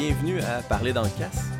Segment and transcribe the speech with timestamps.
[0.00, 1.50] bienvenue à Parler dans le casse.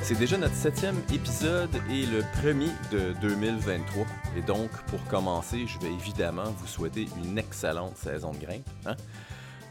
[0.00, 4.06] C'est déjà notre septième épisode et le premier de 2023.
[4.38, 8.66] Et donc, pour commencer, je vais évidemment vous souhaiter une excellente saison de grimpe.
[8.86, 8.96] hein.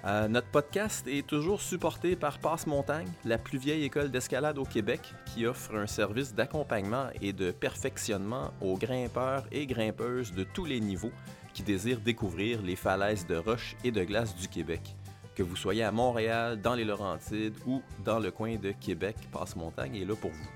[0.05, 5.01] Euh, notre podcast est toujours supporté par Passe-Montagne, la plus vieille école d'escalade au Québec,
[5.25, 10.81] qui offre un service d'accompagnement et de perfectionnement aux grimpeurs et grimpeuses de tous les
[10.81, 11.11] niveaux
[11.55, 14.95] qui désirent découvrir les falaises de roches et de glace du Québec.
[15.35, 19.95] Que vous soyez à Montréal, dans les Laurentides ou dans le coin de Québec, Passe-Montagne
[19.95, 20.49] est là pour vous.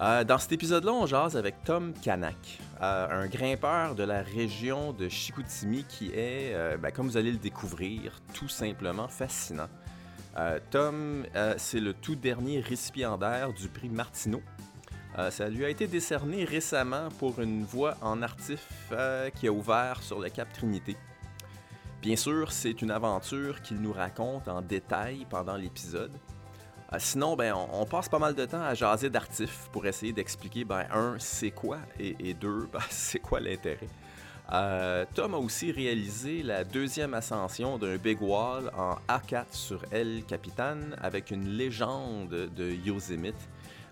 [0.00, 2.36] Euh, dans cet épisode-là, on jase avec Tom Kanak,
[2.80, 7.32] euh, un grimpeur de la région de Chicoutimi qui est, euh, ben, comme vous allez
[7.32, 9.68] le découvrir, tout simplement fascinant.
[10.70, 14.40] Tom, c'est le tout dernier récipiendaire du prix Martineau.
[15.30, 18.68] Ça lui a été décerné récemment pour une voie en artif
[19.34, 20.96] qui a ouvert sur le Cap Trinité.
[22.02, 26.12] Bien sûr, c'est une aventure qu'il nous raconte en détail pendant l'épisode.
[26.92, 30.64] Euh, sinon, ben, on, passe pas mal de temps à jaser d'artifs pour essayer d'expliquer,
[30.64, 33.88] ben, un, c'est quoi, et, deux, ben, c'est quoi l'intérêt.
[34.52, 40.78] Euh, Tom a aussi réalisé la deuxième ascension d'un Big en A4 sur El Capitan
[41.02, 43.48] avec une légende de Yosemite.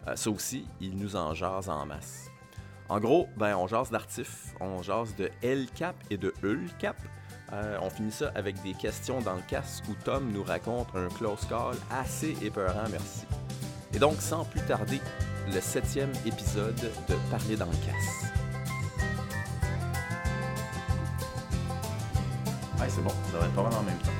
[0.08, 2.30] Euh, ça aussi, il nous en jase en masse.
[2.88, 6.96] En gros, ben, on jase d'artifs, on jase de El Cap et de Ul Cap.
[7.52, 11.08] Euh, on finit ça avec des questions dans le casque où Tom nous raconte un
[11.08, 13.24] close call assez épeurant, merci.
[13.94, 15.00] Et donc, sans plus tarder,
[15.54, 18.32] le septième épisode de Parler dans le casse.
[22.80, 24.10] Ouais, c'est bon, ça va être pas mal en même temps.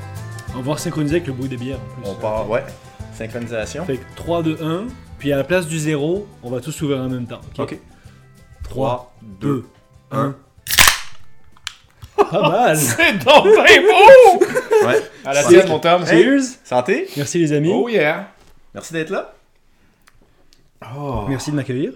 [0.50, 2.10] On va voir synchroniser avec le bruit des bières en plus.
[2.10, 2.64] On part, ouais.
[3.12, 3.84] Synchronisation.
[3.84, 4.86] Fait que 3, 2, 1,
[5.18, 7.40] puis à la place du 0, on va tous s'ouvrir en même temps.
[7.58, 7.78] Ok?
[8.62, 9.66] 3, 2,
[10.12, 10.18] 1.
[10.18, 10.36] 1.
[12.30, 12.76] Pas mal!
[12.76, 14.44] C'est donc bien beau!
[14.86, 15.02] Ouais.
[15.24, 16.06] À la tienne, mon Tom.
[16.06, 16.42] Cheers!
[16.64, 17.08] Santé.
[17.16, 17.70] Merci les amis.
[17.72, 18.32] Oh yeah!
[18.74, 19.34] Merci d'être là.
[20.96, 21.24] Oh.
[21.28, 21.92] Merci de m'accueillir.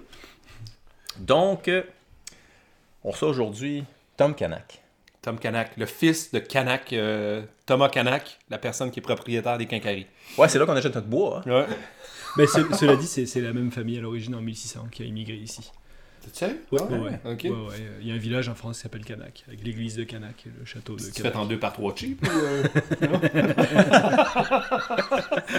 [1.18, 1.82] Donc, euh,
[3.04, 3.84] on reçoit aujourd'hui
[4.16, 4.80] Tom Kanak.
[5.22, 9.66] Tom Kanak, le fils de Kanak, euh, Thomas Kanak, la personne qui est propriétaire des
[9.66, 10.06] quincailleries.
[10.38, 11.42] Ouais, c'est là qu'on achète notre bois.
[11.46, 11.50] hein.
[11.50, 11.66] Ouais.
[12.36, 15.04] Mais ce- cela dit, c'est c'est la même famille à l'origine en 1600 qui a
[15.06, 15.70] immigré ici.
[16.22, 16.56] Tu sais?
[16.70, 17.20] Ouais, ouais, ouais.
[17.24, 17.40] Ok.
[17.44, 17.76] Ouais, ouais.
[18.02, 20.50] Il y a un village en France qui s'appelle Canac, avec l'église de Canac et
[20.58, 21.36] le château de Tu fais Canac.
[21.36, 22.62] en deux par trois cheap ou, euh,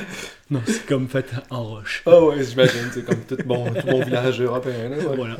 [0.52, 2.04] Non, c'est comme fait en roche.
[2.06, 2.90] Ah ouais, j'imagine.
[2.94, 4.90] C'est comme tout bon, tout bon village européen.
[4.90, 4.98] Là.
[5.16, 5.38] Voilà.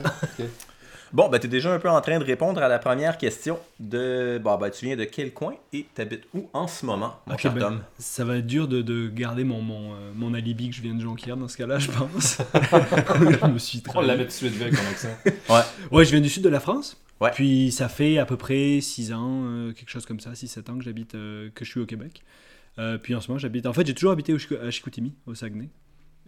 [1.14, 3.60] Bon, ben, tu es déjà un peu en train de répondre à la première question
[3.80, 4.40] de.
[4.42, 7.40] Bon, ben, tu viens de quel coin et t'habites où en ce moment, mon Ok,
[7.42, 7.80] cher ben, Tom?
[8.00, 10.94] Ça va être dur de, de garder mon, mon, euh, mon alibi que je viens
[10.96, 12.38] de Jonquière dans ce cas-là, je pense.
[13.42, 15.64] je me suis On l'avait tout de suite vu avec ton accent.
[15.92, 16.96] Ouais, je viens du sud de la France.
[17.20, 17.32] Ouais.
[17.34, 20.78] Puis ça fait à peu près 6 ans, euh, quelque chose comme ça, 6-7 ans
[20.78, 22.24] que j'habite, euh, que je suis au Québec.
[22.80, 23.66] Euh, puis en ce moment, j'habite.
[23.68, 25.70] En fait, j'ai toujours habité au Chico- à Chicoutimi, au Saguenay.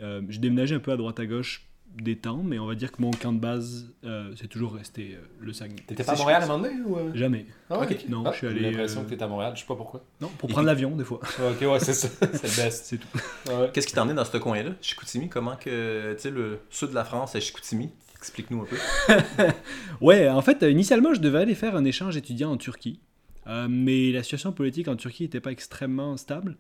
[0.01, 1.65] Euh, j'ai déménagé un peu à droite à gauche
[1.95, 5.15] des temps, mais on va dire que mon camp de base, euh, c'est toujours resté
[5.15, 5.83] euh, le Saguenay.
[5.87, 6.97] T'étais pas à Montréal à un moment donné ou.
[6.97, 7.11] euh?
[7.13, 7.45] Jamais.
[7.69, 7.97] Ah, ouais.
[8.09, 10.03] Non, Ah, je suis j'ai l'impression euh, que t'étais à Montréal, je sais pas pourquoi.
[10.19, 11.19] Non, pour prendre l'avion, des fois.
[11.39, 12.07] Ah, ok, ouais, c'est ça.
[12.19, 12.85] C'est le best.
[12.85, 13.07] C'est tout.
[13.47, 13.69] Ouais.
[13.73, 16.13] Qu'est-ce qui t'a emmené dans ce coin-là, Chicoutimi Comment que.
[16.15, 17.89] Tu sais, le sud de la France, c'est Chicoutimi?
[18.17, 18.77] Explique-nous un peu.
[20.01, 22.99] Ouais, en fait, initialement, je devais aller faire un échange étudiant en Turquie.
[23.47, 26.55] Euh, mais la situation politique en Turquie n'était pas extrêmement stable.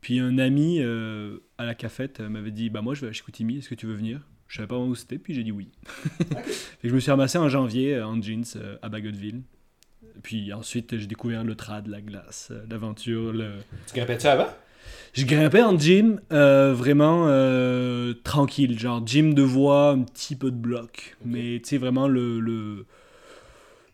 [0.00, 3.58] Puis un ami euh, à la cafette m'avait dit Bah, moi, je vais à Chicoutimi,
[3.58, 4.20] est-ce que tu veux venir?
[4.48, 5.68] Je savais pas où c'était, puis j'ai dit oui.
[6.82, 9.42] Que je me suis ramassé en janvier euh, en jeans euh, à Bagotville.
[10.22, 13.52] Puis ensuite, j'ai découvert le trad, la glace, euh, l'aventure, le,
[13.86, 14.48] Tu grimpais-tu avant?
[15.14, 20.50] je grimpais en gym, euh, vraiment euh, tranquille, genre gym de voix, un petit peu
[20.50, 21.16] de bloc.
[21.24, 22.40] Mais tu sais, vraiment le.
[22.40, 22.86] le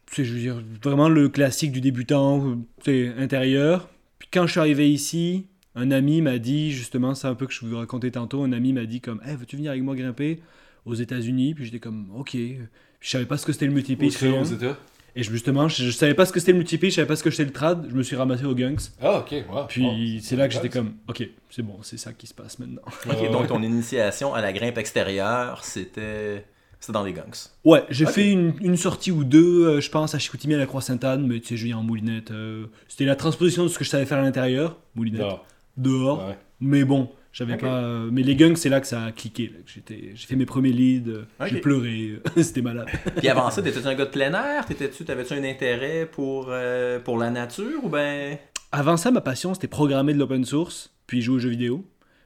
[0.07, 3.89] tu sais, je veux dire, vraiment le classique du débutant, tu sais, intérieur.
[4.19, 7.53] Puis quand je suis arrivé ici, un ami m'a dit, justement, c'est un peu que
[7.53, 10.41] je vous racontais tantôt, un ami m'a dit comme, hey, veux-tu venir avec moi grimper
[10.85, 11.55] aux États-Unis?
[11.55, 12.31] Puis j'étais comme, ok.
[12.33, 12.59] Puis
[13.01, 14.23] je savais pas ce que c'était le multipitch.
[14.23, 14.79] États?
[15.15, 17.23] Et justement, je, je savais pas ce que c'était le multipitch, je savais pas ce
[17.23, 17.87] que c'était le trad.
[17.91, 18.81] Je me suis ramassé au Gunks.
[19.01, 19.65] Ah, ok, wow.
[19.69, 22.59] Puis Oh, c'est là que j'étais comme, ok, c'est bon, c'est ça qui se passe
[22.59, 22.81] maintenant.
[23.11, 26.45] Ok, donc ton initiation à la grimpe extérieure, c'était.
[26.81, 27.31] C'était dans les gangs.
[27.65, 30.67] Ouais, j'ai fait une, une sortie ou deux, euh, je pense, à Chicoutimi à la
[30.67, 32.33] Croix-Sainte-Anne, mais tu sais, je viens en moulinette.
[32.33, 35.39] euh, C'était la transposition de ce que je savais faire à l'intérieur, moulinette, Non.
[35.77, 36.29] Dehors.
[36.29, 36.39] Ouais.
[36.61, 37.83] Mais bon, j'avais pas.
[37.83, 39.53] euh, mais les gunks, c'est là que ça a cliqué.
[39.67, 42.89] j'étais- J'ai fait mes premiers leads, euh, j'ai pleuré, c'était malade.
[43.17, 44.65] Puis avant ça, t'étais un gars de plein air?
[44.67, 48.37] T'étais-tu, t'avais-tu un intérêt pour, euh, pour la nature ou ben?
[48.71, 51.85] Avant ça, ma passion, c'était programmer de l'open source, puis jouer aux jeux vidéo.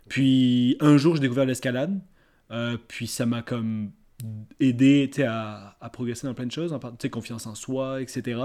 [0.09, 1.99] Puis un jour, j'ai découvert l'escalade.
[2.53, 3.91] euh, puis ça m'a comme
[4.61, 8.01] aidé à, à progresser dans plein de choses, en part- tu sais, confiance en soi,
[8.01, 8.39] etc.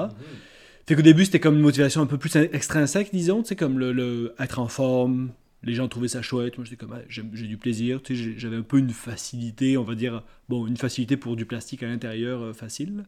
[0.87, 3.79] Fait qu'au début, c'était comme une motivation un peu plus extrinsèque, disons, tu sais, comme
[3.79, 5.31] le, le- être en forme,
[5.63, 6.57] les gens trouvaient ça chouette.
[6.57, 8.01] Moi, j'étais comme, ah, j'ai du plaisir.
[8.01, 11.45] Tu sais, j'avais un peu une facilité, on va dire, bon, une facilité pour du
[11.45, 13.03] plastique à l'intérieur euh, facile.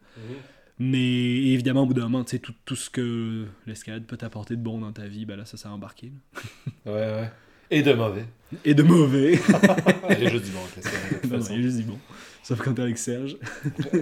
[0.79, 4.55] Mais évidemment, au bout d'un moment, tu sais, tout, tout ce que l'escalade peut t'apporter
[4.55, 6.11] de bon dans ta vie, ben là, ça s'est embarqué.
[6.85, 7.31] Ouais, ouais.
[7.71, 8.25] Et de mauvais.
[8.65, 9.33] Et de mauvais.
[10.19, 11.97] Il a juste du bon, avec toute non, il a juste dit bon.
[12.43, 13.37] Sauf quand t'es avec Serge.
[13.65, 13.99] Hein.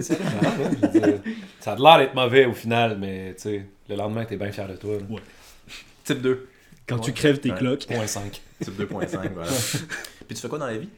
[1.60, 4.68] Ça a l'air d'être mauvais au final, mais tu sais, le lendemain, t'es bien fier
[4.68, 4.94] de toi.
[4.98, 5.16] là.
[6.04, 6.48] Type 2.
[6.86, 7.14] Quand tu Ouais.
[7.16, 7.58] crèves tes Ouais.
[7.58, 7.86] cloques.
[7.86, 8.40] Point 5.
[8.62, 9.50] Type 2.5, voilà.
[10.26, 10.88] Puis tu fais quoi dans la vie?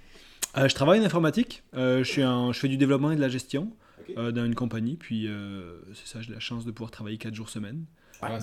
[0.56, 1.62] Euh, je travaille en informatique.
[1.76, 3.70] Euh, je, suis un- je fais du développement et de la gestion
[4.16, 4.96] euh, dans une compagnie.
[4.96, 7.84] Puis euh, c'est ça, j'ai la chance de pouvoir travailler 4 jours semaine.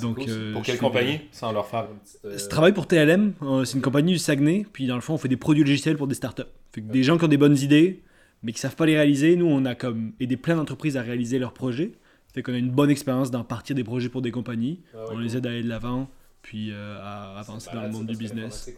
[0.02, 2.20] Donc, cool, euh, Pour je quelle compagnie Sans leur faire petite.
[2.26, 5.14] euh, Je travaille pour TLM, euh, c'est une compagnie du Saguenay, puis dans le fond,
[5.14, 6.44] on fait des produits logiciels pour des startups.
[6.72, 8.02] Fait que des gens qui ont des bonnes idées,
[8.44, 11.38] mais qui savent pas les réaliser, nous, on a comme aidé plein d'entreprises à réaliser
[11.40, 11.92] leurs projets.
[12.34, 14.80] Fait qu'on a une bonne expérience d'en partir des projets pour des compagnies.
[14.94, 15.24] Ah ouais, on cool.
[15.24, 16.10] les aide à aller de l'avant,
[16.42, 18.70] puis euh, à avancer dans le monde du business.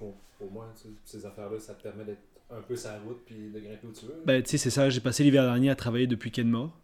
[0.41, 2.19] Au moins, tu sais, ces affaires-là, ça te permet d'être
[2.51, 4.21] un peu sur la route puis de grimper où tu veux.
[4.25, 6.77] Ben, tu sais, c'est ça, j'ai passé l'hiver dernier à travailler depuis Kenmore.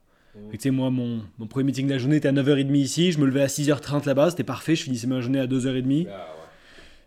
[0.52, 3.12] Que, tu sais, moi, mon, mon premier meeting de la journée était à 9h30 ici,
[3.12, 6.08] je me levais à 6h30 là-bas, c'était parfait, je finissais ma journée à 2h30.
[6.10, 6.26] Ah ouais.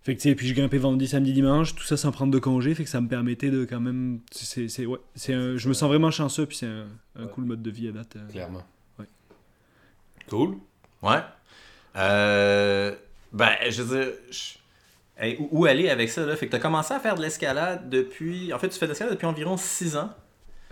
[0.04, 2.82] Fait que, puis je grimpais vendredi, samedi, dimanche, tout ça sans prendre de congé, fait
[2.84, 4.18] que ça me permettait de quand même.
[4.32, 6.86] C'est, c'est, ouais, c'est un- je me sens vraiment chanceux, puis c'est un,
[7.16, 7.30] un Ouais.
[7.32, 8.16] cool mode de vie à date.
[8.16, 8.28] euh.
[8.30, 8.64] Clairement.
[8.98, 9.06] Ouais.
[10.28, 10.56] Cool.
[11.02, 11.20] Ouais.
[11.96, 12.94] Euh,
[13.32, 16.34] ben, je veux dire, je- hey, où, où aller avec ça, là?
[16.36, 18.52] Fait que t'as commencé à faire de l'escalade depuis...
[18.52, 20.10] En fait, tu fais de l'escalade depuis environ 6 ans.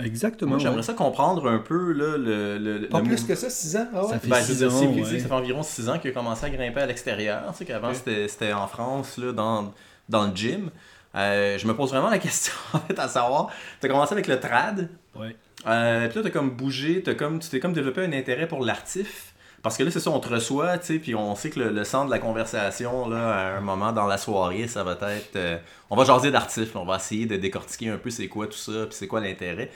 [0.04, 0.50] Exactement.
[0.50, 0.82] Moi, j'aimerais ouais.
[0.82, 2.58] ça comprendre un peu, là, le...
[2.58, 3.86] le Pas le plus mou- que ça, 6 ans?
[3.94, 4.10] Ah ouais.
[4.10, 5.04] Ça fait Ben, six ans, ouais.
[5.20, 7.44] ça fait environ 6 ans qu'il a commencé à grimper à l'extérieur.
[7.52, 9.72] Tu sais, qu'avant, c'était c'était en France, là, dans,
[10.08, 10.70] dans le gym.
[11.14, 13.48] Euh, je me pose vraiment la question, en fait, à savoir,
[13.80, 15.34] t'as commencé avec le trad, Ouais.
[15.66, 18.64] euh, puis là, t'as comme bougé, t'as comme, tu t'es comme développé un intérêt pour
[18.64, 19.29] l'artif.
[19.62, 21.70] Parce que là, c'est ça, on te reçoit, tu sais, puis on sait que le,
[21.70, 25.36] le centre de la conversation, là, à un moment dans la soirée, ça va être...
[25.36, 25.58] euh,
[25.90, 28.72] on va jaser d'artif, on va essayer de décortiquer un peu c'est quoi tout ça,
[28.88, 29.70] puis c'est quoi l'intérêt.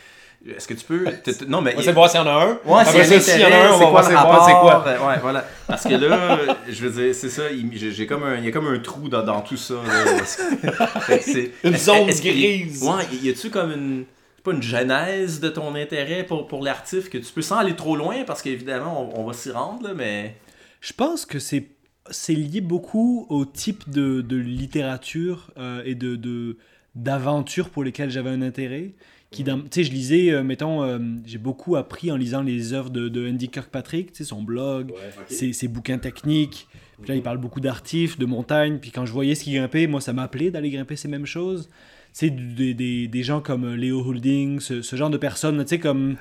[0.46, 1.04] Est-ce que tu peux...
[1.48, 1.72] Non, mais...
[1.72, 2.58] On va essayer de voir s'il y en a un.
[2.66, 4.74] Ouais, s'il s'il y en a un, on va voir c'est quoi, c'est quoi.
[4.78, 5.06] rapport?
[5.08, 5.44] Ouais, voilà.
[5.66, 6.38] Parce que là,
[6.68, 9.08] je veux dire, c'est ça, il- j'ai comme un, il y a comme un trou
[9.08, 9.74] dans, dans tout ça.
[9.74, 10.70] là.
[11.08, 12.82] Que- Une zone grise.
[12.82, 14.04] Ouais, y a-tu comme une,
[14.44, 17.96] pas une genèse de ton intérêt pour, pour l'artif que tu peux sans aller trop
[17.96, 20.36] loin parce qu'évidemment, on, on va s'y rendre, là, mais.
[20.80, 21.66] Je pense que c'est,
[22.10, 26.58] c'est lié beaucoup au type de, de littérature euh, et de, de,
[26.94, 28.92] d'aventure pour lesquelles j'avais un intérêt.
[29.30, 32.72] Qui, dans- tu sais, je lisais, euh, mettons, euh, j'ai beaucoup appris en lisant les
[32.72, 34.92] œuvres de, de Andy Kirkpatrick, tu sais, son blog,
[35.26, 36.68] ses, ses bouquins techniques.
[37.00, 38.78] Puis là, il parle beaucoup d'artifs, de montagnes.
[38.78, 41.68] Puis quand je voyais ce qu'il grimpait, moi, ça m'appelait d'aller grimper ces mêmes choses.
[42.14, 42.74] Sais, des,
[43.08, 46.14] des, gens comme euh, Léo Holding, ce, genre de personnes, tu sais, comme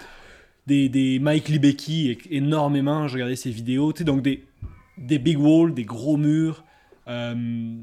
[0.65, 3.93] des, des Mike Libecki, énormément, je regardais ses vidéos.
[3.93, 4.43] Tu sais, donc des,
[4.97, 6.63] des big walls, des gros murs.
[7.07, 7.75] Euh,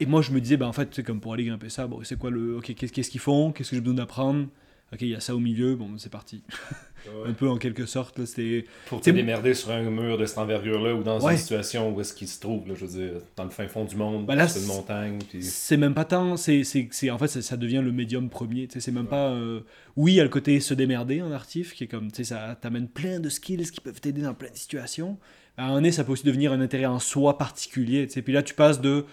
[0.00, 2.18] et moi, je me disais, ben, en fait, comme pour aller grimper ça, bon, c'est
[2.18, 2.56] quoi le.
[2.56, 4.48] Ok, qu'est-ce qu'ils font Qu'est-ce que j'ai besoin d'apprendre
[4.92, 6.42] Ok, il y a ça au milieu, bon, c'est parti.
[7.26, 8.64] Un peu en quelque sorte, là, c'était.
[8.86, 11.32] Pour te T'sais, démerder sur un mur de cette envergure-là ou dans Ouais.
[11.32, 13.84] une situation où est-ce qu'il se trouve, là, je veux dire, dans le fin fond
[13.84, 15.18] du monde, là, sur une montagne.
[15.28, 15.42] Puis...
[15.42, 18.68] C'est même pas tant, c'est, c'est, c'est- en fait ça, ça devient le médium premier,
[18.68, 19.28] tu sais, c'est même pas...
[19.32, 19.60] euh,
[19.96, 22.24] oui, il y a le côté se démerder en artif, qui est comme, tu sais,
[22.24, 25.18] ça t'amène plein de skills qui peuvent t'aider dans plein de situations.
[25.58, 28.32] À un donné, ça peut aussi devenir un intérêt en soi particulier, tu sais, puis
[28.32, 29.04] là tu passes de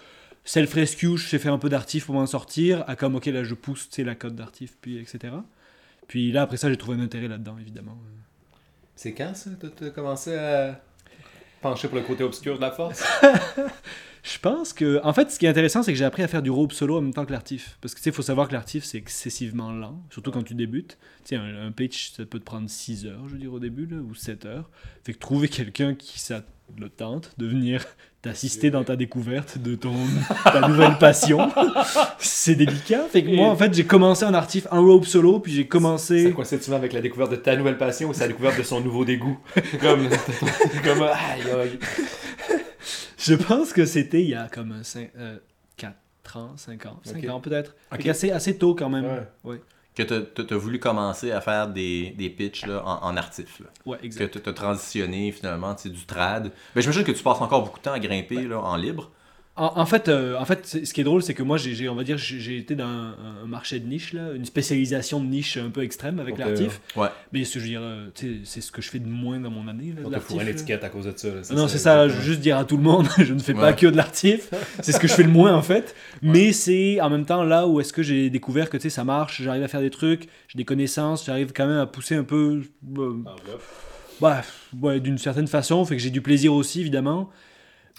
[0.44, 3.54] self-rescue, je sais faire un peu d'artif pour m'en sortir, à comme, ok, là je
[3.54, 5.34] pousse, la cote d'artif, puis etc.
[6.08, 7.96] Puis là, après ça, j'ai trouvé un intérêt là-dedans, évidemment.
[8.94, 10.80] C'est quand ça T'as- T'as commencé à
[11.60, 13.02] pencher pour le côté obscur de la force?
[14.22, 15.00] Je pense que.
[15.02, 16.98] En fait, ce qui est intéressant, c'est que j'ai appris à faire du rope solo
[16.98, 17.76] en même temps que l'artif.
[17.80, 20.54] Parce que tu sais, il faut savoir que l'artif, c'est excessivement lent, surtout quand tu
[20.54, 20.96] débutes.
[21.24, 23.58] Tu sais, un, un pitch, ça peut te prendre 6 heures, je veux dire, au
[23.58, 24.70] début, là, ou 7 heures.
[25.02, 26.42] Fait que trouver quelqu'un qui ça
[26.78, 27.84] le tente de venir
[28.22, 29.92] t'assister dans ta découverte de ton
[30.44, 31.50] ta nouvelle passion,
[32.18, 33.04] c'est délicat.
[33.10, 35.68] Fait que moi, en fait, j'ai commencé en artif, un rope solo, puis j'ai Ça
[35.68, 36.32] commencé.
[36.32, 39.38] coïncide avec la découverte de ta nouvelle passion ou sa découverte de son nouveau dégoût?
[39.80, 40.08] Comme.
[40.84, 41.78] comme aïe, aïe.
[43.18, 44.74] Je pense que c'était il y a comme
[45.76, 47.28] 4 ans, 5 ans, 5 Ok.
[47.30, 47.74] ans peut-être.
[47.90, 48.02] Fait Ok.
[48.04, 49.04] qu'assez assez tôt quand même.
[49.04, 49.52] Ouais.
[49.52, 49.60] Ouais,
[49.94, 53.60] Que tu as voulu commencer à faire des, des pitchs là, en, en artif.
[53.60, 53.66] Là.
[53.84, 56.50] ouais Que tu as transitionné finalement, du trad.
[56.74, 59.10] Ben, J'imagine que tu passes encore beaucoup de temps à grimper là, en libre.
[59.54, 61.94] En, en fait, euh, en fait ce qui est drôle, c'est que moi, j'ai, on
[61.94, 65.58] va dire, j'ai été dans un, un marché de niche, là, une spécialisation de niche
[65.58, 66.80] un peu extrême avec l'artif.
[66.96, 67.08] Ouais.
[67.32, 68.08] Mais ce que je veux dire, euh,
[68.44, 69.92] c'est ce que je fais de moins dans mon année.
[69.94, 70.50] Là, On te l'artif, fout une là.
[70.52, 71.28] étiquette à cause de ça.
[71.28, 73.52] là, Non, c'est ça, je veux juste dire à tout le monde, je ne fais
[73.52, 74.48] pas que de l'artif.
[74.80, 75.94] C'est ce que je fais le moins en fait.
[76.22, 79.04] Mais c'est en même temps là où est-ce que j'ai découvert que tu sais, ça
[79.04, 82.24] marche, j'arrive à faire des trucs, j'ai des connaissances, j'arrive quand même à pousser un
[82.24, 82.62] peu.
[82.98, 83.12] euh,
[84.20, 84.42] bah,
[84.80, 87.28] ouais, d'une certaine façon, fait que j'ai du plaisir aussi, évidemment.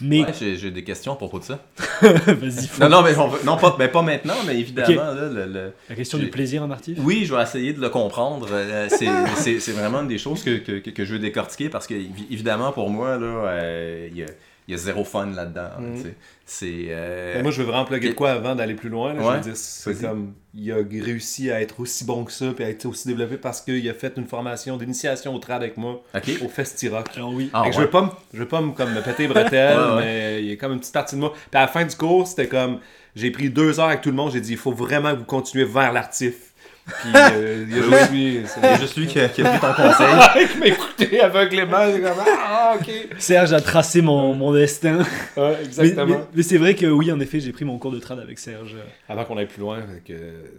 [0.00, 1.64] Mais Ouais, j'ai des questions à propos de ça.
[2.02, 5.72] vas-y, Non, non, mais on non, pas, ben, pas maintenant, mais évidemment, là, le- le-
[5.88, 6.98] la question du plaisir en artif.
[7.00, 8.48] Oui, je vais essayer de le comprendre.
[8.50, 12.26] Euh, c'est- vraiment une des choses que, que, que- je veux décortiquer parce que, évi-
[12.30, 14.26] évidemment, pour moi, là, euh, il y, a,
[14.66, 15.68] il y a zéro fun là-dedans.
[15.96, 16.14] Tu sais.
[16.46, 16.86] C'est.
[16.90, 19.12] euh, Moi, je veux vraiment plugger de quoi avant d'aller plus loin.
[19.14, 19.22] là.
[19.22, 22.64] Je veux dire, c'est comme, il a réussi à être aussi bon que ça, puis
[22.64, 26.02] à être aussi développé parce qu'il a fait une formation d'initiation au trad avec moi,
[26.14, 26.30] Ok.
[26.44, 27.08] au Festi-Rock.
[27.16, 27.50] Alors oui.
[27.52, 27.84] Ah, je ouais.
[27.84, 30.00] veux pas me, je veux pas me, comme, me péter les bretelles, Ouais, ouais.
[30.04, 31.32] mais il y a comme une petite partie de moi.
[31.32, 32.78] Puis à la fin du cours, c'était comme,
[33.16, 35.24] j'ai pris deux heures avec tout le monde, j'ai dit, il faut vraiment que vous
[35.24, 36.53] continuez vers l'artif.
[36.86, 39.60] Puis euh, il y a juste lui, c'est- juste lui qui a, qui a pris
[39.60, 40.48] ton conseil.
[40.54, 42.90] il m'a écouté aveuglément, c'est comme, ah, ok.
[43.18, 44.98] Serge a tracé mon, mon destin.
[45.36, 46.06] Ouais, exactement.
[46.06, 48.38] mais- mais c'est vrai que oui, en effet, j'ai pris mon cours de trad avec
[48.38, 48.76] Serge.
[49.08, 49.78] Avant qu'on aille plus loin,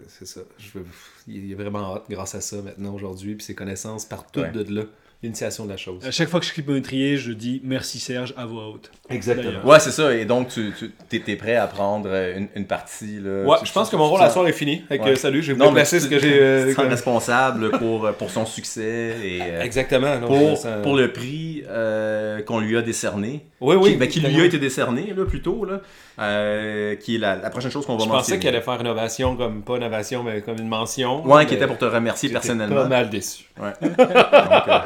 [0.07, 0.41] c'est ça.
[0.57, 0.85] Je veux-
[1.27, 4.07] il est vraiment hot grâce à ça maintenant aujourd'hui, puis ses connaissances
[4.41, 4.49] Ouais.
[4.51, 4.81] de là.
[5.23, 6.05] L'initiation de la chose.
[6.05, 8.91] À chaque fois que je clique mon étrier, je dis merci Serge à voix haute.
[9.09, 9.63] Exactement.
[9.65, 10.13] Ouais, c'est ça.
[10.13, 13.19] Et donc, tu, tu t'es, t'es prêt à prendre euh, une, une partie.
[13.19, 14.83] Là, Ouais, je pense que mon rôle à soir est fini.
[14.87, 15.15] Que, Ouais.
[15.15, 16.39] salut, je vais Non, vous placer ce que j'ai.
[16.39, 20.19] euh, responsable pour, euh, pour son succès et euh, Exactement.
[20.19, 23.45] non, pour, pour le prix euh, qu'on lui a décerné.
[23.61, 23.91] Oui, oui.
[23.91, 25.81] qui, ben, qui lui a été décerné là, plutôt, là,
[26.19, 28.21] euh, qui est la, la prochaine chose qu'on va Je mentionner.
[28.23, 31.25] pensais qu'elle allait faire une ovation, comme pas une ovation, mais comme une mention.
[31.25, 32.75] Ouais, mais qui était pour te remercier personnellement.
[32.83, 33.45] pas mal déçu.
[33.59, 33.71] Ouais.
[33.81, 34.79] Donc, euh,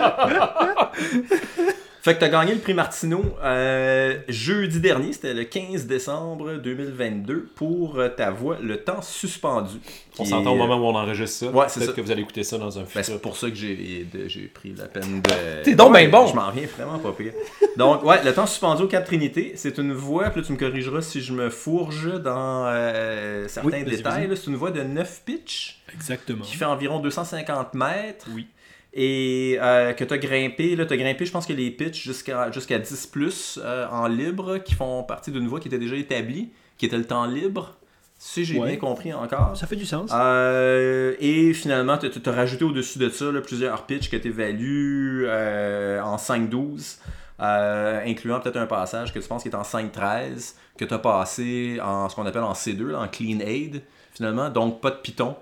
[2.09, 7.49] Fait que t'as gagné le prix Martineau euh, jeudi dernier, c'était le 15 décembre 2022,
[7.53, 9.75] pour euh, ta voix Le temps suspendu.
[10.17, 11.51] On s'entend au moment où on enregistre ça.
[11.51, 11.95] Ouais, c'est Peut-être ça.
[11.95, 13.03] que vous allez écouter ça dans un Ben, futur.
[13.05, 15.61] c'est pour ça que j'ai de- j'ai pris la peine de.
[15.63, 16.25] T'es donc ben bon!
[16.25, 17.31] Je m'en reviens vraiment pas pire.
[17.77, 20.57] Donc, ouais, le temps suspendu au Cap Trinité, c'est une voix, puis là tu me
[20.57, 24.27] corrigeras si je me fourge dans euh, certains Oui, détails.
[24.35, 26.41] C'est une voix de 9 pitch Exactement.
[26.43, 28.25] qui fait environ 250 mètres.
[28.33, 28.47] Oui.
[28.93, 32.01] Et euh, que tu as grimpé, là, tu as grimpé, je pense que les pitches
[32.03, 35.95] jusqu'à jusqu'à 10 plus euh, en libre, qui font partie d'une voix qui était déjà
[35.95, 37.77] établie, qui était le temps libre,
[38.17, 38.67] si j'ai Ouais.
[38.69, 39.55] bien compris encore.
[39.55, 40.09] Ça fait du sens.
[40.13, 45.27] Euh, et finalement, tu as rajouté au-dessus de ça là, plusieurs pitches que tu évalues
[45.29, 46.97] en 5-12,
[47.41, 50.99] euh, incluant peut-être un passage que tu penses qui est en 5-13, que tu as
[50.99, 54.97] passé en ce qu'on appelle en C2, là, en Clean Aid, finalement, donc pas de
[54.97, 55.35] Python.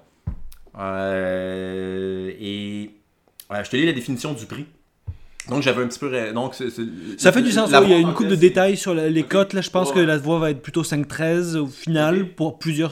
[2.40, 2.92] Et
[3.52, 4.66] ouais, je te lis la définition du prix.
[5.50, 6.08] Donc j'avais un petit peu.
[6.08, 6.56] ré- Donc,
[7.18, 7.70] Ça fait du sens.
[7.84, 9.54] il y a une coupe de détails sur la- les cotes.
[9.54, 9.96] Là, je pense Ouais.
[9.96, 12.92] que la voix va être plutôt 5-13 au final pour plusieurs.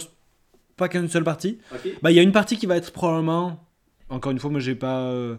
[0.78, 1.58] Pas qu'une seule partie.
[2.02, 3.62] Bah, il y a une partie qui va être probablement.
[4.10, 5.00] Encore une fois, moi, j'ai pas.
[5.02, 5.36] euh,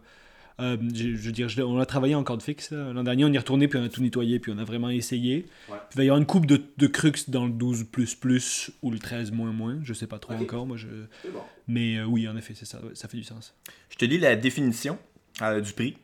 [0.58, 2.72] euh, je veux dire, je on a travaillé en corde fixe.
[2.72, 4.88] L'an dernier, on y est retourné, puis on a tout nettoyé, puis on a vraiment
[4.88, 5.46] essayé.
[5.68, 5.76] Ouais.
[5.90, 7.86] Puis il va y avoir une coupe de, de crux dans le 12
[8.82, 9.32] ou le 13
[9.82, 10.66] Je sais pas trop encore.
[10.66, 10.86] Moi, je...
[11.22, 11.42] C'est bon.
[11.68, 12.78] Mais euh, oui, en effet, c'est ça.
[12.78, 13.54] ouais, ça fait du sens.
[13.90, 14.98] Je te lis la définition
[15.42, 15.96] euh, du prix.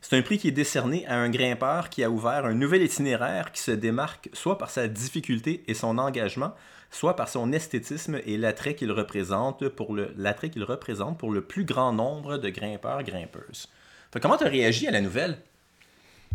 [0.00, 3.52] C'est un prix qui est décerné à un grimpeur qui a ouvert un nouvel itinéraire
[3.52, 6.54] qui se démarque soit par sa difficulté et son engagement,
[6.90, 11.42] soit par son esthétisme et l'attrait qu'il représente pour le l'attrait qu'il représente pour le
[11.42, 13.68] plus grand nombre de grimpeurs grimpeuses.
[14.12, 15.38] Fait, comment tu as réagi à la nouvelle?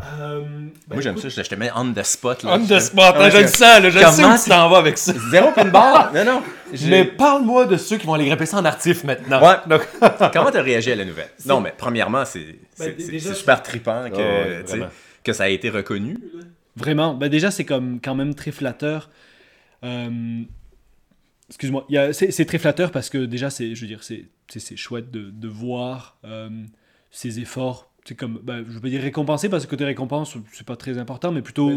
[0.00, 2.54] Moi j'aime ça, je te mets on the spot là.
[2.54, 4.68] On the spot, Ouais, hein, je le sens, là, je Comment sais où tu t'en
[4.70, 5.12] vas avec ça.
[5.30, 6.12] Zéro pin bar.
[6.14, 6.42] Non non.
[6.72, 9.40] J'ai- Mais parle-moi de ceux qui vont aller grimper ça en artif maintenant.
[9.42, 9.56] Ouais.
[9.66, 9.82] Donc,
[10.32, 11.30] Comment tu as réagi à la nouvelle?
[11.46, 14.86] Non mais premièrement c'est c'est super trippant que, Ah ouais,
[15.24, 16.16] que ça a été reconnu.
[16.76, 17.14] Vraiment.
[17.14, 19.10] Bah déjà, c'est comme quand même très flatteur.
[19.82, 20.42] Euh,
[21.48, 21.86] Excuse-moi.
[21.96, 25.48] a- C'est très flatteur parce que déjà, c'est, je veux dire, c'est, chouette de, de
[25.48, 26.48] voir euh,
[27.10, 27.90] ces efforts.
[28.04, 31.30] C'est comme, bah, je veux dire récompensé parce que côté récompense, c'est pas très important,
[31.30, 31.68] mais plutôt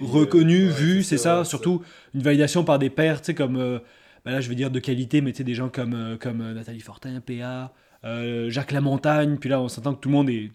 [0.00, 1.44] reconnu, vu, c'est ça.
[1.44, 1.82] Surtout
[2.14, 3.78] une validation par des pairs, tu sais, comme, euh,
[4.24, 6.40] bah là, je vais dire de qualité, mais tu sais, des gens comme, euh, comme
[6.40, 7.72] euh, Nathalie Fortin, PA,
[8.04, 10.52] euh, Jacques Lamontagne, puis là, on s'entend que tout le monde est.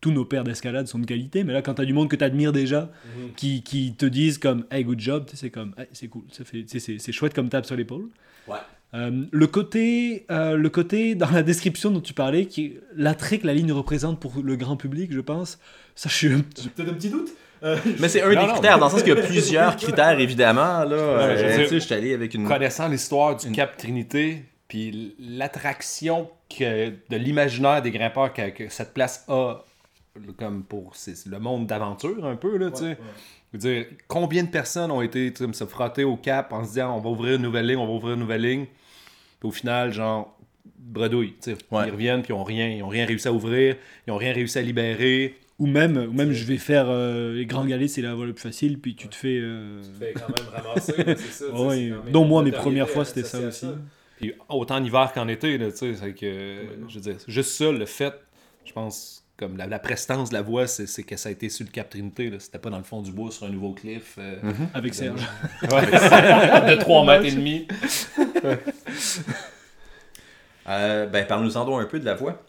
[0.00, 2.50] Tous nos pairs d'escalade sont de qualité, mais là, quand t'as du monde que t'admires
[2.52, 2.90] déjà,
[3.36, 6.64] qui, qui te disent comme hey good job c'est comme Hey, c'est cool ça fait
[6.66, 8.08] c'est c'est chouette comme tape sur l'épaule
[8.48, 8.56] Ouais.
[8.94, 13.46] Euh, le côté euh, le côté dans la description dont tu parlais qui l'attrait que
[13.46, 15.58] la ligne représente pour le grand public je pense
[15.94, 17.30] ça je suis un petit- peut-être un petit doute.
[18.00, 20.18] Mais c'est un Non, des non, critères, dans le sens qu'il y a plusieurs critères,
[20.18, 20.82] évidemment.
[20.84, 20.86] Là,
[21.28, 22.46] Ouais, je Euh, dire- suis allé avec une.
[22.48, 28.68] Connaissant l'histoire du Une- Cap Trinité, puis l'attraction que, de l'imaginaire des grimpeurs que, que
[28.68, 29.58] cette place a,
[30.36, 30.92] comme pour
[31.26, 32.98] le monde d'aventure un peu, là, tu sais.
[33.54, 36.96] Je veux dire, combien de personnes ont été se frotter au cap en se disant
[36.96, 38.66] on va ouvrir une nouvelle ligne, on va ouvrir une nouvelle ligne?
[39.42, 40.38] Puis au final, genre,
[40.78, 41.34] bredouille.
[41.42, 41.56] tu sais.
[41.72, 41.88] Ouais.
[41.88, 43.74] Ils reviennent, puis ils ont rien, ils ont rien réussi à ouvrir,
[44.06, 45.34] ils ont rien réussi à libérer.
[45.58, 48.34] ou même ou même je vais faire euh, les grands galets c'est la voie la
[48.34, 51.50] plus facile puis tu te fais euh, fais quand même ramasser, c'est ça.
[51.52, 53.66] Ouais, dont moi mes premières fois c'était ça aussi
[54.20, 56.56] Puis autant en hiver qu'en été, tu sais, c'est que,
[56.88, 58.14] je veux dire, juste ça, le fait,
[58.64, 61.64] je pense, comme la, la prestance de la voix, c'est que ça a été sur
[61.66, 62.32] le Cap Trinité.
[62.38, 64.14] C'était pas dans le fond du bois sur un nouveau cliff.
[64.18, 64.36] euh,
[64.72, 65.20] Avec Serge.
[65.62, 65.68] ouais,
[66.70, 67.66] de 3 mètres et demi.
[70.68, 72.40] Euh, ben, parle-nous-en donc un peu de la voix.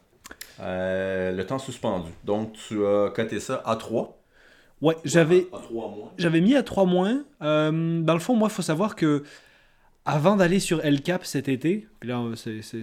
[0.60, 2.12] Euh, le temps suspendu.
[2.24, 4.20] Donc, tu as coté ça à 3.
[4.82, 6.14] Ouais, j'avais À 3 mois.
[6.18, 7.24] j'avais mis à 3 moins.
[7.42, 9.24] Euh, dans le fond, moi, il faut savoir que
[10.06, 12.22] avant d'aller sur El Cap cet été, puis là,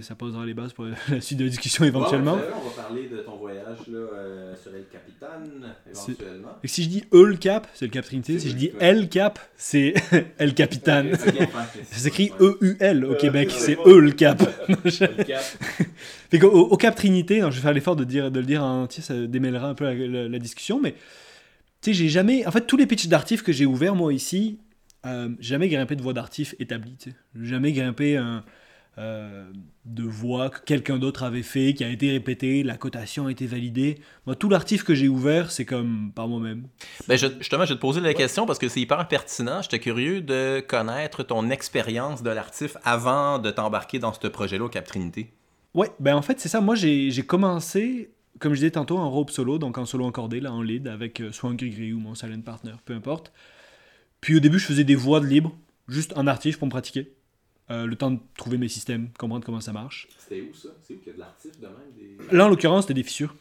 [0.01, 2.33] ça posera les bases pour la suite de la discussion éventuellement.
[2.33, 5.27] on va parler de ton voyage là, euh, sur El Capitan,
[5.87, 6.57] éventuellement.
[6.63, 8.39] Et si je dis E le Cap, c'est le Cap Trinité.
[8.39, 9.93] Si je dis El Cap, c'est
[10.39, 11.05] El Capitan.
[11.15, 14.41] Ça s'écrit E-U-L au Québec, c'est E le Cap.
[16.31, 18.63] Fait qu'au- au, Cap Trinité, hein, je vais faire l'effort de, dire, de le dire
[18.63, 20.93] en entier, ça démêlera un peu la, la- la discussion, mais
[21.81, 22.45] tu sais, j'ai jamais.
[22.47, 24.57] En fait, tous les pitchs d'artif que j'ai ouverts, moi, ici,
[25.05, 26.97] euh, jamais grimpé de voix d'artif établie,
[27.35, 28.43] jamais grimpé un,
[28.97, 29.49] euh,
[29.85, 33.45] de voix que quelqu'un d'autre avait fait, qui a été répété, la cotation a été
[33.47, 33.99] validée.
[34.25, 36.67] Moi, tout l'artif que j'ai ouvert, c'est comme par moi-même.
[37.07, 39.61] Ben, je- justement, je vais te poser la question parce que c'est hyper pertinent.
[39.61, 44.69] J'étais curieux de connaître ton expérience de l'artif avant de t'embarquer dans ce projet-là au
[44.69, 45.31] Cap Trinité.
[45.73, 46.59] Ouais, ben en fait, c'est ça.
[46.59, 50.51] Moi, j'ai commencé, comme je disais tantôt, en rope solo, donc en solo encordé, là,
[50.51, 53.31] en lead, avec euh, soit un gris ou mon silent partner, peu importe.
[54.21, 55.55] Puis au début, je faisais des voix de libre,
[55.87, 57.11] juste en artif pour me pratiquer.
[57.69, 60.07] Euh, le temps de trouver mes systèmes, comprendre comment ça marche.
[60.17, 60.69] C'était où ça?
[60.81, 62.35] C'est où qu'il y a de l'artif de même des...
[62.37, 63.35] Là, en l'occurrence, c'était des fissures.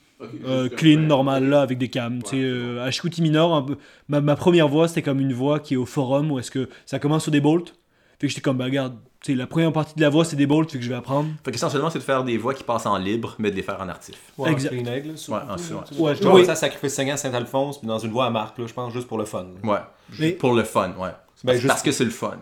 [0.44, 2.22] Euh, clean, normal, là, avec des cams.
[2.22, 5.60] tu sais, euh, à Minor, un peu- ma, ma première voix, c'était comme une voix
[5.60, 7.74] qui est au forum, où est-ce que ça commence sur des bolts.
[8.20, 10.36] Fait que j'étais comme, bah regarde, tu sais, la première partie de la voix, c'est
[10.36, 11.30] des bolts, fait que je vais apprendre.
[11.44, 13.80] Fait qu'essentiellement, c'est de faire des voix qui passent en libre, mais de les faire
[13.80, 14.16] en artif.
[14.36, 14.72] Ouais, Exact.
[14.72, 16.14] Là, surtout, Ouais, en- ouais.
[16.20, 16.44] Je oui.
[16.44, 19.16] ça, Sacrifice Seigneur Saint-Alphonse, puis dans une voix à marque, là, je pense, juste pour
[19.18, 19.46] le fun.
[19.64, 19.78] Ouais.
[20.18, 21.08] Mais- Pour le fun, ouais.
[21.08, 21.12] Ben,
[21.46, 22.36] Parce- juste- Parce que c'est le fun.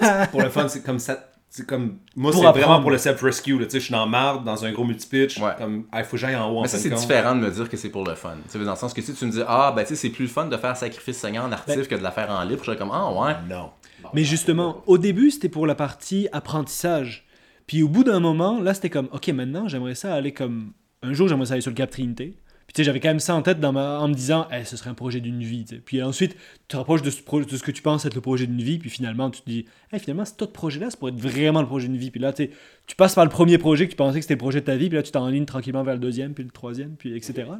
[0.30, 1.18] pour le fun, c'est comme ça.
[1.50, 1.98] C'est comme.
[2.16, 3.58] Moi, c'est vraiment pour le self-rescue.
[3.58, 3.64] là.
[3.66, 5.38] Tu sais, je suis dans marde, dans un gros multipitch.
[5.38, 5.52] Ouais.
[5.58, 7.68] Comme, il faut que j'aille en haut en Mais ça, c'est différent de me dire
[7.68, 8.34] que c'est pour le fun.
[8.50, 10.10] Tu sais, dans le sens que si tu me dis, ah, ben, tu sais, c'est
[10.10, 12.42] plus le fun de faire sacrifice seigneur en artif Ben- que de la faire en
[12.42, 13.34] libre, je serais comme, ah, ouais.
[13.48, 13.70] Non.
[14.12, 17.26] Mais justement, au début, c'était pour la partie apprentissage.
[17.66, 20.72] Puis au bout d'un moment, là, c'était comme, ok, maintenant, j'aimerais ça aller comme.
[21.02, 22.36] Un jour, j'aimerais ça aller sur le Cap Trinité.
[22.66, 23.98] Puis tu sais, j'avais quand même ça en tête dans ma...
[24.00, 25.66] en me disant, Eh, ce serait un projet d'une vie.
[25.84, 26.38] Puis ensuite, tu
[26.68, 28.78] te rapproches de ce, pro- de ce que tu penses être le projet d'une vie.
[28.78, 31.66] Puis finalement, tu te dis, Eh, finalement, cet autre projet-là, ça pourrait être vraiment le
[31.66, 32.10] projet d'une vie.
[32.10, 32.48] Puis là, tu
[32.86, 34.76] tu passes par le premier projet que tu pensais que c'était le projet de ta
[34.76, 34.88] vie.
[34.88, 37.32] Puis là, tu t'enlignes tranquillement vers le deuxième, puis le troisième, puis etc.
[37.48, 37.58] là.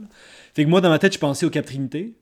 [0.54, 2.14] Fait que moi, dans ma tête, je pensais au Cap Trinité.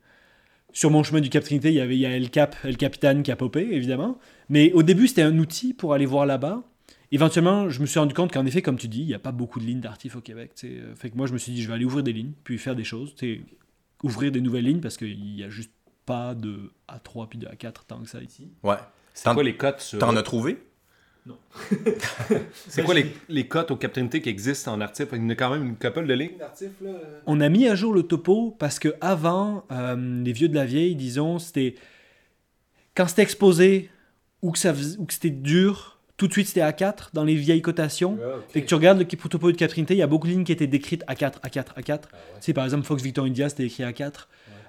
[0.72, 2.76] Sur mon chemin du Cap Trinité, il y avait il y a El Cap, El
[2.76, 4.18] Capitan qui a popé, évidemment.
[4.48, 6.62] Mais au début, c'était un outil pour aller voir là-bas.
[7.10, 9.32] Éventuellement, je me suis rendu compte qu'en effet, comme tu dis, il n'y a pas
[9.32, 10.52] beaucoup de lignes d'artif au Québec.
[10.56, 10.74] tu sais.
[10.80, 12.56] Euh, Fait que moi, je me suis dit, je vais aller ouvrir des lignes, puis
[12.56, 13.14] faire des choses.
[14.02, 15.70] Ouvrir des nouvelles lignes, parce qu'il n'y a juste
[16.06, 18.48] pas de A3 puis de A4 tant que ça ici.
[18.62, 18.76] Ouais.
[19.14, 19.98] C'est quoi les cotes sur.
[19.98, 20.58] T'en as trouvé?
[22.68, 25.34] C'est quoi les, les cotes au Captainité qui existent en artif Il y en a
[25.34, 26.90] quand même une couple de lignes d'artif, là.
[27.26, 30.64] On a mis à jour le topo parce que avant, euh, les vieux de la
[30.64, 31.74] vieille, disons, c'était
[32.94, 33.90] quand c'était exposé
[34.42, 37.34] ou que, ça fais- ou que c'était dur, tout de suite c'était A4 dans les
[37.36, 38.18] vieilles cotations.
[38.48, 40.52] Fait que tu regardes le topo de Catrinité, il y a beaucoup de lignes qui
[40.52, 42.00] étaient décrites A4, A4, A4.
[42.00, 42.06] Tu
[42.40, 44.26] sais, par exemple, Fox Victor India, c'était écrit A4.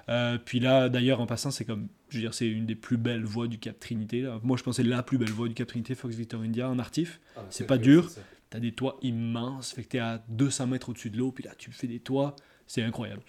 [0.08, 2.96] Euh, puis là, d'ailleurs, en passant, c'est comme, je veux dire, c'est une des plus
[2.96, 4.20] belles voix du Cap Trinité.
[4.22, 4.38] là.
[4.42, 7.20] Moi, je pensais la plus belle voix du Cap Trinité, Fox Victor India, en artif.
[7.50, 8.10] C'est pas dur.
[8.50, 11.50] T'as des toits immenses, fait que t'es à 200 mètres au-dessus de l'eau, puis là,
[11.58, 12.36] tu fais des toits.
[12.66, 13.22] C'est incroyable.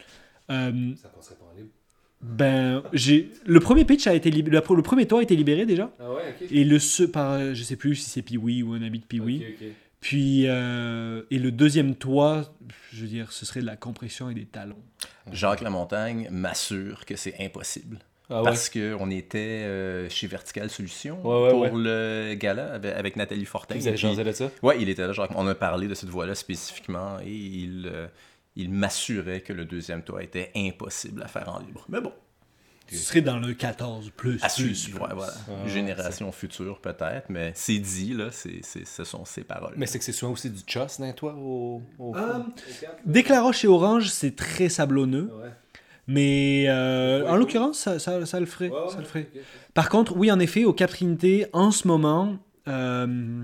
[0.52, 1.70] Euh, Ça passerait pas en libre.
[2.22, 5.92] ben, j'ai le premier pitch a été lib- le, premier toit a été libéré déjà,
[6.00, 6.48] Ah ouais, ok.
[6.52, 9.06] et le ce par, euh, je sais plus si c'est Piwi ou un ami de
[9.06, 9.44] Piwi.
[10.06, 12.54] Puis euh, et le deuxième toit,
[12.94, 14.84] je veux dire, ce serait de la compression et des talons.
[15.32, 17.98] Jacques Lamontagne m'assure que c'est impossible.
[18.30, 18.44] Ah ouais.
[18.44, 21.72] Parce qu'on était euh, chez Vertical Solutions Ouais, ouais, pour ouais.
[21.74, 23.74] le gala avec, avec Nathalie Fortin.
[23.80, 24.52] Vous avez changé de ça?
[24.62, 25.12] Ouais, il était là.
[25.12, 25.32] Jacques.
[25.36, 28.06] On a parlé de cette voie-là spécifiquement et il, euh,
[28.56, 31.84] il m'assurait que le deuxième toit était impossible à faire en libre.
[31.90, 32.14] Mais bon,
[32.92, 34.40] Ce serait dans le 14 plus.
[34.44, 35.00] à plus, suivre.
[35.00, 35.08] plus.
[35.08, 35.34] ouais, voilà.
[35.50, 39.74] Ah, Génération future peut-être, mais c'est dit, là, c'est, c'est- ce sont ses paroles.
[39.78, 41.82] Mais c'est que c'est souvent aussi du choss dans toi au.
[42.00, 42.16] au
[43.06, 45.50] Dès que la roche est orange, c'est très sablonneux, Ouais.
[46.08, 48.70] mais euh, Ouais, en l'occurrence, ça, ça, ça le ferait.
[48.70, 49.30] Ouais, ouais, ça le ferait.
[49.74, 53.44] Par contre, oui, en effet, au Cap Trinité, en ce moment, euh,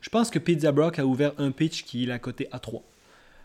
[0.00, 2.82] je pense que Pizza Brock a ouvert un pitch qui est à côté A3.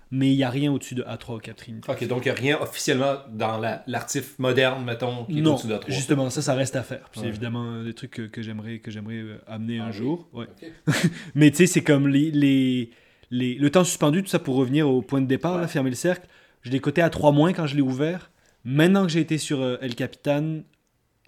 [0.10, 1.92] Mais il n'y a rien au-dessus de A3 au Cap Trinité.
[1.92, 5.68] Ok, donc il n'y a rien officiellement dans la- l'artif moderne, mettons, qui est au-dessus
[5.68, 5.94] de 3.
[5.94, 7.10] justement, ça, ça reste à faire.
[7.14, 7.28] C'est Ouais.
[7.28, 9.98] évidemment des trucs que, que j'aimerais euh, amener un Ah oui?
[9.98, 10.30] jour.
[10.32, 10.48] Ouais.
[11.36, 12.90] Mais tu sais, c'est comme les, les,
[13.32, 15.96] les- le temps suspendu, tout ça pour revenir au point de départ, là, fermer le
[15.98, 16.28] cercle.
[16.62, 18.32] Je l'ai coté à 3 moins quand je l'ai ouvert.
[18.64, 20.62] Maintenant que j'ai été sur euh, El Capitan,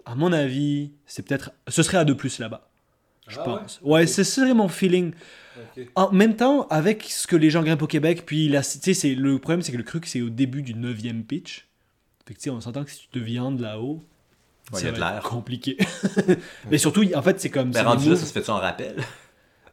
[0.06, 1.52] à mon avis, c'est peut-être.
[1.68, 2.70] Ce serait à 2 plus là-bas.
[3.28, 3.78] je Ah pense.
[3.82, 5.12] Ouais, c'est ça mon feeling.
[5.94, 8.94] En même temps, avec ce que les gens grimpent au Québec, puis la, tu sais,
[8.94, 11.66] c'est le problème, c'est que le cruc, c'est au début du 9e pitch.
[12.26, 14.02] Fait que, tu sais, on s'entend que si tu te viandes là-haut,
[14.72, 15.22] Ouais, l'air.
[15.24, 15.76] compliqué.
[16.70, 17.72] Mais surtout, en fait, c'est comme.
[17.72, 18.96] Ben, c'est rendu là, ça se fait-tu en rappel?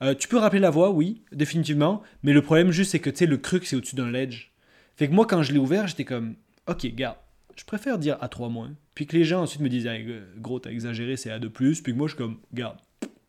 [0.03, 2.03] Euh, tu peux rappeler la voix, oui, définitivement.
[2.21, 4.51] Mais le problème, juste, c'est que tu sais, le cruc, c'est au-dessus d'un ledge.
[4.95, 6.35] Fait que moi, quand je l'ai ouvert, j'étais comme,
[6.67, 7.17] ok, garde,
[7.55, 8.73] je préfère dire à 3 moins.
[8.93, 11.81] Puis que les gens ensuite me disent, Hey, gros, t'as exagéré, c'est à 2 plus.
[11.81, 12.77] Puis que moi, je suis comme, garde,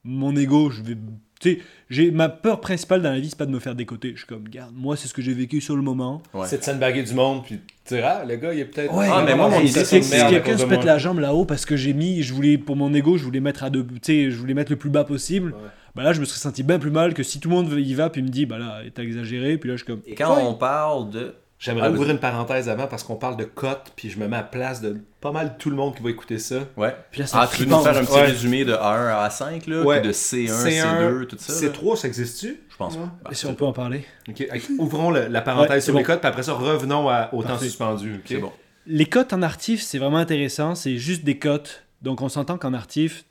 [0.04, 0.98] mon ego, je vais.
[1.40, 4.12] Tu sais, j'ai ma peur principale dans la vie, c'est pas de me faire décoter.
[4.12, 6.22] Je suis comme, garde, moi, c'est ce que j'ai vécu sur le moment.
[6.34, 6.46] Ouais.
[6.46, 8.92] C'est de du monde, puis tu ah, le gars, il est peut-être.
[8.94, 10.98] Ouais, Ah, mais moi, mon idée, si, c'est si merde à quelqu'un se pète la
[10.98, 13.70] jambe là-haut parce que j'ai mis, je voulais, pour mon ego, je voulais mettre à
[13.70, 15.52] deux, tu sais, je voulais mettre le plus bas possible.
[15.52, 15.68] Ouais.
[15.94, 17.94] Bah là, je me serais senti bien plus mal que si tout le monde y
[17.94, 19.58] va puis me dit, bah là, t'as exagéré.
[19.58, 20.02] Puis là, je suis comme.
[20.06, 20.42] Et quand Ouais.
[20.44, 21.34] on parle de.
[21.58, 24.36] J'aimerais Ah, ouvrir une parenthèse avant parce qu'on parle de cotes, puis je me mets
[24.36, 26.60] à la place de pas mal tout le monde qui va écouter ça.
[26.76, 26.94] Ouais.
[27.10, 28.22] Puis là, c'est Ah, tu veux nous faire un petit Ouais.
[28.26, 29.98] résumé de A1 à A5, là, Ouais.
[30.00, 31.52] puis de C1, C1, C2, tout ça?
[31.52, 31.58] là?
[31.72, 32.60] C3, ça existe-tu?
[32.70, 33.00] Je pense Ouais.
[33.00, 33.10] pas.
[33.24, 34.04] Bah, Si on peut en parler?
[34.28, 37.42] Ok, hey, ouvrons le- la parenthèse sur les cotes, puis après ça, revenons à- au
[37.42, 38.14] temps suspendu.
[38.16, 38.22] ok?
[38.26, 38.52] C'est bon.
[38.86, 40.76] Les cotes en artif, c'est vraiment intéressant.
[40.76, 41.84] C'est juste des cotes.
[42.02, 43.24] Donc, on s'entend qu'en artif,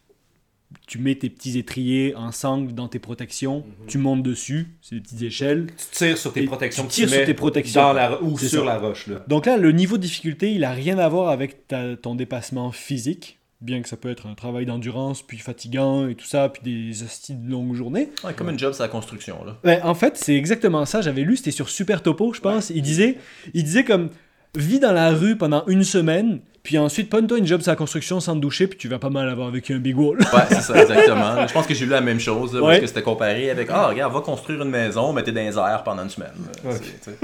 [0.85, 3.59] tu mets tes petits étriers en sangle dans tes protections.
[3.81, 3.87] Mhm.
[3.87, 4.67] Tu montes dessus.
[4.81, 5.67] C'est des petites échelles.
[5.77, 6.83] Tu tires sur tes protections.
[6.83, 7.81] tu tires sur mets tes protections.
[7.81, 8.65] Dans la, ou sur ça.
[8.65, 9.07] la roche.
[9.07, 9.23] Là.
[9.27, 12.71] Donc là, le niveau de difficulté, il a rien à voir avec ta- ton dépassement
[12.71, 13.39] physique.
[13.59, 17.01] Bien que ça peut être un travail d'endurance, puis fatigant et tout ça, puis des
[17.01, 18.09] hosties de longues journées.
[18.23, 19.57] Ouais, comme une job, c'est la construction, là.
[19.63, 21.01] Ouais, en fait, c'est exactement ça.
[21.01, 22.69] J'avais lu, c'était sur Super Topo, je pense.
[22.69, 23.17] Il disait,
[23.55, 24.09] il disait comme
[24.55, 28.19] vis dans la rue pendant une semaine, puis ensuite pogne-toi une job sur la construction
[28.19, 30.17] sans te doucher, puis tu vas pas mal avoir vécu un big wall.
[30.19, 31.47] Ouais, c'est ça, exactement.
[31.47, 32.81] Je pense que j'ai lu la même chose, là, parce Ouais.
[32.81, 36.03] que c'était comparé avec Ah, regarde, va construire une maison, mettez dans les airs pendant
[36.03, 36.33] une semaine.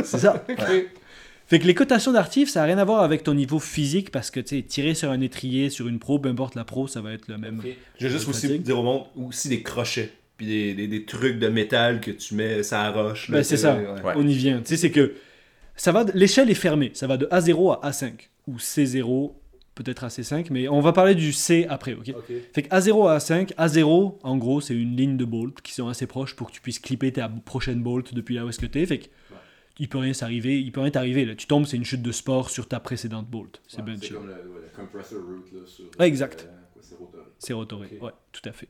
[0.02, 0.42] C'est- ça.
[0.50, 0.86] Ok.
[1.46, 4.32] Fait que les cotations d'artif, ça n'a rien à voir avec ton niveau physique, parce
[4.32, 7.12] que tu tirer sur un étrier, sur une pro, peu importe la pro, ça va
[7.12, 7.62] être le même.
[8.00, 10.10] Je veux juste aussi dire au monde aussi des crochets.
[10.38, 13.28] Puis des, des, des trucs de métal que tu mets ça roche.
[13.28, 13.76] là, Ben, c'est ça.
[13.76, 13.86] ouais.
[14.04, 14.14] Ouais.
[14.16, 14.60] On y vient.
[14.60, 15.14] Tu sais, c'est que
[15.76, 16.92] ça va, de- l'échelle est fermée.
[16.96, 18.14] Ça va de A0 à A5
[18.48, 19.34] ou C0,
[19.76, 22.14] peut-être à C5, mais on va parler du C après, ok?
[22.16, 22.32] Ok.
[22.54, 25.88] Fait que A0 à A5, A0, en gros, c'est une ligne de bolt qui sont
[25.88, 28.66] assez proches pour que tu puisses clipper ta prochaine bolt depuis là où est-ce que
[28.66, 28.86] t'es.
[28.86, 29.06] Fait que
[29.80, 31.26] il peut rien s'arriver, il peut rien t'arriver.
[31.26, 33.62] Là, tu tombes, c'est une chute de sport sur ta précédente bolt.
[33.68, 34.14] C'est bien chill.
[34.14, 35.86] le, compressor route là, sur.
[36.00, 36.48] Ouais, exact.
[36.80, 37.24] c'est rotoré.
[37.40, 38.04] C'est rotoré, Ok.
[38.04, 38.70] ouais, tout à fait.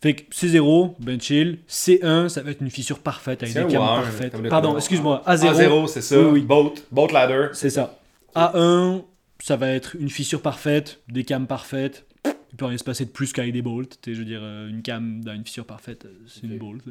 [0.00, 1.58] Fait que C0, ben chill.
[1.68, 4.32] C1, ça va être une fissure parfaite avec C'est des wow, parfaites.
[4.32, 5.24] comme le Pardon, excuse-moi.
[5.26, 6.20] A0, A0, c'est ça.
[6.20, 6.40] Oui, oui.
[6.42, 7.48] Boat, boat ladder.
[7.52, 7.97] C'est ça.
[8.34, 9.04] A1,
[9.40, 12.06] ça va être une fissure parfaite, des cams parfaites.
[12.24, 13.98] Il peut rien se passer de plus qu'avec des bolts.
[14.06, 16.82] Je veux dire, euh, une cam dans une fissure parfaite, euh, c'est une bolt.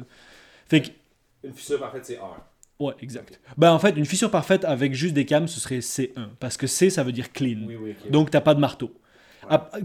[0.68, 0.88] Fait que,
[1.44, 2.40] Une fissure parfaite, c'est R.
[2.78, 3.40] ouais, exact.
[3.56, 6.28] Ben, en fait, une fissure parfaite avec juste des cams, ce serait C1.
[6.38, 7.60] Parce que C, ça veut dire clean.
[7.66, 7.94] Oui, oui.
[8.04, 8.10] ok.
[8.10, 8.94] Donc, t'as pas de marteau.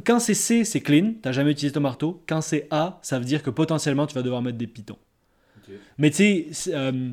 [0.05, 2.21] Quand c'est C, c'est clean, t'as jamais utilisé ton marteau.
[2.27, 4.97] Quand c'est A, ça veut dire que potentiellement, tu vas devoir mettre des pitons.
[5.97, 7.11] Mais tu sais, euh,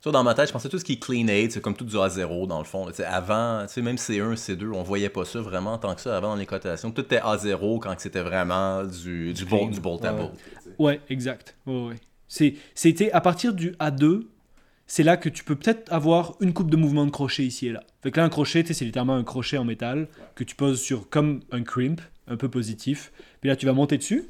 [0.00, 1.84] Ça, dans ma tête, je pensais tout ce qui est clean aid, c'est comme tout
[1.84, 2.86] du A0 dans le fond.
[2.86, 2.92] là.
[3.10, 6.28] Avant, tu sais, même C1, C2, on voyait pas ça vraiment tant que ça avant
[6.28, 6.90] dans les cotations.
[6.90, 10.32] Tout était A0 quand c'était vraiment du, du, bolt, du bolt à bolt.
[10.78, 11.56] Ouais, exact.
[11.66, 12.54] Ouais, ouais.
[12.74, 14.22] C'était à partir du A2,
[14.86, 17.72] c'est là que tu peux peut-être avoir une coupe de mouvement de crochet ici et
[17.72, 17.82] là.
[18.02, 21.08] Fait que là, un crochet, c'est littéralement un crochet en métal que tu poses sur
[21.08, 23.12] comme un crimp, un peu positif.
[23.40, 24.28] Puis là, tu vas monter dessus.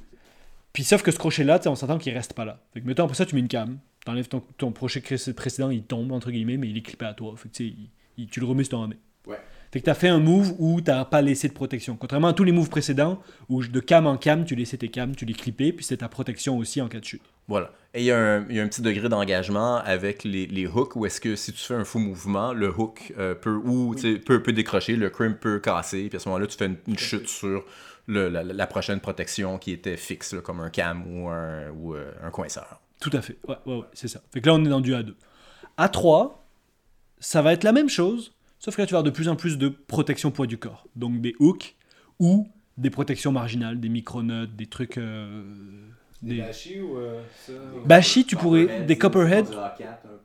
[0.73, 2.61] Puis sauf que ce crochet-là, on s'entend qu'il reste pas là.
[2.73, 3.79] Fait que mettons, après ça, tu mets une cam.
[4.05, 7.35] T'enlèves ton, ton cré- précédent, il tombe, entre guillemets, mais il est clippé à toi.
[7.37, 8.97] Fait que tu sais, il- il- tu le remets sur ton année.
[9.27, 9.39] Ouais.
[9.71, 11.95] Fait que tu as fait un move où tu pas laissé de protection.
[11.97, 15.15] Contrairement à tous les moves précédents, où de cam en cam, tu laissais tes cams,
[15.15, 17.21] tu les clippais, puis c'est ta protection aussi en cas de chute.
[17.49, 17.73] Voilà.
[17.93, 20.67] Et il y, a un- il y a un petit degré d'engagement avec les, les
[20.67, 23.95] hooks où est-ce que si tu fais un faux mouvement, le hook euh, peut, ou,
[24.25, 26.99] peut, peut décrocher, le crimp peut casser, puis à ce moment-là, tu fais une, une
[26.99, 27.65] chute sur
[28.07, 31.95] le- la, la prochaine protection qui était fixe, là, comme un cam ou un, ou,
[31.95, 32.81] euh, un coinceur.
[33.01, 33.39] Tout à fait.
[33.47, 34.21] Ouais, ouais, ouais, c'est ça.
[34.33, 35.15] Fait que là, on est dans du A2.
[35.79, 36.33] A3,
[37.21, 39.37] ça va être la même chose, sauf que là, tu vas avoir de plus en
[39.37, 40.87] plus de protection poids du corps.
[40.97, 41.77] Donc des hooks
[42.19, 44.99] ou des protections marginales, des micronuts, des trucs.
[44.99, 45.43] euh,
[46.23, 47.53] des- bâchis ou euh, ça
[47.85, 48.85] Bashi, tu pourrais.
[48.87, 49.47] Des copperhead,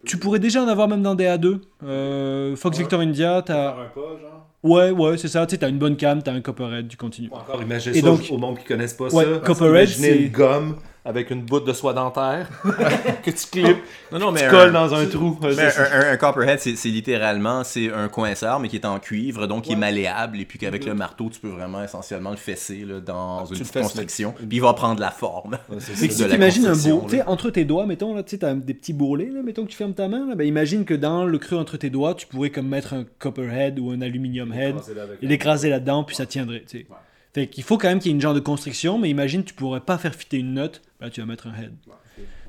[0.06, 1.62] tu pourrais déjà en avoir même dans des A2.
[1.84, 2.84] Euh, Fox Ouais.
[2.84, 3.72] Victor India, t'as.
[3.72, 5.46] un pas, genre Ouais, ouais, c'est ça.
[5.46, 7.30] Tu sais, t'as une bonne cam, t'as un copperhead, tu continues.
[7.32, 9.40] Ou encore, imaginez Et ça donc- au monde qui connaissent pas Ouais, ça.
[9.40, 12.48] Copperhead, c'est- une gomme avec une bout de soie dentaire
[13.24, 13.78] que tu clips,
[14.12, 15.38] Non, non, mais tu un- colles dans un trou.
[15.42, 19.46] Mais un, un- un copperhead, c'est littéralement c'est un coinceur, mais qui est en cuivre,
[19.48, 22.86] donc qui est malléable, et puis qu'avec le marteau, tu peux vraiment essentiellement le fesser
[22.86, 25.58] là, dans Ah, tu une petite construction, puis il va prendre la forme.
[25.70, 28.38] Ouais, c'est si t'imagines un beau, tu sais, entre tes doigts, mettons, là, tu sais,
[28.38, 30.94] t'as des petits bourrelets, là, mettons que tu fermes ta main, là, ben imagine que
[30.94, 34.54] dans le creux entre tes doigts, tu pourrais comme mettre un copperhead ou un aluminium
[34.54, 34.76] head,
[35.22, 36.86] et l'écraser là-dedans, puis ça tiendrait, tu sais.
[37.34, 39.54] Fait qu'il faut quand même qu'il y ait une genre de construction, mais imagine, tu
[39.54, 41.74] pourrais pas faire fitter une note, là tu vas mettre un head.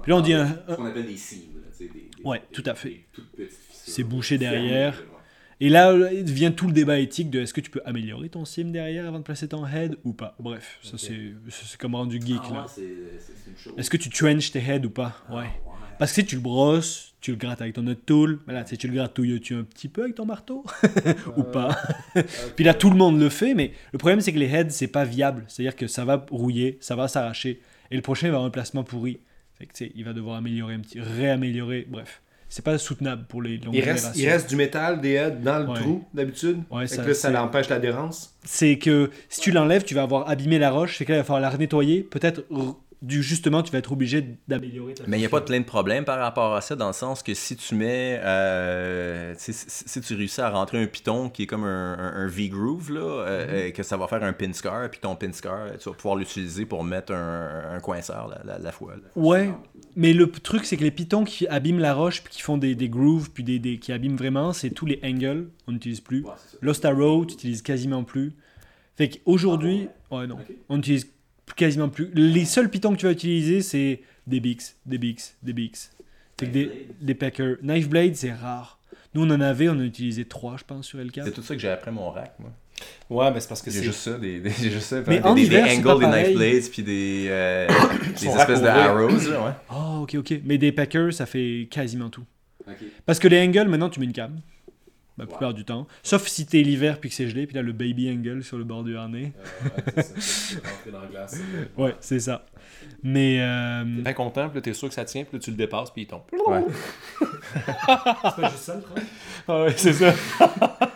[0.03, 1.19] Puis là, on dit un- Ce qu'on appelle des là,
[2.25, 3.05] Ouais, tout à fait.
[3.73, 4.95] C'est bouché derrière.
[4.99, 5.07] ouais.
[5.61, 8.65] Et là, vient tout le débat éthique de est-ce que tu peux améliorer ton sim
[8.65, 10.35] derrière avant de placer ton head ou pas.
[10.39, 12.67] Bref, ça c'est ça, c'est comme rendu geek Ah là.
[12.77, 13.79] ouais.
[13.79, 15.17] Est-ce que tu trenches tes heads ou pas?
[15.29, 15.47] Ah, Ouais.
[15.99, 18.65] Parce que si tu le brosses, tu le grattes avec ton nut tool, mais là,
[18.65, 20.63] tu tu le gratouilles-tu un petit peu avec ton marteau
[21.39, 21.75] ou pas?
[22.57, 24.89] Puis là, tout le monde le fait, mais le problème, c'est que les heads, c'est
[24.89, 25.45] pas viable.
[25.49, 28.51] C'est-à-dire que ça va rouiller, ça va s'arracher, et le prochain il va avoir un
[28.51, 29.21] placement pourri.
[29.59, 32.21] Fait que, tu sais, il va devoir améliorer un petit, réaméliorer, bref.
[32.51, 34.31] C'est pas soutenable pour les longues Il reste, il générations.
[34.31, 35.81] reste du métal, des heads dans le Ouais.
[35.81, 36.59] trou, d'habitude.
[36.71, 38.37] Ouais, ça, que là, ça empêche l'adhérence.
[38.45, 41.21] c'est que si tu l'enlèves, tu vas avoir abîmé la roche, c'est que là, il
[41.23, 42.03] va falloir la nettoyer.
[42.03, 42.45] Peut-être,
[43.05, 45.65] du justement, tu vas être obligé d'améliorer ta Mais il n'y a pas plein de
[45.65, 48.19] problèmes par rapport à ça, dans le sens que si tu mets.
[48.23, 52.27] euh, si, si tu réussis à rentrer un piton qui est comme un, un- un
[52.29, 53.53] V-groove, là, euh, Mhm.
[53.55, 56.17] euh, que ça va faire un pin scar, puis ton pin scar, tu vas pouvoir
[56.17, 58.95] l'utiliser pour mettre un, un coinceur la, la, la fois.
[58.97, 59.03] là.
[59.17, 59.51] Ouais,
[59.97, 62.75] mais le truc, c'est que les pitons qui abîment la roche, puis qui font des,
[62.75, 66.25] des grooves, puis des, des- qui abîment vraiment, c'est tous les angles, on n'utilise plus.
[66.63, 68.33] Lost Arrow, tu utilises quasiment plus.
[68.97, 70.39] Fait qu'aujourd'hui, ouais, non,
[70.69, 71.11] on utilise
[71.57, 72.11] quasiment plus.
[72.15, 75.91] Les seuls pitons que tu vas utiliser, c'est des Bix, des Bix, des Bix.
[76.39, 77.57] Fait que des, des Packers.
[77.63, 78.79] Knife Blade, c'est rare.
[79.15, 81.25] Nous, on en avait, on en a utilisé trois, je pense, sur L4.
[81.25, 82.51] C'est tout ça que j'ai après mon rack, moi.
[83.09, 83.85] Ouais, mais c'est parce que c'est.
[83.85, 85.03] juste ça, des, juste ça.
[85.07, 87.69] Mais des, en des, hiver, des angles, des knife blades, puis des, euh,
[88.21, 89.53] des espèces de arrows, ouais.
[89.69, 90.35] Ah, ok, ok.
[90.45, 92.25] Mais des Packers, ça fait quasiment tout.
[93.07, 94.41] Parce que les angles, maintenant, tu mets une cam.
[95.17, 95.87] La plupart du temps.
[96.03, 98.65] Sauf si t'es l'hiver puis que c'est gelé, puis là, le baby angle sur le
[98.65, 99.33] bord du harnais.
[101.77, 102.45] Ouais, c'est ça.
[103.03, 103.39] Mais.
[103.41, 105.57] euh, T'es bien content, puis là, t'es sûr que ça tient, puis là, tu le
[105.57, 106.23] dépasses, puis il tombe.
[106.47, 106.65] Ouais.
[107.21, 109.07] C'est pas juste ça le problème.
[109.47, 110.13] Ah ouais, c'est ça.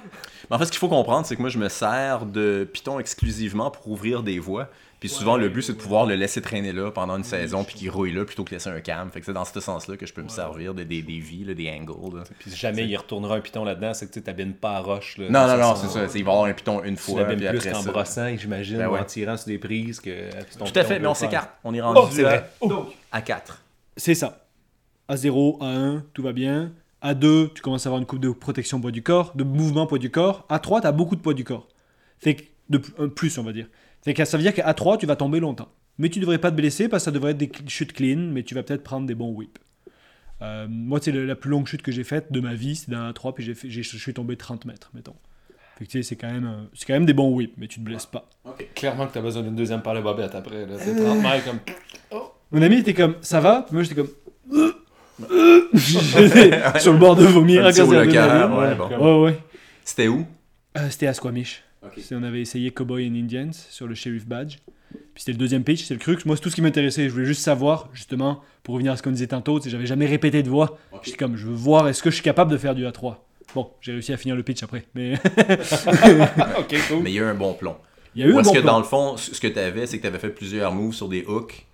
[0.50, 2.98] Mais en fait, ce qu'il faut comprendre, c'est que moi, je me sers de Python
[2.98, 4.70] exclusivement pour ouvrir des voies.
[5.00, 7.76] Puis souvent, le but, c'est de pouvoir le laisser traîner là pendant une saison, puis
[7.76, 9.08] qu'il rouille là plutôt que laisser un cam.
[9.10, 11.44] Fait que c'est dans ce sens-là que je peux me servir de, des, des vies,
[11.44, 12.16] là, des angles.
[12.16, 12.24] là.
[12.40, 15.16] Puis si jamais il retournera un piton là-dedans, c'est que tu t'abîmes pas à roche.
[15.18, 16.02] Là, Non, non, non, c'est ça.
[16.02, 17.90] Il va y avoir un Python une Tu fois, l'abîmes plus après qu'en ça.
[17.92, 20.30] brossant, j'imagine, Ben ou en tirant sur des prises que.
[20.58, 21.50] Tout à fait, mais on s'écarte.
[21.62, 22.50] On est Oh, rendu c'est à, vrai.
[22.66, 23.62] Donc, à 4.
[23.96, 24.44] c'est ça.
[25.06, 26.72] À 0, à 1, tout va bien.
[27.00, 29.86] À 2, tu commences à avoir une coupe de protection poids du corps, de mouvement
[29.86, 30.44] poids du corps.
[30.48, 31.68] À 3, tu as beaucoup de poids du corps.
[32.18, 33.66] Fait que, de un plus, on va dire.
[34.04, 35.68] Fait que ça veut dire qu'à 3, tu vas tomber longtemps.
[35.98, 38.42] Mais tu devrais pas te blesser parce que ça devrait être des chutes clean, mais
[38.44, 39.58] tu vas peut-être prendre des bons whips.
[40.42, 43.04] Euh, moi, c'est la plus longue chute que j'ai faite de ma vie, c'est dans
[43.04, 45.16] la 3, puis j'ai fait- j'ai- je suis tombé 30 mètres, mettons.
[45.76, 47.66] Fait que tu sais, c'est quand, même, euh, c'est quand même des bons whips, mais
[47.66, 48.28] tu te blesses pas.
[48.74, 50.66] Clairement que t'as besoin d'une deuxième paire de bobettes après.
[50.66, 50.74] Là.
[50.78, 51.58] C'est 30 mètres comme.
[52.52, 53.62] Mon ami était comme, ça va?
[53.66, 54.08] Puis moi, j'étais comme.
[55.74, 57.64] J'étais sur le bord de vomir.
[57.64, 57.72] À
[58.58, 58.88] ouais, bon.
[59.24, 59.38] Ouais, ouais.
[59.84, 60.24] C'était où?
[60.76, 61.62] Euh, c'était à Squamish.
[61.96, 64.56] C'est- On avait essayé Cowboy and Indians sur le Sheriff Badge.
[64.90, 66.16] Puis c'était le deuxième pitch, c'est le crux.
[66.24, 67.08] Moi, c'est tout ce qui m'intéressait.
[67.08, 70.42] Je voulais juste savoir, justement, pour revenir à ce qu'on disait tantôt, j'avais jamais répété
[70.42, 70.78] de voix.
[71.02, 73.16] J'étais comme, je veux voir, est-ce que je suis capable de faire du A3
[73.54, 74.84] Bon, j'ai réussi à finir le pitch après.
[74.94, 75.14] Mais
[76.58, 77.02] ok, cool.
[77.02, 77.76] Mais il y a eu un bon plomb.
[78.14, 78.72] il y a eu Ou un est-ce bon que plan.
[78.72, 81.08] dans le fond, ce que tu avais, c'est que tu avais fait plusieurs moves sur
[81.08, 81.66] des hooks.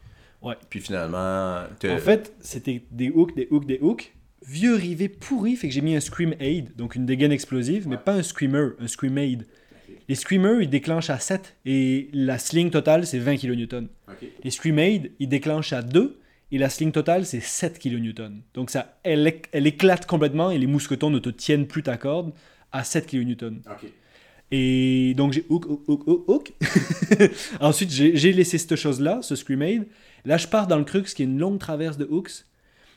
[0.42, 0.54] Ouais.
[0.68, 1.62] Puis finalement.
[1.84, 4.12] En fait, c'était des hooks, des hooks, des hooks.
[4.46, 7.96] Vieux rivet pourri, fait que j'ai mis un Scream Aid, donc une dégaine explosive, mais
[7.96, 9.46] pas un Screamer, un Scream Aid.
[10.08, 13.86] Les Screamers, ils déclenchent à 7 et la sling totale, c'est 20 kN.
[14.42, 16.20] Les Scream Aid, ils déclenchent à 2
[16.52, 18.40] et la sling totale, c'est 7 kN.
[18.52, 22.32] Donc ça, elle, elle éclate complètement et les mousquetons ne te tiennent plus ta corde
[22.72, 23.60] à 7 kN.
[24.50, 26.52] Et donc j'ai hook, hook, hook, hook.
[27.60, 29.86] Ensuite, j'ai j'ai laissé cette chose-là, ce Screamade.
[30.24, 32.44] Là, je pars dans le crux, qui est une longue traverse de hooks.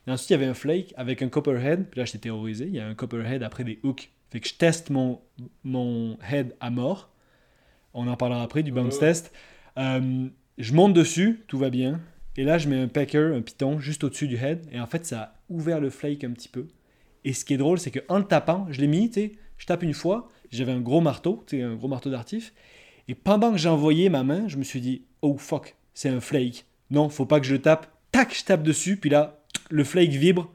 [0.08, 1.88] Et ensuite, il y avait un flake avec un copperhead.
[1.89, 2.65] Puis là, j'étais terrorisé.
[2.65, 4.10] Il y a un copperhead après des hooks.
[4.30, 5.22] Fait que je teste mon,
[5.63, 7.12] mon head à mort.
[7.93, 9.34] On en parlera après du bounce test.
[9.78, 12.02] Euh, je monte dessus, tout va bien.
[12.36, 14.67] Et là, je mets un packer, un piton, juste au-dessus du head.
[14.72, 16.67] Et en fait, ça a ouvert le flake un petit peu.
[17.24, 19.65] Et ce qui est drôle, c'est qu'en le tapant, je l'ai mis, tu sais, je
[19.65, 22.54] tape une fois, j'avais un gros marteau, tu sais, un gros marteau d'artif.
[23.08, 26.65] Et pendant que envoyé ma main, je me suis dit, oh fuck, c'est un flake.
[26.91, 27.88] Non, faut pas que je le tape.
[28.12, 30.51] Tac, je tape dessus, puis là, le flake vibre.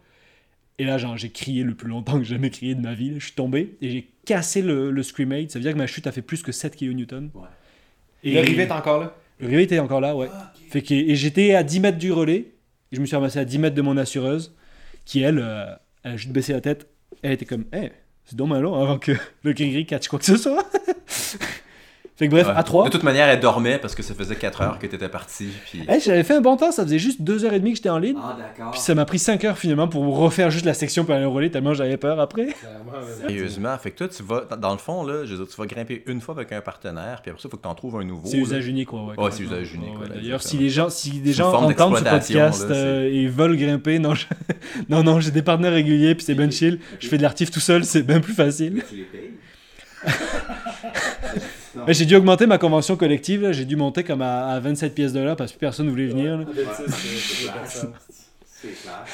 [0.78, 3.14] Et là, j'ai crié le plus longtemps que j'ai jamais crié de ma vie.
[3.18, 5.50] Je suis tombé et j'ai cassé le, le Screamade.
[5.50, 7.28] Ça veut dire que ma chute a fait plus que 7 kN.
[8.24, 9.16] Et Le rivet est encore là?
[9.40, 10.28] le rivet était encore là, ouais.
[10.70, 12.46] Fait que, et j'étais à 10 mètres du relais.
[12.90, 14.54] Et je me suis ramassé à 10 mètres de mon assureuse,
[15.04, 15.66] qui elle, euh,
[16.04, 16.86] elle a juste baissé la tête.
[17.22, 17.90] Elle était comme, hey,
[18.24, 20.66] c'est dommage long avant que le gris-gris catch quoi que ce soit.
[22.22, 22.52] fait Fait que bref, Ouais.
[22.56, 22.84] à 3.
[22.84, 25.48] De toute manière, elle dormait parce que ça faisait 4 heures que t'étais parti.
[25.70, 25.82] Puis...
[25.88, 28.16] Hey, j'avais fait un bon temps, ça faisait juste 2h30 que j'étais en ligne.
[28.22, 28.70] Ah, d'accord.
[28.72, 31.50] Puis ça m'a pris 5 heures finalement pour refaire juste la section pour aller rouler
[31.50, 32.48] tellement j'avais peur après.
[33.20, 35.66] Sérieusement, fait que toi, tu vas, dans- le fond, là, je veux dire, tu vas
[35.66, 37.96] grimper une fois avec un partenaire, puis après ça, il faut que tu en trouves
[37.96, 38.26] un nouveau.
[38.28, 39.00] C'est usage unique, ouais.
[39.18, 42.04] Ouais, c'est usage unique, Ouais, voilà, D'ailleurs, si les gens, si des gens entendent ce
[42.04, 44.26] podcast là, euh, et veulent grimper, non, je-
[44.88, 46.78] non, non, j'ai des partenaires réguliers, puis c'est ben chill.
[47.00, 48.82] Je fais de l'artif tout seul, c'est bien plus facile.
[48.88, 49.30] Tu les payes?
[51.86, 53.52] Mais J'ai dû augmenter ma convention collective, là.
[53.52, 56.06] j'ai dû monter comme à, à 27 pièces de l'heure parce que personne ne voulait
[56.06, 56.38] venir.
[56.38, 56.44] là.
[58.44, 59.04] C'est clair.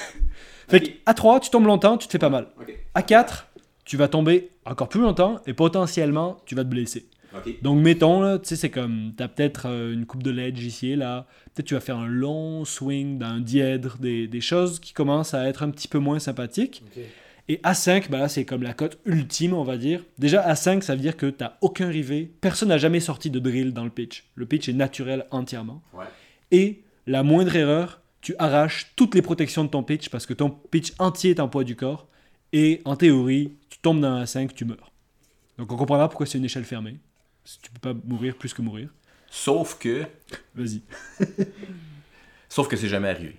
[0.68, 2.48] Fait que à 3, tu tombes longtemps, tu te fais pas mal.
[2.60, 2.76] Ok.
[2.94, 3.46] À 4,
[3.84, 7.06] tu vas tomber encore plus longtemps et potentiellement, tu vas te blesser.
[7.62, 10.96] Donc, mettons, tu sais, c'est comme, t'as peut-être euh, une coupe de ledge ici et
[10.96, 11.26] là.
[11.54, 15.46] Peut-être tu vas faire un long swing d'un dièdre, des, des choses qui commencent à
[15.48, 16.82] être un petit peu moins sympathiques.
[17.48, 20.04] Et A5, bah là, c'est comme la cote ultime, on va dire.
[20.18, 22.30] Déjà, A5, ça veut dire que t'as aucun rivet.
[22.40, 24.24] Personne n'a jamais sorti de drill dans le pitch.
[24.34, 25.82] Le pitch est naturel entièrement.
[25.94, 26.04] Ouais.
[26.50, 30.50] Et la moindre erreur, tu arraches toutes les protections de ton pitch parce que ton
[30.50, 32.06] pitch entier est en poids du corps.
[32.52, 34.92] Et en théorie, tu tombes dans un 5, tu meurs.
[35.56, 36.96] Donc on comprendra pourquoi c'est une échelle fermée.
[37.62, 38.90] Tu peux pas mourir plus que mourir.
[39.30, 40.04] Sauf que.
[40.54, 40.82] Vas-y.
[42.48, 43.36] Sauf que c'est jamais arrivé.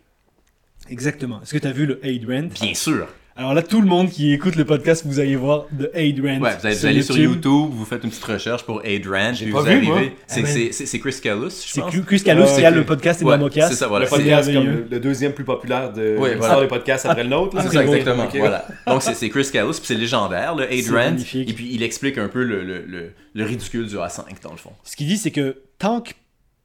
[0.89, 1.41] Exactement.
[1.41, 3.08] Est-ce que tu as vu le Aid Rent Bien sûr.
[3.39, 6.41] Alors là, tout le monde qui écoute le podcast, vous allez voir The Aid Rent.
[6.41, 9.49] Ouais, vous allez, vous allez sur YouTube, vous faites une petite recherche pour Adrant, puis
[9.54, 9.86] pas vous vu, arrivez.
[9.88, 9.99] moi.
[10.28, 11.89] C'est Ah, c'est- c'est- c'est Chris Callus, je C'est pense.
[11.91, 14.04] Chris- Chris Callus qui a c'est- le podcast et Ouais, c'est ça, voilà.
[14.04, 14.88] Le c'est- podcast comme merveilleux.
[14.91, 16.62] le, deuxième plus populaire de Ouais, l'histoire voilà.
[16.63, 17.56] des podcasts après le nôtre.
[17.56, 17.62] là.
[17.62, 18.28] C'est c'est ça, exactement.
[18.36, 18.67] Voilà.
[18.88, 20.95] Donc, c'est c'est Chris Callus, puis c'est légendaire, le C'est Adrant.
[21.12, 21.49] magnifique.
[21.49, 24.58] Et puis, il explique un peu le, le, le, le ridicule du A5, dans le
[24.58, 24.71] fond.
[24.84, 26.10] Ce qu'il dit, c'est que tant que.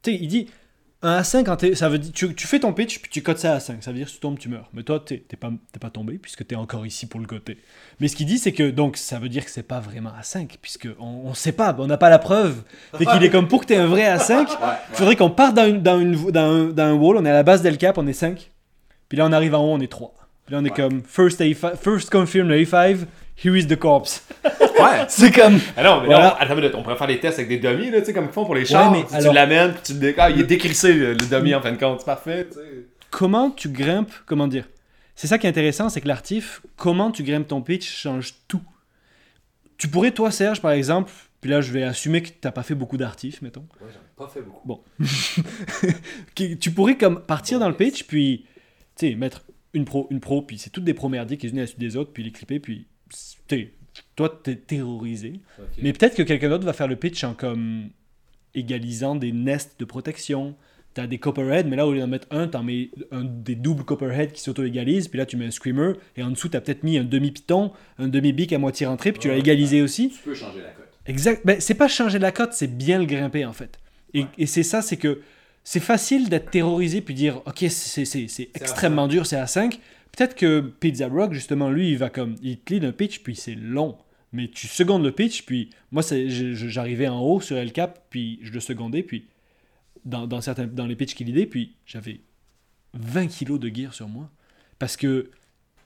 [0.03, 0.49] Tu sais, il dit.
[1.07, 3.37] Un A5, quand t'es- ça veut dire, tu, tu fais ton pitch, puis tu cotes
[3.37, 3.83] ça à 5.
[3.83, 4.69] Ça veut dire que si tu tombes, tu meurs.
[4.73, 7.59] Mais toi, t'es pas, pas tombé, puisque t'es encore ici pour le côté.
[7.99, 10.47] Mais ce qu'il dit, c'est que donc ça veut dire que c'est pas vraiment A5,
[10.61, 12.63] puisque on, on sait pas, on n'a pas la preuve.
[12.97, 14.47] Fait qu'il est comme pour que t'aies un vrai A5,
[14.91, 17.29] il faudrait qu'on parte dans, une, dans, une, dans, un, dans un wall, on est
[17.29, 18.49] à la base d'El Cap, on est 5.
[19.07, 20.11] Puis là, on arrive en haut, on est 3.
[20.45, 23.05] Puis là, on est comme first, A5, first confirm le A5,
[23.43, 24.23] here is the corpse.
[24.77, 25.05] Ouais.
[25.07, 25.57] C'est comme.
[25.77, 26.27] Ah non, mais Voilà.
[26.31, 28.13] non, attends une minute, on pourrait faire des tests avec des dummies, là, tu sais,
[28.13, 28.91] comme ils font pour les chars.
[28.91, 31.25] mais Tu- alors- Tu l'amènes, puis tu le dé- Ah, il est décrissé, le, le
[31.25, 32.01] dummy, en fin de compte.
[32.01, 32.85] C'est parfait, tu sais.
[33.09, 34.67] comment tu grimpes, comment dire?
[35.15, 38.61] C'est ça qui est intéressant, c'est que l'artif, comment tu grimpes ton pitch change tout.
[39.77, 42.75] Tu pourrais, toi, Serge, par exemple, puis là, je vais assumer que t'as pas fait
[42.75, 43.65] beaucoup d'artifs, mettons.
[43.79, 44.81] Ouais, j'en ai pas fait beaucoup.
[46.35, 48.45] Qui- Tu pourrais comme partir dans le pitch, puis,
[48.97, 49.43] tu sais, mettre
[49.75, 51.79] une pro, une pro, puis c'est toutes des pros merdiques les unes à la suite
[51.79, 52.87] des autres, puis les clipper, puis,
[53.47, 53.71] sais,
[54.15, 55.41] toi, t'es terrorisé.
[55.81, 57.89] Mais peut-être que quelqu'un d'autre va faire le pitch en comme
[58.55, 60.55] égalisant des nests de protection.
[60.93, 63.83] T'as des Copperhead, mais là, au lieu d'en mettre un, t'en mets un des doubles
[63.83, 66.97] Copperhead qui s'auto-égalisent, puis là, tu mets un Screamer, et en dessous, t'as peut-être mis
[66.97, 70.09] un demi-piton, un demi-bic à moitié rentré, puis tu l'as égalisé aussi.
[70.09, 70.87] Tu peux changer la cote.
[71.05, 71.45] Exact.
[71.45, 73.77] Ben, c'est pas changer la cote, c'est bien le grimper, en fait.
[74.13, 75.19] Et, et c'est ça, c'est que
[75.65, 79.79] c'est facile d'être terrorisé, puis dire, ok, c'est, c'est, c'est extrêmement dur, c'est à 5.
[80.11, 83.35] Peut-être que Pizza Rock, justement, lui, il va comme, il te lead un pitch, puis
[83.35, 83.97] c'est long.
[84.31, 88.51] Mais tu secondes le pitch, puis moi, j'arrivais en haut sur El Cap, puis je
[88.51, 89.25] le secondais, puis
[90.05, 92.21] dans, dans, certains, dans les pitchs qu'il lidait, puis j'avais
[92.93, 94.29] 20 kilos de gear sur moi.
[94.77, 95.31] Parce que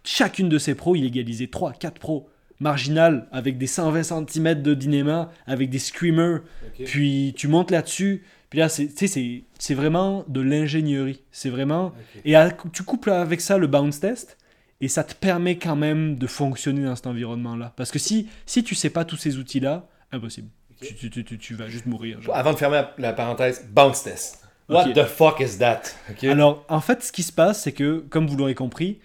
[0.03, 2.29] chacune de ces pros, il égalisait 3, 4 pros.
[2.59, 6.41] Marginal, avec des 120 cm de dinéma, avec des screamers,
[6.83, 11.21] puis tu montes là-dessus, puis là, c'est, tu sais, c'est, c'est vraiment de l'ingénierie.
[11.31, 11.93] C'est vraiment...
[12.25, 14.37] Et à- tu couples avec ça le bounce test,
[14.81, 17.73] et ça te permet quand même de fonctionner dans cet environnement-là.
[17.75, 20.49] Parce que si, si tu sais pas tous ces outils-là, impossible.
[20.81, 22.21] Tu, tu, tu, tu- tu vas juste mourir.
[22.21, 22.35] genre.
[22.35, 24.41] Avant de fermer la, parenthèse, bounce test.
[24.69, 25.81] What the fuck is that?
[26.23, 28.99] Alors, en fait, ce qui se passe, c'est que, comme vous l'aurez compris,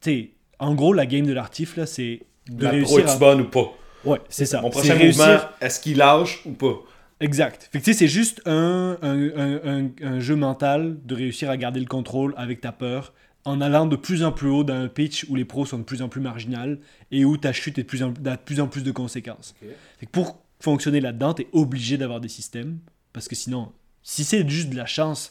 [0.00, 3.16] tu en gros, la game de l'artif, là, c'est de la pro est-tu à...
[3.16, 3.72] bonne ou pas?
[4.04, 4.60] Ouais, c'est ça.
[4.60, 6.74] Mon prochain mouvement, est-ce qu'il lâche ou pas?
[7.20, 7.68] Exact.
[7.72, 11.56] Fait que tu sais, c'est juste un, un, un- un- jeu mental de réussir à
[11.56, 13.12] garder le contrôle avec ta peur
[13.44, 15.84] en allant de plus en plus haut dans un pitch où les pros sont de
[15.84, 16.78] plus en plus marginales
[17.10, 19.54] et où ta chute est de plus en, a de plus, en plus de conséquences.
[19.62, 19.68] Ok.
[20.00, 22.78] Fait que pour fonctionner là-dedans, tu es obligé d'avoir des systèmes
[23.12, 23.70] parce que sinon,
[24.02, 25.30] si c'est juste de la chance,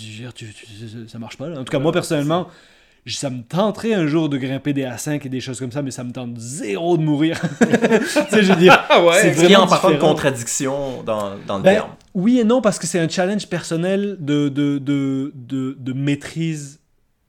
[0.00, 1.48] dire, tu- tu- ça marche pas.
[1.48, 1.60] là.
[1.60, 2.48] En tout cas, moi personnellement,
[3.06, 5.90] ça me tenterait un jour de grimper des A5 et des choses comme ça, mais
[5.90, 7.40] ça me tente zéro de mourir.
[7.60, 7.66] tu
[8.28, 9.14] sais, je veux dire, Ah ouais?
[9.20, 10.12] c'est Est-ce qu'il y a en vraiment parfois de différent.
[10.12, 11.90] contradiction dans, dans le Ben, terme?
[12.14, 16.80] oui et non, parce que c'est un challenge personnel de, de, de, de, de maîtrise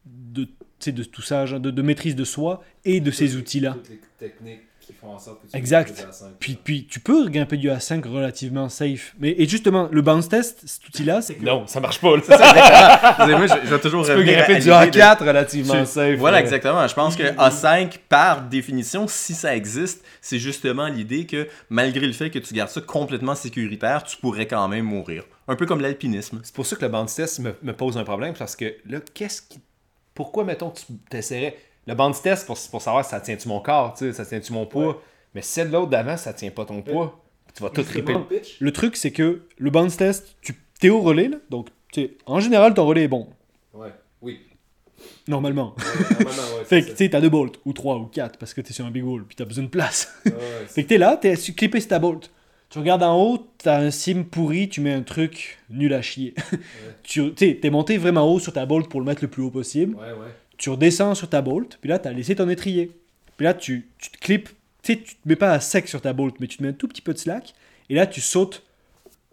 [0.05, 3.35] de, tu sais, de tout ça, genre de, de maîtrise de soi et de ces
[3.37, 3.73] outils-là.
[3.73, 4.61] Toutes les techniques
[4.91, 5.87] qui font en sorte que tu Exact.
[5.89, 6.29] peux grimper à cinq.
[6.39, 9.13] Puis, puis tu peux grimper du A5 relativement safe.
[9.19, 11.43] Mais, et justement, le bounce test, cet outil-là, c'est que.
[11.45, 12.15] Non, ça marche pas.
[12.17, 13.27] Là.
[13.27, 16.17] Moi, je, je vais toujours tu peux grimper du l'idée de- A4 relativement Tu- safe.
[16.19, 16.41] Voilà, euh.
[16.41, 16.87] exactement.
[16.87, 22.13] Je pense que A5, par définition, si ça existe, c'est justement l'idée que malgré le
[22.13, 25.23] fait que tu gardes ça complètement sécuritaire, tu pourrais quand même mourir.
[25.47, 26.39] Un peu comme l'alpinisme.
[26.43, 28.99] C'est pour ça que le bounce test me, me pose un problème, parce que là,
[29.13, 29.59] qu'est-ce qui.
[30.13, 31.55] Pourquoi, mettons, tu t'essaierais.
[31.87, 34.53] Le bounce test, pour, pour savoir si ça tient-tu mon corps, tu sais, ça tient-tu
[34.53, 35.01] mon poids.
[35.33, 37.21] Mais celle l'autre d'avant, ça tient pas ton poids.
[37.55, 38.15] Tu vas tout triper.
[38.59, 41.67] Le truc, c'est que le bounce test, tu es au relais, là, donc
[42.25, 43.27] en général, ton relais est bon.
[43.73, 44.39] Ouais, oui.
[45.27, 45.75] Normalement.
[46.11, 46.63] normalement, ouais.
[46.65, 48.85] Fait que tu sais, t'as deux bolts, ou trois, ou quatre, parce que t'es sur
[48.85, 50.13] un big wall, puis t'as besoin de place.
[50.25, 50.31] Ouais,
[50.67, 52.31] fait que t'es là, t'es clippé sur ta bolt.
[52.69, 56.33] Tu regardes en haut, t'as un sim pourri, tu mets un truc nul à chier.
[57.03, 59.51] tu sais, t'es monté vraiment haut sur ta bolt pour le mettre le plus haut
[59.51, 59.95] possible.
[59.95, 60.33] ouais, ouais.
[60.61, 62.91] Tu redescends sur ta bolt, puis là, t'as laissé ton étrier.
[63.35, 64.49] Puis là, tu, tu te clips,
[64.83, 66.69] tu sais, tu te mets pas à sec sur ta bolt, mais tu te mets
[66.69, 67.55] un tout petit peu de slack,
[67.89, 68.61] et là, tu sautes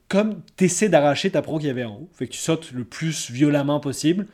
[0.08, 2.08] comme t'essaies d'arracher ta pro qu'il y avait en haut.
[2.14, 4.26] Fait que tu sautes le plus violemment possible.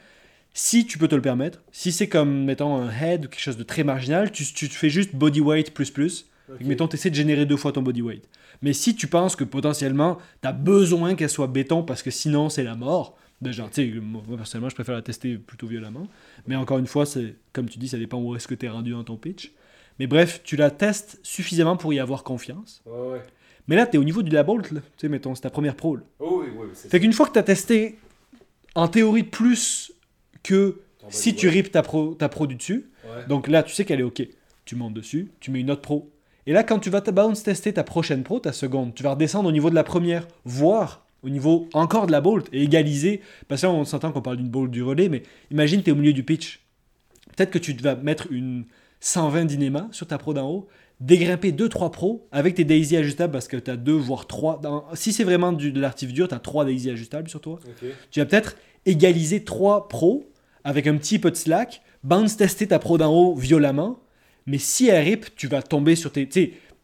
[0.52, 3.56] Si tu peux te le permettre, si c'est comme, mettons, un head ou quelque chose
[3.56, 6.26] de très marginal, tu, tu te fais juste body weight plus plus.
[6.46, 8.28] Que, mettons, tu essaies de générer deux fois ton body weight.
[8.62, 12.50] Mais si tu penses que potentiellement, tu as besoin qu'elle soit béton parce que sinon,
[12.50, 16.06] c'est la mort, déjà, tu sais, moi, personnellement, je préfère la tester plutôt violemment.
[16.46, 18.68] Mais encore une fois, c'est comme tu dis, ça dépend où est-ce que tu es
[18.68, 19.52] rendu dans ton pitch.
[19.98, 22.82] Mais bref, tu la testes suffisamment pour y avoir confiance.
[22.86, 23.22] Ouais, ouais.
[23.68, 24.80] Mais là, tu es au niveau du la bolt, là.
[24.80, 25.96] tu sais, mettons, c'est ta première pro.
[25.96, 26.02] là.
[26.18, 27.98] Oh, oui, oui, c'est Fait qu'une fois que tu as testé,
[28.74, 29.92] en théorie, plus
[30.42, 32.90] que si tu ripes ta pro, ta pro du dessus,
[33.28, 34.26] donc là, tu sais qu'elle est OK.
[34.64, 36.10] Tu montes dessus, tu mets une autre pro.
[36.46, 39.10] Et là, quand tu vas te bounce tester ta prochaine pro, ta seconde, tu vas
[39.10, 43.20] redescendre au niveau de la première, voire au niveau encore de la bolt et égaliser.
[43.48, 45.92] Parce que là, on s'entend qu'on parle d'une bolt du relais, mais imagine, tu es
[45.92, 46.60] au milieu du pitch.
[47.36, 48.64] Peut-être que tu vas mettre une
[49.00, 50.68] 120 d'inema sur ta pro d'en haut,
[51.00, 54.60] dégrimper 2-3 pros avec tes daisy ajustables parce que tu as 2 voire 3.
[54.94, 57.58] Si c'est vraiment du, de l'artif dur, tu as 3 daisy ajustables sur toi
[58.10, 58.56] tu vas peut-être
[58.86, 60.30] égaliser 3 pros
[60.62, 64.00] avec un petit peu de slack, bounce tester ta pro d'en haut violemment,
[64.46, 66.28] mais si elle rip, tu vas tomber sur tes...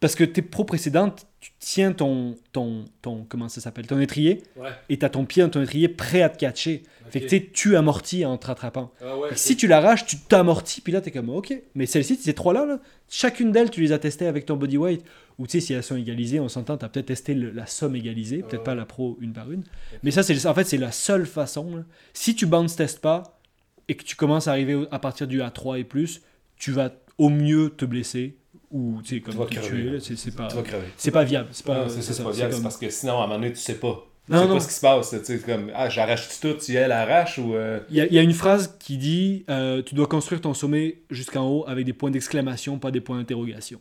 [0.01, 4.43] parce que tes pros précédentes, tu tiens ton, ton, ton comment ça s'appelle, ton étrier,
[4.57, 4.69] Ouais.
[4.91, 6.83] et tu as ton pied dans ton étrier prêt à te catcher.
[7.11, 8.93] Fait que tu tu amortis en te rattrapant.
[9.03, 9.31] Ah ouais.
[9.31, 11.53] Fait si tu l'arraches, tu t'amortis, puis là, t'es comme, ok.
[11.75, 12.79] Mais celle-ci, ces trois-là, là,
[13.09, 15.05] chacune d'elles, tu les as testées avec ton body weight.
[15.39, 17.97] Ou tu sais, si elles sont égalisées, on s'entend, t'as peut-être testé le- la somme
[17.97, 18.65] égalisée, peut-être Ouais.
[18.65, 19.65] pas la pro une par une.
[20.03, 21.77] Mais ça, c'est en fait, c'est la seule façon.
[21.79, 21.83] là.
[22.13, 23.41] Si tu bounce testes pas
[23.89, 26.21] et que tu commences à arriver à partir du A3 et plus,
[26.57, 28.37] tu vas au mieux te blesser
[28.71, 30.01] ou tu sais, comme crever, tuer.
[30.01, 30.57] C'est c'est pas, Tu
[30.97, 31.49] c'est pas viable.
[31.53, 33.35] C'est pas, c'est c'est c'est pas c'est viable, c'est parce que sinon, à un moment
[33.41, 34.07] donné, tu sais pas.
[34.27, 34.55] Tu Non, non.
[34.55, 35.11] pas ce qui se passe.
[35.11, 37.55] Tu sais, comme, ah, j'arrache tout si elle arrache ou.
[37.55, 40.55] euh, Il y, a- y a une phrase qui dit euh, Tu dois construire ton
[40.55, 43.81] sommet jusqu'en haut avec des points d'exclamation, pas des points d'interrogation.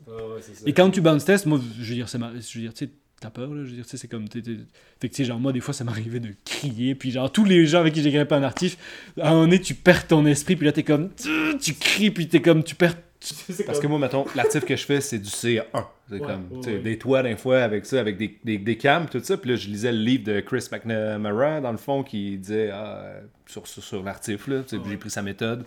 [0.66, 2.86] Et quand tu bounce test, moi, je veux dire, ça m'a- je veux dire, tu
[2.86, 4.58] sais, t'as peur, là, je veux dire, tu sais, c'est comme, t'es- t'es-
[5.00, 7.44] fait que, tu sais, genre, moi, des fois, ça m'arrivait de crier, puis genre, tous
[7.46, 8.78] les gens avec qui j'ai grimpé en artif,
[9.22, 11.30] à un moment donné, tu perds ton esprit, puis là, t'es comme, tu,
[11.60, 12.96] tu cries, puis t'es comme, tu perds,
[13.66, 15.64] Parce que moi, mettons, l'artif que je fais, c'est du C1.
[16.10, 16.80] C'est Ouais, comme, ouais, tu sais, ouais.
[16.80, 19.38] des toits d'un fois avec ça, avec des, des, des cams, tout ça.
[19.38, 23.16] Puis là, je lisais le livre de Chris McNamara, dans le fond, qui disait ah,
[23.46, 24.64] sur, sur, sur l'artif, là.
[24.64, 25.66] Tu sais, J'ai pris sa méthode.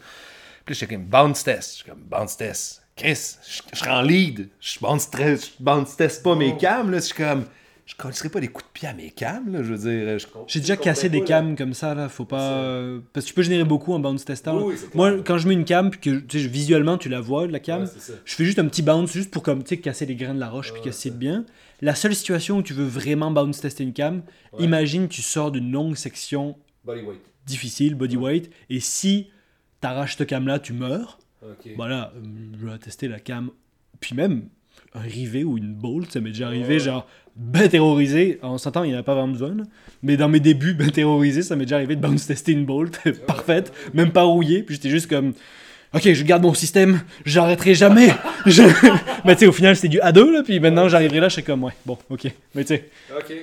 [0.64, 1.70] Puis là, j'étais comme bounce test.
[1.72, 2.82] Je suis comme bounce test.
[2.96, 3.36] Chris,
[3.72, 4.48] je serais en lead.
[4.60, 5.10] Je bounce,
[5.60, 6.98] bounce test pas mes cams, là.
[6.98, 7.44] Je suis comme,
[7.92, 9.62] je collerais pas des coups de pied à mes cams, là.
[9.62, 12.08] Je veux dire, je- J'ai déjà cassé des cams comme ça, là.
[12.08, 12.52] Faut pas.
[12.52, 14.56] euh, Parce que tu peux générer beaucoup en bounce testant.
[14.58, 14.94] Oui, oui, c'est.
[14.94, 17.60] Moi, quand je mets une cam, puis que tu sais, visuellement, tu la vois, la
[17.60, 20.06] cam, Ouais, c'est je fais juste un petit bounce, juste pour comme, tu sais, casser
[20.06, 21.44] les grains de la roche, puis casser de bien.
[21.80, 24.22] La seule situation où tu veux vraiment bounce tester une cam,
[24.52, 24.64] Ouais.
[24.64, 27.20] imagine, tu sors d'une longue section Body weight.
[27.46, 29.28] difficile, body weight, et si
[29.80, 31.18] t'arraches cette cam-là, tu meurs.
[31.76, 32.20] Voilà, euh,
[32.58, 33.50] je vais tester la cam.
[34.00, 34.48] Puis même,
[34.94, 36.78] un rivet ou une bolt, ça m'est déjà arrivé, Ouais.
[36.78, 37.06] genre,
[37.36, 38.38] ben terrorisé.
[38.42, 39.54] On s'entend, il n'y en a pas vraiment besoin.
[39.54, 39.64] là.
[40.02, 42.98] Mais dans mes débuts, ben terrorisé, ça m'est déjà arrivé de bounce tester une bolt
[43.26, 44.62] parfaite, même pas rouillée.
[44.62, 45.32] Puis j'étais juste comme,
[45.94, 48.08] ok, je garde mon système, j'arrêterai jamais.
[48.46, 48.62] Je-
[49.24, 50.42] Mais tu sais, au final, c'était du A2, là.
[50.42, 52.24] Puis maintenant, j'arriverai là, je suis comme, ouais, bon, ok.
[52.54, 52.88] Mais tu sais,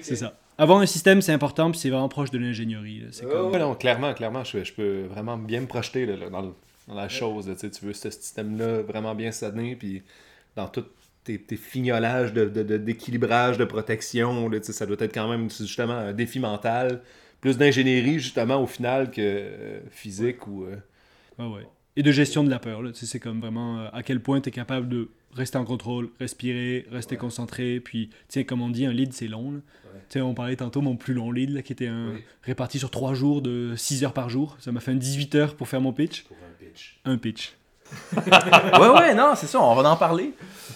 [0.02, 0.34] c'est ça.
[0.58, 3.04] Avoir un système, c'est important, puis c'est vraiment proche de l'ingénierie.
[3.12, 3.58] C'est comme...
[3.58, 6.54] Non, clairement, clairement, je, je peux vraiment bien me projeter là, dans, le-
[6.90, 7.48] dans la chose.
[7.48, 10.02] là, tu veux ce système-là vraiment bien s'adonner, puis
[10.58, 10.84] dans tous
[11.38, 15.50] tes, tes fignolages de, de- de- d'équilibrage, de, protection, là, ça doit être quand même
[15.50, 17.02] justement un défi mental.
[17.42, 20.66] Plus d'ingénierie, justement, au final, que euh, physique ou.
[20.66, 20.76] euh,
[21.38, 21.66] ouais.
[21.96, 22.82] Et de gestion de la peur.
[22.94, 26.86] C'est comme vraiment euh, à quel point tu es capable de rester en contrôle, respirer,
[26.92, 27.20] rester Ouais.
[27.20, 27.80] concentré.
[27.80, 29.52] Puis, tu comme on dit, un lead, c'est long.
[29.54, 29.60] là.
[30.24, 32.24] On parlait tantôt mon plus long lead, là, qui était un, Oui.
[32.44, 34.58] réparti sur 3 jours de 6 heures par jour.
[34.60, 36.24] Ça m'a fait un 18 heures pour faire mon pitch.
[36.24, 37.00] pour un pitch.
[37.06, 37.54] Un pitch.
[38.16, 40.34] Ouais, ouais, non, c'est ça, on va en parler.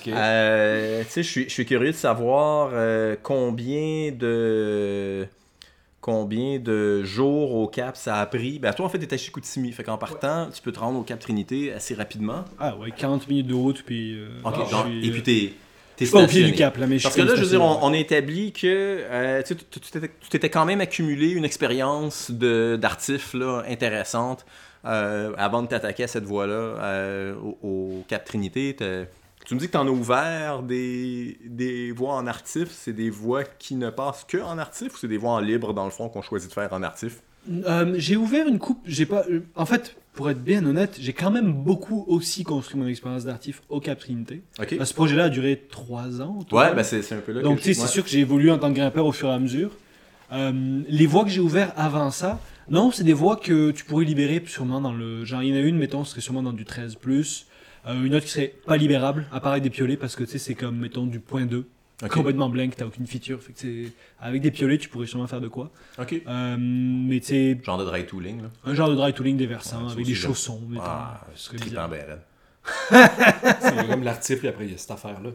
[0.07, 5.25] Euh, tu sais, je suis- curieux de savoir euh, combien de
[6.01, 8.59] combien de jours au Cap ça a pris.
[8.59, 9.71] Ben, toi, en fait, t'étais à Chicoutimi.
[9.71, 12.43] Fait qu'en partant, tu peux te rendre au Cap Trinité assez rapidement.
[12.59, 14.15] Ah ouais, 40 minutes de route, puis.
[14.19, 15.53] euh, Ok, genre, et puis t'es.
[15.95, 17.79] t'es pas au pied du cap, là, mais Parce que là, je veux dire, on,
[17.83, 19.55] on établit que euh, tu
[20.29, 23.33] t'étais- quand même accumulé une expérience d'artif
[23.69, 24.45] intéressante
[24.85, 28.75] euh, avant de t'attaquer à cette voie-là euh, au, au Cap Trinité.
[29.45, 32.69] Tu me dis que tu en as ouvert des, des voies en artif.
[32.71, 35.73] C'est des voies qui ne passent que en artif ou c'est des voies en libre,
[35.73, 37.21] dans le fond, qu'on choisit de faire en artif?
[37.65, 39.25] Euh, j'ai ouvert une coupe, j'ai pas.
[39.29, 43.25] euh, En fait, pour être bien honnête, j'ai quand même beaucoup aussi construit mon expérience
[43.25, 44.43] d'artif au Cap Trinité.
[44.61, 44.71] OK.
[44.79, 46.39] Euh, Ce projet-là a duré 3 ans.
[46.53, 48.59] Ouais, ben c'est un peu là Donc, tu sais, c'est sûr que j'ai évolué en
[48.59, 49.71] tant que grimpeur au fur et à mesure.
[50.31, 52.39] Euh, les voies que j'ai ouvertes avant ça,
[52.69, 55.25] non, c'est des voies que tu pourrais libérer sûrement dans le.
[55.25, 56.97] Genre, il y en a une, mettons, ce serait sûrement dans du 13.
[57.85, 60.31] Euh, une autre qui serait pas libérable, à part avec des piolets, parce que tu
[60.31, 61.65] sais, c'est comme, mettons, du point 2.
[62.01, 62.09] Ok.
[62.09, 63.41] Complètement blank, t'as aucune feature.
[63.41, 65.69] Fait que c'est- avec des piolets, tu pourrais sûrement faire de quoi.
[65.99, 66.21] OK.
[66.27, 68.49] Euh, mais tu sais, Genre de dry tooling, là.
[68.65, 70.61] un genre de dry tooling des versants, Ouais, avec des chaussons.
[70.69, 70.83] mettons.
[70.85, 71.89] Ah, Ce serait trippant bizarre.
[71.89, 72.19] ben.
[73.61, 75.29] C'est comme l'article, puis après, il y a cette affaire-là.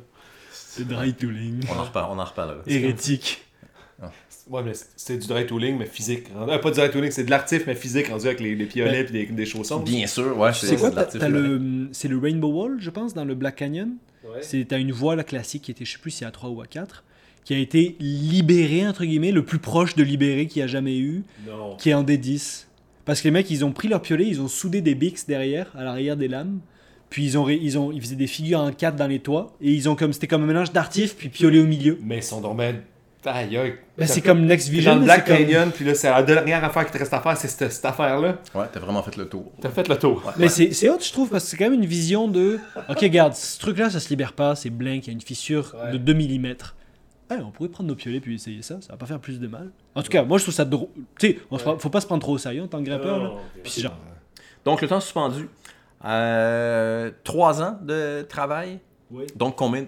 [0.51, 1.61] C'est dry tooling.
[1.70, 2.61] On en reparle, on en reparlera.
[2.66, 3.45] Hérétique.
[4.51, 6.24] Ouais, mais c'est du dry tooling, mais physique.
[6.36, 9.05] Euh, pas du dry tooling, c'est de l'artif, mais physique, rendu avec les, les piolets
[9.05, 9.80] puis des, des chaussons.
[9.80, 10.53] Bien sûr, ouais.
[10.55, 10.90] C'est quoi
[11.28, 13.90] le, C'est le Rainbow Wall, je pense, dans le Black Canyon?
[14.24, 14.38] Ouais.
[14.42, 16.61] C'est T'as une voie là, classique qui était, je sais plus si à 3 ou
[16.61, 17.05] à 4,
[17.44, 20.99] qui a été libérée, entre guillemets, le plus proche de libéré qu'il y a jamais
[20.99, 21.76] eu, Non.
[21.76, 22.64] qui est en D10.
[23.05, 25.70] Parce que les mecs, ils ont pris leur piolet, ils ont soudé des bics derrière,
[25.76, 26.61] à l'arrière des lames.
[27.11, 29.57] Puis ils ont, ils ont, ils faisaient des figures en 4 dans les toits.
[29.62, 31.99] Et ils ont comme, c'était comme un mélange d'artif puis piolet au milieu.
[32.03, 32.42] Mais ils sont
[33.25, 33.73] ben.
[33.97, 34.93] Ben, c'est comme Next Vision.
[34.93, 37.12] dans le mais Black comme- Canyon, puis là, c'est la dernière affaire qui te reste
[37.12, 38.39] à faire, c'est cette, cette affaire-là.
[38.55, 39.51] Ouais, t'as vraiment fait le tour.
[39.61, 40.23] T'as fait le tour.
[40.25, 40.73] Ouais, Mais ouais.
[40.73, 42.59] c'est hot, je trouve, parce que c'est quand même une vision de.
[42.89, 45.75] Ok, regarde, ce truc-là, ça se libère pas, c'est blank, il y a une fissure
[45.85, 45.93] Ouais.
[45.93, 46.55] de 2 mm.
[47.45, 49.71] on pourrait prendre nos piolets puis essayer ça, ça va pas faire plus de mal.
[49.95, 50.89] En tout cas, moi je trouve ça drôle.
[51.19, 51.39] Tu sais,
[51.79, 53.19] faut pas se prendre trop au sérieux en tant que grimpeur.
[53.23, 53.31] là.
[53.62, 53.97] Puis c'est genre-
[54.64, 55.49] Donc, le temps suspendu.
[56.05, 58.79] Euh, trois ans de travail.
[59.11, 59.25] Oui.
[59.37, 59.87] Donc, combien,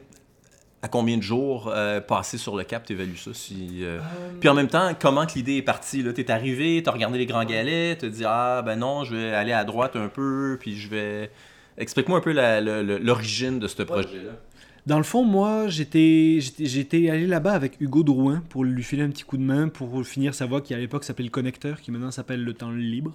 [0.82, 3.32] à combien de jours euh, passés sur le cap, t'évalues ça?
[3.34, 3.98] Si, euh,
[4.40, 6.02] Puis en même temps, comment que l'idée est partie?
[6.02, 6.12] Là?
[6.12, 9.52] T'es arrivé, t'as regardé les grands galets, t'as dit «Ah, ben non, je vais aller
[9.52, 11.30] à droite un peu, puis je vais...»
[11.78, 14.32] Explique-moi un peu l'origine de ce projet-là.
[14.86, 19.02] Dans le fond, moi, j'étais j'étais- j'étais allé là-bas avec Hugo Drouin pour lui filer
[19.02, 21.80] un petit coup de main pour finir sa voie qui à l'époque s'appelait le connecteur,
[21.82, 23.12] qui maintenant s'appelle le temps libre.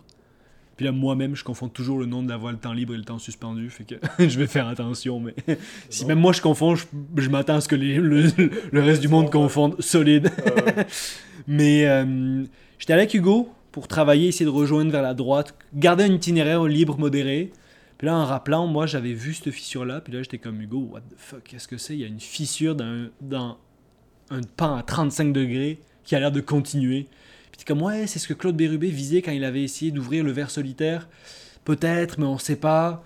[0.78, 2.97] Puis là, moi-même, je confonds toujours le nom de la voie, le temps libre et
[2.97, 3.69] le temps suspendu.
[3.69, 3.95] Fait que
[4.28, 5.19] je vais faire attention.
[5.21, 5.34] Mais
[5.89, 6.86] si même moi je confonds, je,
[7.17, 8.26] je m'attends à ce que les- le,
[8.71, 10.30] le reste du monde confonde solide.
[11.47, 12.43] mais euh,
[12.80, 16.63] j'étais allé avec Hugo pour travailler, essayer de rejoindre vers la droite, garder un itinéraire
[16.65, 17.51] libre, modéré.
[17.97, 20.01] Puis là, en rappelant, moi, j'avais vu cette fissure-là.
[20.01, 21.93] Puis là, j'étais comme Hugo, what the fuck, qu'est-ce que c'est?
[21.93, 23.57] Il y a une fissure dans, dans
[24.30, 27.07] un pan à 35 degrés qui a l'air de continuer.
[27.55, 30.25] Puis t'es comme, ouais, c'est ce que Claude Bérubé visait quand il avait essayé d'ouvrir
[30.25, 31.07] le verre solitaire.
[31.63, 33.01] Peut-être, mais on sait pas.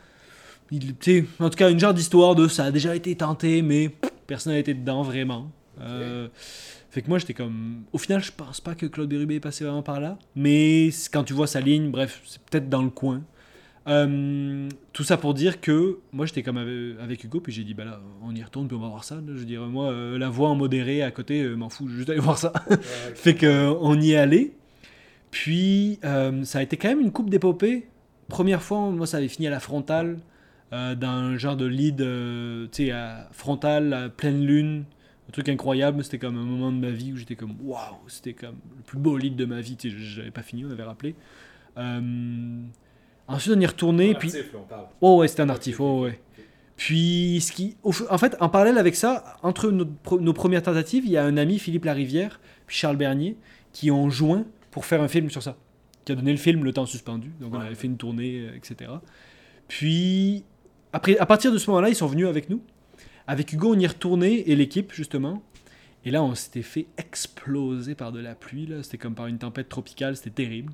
[0.71, 0.95] Il,
[1.39, 3.95] en tout cas, une genre d'histoire de ça a déjà été tenté, mais
[4.25, 5.51] personne n'a été dedans vraiment.
[5.81, 6.29] Euh,
[6.89, 7.83] fait que moi, j'étais comme.
[7.93, 10.17] Au final, je pense pas que Claude Bérubé est passé vraiment par là.
[10.35, 13.21] Mais quand tu vois sa ligne, bref, c'est peut-être dans le coin.
[13.89, 17.85] Euh, tout ça pour dire que moi j'étais comme avec, Hugo puis j'ai dit bah
[17.85, 19.19] là on y retourne puis on va voir ça.
[19.25, 21.93] Je veux dire moi euh, la voix en modéré à côté euh, m'en fous je
[21.93, 22.53] vais juste aller voir ça.
[23.15, 24.53] Fait que euh, y est allé.
[25.31, 27.87] Puis ça a été quand même une coupe d'épopée.
[28.27, 30.19] Première fois moi ça avait fini à la frontale
[30.71, 31.97] euh, dans un genre de lead
[32.71, 32.93] tu sais
[33.31, 34.85] frontale à pleine lune.
[35.29, 36.03] Un truc incroyable.
[36.03, 38.99] C'était comme un moment de ma vie où j'étais comme waouh c'était comme le plus
[38.99, 39.77] beau lead de ma vie.
[39.77, 41.15] Tu sais j'avais pas fini on avait rappelé
[43.35, 44.31] ensuite on y est retourné puis
[45.01, 46.19] Oh ouais, c'était un artif, oh ouais.
[46.79, 51.17] Puis, ce qui, en fait, en parallèle avec ça, entre nos, premières tentatives, il y
[51.17, 53.35] a un ami, Philippe Larivière, puis Charles Bernier,
[53.73, 55.57] qui ont joint pour faire un film sur ça.
[56.05, 57.33] Qui a donné le film Le Temps Suspendu.
[57.41, 58.91] Donc, on avait fait une tournée, euh, etc.
[59.67, 60.45] Puis,
[60.93, 62.61] après, à partir de ce moment-là, ils sont venus avec nous.
[63.27, 65.43] Avec Hugo, on y est retourné, et l'équipe, justement.
[66.05, 68.69] Et là, on s'était fait exploser par de la pluie.
[68.83, 70.71] C'était comme par une tempête tropicale, c'était terrible.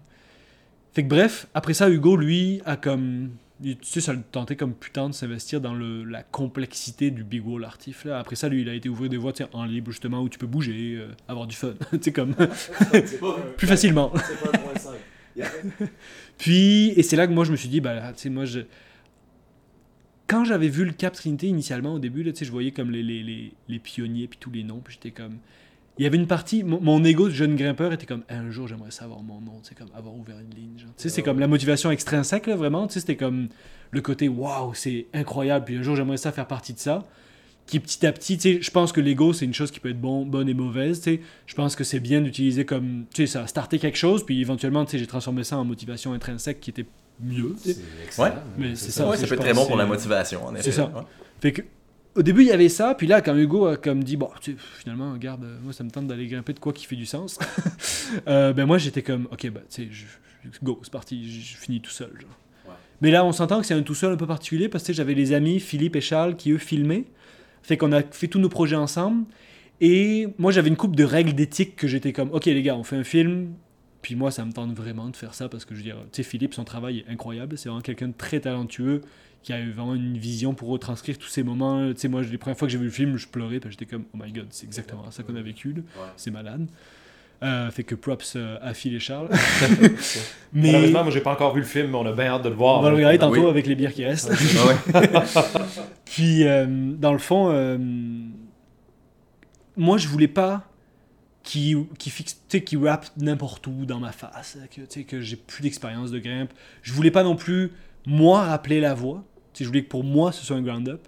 [0.96, 3.32] Fait que bref, après ça, Hugo, lui, a comme.
[3.62, 7.46] Tu sais, ça le tentait comme putain de s'investir dans le, la complexité du Big
[7.46, 8.06] Wall Artif.
[8.06, 8.20] Là.
[8.20, 10.48] Après ça, lui, il a été ouvrir des voies en libre, justement, où tu peux
[10.48, 11.74] bouger, euh, avoir du fun.
[11.92, 12.34] tu sais, comme.
[13.58, 14.14] plus facilement.
[16.38, 18.62] Puis, et c'est là que moi, je me suis dit, bah, tu sais, moi, je.
[20.28, 22.90] Quand j'avais vu le Cap Trinité initialement, au début, là, tu sais, je voyais comme
[22.90, 25.40] les, les, les, les pionniers, puis tous les noms, puis j'étais comme.
[25.98, 28.68] Il y avait une partie, mon, mon ego de jeune grimpeur était comme un jour
[28.68, 30.78] j'aimerais savoir mon nom, c'est comme avoir ouvert une ligne.
[30.78, 30.90] genre.
[30.98, 32.88] Tu sais, c'est comme la motivation extrinsèque, là, vraiment.
[32.88, 33.48] Tu sais, c'était comme
[33.92, 37.06] le côté waouh, c'est incroyable, puis un jour j'aimerais ça faire partie de ça.
[37.66, 39.90] Qui petit à petit, tu sais, je pense que l'ego c'est une chose qui peut
[39.90, 41.22] être bon, bonne et mauvaise, tu sais.
[41.48, 44.40] Je pense que c'est bien d'utiliser comme, tu sais, ça a starté quelque chose, puis
[44.42, 46.86] éventuellement, tu sais, j'ai transformé ça en motivation intrinsèque qui était
[47.20, 47.56] mieux.
[47.64, 48.22] tu sais.
[48.22, 48.34] Ouais.
[48.58, 49.10] Mais c'est ça.
[49.10, 50.64] Ouais, ça peut être très bon pour la motivation, en effet.
[50.64, 50.92] c'est ça.
[50.94, 51.02] Ouais.
[51.40, 51.62] Fait que,
[52.16, 54.56] au début, il y avait ça, puis là, quand Hugo a comme dit, bon, tu
[54.80, 57.40] finalement, regarde, euh, moi, ça me tente d'aller grimper de quoi qui fait du sens.
[58.28, 60.08] Euh, ben moi, j'étais comme, ok, bah, tu sais,
[60.62, 62.12] go, c'est parti, je, finis tout seul.
[62.22, 62.30] Genre.
[62.68, 62.74] Ouais.
[63.02, 65.16] Mais là, on s'entend que c'est un tout seul un peu particulier parce que j'avais
[65.16, 67.06] les amis Philippe et Charles qui eux filmaient.
[67.64, 69.26] Fait qu'on a fait tous nos projets ensemble.
[69.82, 72.84] Et moi, j'avais une coupe de règles d'éthique que j'étais comme, ok, les gars, on
[72.84, 73.54] fait un film.
[74.04, 76.18] Puis moi, ça me tente vraiment de faire ça parce que je veux dire, tu
[76.18, 77.58] sais, Philippe, son travail est incroyable.
[77.58, 79.02] C'est vraiment quelqu'un de très talentueux
[79.46, 81.94] qui a eu vraiment une vision pour retranscrire tous ces moments.
[81.94, 83.80] Tu sais, moi, les premières fois que j'ai vu le film, je pleurais parce que
[83.80, 85.70] j'étais comme, oh my god, c'est exactement ça qu'on a vécu.
[85.70, 85.84] Ouais.
[86.18, 86.66] C'est malade.
[87.44, 89.30] Euh, fait que props euh, à Phil et Charles.
[90.54, 92.50] mais Malheureusement, moi, j'ai pas encore vu le film, mais on a bien hâte de
[92.50, 92.80] le voir.
[92.80, 93.48] on va le regarder tantôt Oui.
[93.48, 94.32] avec les bières qui restent.
[94.32, 95.04] Ouais.
[96.06, 97.78] Puis, euh, dans le fond, euh,
[99.78, 100.64] moi, je voulais pas
[101.44, 106.10] qu'il qui fixe, qu'il rappe n'importe où dans ma face, que, que j'ai plus d'expérience
[106.10, 106.52] de grimpe.
[106.82, 107.74] Je voulais pas non plus,
[108.08, 109.24] moi, rappeler la voix.
[109.58, 111.08] Sais, je voulais que pour moi, ce soit un ground-up.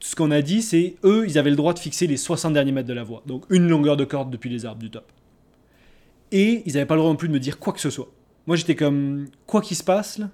[0.00, 2.72] Ce qu'on a dit, c'est eux, ils avaient le droit de fixer les 60 derniers
[2.72, 3.22] mètres de la voie.
[3.26, 5.10] Donc, une longueur de corde depuis les arbres du top.
[6.32, 8.08] Et ils n'avaient pas le droit non plus de me dire quoi que ce soit.
[8.46, 10.30] Moi, j'étais comme, quoi qu'il se passe, là,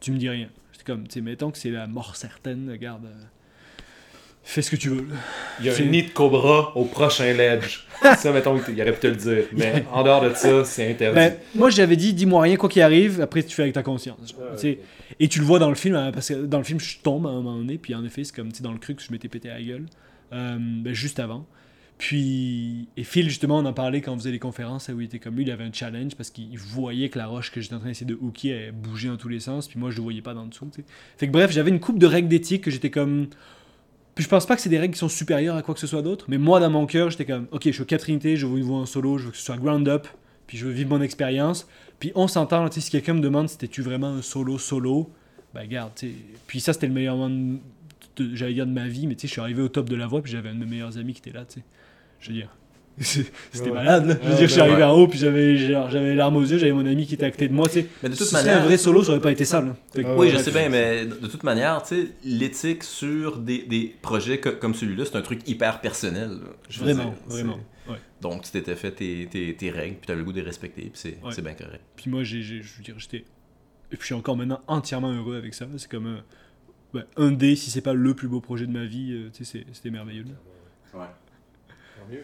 [0.00, 0.48] tu me dis rien.
[0.72, 3.24] J'étais comme, tu sais, mettons que c'est la mort certaine, regarde, euh,
[4.42, 5.06] fais ce que tu veux.
[5.60, 7.86] Il y a un nid de cobra au prochain ledge.
[8.18, 9.44] ça, mettons, il aurait pu te le dire.
[9.52, 11.14] Mais en dehors de ça, c'est interdit.
[11.14, 14.34] Ben, moi, j'avais dit, dis-moi rien, quoi qu'il arrive, après tu fais avec ta conscience.
[15.20, 17.26] Et tu le vois dans le film, hein, parce que dans le film, je tombe
[17.26, 19.28] à un moment donné, puis en effet, c'est comme, dans le cru que je m'étais
[19.28, 19.86] pété à la gueule,
[20.32, 21.46] euh, ben, juste avant.
[21.98, 25.20] Puis, et Phil, justement, on en parlait quand on faisait les conférences, où il était
[25.20, 27.78] comme lui, il avait un challenge, parce qu'il voyait que la roche que j'étais en
[27.78, 30.22] train d'essayer de hooker, elle bougeait dans tous les sens, puis moi, je le voyais
[30.22, 30.86] pas dans le dessous, tu sais.
[31.16, 33.28] Fait que bref, j'avais une coupe de règles d'éthique que j'étais comme...
[34.14, 35.86] Puis je pense pas que c'est des règles qui sont supérieures à quoi que ce
[35.86, 38.36] soit d'autre, mais moi, dans mon cœur, j'étais comme, ok, je suis au 4 unités,
[38.36, 40.06] je veux une voix en solo, je veux que ce soit ground up,
[40.46, 41.66] puis je veux vivre mon expérience.
[41.98, 45.10] Puis on s'entend, tu si quelqu'un me demande si c'était-tu vraiment un solo solo,
[45.54, 46.12] ben garde, tu.
[46.46, 47.58] Puis ça, c'était le meilleur moment,
[48.18, 50.06] j'allais dire de ma vie, mais tu sais, je suis arrivé au top de la
[50.06, 51.64] voie, puis j'avais un de mes meilleurs amis qui était là, tu sais.
[52.20, 52.48] Je veux dire.
[52.98, 53.70] C'était Ouais.
[53.72, 54.14] malade, là.
[54.20, 54.82] Je veux Ouais, dire, je suis arrivé ouais.
[54.84, 57.48] en haut, puis j'avais j'avais larmes aux yeux, j'avais mon ami qui était à côté
[57.48, 57.86] de moi, tu sais.
[58.02, 58.62] Mais de Si toute c'était manière.
[58.62, 59.74] un vrai solo, ça aurait pas été ça, là.
[59.94, 63.38] Fait que- Ah Oui, je sais bien, mais de toute manière, tu sais, l'éthique sur
[63.38, 66.30] des, des projets co- comme celui-là, c'est un truc hyper personnel.
[66.30, 66.36] là.
[66.68, 67.58] Je veux Vraiment, dire, vraiment.
[67.88, 67.96] Ouais.
[68.20, 70.82] Donc, tu t'étais fait tes, tes, tes règles, puis t'avais le goût de les respecter,
[70.82, 71.32] puis c'est Ouais.
[71.32, 71.80] c'est bien correct.
[71.96, 73.18] Puis moi, j'ai, je veux dire, j'étais.
[73.90, 75.66] Et puis je suis encore maintenant entièrement heureux avec ça.
[75.76, 76.22] C'est comme un,
[76.94, 79.44] ouais, un des, si c'est pas le plus beau projet de ma vie, euh, tu
[79.44, 80.24] sais, c'est- c'était merveilleux.
[80.24, 81.00] là.
[81.00, 81.06] Ouais.
[81.98, 82.22] Tant mieux.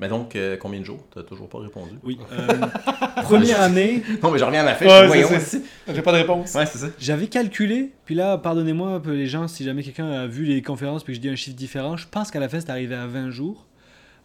[0.00, 1.06] Mais donc, euh, combien de jours?
[1.14, 1.92] T'as toujours pas répondu?
[2.02, 2.18] Oui.
[2.32, 2.46] euh,
[3.22, 5.62] première année, Non, mais j'en reviens à ma fête, Ouais, voyons c'est ici.
[5.86, 6.52] J'ai pas de réponse.
[6.54, 6.88] Ouais, c'est ça.
[6.98, 7.92] j'avais calculé.
[8.04, 11.12] Puis là, pardonnez-moi un peu les gens si jamais quelqu'un a vu les conférences puis
[11.12, 11.96] que je dis un chiffre différent.
[11.96, 13.66] Je pense qu'à la fin, c'est arrivé à 20 jours.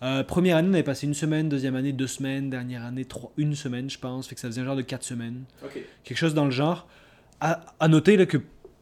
[0.02, 1.50] Euh, première année, on avait passé une semaine.
[1.50, 2.50] Deuxième année, deux semaines.
[2.50, 4.28] Dernière année, trois, une semaine, je pense.
[4.28, 5.44] Fait que ça faisait un genre de quatre semaines.
[5.64, 5.80] Ok.
[6.04, 6.88] quelque chose dans le genre.
[7.42, 8.38] À, à noter là, que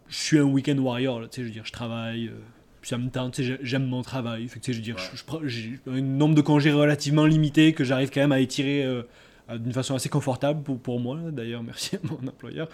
[0.07, 2.39] je suis un week-end warrior, là, tu sais, je veux dire, je travaille, euh,
[2.81, 4.95] puis ça me tente, tu sais, j'ai- j'aime mon travail, fait que, je veux dire,
[4.95, 5.39] Ouais.
[5.45, 9.03] j'ai un nombre de congés relativement limité que j'arrive quand même à étirer euh,
[9.57, 12.67] d'une façon assez confortable pour, pour moi, d'ailleurs, merci à mon employeur.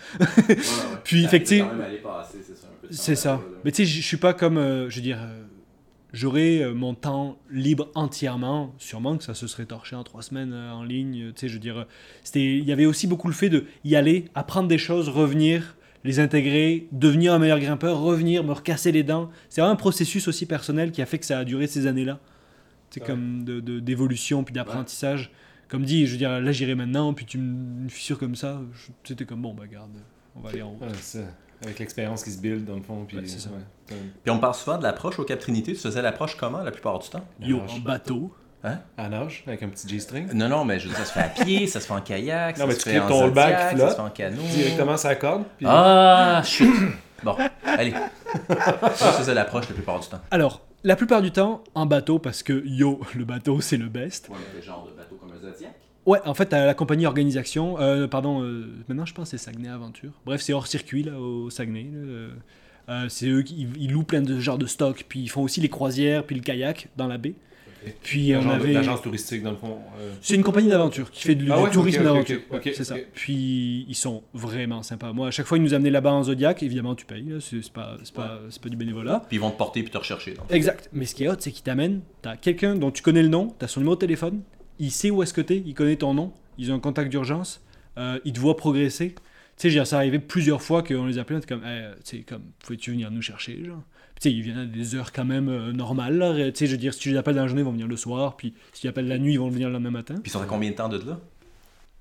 [1.03, 1.63] Puis, sais,
[2.89, 3.41] C'est ça.
[3.63, 5.43] Mais tu sais, je suis pas comme, euh, je veux dire, euh,
[6.13, 8.73] j'aurais euh, mon temps libre entièrement.
[8.77, 11.31] Sûrement que ça se serait torché en trois semaines euh, en ligne.
[11.33, 11.85] Tu sais, je veux dire,
[12.23, 15.75] c'était, il y avait aussi beaucoup le fait de y aller, apprendre des choses, revenir,
[16.03, 19.29] les intégrer, devenir un meilleur grimpeur, revenir, me recasser les dents.
[19.49, 22.19] C'est vraiment un processus aussi personnel qui a fait que ça a duré ces années-là.
[22.89, 23.07] C'est Ouais.
[23.07, 25.31] comme de, de- d'évolution puis d'apprentissage.
[25.69, 28.61] Comme dit, je veux dire, là j'irai maintenant, puis tu me une fissure comme ça,
[29.03, 29.89] c'était comme bon, bah garde,
[30.35, 30.77] on va aller en haut.
[30.81, 31.23] Ouais.
[31.63, 33.05] Avec l'expérience qui se build dans le fond.
[33.07, 33.49] Puis, Ouais, ça.
[33.49, 35.71] ouais, Puis on parle souvent de l'approche au Cap Trinité.
[35.73, 37.25] Tu faisais l'approche comment la plupart du temps?
[37.41, 38.33] Yo, en bateau.
[38.97, 40.29] À nage, avec un petit G-string?
[40.33, 41.99] Non, non, mais je veux dire, ça se fait à pied, ça se fait en
[42.01, 44.09] kayak, Non, ça mais se tu fait en ton zodiac, bac ça se fait en
[44.09, 44.41] canot.
[44.41, 45.43] Directement sur la corde.
[45.57, 45.65] Puis...
[45.69, 46.69] Ah, shit.
[47.23, 47.35] Bon,
[47.65, 47.93] allez.
[48.49, 50.19] Je faisais l'approche la plupart du temps.
[50.31, 54.29] Alors, la plupart du temps, en bateau, parce que yo, le bateau, c'est le best.
[54.29, 55.73] Ouais, mais genre de bateau comme un Zodiac?
[56.05, 59.43] Ouais, en fait, t'as la compagnie organisation, euh, pardon, euh, maintenant je pense que c'est
[59.43, 60.11] Saguenay Aventure.
[60.25, 61.87] Bref, c'est hors circuit, là, au Saguenay.
[61.93, 62.29] euh,
[62.89, 65.61] euh, c'est eux qui ils louent plein de genres de stocks, puis ils font aussi
[65.61, 67.33] les croisières, puis le kayak dans la baie.
[68.03, 68.73] Puis on avait.
[68.73, 69.77] L'agence touristique, dans le fond.
[69.99, 72.37] euh, C'est une compagnie d'aventure qui fait du, Ah du tourisme ok, ok, d'aventure.
[72.49, 72.95] ok, ok, Ouais, c'est ça.
[72.95, 73.07] ok.
[73.13, 75.11] Puis ils sont vraiment sympas.
[75.13, 76.61] Moi, à chaque fois, ils nous amenaient là-bas en Zodiac.
[76.63, 77.33] Évidemment, tu payes.
[77.39, 79.23] C'est pas, c'est pas, c'est pas du bénévolat.
[79.27, 80.33] Puis ils vont te porter puis te rechercher.
[80.33, 80.45] donc.
[80.51, 80.89] Exact.
[80.93, 82.01] Mais ce qui est hot, c'est qu'ils t'amènent.
[82.21, 84.41] T'as quelqu'un dont tu connais le nom, t'as son numéro de téléphone,
[84.79, 87.61] il sait où est-ce que t'es, il connaît ton nom, ils ont un contact d'urgence,
[87.97, 89.13] euh, il te voit progresser.
[89.57, 92.23] Tu sais, ça arrivait plusieurs fois qu'on les appelait, on était comme, Eh, tu sais,
[92.23, 93.83] comme, pouvais-tu venir nous chercher, genre?
[94.21, 96.33] Tu sais, ils viennent à des heures quand même euh, normales, là.
[96.51, 97.87] Tu sais, je veux dire, si tu les appelles dans la journée, ils vont venir
[97.87, 100.15] le soir, puis si tu les appelles la nuit, ils vont venir le lendemain matin.
[100.15, 101.19] Puis ils sont à combien de temps de là?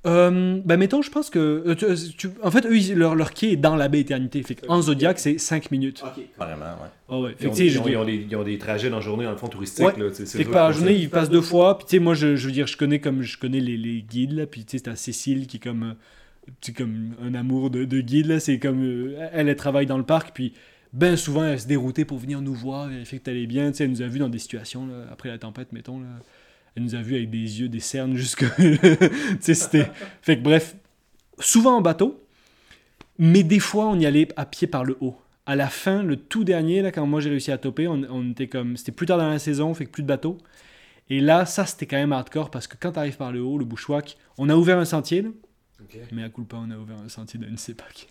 [0.04, 1.38] Euh, ben mettons, je pense que.
[1.64, 4.42] euh, tu- tu- en fait, eux, ils- leur, leur quai est dans la baie éternité.
[4.42, 6.02] Fait en Zodiac, c'est 5 minutes.
[6.04, 6.24] Ok.
[6.36, 6.88] Carrément, ouais.
[7.08, 7.30] Ah ouais.
[7.38, 9.24] Fait Ils que, ont, ils ils ont des, ils ont des trajets dans la journée,
[9.24, 9.84] dans le fond, touristique.
[9.86, 9.94] Ouais.
[9.96, 11.78] Là, Fait que par font journée, ils passent deux fois.
[11.78, 14.02] Puis tu sais, moi, je, je veux dire, je connais comme je connais les, les
[14.02, 14.46] guides là.
[14.46, 18.00] Puis tu sais, t'as Cécile qui est comme, euh, c'est comme un amour de, de
[18.00, 18.40] guide là.
[18.40, 20.32] C'est comme euh, elle, elle travaille dans le parc.
[20.34, 20.52] Puis
[20.92, 23.70] ben souvent, elle se déroutait pour venir nous voir, vérifier que t'allais bien.
[23.70, 26.08] Tu sais, elle nous a vu dans des situations là, après la tempête, mettons là.
[26.74, 28.44] Elle nous a vu avec des yeux, des cernes jusque.
[28.56, 28.78] tu
[29.40, 29.90] sais, c'était.
[30.22, 30.76] Fait que bref,
[31.38, 32.18] souvent en bateau.
[33.18, 35.16] Mais des fois, on y allait à pied par le haut.
[35.44, 38.30] À la fin, le tout dernier, là, quand moi j'ai réussi à toper, on, on
[38.30, 38.76] était comme.
[38.76, 40.38] C'était plus tard dans la saison, fait que plus de bateaux.
[41.10, 43.64] Et là, ça, c'était quand même hardcore parce que quand t'arrives par le haut, le
[43.64, 45.28] bushwhack, on a ouvert un sentier, là,
[46.12, 48.08] mais à coup pas, on a ouvert un sentier d'une CEPAC.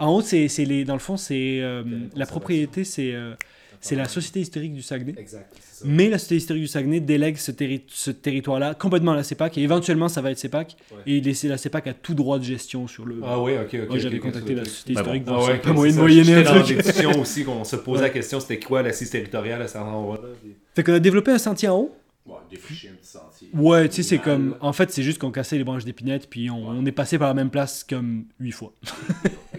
[0.00, 0.84] En haut, c'est c'est les.
[0.84, 1.60] Dans le fond, c'est.
[1.60, 1.82] euh,
[2.16, 3.12] la propriété, c'est.
[3.14, 3.34] euh,
[3.82, 5.14] c'est la Société historique du Saguenay.
[5.16, 5.56] Exact.
[5.86, 9.56] Mais la Société historique du Saguenay délègue ce, terri- ce territoire-là complètement à la CEPAC
[9.56, 10.98] et éventuellement ça va être CEPAC Ouais.
[11.06, 13.20] et laisser la CEPAC a tout droit de gestion sur le.
[13.24, 13.88] Ah oui, ok, ok.
[13.88, 14.66] Moi, j'avais contacté la.
[14.66, 15.32] Société Ben historique bon.
[15.40, 18.08] Ah ouais, pas moyen c'est de moyenner dans discussions aussi qu'on se posait Ouais.
[18.08, 20.28] la question c'était quoi l'assise territoriale à cet endroit-là.
[20.42, 21.96] puis- Fait qu'on a développé un sentier en haut.
[22.26, 23.48] Ouais, défricher un petit sentier.
[23.54, 24.56] Ouais, tu sais, c'est comme.
[24.60, 27.28] En fait, c'est juste qu'on cassait les branches d'épinette, puis on, on est passé par
[27.28, 28.74] la même place comme huit fois.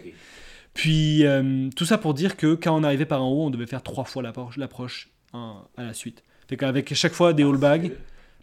[0.73, 3.65] Puis, euh, tout ça pour dire que quand on arrivait par en haut, on devait
[3.67, 6.23] faire trois fois l'approche l'approche en- à la suite.
[6.47, 7.91] Fait qu'avec chaque fois des haul bags,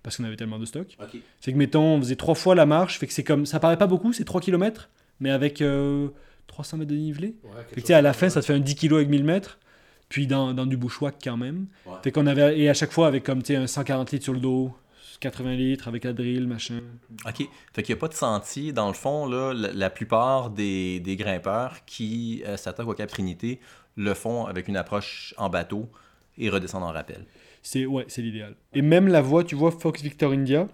[0.03, 0.97] parce qu'on avait tellement de stock.
[1.41, 3.47] Fait que, mettons, on faisait trois fois la marche, fait que c'est comme.
[3.47, 4.89] Ça paraît pas beaucoup, c'est 3 km,
[5.21, 6.09] mais avec euh,
[6.47, 7.35] 300 mètres de dénivelé.
[7.69, 9.25] Fait que, tu sais, à la fin, ça te fait un 10 kg avec 1000
[9.25, 9.59] mètres,
[10.09, 11.67] puis dans, dans du bushwhack quand même.
[11.87, 11.93] Ouais.
[12.03, 12.59] Fait qu'on avait.
[12.59, 14.73] Et à chaque fois, avec comme, tu un 140 litres sur le dos,
[15.21, 16.81] 80 litres avec la drill, machin.
[17.27, 17.49] OK.
[17.75, 18.73] Fait qu'il n'y a pas de sentier.
[18.73, 23.11] Dans le fond, là, la, la plupart des, des grimpeurs qui euh, s'attaquent au Cap
[23.11, 23.61] Trinité
[23.97, 25.89] le font avec une approche en bateau
[26.37, 27.25] et redescendent en rappel.
[27.63, 28.55] C'est ouais, c'est l'idéal.
[28.73, 30.69] Et même la voie, tu vois, Fox Victor India,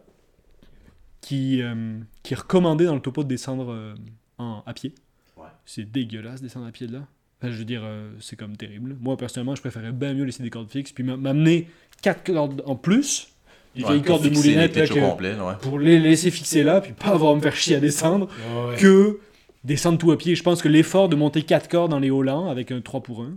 [1.20, 3.94] qui, euh, qui est recommandée dans le topo de descendre euh,
[4.38, 4.94] en, à pied.
[5.36, 5.46] Ouais.
[5.64, 7.06] C'est dégueulasse descendre à pied de là.
[7.40, 8.96] Enfin, je veux dire, euh, c'est comme terrible.
[9.00, 11.68] Moi, personnellement, je préférais bien mieux laisser des cordes fixes, puis m'a- m'amener
[12.02, 13.28] quatre cordes en plus,
[13.74, 15.54] des Ouais, vieilles pour cordes de les moulinette, là, ouais.
[15.60, 18.28] pour les laisser fixer là, puis pas avoir à me faire chier à descendre,
[18.68, 18.76] Ouais.
[18.76, 19.18] que
[19.64, 20.34] descendre tout à pied.
[20.34, 23.02] Je pense que l'effort de monter quatre cordes dans les hauts lents avec un 3
[23.02, 23.36] pour 1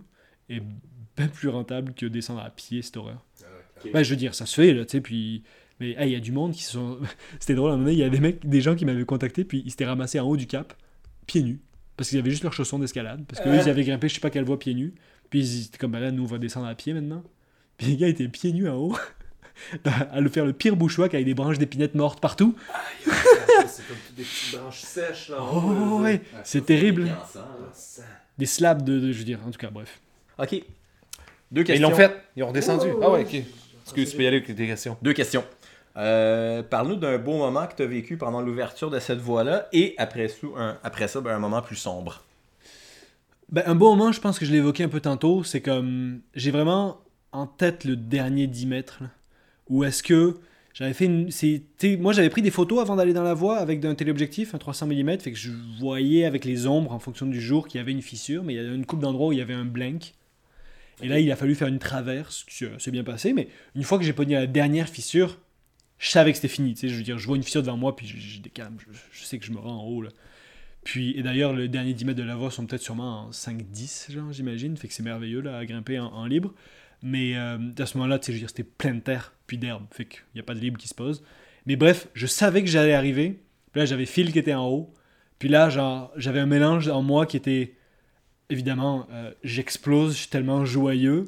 [0.50, 0.62] est
[1.16, 3.24] bien plus rentable que descendre à pied, cette horreur.
[3.84, 5.44] Je veux dire, ça se fait, là, tu sais, puis...
[5.80, 6.98] Mais hey, il y a du monde qui se sont...
[7.40, 9.06] C'était drôle, à un moment donné, il y a des mecs, des gens qui m'avaient
[9.06, 10.74] contacté, puis ils s'étaient ramassés en haut du cap,
[11.28, 11.60] pieds nus,
[11.96, 14.32] parce qu'ils avaient juste leurs chaussons d'escalade, parce qu'eux, ils avaient grimpé je sais pas
[14.32, 14.96] quelle voie pieds nus,
[15.30, 17.24] puis ils étaient comme, ben là, nous, on va descendre à pied maintenant.
[17.78, 18.96] Puis les gars étaient pieds nus en haut,
[20.12, 22.56] à le faire le pire bushwhack avec des branches d'épinettes mortes partout.
[23.04, 25.38] c'est comme des petites branches sèches là.
[25.42, 27.10] Oh, ouais, Ah, c'est terrible.
[27.74, 28.04] ça.
[28.38, 30.00] Des slabs de, de- je veux dire, en tout cas, bref.
[30.38, 30.52] OK.
[31.52, 31.88] Deux Mais questions.
[31.88, 32.88] ils l'ont fait, ils ont redescendu.
[33.02, 33.42] Ah ouais, ok.
[33.84, 34.98] Excuse, tu peux y aller avec tes questions.
[35.02, 35.44] Deux questions.
[35.96, 39.96] Euh, Parle-nous d'un beau moment que tu as vécu pendant l'ouverture de cette voie-là et
[39.98, 42.24] après ça, un, après ça ben, un moment plus sombre.
[43.50, 46.20] Ben, un bon moment, je pense que je l'ai évoqué un peu tantôt, c'est comme.
[46.36, 47.00] J'ai vraiment
[47.32, 48.98] en tête le dernier 10 mètres.
[49.02, 49.08] là,
[49.70, 50.38] Où est-ce que.
[50.74, 51.32] J'avais fait une.
[52.00, 54.86] Moi, j'avais pris des photos avant d'aller dans la voie avec un téléobjectif, un 300
[54.86, 55.50] mm, fait que je
[55.80, 58.58] voyais avec les ombres en fonction du jour qu'il y avait une fissure, mais il
[58.58, 60.14] y avait une coupe d'endroits où il y avait un blank.
[61.02, 63.84] Et là, il a fallu faire une traverse, ce qui euh, bien passé, mais une
[63.84, 65.40] fois que j'ai pogné la dernière fissure,
[65.98, 66.76] je savais que c'était fini.
[66.76, 69.24] Tu sais, je veux dire, je vois une fissure devant moi, puis câbles, je, je
[69.24, 70.04] sais que je me rends en haut.
[70.04, 70.10] Là.
[70.84, 74.12] Puis, et d'ailleurs, le dernier 10 mètres de la voie sont peut-être sûrement en 5-10,
[74.12, 74.78] genre, j'imagine.
[74.78, 76.54] Fait que c'est merveilleux, là, à grimper en libre.
[77.02, 79.58] Mais euh, à ce moment-là, tu sais, je veux dire, c'était plein de terre, puis
[79.58, 79.86] d'herbe.
[79.92, 81.24] Fait qu'il n'y a pas de libre qui se pose.
[81.66, 83.42] Mais bref, je savais que j'allais arriver.
[83.72, 84.94] Puis là, j'avais Phil qui était en haut.
[85.40, 87.76] Puis là, genre, j'avais un mélange en moi qui était,
[88.50, 91.28] évidemment, euh, j'explose, je suis tellement joyeux.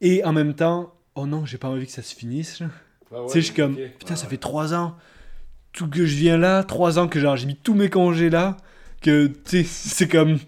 [0.00, 2.58] Et en même temps, oh non, j'ai pas envie que ça se finisse.
[2.58, 2.64] tu
[3.28, 4.96] sais, je suis comme, putain, ça fait trois ans
[5.72, 8.56] tout que je viens là, trois ans que genre j'ai mis tous mes congés là,
[9.00, 10.38] que tu sais, c'est comme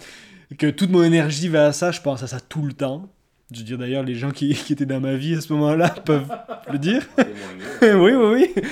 [0.59, 3.11] que toute mon énergie va à ça, je pense à ça tout le temps.
[3.53, 5.89] Je veux dire d'ailleurs, les gens qui, qui étaient dans ma vie à ce moment-là
[6.05, 6.29] peuvent
[6.73, 7.07] le dire.
[7.83, 8.13] oui, oui,
[8.57, 8.63] oui.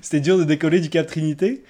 [0.00, 1.62] C'était dur de décoller du Cap Trinité.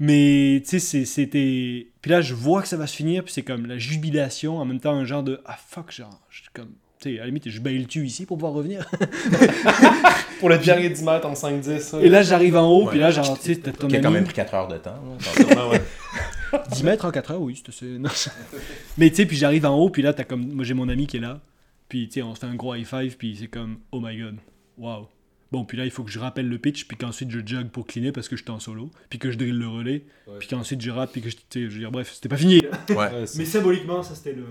[0.00, 1.86] Mais tu sais, c'était.
[2.02, 4.64] Puis là, je vois que ça va se finir, puis c'est comme la jubilation, en
[4.64, 6.70] même temps un genre de Ah fuck, genre, je suis comme.
[7.00, 8.88] Tu tu sais, à la limite, je baille le tue ici pour pouvoir revenir?
[10.40, 12.00] Pour le dernier 10 mètres en 5-10.
[12.00, 12.90] Et là, j'arrive en haut, Ouais.
[12.90, 14.78] puis là, genre, tu sais, t'as ton Qui a quand même pris 4 heures de
[14.78, 14.90] temps.
[14.90, 15.44] là.
[15.46, 15.82] sûrement, ouais.
[16.72, 17.86] 10 mètres en 4 heures, oui, c'est.
[18.98, 20.46] Mais tu sais, puis j'arrive en haut, puis là, t'as comme...
[20.54, 21.40] Moi, j'ai mon ami qui est là,
[21.94, 24.18] puis tu sais, on se fait un gros high five, puis c'est comme, oh my
[24.18, 24.38] god,
[24.78, 25.06] wow.
[25.52, 27.86] Bon, puis là, il faut que je rappelle le pitch, puis qu'ensuite je jug pour
[27.86, 30.38] cleaner parce que j'étais en solo, puis que je drill le relais, Ouais.
[30.40, 31.36] puis qu'ensuite je rate, puis que je...
[31.36, 32.60] tu sais, je veux dire, bref, c'était pas fini.
[32.88, 32.96] Ouais.
[32.96, 34.46] Ouais, c'est- Mais symboliquement, ça, c'était le...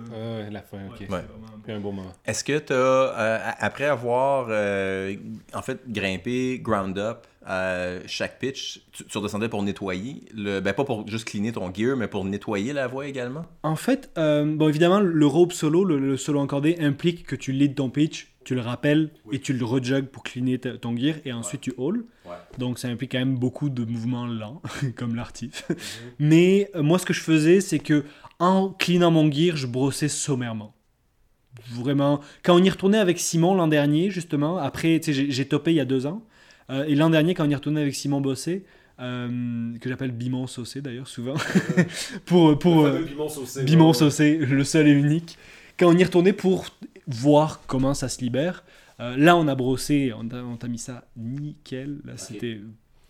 [0.50, 1.02] La fin, ok.
[1.02, 1.28] Ouais, vraiment-
[1.68, 2.14] un beau moment.
[2.26, 5.14] Est-ce que tu as, après avoir euh,
[5.54, 10.74] en fait grimpé ground up à chaque pitch, tu, tu redescendais pour nettoyer le, ben
[10.74, 13.46] pas pour juste cleaner ton gear, mais pour nettoyer la voie également?
[13.64, 17.52] En fait, euh, bon, évidemment, le rope solo, le, le solo encordé, implique que tu
[17.52, 21.16] leads ton pitch, tu le rappelles et tu le rejug pour cleaner ta- ton gear
[21.26, 22.06] et ensuite tu haul.
[22.26, 22.32] Ouais.
[22.58, 24.62] Donc ça implique quand même beaucoup de mouvements lents,
[24.96, 25.66] comme l'artif.
[26.20, 28.04] Mais euh, moi, ce que je faisais, c'est que
[28.40, 30.74] en cleanant mon gear, je brossais sommairement.
[31.72, 32.20] Vraiment.
[32.44, 35.72] Quand on y retournait avec Simon l'an dernier, justement, après, tu sais, j'ai- j'ai topé
[35.72, 36.24] il y a deux ans.
[36.70, 38.66] Euh, et l'an dernier, quand on y retournait avec Simon Bossé,
[39.00, 41.34] euh, que j'appelle Bimon Saucé d'ailleurs, souvent,
[42.26, 43.02] pour, pour, euh,
[43.64, 45.38] Bimon saucé, le seul et unique.
[45.80, 46.68] Quand on y retournait pour
[47.08, 48.64] voir comment ça se libère,
[49.00, 52.02] euh, là on a brossé, on t'a on t'a mis ça nickel.
[52.06, 52.60] Là c'était.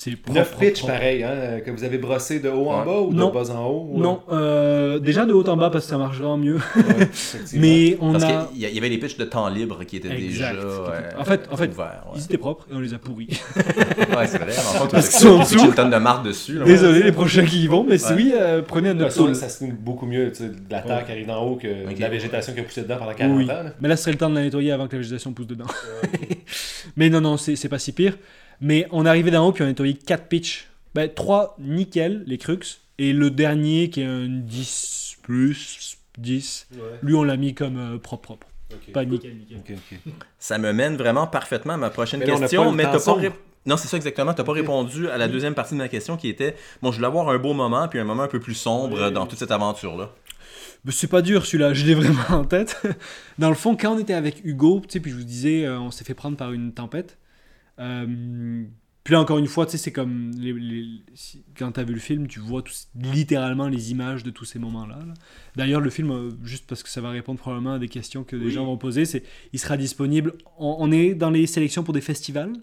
[0.03, 2.85] C'est propre, 9 propre, pitch pareil, hein, que vous avez brossé de haut en Ouais.
[2.85, 3.29] bas ou Non.
[3.29, 3.87] de bas en haut?
[3.93, 6.55] ou- Non, euh, déjà de haut en bas parce que ça marche vraiment mieux.
[6.75, 7.07] Ouais.
[7.53, 8.47] Mais on Parce a.
[8.51, 10.27] qu'il y a- il y avait les pitchs de temps libre qui étaient Exact.
[10.27, 12.03] déjà euh, En fait- en fait, ouverts.
[12.15, 13.27] Ils étaient propres et on les a pourris.
[13.55, 13.63] Ouais,
[14.17, 14.51] ouais c'est vrai.
[14.51, 15.65] En fait, Parce qu'ils sont dessous.
[15.67, 16.59] une tonne de marde dessus.
[16.59, 16.65] là.
[16.65, 18.15] Désolé les prochains qui y vont, mais si Ouais.
[18.17, 21.03] oui, euh, prenez un autre ça se beaucoup mieux, tu sais, de la terre Ouais.
[21.05, 23.43] qui arrive d'en haut que de la végétation qui a poussé dedans pendant 40 Oui,
[23.45, 23.47] ans.
[23.47, 23.63] là.
[23.79, 25.63] mais là ce serait le temps de la nettoyer avant que la végétation pousse dedans.
[26.97, 28.17] mais non, non, c'est pas si pire.
[28.63, 30.69] Mais on est arrivé d'en haut puis on a nettoyé 4 pitchs.
[30.95, 32.79] Ben, 3 nickel, les crux.
[32.97, 36.69] Et le dernier qui est un 10 plus, 10,
[37.01, 38.47] lui on l'a mis comme euh, propre propre.
[38.93, 39.77] Pas nickel, nickel.
[40.39, 43.17] Ça me mène vraiment parfaitement à ma prochaine Mais question, mais t'as pas
[43.65, 44.33] Non, c'est ça exactement.
[44.33, 47.07] T'as pas répondu à la deuxième partie de ma question qui était bon, je voulais
[47.07, 49.97] avoir un beau moment puis un moment un peu plus sombre dans toute cette aventure
[49.97, 50.13] là.
[50.85, 52.81] Mais c'est pas dur celui-là, je l'ai vraiment en tête.
[53.39, 55.79] Dans le fond, quand on était avec Hugo, tu sais, puis je vous disais, euh,
[55.79, 57.17] on s'est fait prendre par une tempête.
[57.79, 58.63] Euh,
[59.03, 61.01] puis là, encore une fois, tu sais, c'est comme les, les-
[61.57, 62.63] quand t'as vu le film, tu vois
[62.95, 64.99] littéralement les images de tous ces moments-là.
[65.05, 65.13] là.
[65.57, 68.35] D'ailleurs, le film, euh, juste parce que ça va répondre probablement à des questions que
[68.37, 70.33] des gens vont poser, c'est il sera disponible.
[70.57, 72.53] On, on est dans les sélections pour des festivals.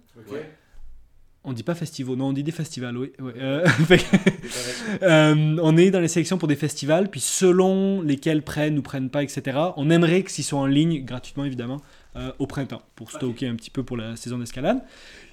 [1.42, 3.12] On dit pas festivals, non, on dit des festivals, oui.
[3.18, 3.32] ouais.
[3.36, 8.78] Euh, que- euh, on est dans les sélections pour des festivals, puis selon lesquels prennent
[8.78, 11.80] ou prennent pas, etc., on aimerait qu'ils soient en ligne, gratuitement évidemment,
[12.16, 14.78] euh, au printemps, pour stocker un petit peu pour la saison d'escalade.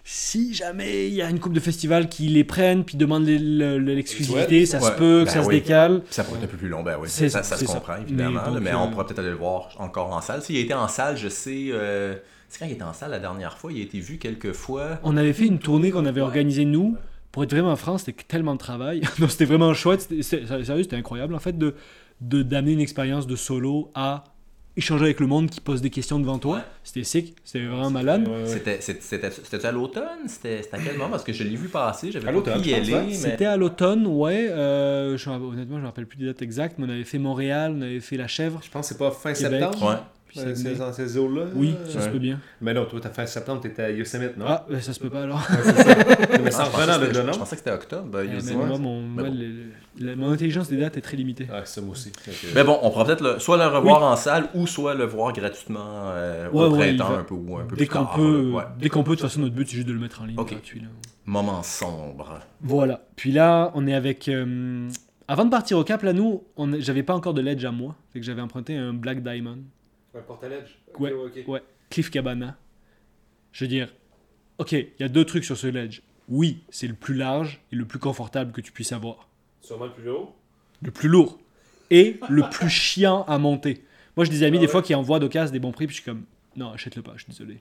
[0.03, 4.65] Si jamais il y a une coupe de festivals qui les prennent, puis le- l'exclusivité,
[4.65, 6.01] ça se peut, que ben ça se décale.
[6.09, 7.09] Ça pourrait être un peu plus long, ben oui.
[7.09, 7.73] Ça, ça se c'est ça.
[7.73, 10.41] comprend évidemment, Mais on euh, pourra peut-être aller le voir encore en salle.
[10.41, 11.67] S'il a été en salle, je sais.
[11.71, 12.15] euh,
[12.47, 14.99] C'est quand il était en salle la dernière fois, il a été vu quelques fois.
[15.03, 16.95] On avait fait une tournée qu'on avait organisée nous.
[17.34, 19.01] Pour être vraiment en France, c'était tellement de travail.
[19.30, 20.01] c'était vraiment chouette.
[20.21, 21.73] C'était- Sérieux, c'était incroyable en fait de-
[22.21, 24.23] d'amener une expérience de solo à
[24.78, 26.57] échanger avec le monde qui pose des questions devant toi.
[26.57, 26.61] Ouais.
[26.84, 28.30] C'était sick, c'était vraiment malade.
[28.45, 30.03] C'était- à l'automne?
[30.28, 31.09] C'était à quel moment?
[31.09, 32.93] Parce que je l'ai vu passer, j'avais À pas pu y aller.
[32.93, 34.47] mais- C'était à l'automne, ouais.
[34.49, 37.73] euh, je, honnêtement, je me rappelle plus des dates exactes, mais on avait fait Montréal,
[37.78, 38.61] on avait fait La Chèvre.
[38.63, 39.61] Je pense que c'est pas fin Québec.
[39.61, 39.89] septembre.
[39.89, 39.95] Ouais.
[40.36, 41.45] Euh, c'est dans ces eaux-là.
[41.55, 42.11] Oui, ça se Ouais.
[42.11, 42.39] peut bien.
[42.61, 44.45] Mais non, toi, t'as fin septembre, t'étais à Yosemite, non?
[44.47, 45.38] Ah, ben, ça se peut pas alors.
[45.38, 45.95] Ouais, c'est ça.
[46.43, 48.07] Mais Ah, sans revenant que de là, je pensais que c'était octobre.
[48.09, 49.36] ben, Euh, il mais moi, mon, Mais moi, bon.
[49.38, 51.47] le- la- mon intelligence des dates est très limitée.
[51.51, 52.11] Ah, ça, moi aussi.
[52.19, 54.93] Fait que- Mais bon, on pourra peut-être le- soit le revoir en salle ou soit
[54.95, 55.80] le voir gratuitement
[56.11, 58.53] euh, Ouais, au printemps va- un peu ou un peu Dès plus qu'on tard, peut,
[58.80, 60.38] dès qu'on peut, de toute façon, notre but, c'est juste de le mettre en ligne
[60.39, 60.51] Ok.
[60.51, 60.82] gratuit.
[60.82, 60.88] là.
[61.25, 62.39] Moment sombre.
[62.61, 63.01] Voilà.
[63.15, 64.28] Puis là, on est avec.
[64.28, 64.89] euh,
[65.30, 67.95] Avant de partir au Cap, là, nous, on j'avais pas encore de ledge à moi.
[68.13, 69.57] Fait que j'avais emprunté un Black Diamond.
[70.18, 70.78] Un portaledge?
[70.97, 71.63] Ouais, ouais.
[71.89, 72.57] Cliff Cabana.
[73.51, 73.93] Je veux dire,
[74.57, 76.01] ok, il y a deux trucs sur ce ledge.
[76.28, 79.30] Oui, c'est le plus large et le plus confortable que tu puisses avoir.
[79.61, 80.36] Sûrement le plus haut.
[80.82, 81.39] Le plus lourd.
[81.89, 83.84] Et le plus chiant à monter.
[84.18, 84.72] Moi, j'ai des amis, Ah des ouais?
[84.72, 86.24] fois, qui envoient d'occasion des bons prix, puis je suis comme,
[86.55, 87.59] non, achète-le pas, je suis désolé.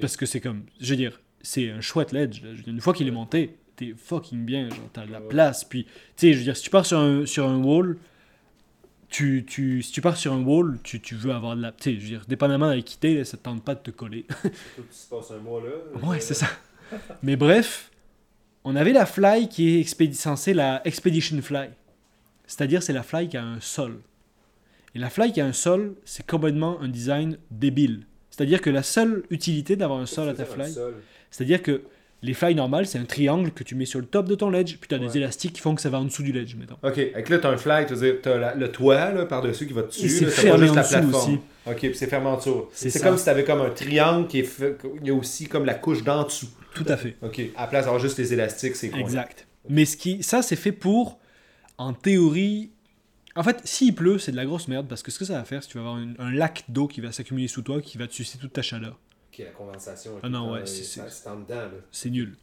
[0.00, 2.42] Parce que c'est comme, je veux dire, c'est un chouette ledge.
[2.42, 2.50] là.
[2.52, 5.20] Je veux dire, une fois qu'il est monté, t'es fucking bien, genre, t'as de la
[5.20, 5.64] place.
[5.64, 7.96] Puis, tu sais, je veux dire, si tu pars sur un, sur un wall,
[9.10, 11.72] tu, tu, si tu pars sur un wall, tu, tu veux avoir de la.
[11.72, 13.90] Tu sais, je veux dire, dépendamment de l'équité, là, ça te tente pas de te
[13.90, 14.24] coller.
[14.28, 15.70] Surtout que tu passes un mois là.
[16.08, 16.46] Ouais, c'est ça.
[17.22, 17.90] Mais bref,
[18.64, 21.70] on avait la fly qui est expédi- censée la Expedition Fly.
[22.46, 24.00] C'est-à-dire, c'est la fly qui a un sol.
[24.94, 28.06] Et la fly qui a un sol, c'est complètement un design débile.
[28.30, 30.72] C'est-à-dire que la seule utilité d'avoir un sol à ta fly,
[31.30, 31.82] c'est-à-dire que
[32.22, 34.76] Les fly normales, c'est un triangle que tu mets sur le top de ton ledge,
[34.78, 36.76] puis tu as des élastiques qui font que ça va en dessous du ledge, mettons.
[36.82, 39.82] Ok, avec là, t'as un fly, tu veux dire, le toit là, par-dessus qui va
[39.82, 40.08] dessus.
[40.08, 41.14] C'est fermé juste en la plateforme.
[41.14, 41.38] aussi.
[41.66, 42.66] Ok, puis c'est fermé en dessous.
[42.72, 44.76] C'est comme si t'avais comme un triangle qui est fait.
[45.00, 46.48] Il y a aussi comme la couche d'en dessous.
[46.74, 47.16] Tout à fait.
[47.22, 49.46] Ok, à la place d'avoir juste les élastiques, c'est quoi Exact.
[49.68, 51.18] Mais ce qui, ça, c'est fait pour,
[51.78, 52.70] en théorie.
[53.36, 55.44] En fait, s'il pleut, c'est de la grosse merde parce que ce que ça va
[55.44, 57.80] faire, c'est que tu vas avoir un, un lac d'eau qui va s'accumuler sous toi,
[57.80, 58.98] qui va te sucer toute ta chaleur.
[59.32, 60.12] Ok, la condensation.
[60.22, 61.70] Ah non, ouais, temps, c'est- en dedans,
[62.06, 62.36] nul.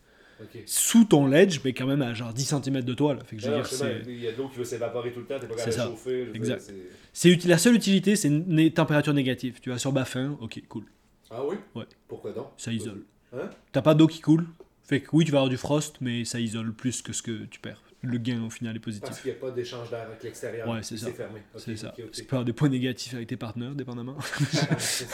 [0.68, 3.16] Sous ton ledge, mais quand même à genre 10 cm de toi.
[3.16, 3.24] Là.
[3.24, 3.66] Fait que je veux dire,
[4.04, 5.76] bien, il y a de l'eau qui veut s'évaporer tout le temps, t'es pas capable
[5.76, 6.30] de chauffer.
[6.34, 6.72] Exact.
[7.14, 9.60] c'est- La seule utilité, c'est une température négative.
[9.62, 10.84] Tu vas sur baffin, ok, cool.
[11.32, 11.56] Ah oui?
[11.76, 11.86] Ouais.
[12.08, 12.48] Pourquoi donc?
[12.58, 13.04] Ça isole.
[13.34, 13.50] Hein?
[13.72, 14.46] T'as pas d'eau qui coule?
[14.84, 17.46] Fait que oui, tu vas avoir du frost, mais ça isole plus que ce que
[17.46, 17.82] tu perds.
[18.04, 19.22] Le gain au final est Parce positif.
[19.24, 20.70] qu'il n'y a pas d'échange d'air avec l'extérieur.
[20.70, 21.08] Ouais, c'est ça.
[21.08, 21.40] C'est fermé.
[21.54, 21.88] Ok, C'est ça.
[21.88, 22.06] ok, ok.
[22.06, 24.16] Parce que tu peux avoir des points négatifs avec tes partenaires, dépendamment.
[24.78, 25.06] Ça.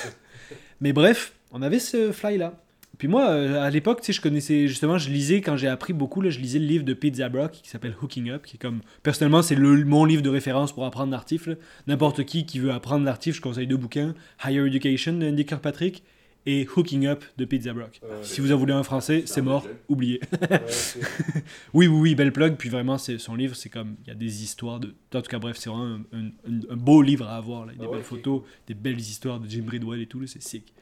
[0.81, 2.59] Mais bref, on avait ce fly-là.
[2.99, 5.93] Puis moi, euh, à l'époque, tu sais, je connaissais justement, je lisais quand j'ai appris
[5.93, 8.59] beaucoup, là, je lisais le livre de Pete Zabrock qui s'appelle Hooking Up, qui est
[8.59, 11.47] comme, personnellement, c'est le, mon livre de référence pour apprendre l'artif.
[11.47, 11.55] là.
[11.87, 14.13] N'importe qui qui veut apprendre l'artif, je conseille deux bouquins
[14.45, 16.03] Higher Education de Andy Kirkpatrick
[16.45, 17.99] et Hooking Up de Pete Zabrock.
[18.21, 20.19] Si vous en voulez un français, c'est mort, oubliez.
[20.41, 20.59] ouais,
[21.73, 22.57] oui, oui, oui, belle plug.
[22.57, 24.93] Puis vraiment, c'est son livre, c'est comme, il y a des histoires de.
[25.15, 27.65] En tout cas, bref, c'est vraiment un, un- un- un beau livre à avoir.
[27.65, 27.71] Là.
[27.73, 30.43] Des Ah ouais, belles photos, des belles histoires de Jim Bridwell et tout, là, c'est
[30.43, 30.73] sick.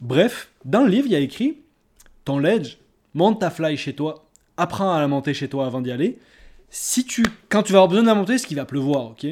[0.00, 1.58] Bref, dans le livre, il y a écrit
[2.24, 2.78] ton ledge,
[3.14, 6.18] monte ta fly chez toi, apprends à la monter chez toi avant d'y aller.
[6.70, 9.26] Si tu, quand tu vas avoir besoin de la monter, c'est qu'il va pleuvoir, ok?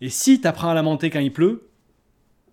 [0.00, 1.68] Et si tu apprends à la monter quand il pleut,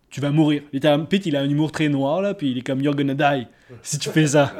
[0.10, 0.64] tu vas mourir.
[1.10, 3.47] Pete, il a un humour très noir, là, puis il est comme You're gonna die
[3.82, 4.53] si tu fais ça.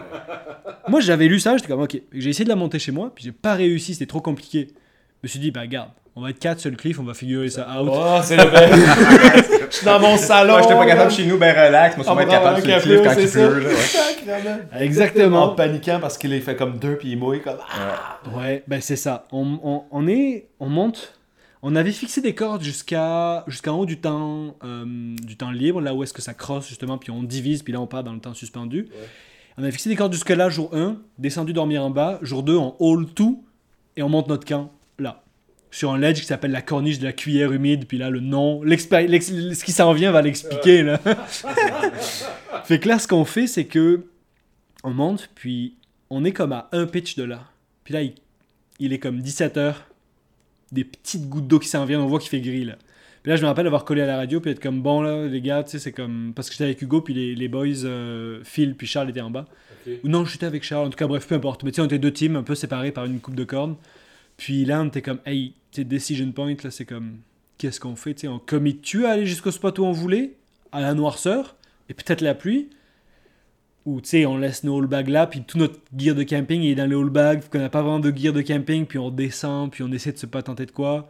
[0.88, 2.02] moi, j'avais lu ça, j'étais comme ok.
[2.12, 4.68] J'ai essayé de la monter chez moi, puis j'ai pas réussi, c'était trop compliqué.
[4.70, 4.74] Je
[5.24, 7.48] me suis dit, bah, garde, on va être quatre sur le cliff, on va figurer
[7.50, 7.90] ça out.
[7.92, 8.72] Oh, c'est le bel.
[9.70, 10.54] Je suis dans mon salon.
[10.54, 11.96] Moi, j'étais pas capable chez nous, ben relax.
[11.96, 13.60] Moi, On sûrement être capable sur un le cliff quand il pleut.
[13.60, 13.76] là, ouais.
[13.76, 14.58] Sacrément.
[14.74, 15.50] En Exactement.
[15.50, 17.58] paniquant parce qu'il est fait comme deux puis il mouille comme.
[17.70, 18.20] Ah!
[18.36, 19.26] Ouais, ben c'est ça.
[19.32, 21.14] On, on, on est, on monte.
[21.62, 24.86] On avait fixé des cordes jusqu'à jusqu'en haut du temps, euh,
[25.22, 27.80] du temps libre, là où est-ce que ça crosse justement, puis on divise, puis là
[27.82, 28.88] on part dans le temps suspendu.
[29.58, 32.56] On avait fixé des cordes jusque là, jour 1, descendu dormir en bas, jour 2,
[32.56, 33.44] on haul tout,
[33.98, 34.72] et on monte notre camp.
[35.70, 38.62] Sur un ledge qui s'appelle la corniche de la cuillère humide, puis là le nom,
[38.64, 40.98] ce qui s'en vient va l'expliquer là.
[42.64, 44.06] fait que là, ce qu'on fait, c'est que
[44.84, 45.76] on monte, puis
[46.10, 47.44] on est comme à un pitch de là.
[47.84, 48.14] Puis là, il,
[48.80, 49.76] il est comme 17h,
[50.72, 52.78] des petites gouttes d'eau qui s'en viennent, on voit qu'il fait gris là.
[53.24, 55.28] Puis là, je me rappelle avoir collé à la radio, puis être comme bon là,
[55.28, 56.32] les gars, tu sais, c'est comme.
[56.34, 59.30] Parce que j'étais avec Hugo, puis les, les boys, euh, Phil, puis Charles étaient en
[59.30, 59.46] bas.
[60.04, 61.64] Ou non, j'étais avec Charles, en tout cas, bref, peu importe.
[61.64, 63.76] Mais tu sais, on était deux teams un peu séparés par une coupe de cordes.
[64.38, 67.20] Puis là, on était comme, hey, sais, decision point, là, c'est comme,
[67.58, 70.34] qu'est-ce qu'on fait, tu sais, on commit-tu à aller jusqu'au spot où on voulait,
[70.72, 71.56] à la noirceur,
[71.90, 72.70] et peut-être la pluie,
[73.86, 76.62] ou tu sais, on laisse nos all bags là, puis tout notre gear de camping
[76.64, 79.10] est dans les all bags, qu'on n'a pas vraiment de gear de camping, puis on
[79.10, 81.10] descend, puis on essaie de se pas tenter de quoi.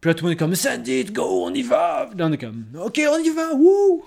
[0.00, 2.08] Puis là, tout le monde est comme, send it, go, on y va.
[2.16, 4.04] Là, on est comme, ok, on y va, wouh.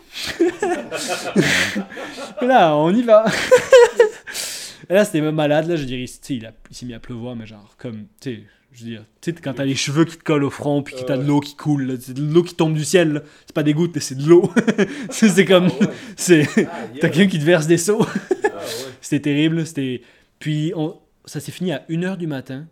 [2.41, 3.26] Là, on y va.
[4.89, 6.93] Et là, c'était même malade, là, je dirais, tu sais, il, a- il s'est mis
[6.93, 9.75] à pleuvoir, mais genre, comme, tu sais, je veux dire, tu sais, quand t'as les
[9.75, 12.21] cheveux qui te collent au front, puis que t'as de l'eau qui coule, c'est de
[12.21, 14.51] l'eau qui tombe du ciel, c'est pas des gouttes, mais c'est de l'eau.
[15.11, 15.85] c'est comme, Ah
[16.15, 18.03] c'est, Ah, t'as quelqu'un qui te verse des seaux.
[18.03, 18.47] Ah.
[19.01, 19.65] C'était terrible.
[19.65, 20.01] C'était.
[20.39, 20.99] Puis on...
[21.25, 22.67] ça s'est fini à 1h du matin.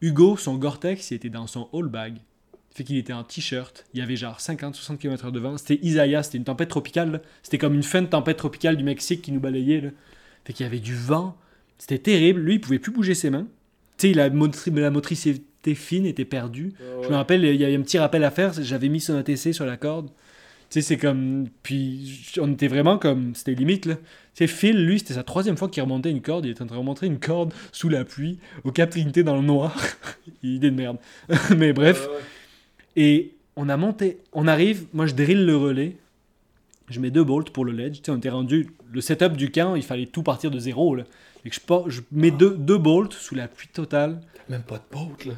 [0.00, 2.14] Hugo, son Gore-Tex, il était dans son all bag.
[2.74, 3.86] Fait qu'il était en t-shirt.
[3.94, 5.56] Il y avait genre 50-60 km de vent.
[5.56, 7.22] C'était Isaiah, c'était une tempête tropicale.
[7.42, 9.80] C'était comme une fin de tempête tropicale du Mexique qui nous balayait.
[9.80, 9.88] Là.
[10.46, 11.36] Fait qu'il y avait du vent.
[11.76, 12.40] C'était terrible.
[12.40, 13.48] Lui, il pouvait plus bouger ses mains.
[13.98, 16.72] Tu sais, la, la motricité fine était perdue.
[17.02, 18.52] Je me rappelle, il y avait un petit rappel à faire.
[18.62, 20.06] J'avais mis son ATC sur la corde.
[20.70, 21.48] Tu sais, c'est comme.
[21.64, 23.34] Puis on était vraiment comme.
[23.34, 23.96] C'était limite, là.
[23.96, 24.02] Tu
[24.34, 26.44] sais, Phil, lui, c'était sa troisième fois qu'il remontait une corde.
[26.44, 29.34] Il était en train de remonter une corde sous la pluie, au Cap Trinité dans
[29.34, 29.76] le noir.
[30.44, 30.98] Idée de merde.
[31.56, 32.06] Mais bref.
[32.06, 33.02] Ouais.
[33.02, 34.18] Et on a monté.
[34.32, 34.86] On arrive.
[34.92, 35.96] Moi, je drille le relais.
[36.88, 37.96] Je mets deux bolts pour le ledge.
[37.96, 38.68] Tu sais, on était rendu.
[38.92, 41.04] Le setup du camp, il fallait tout partir de zéro, là.
[41.44, 44.20] Que je, pars- je mets deux, deux bolts sous la pluie totale.
[44.48, 45.32] Même pas de boat, là.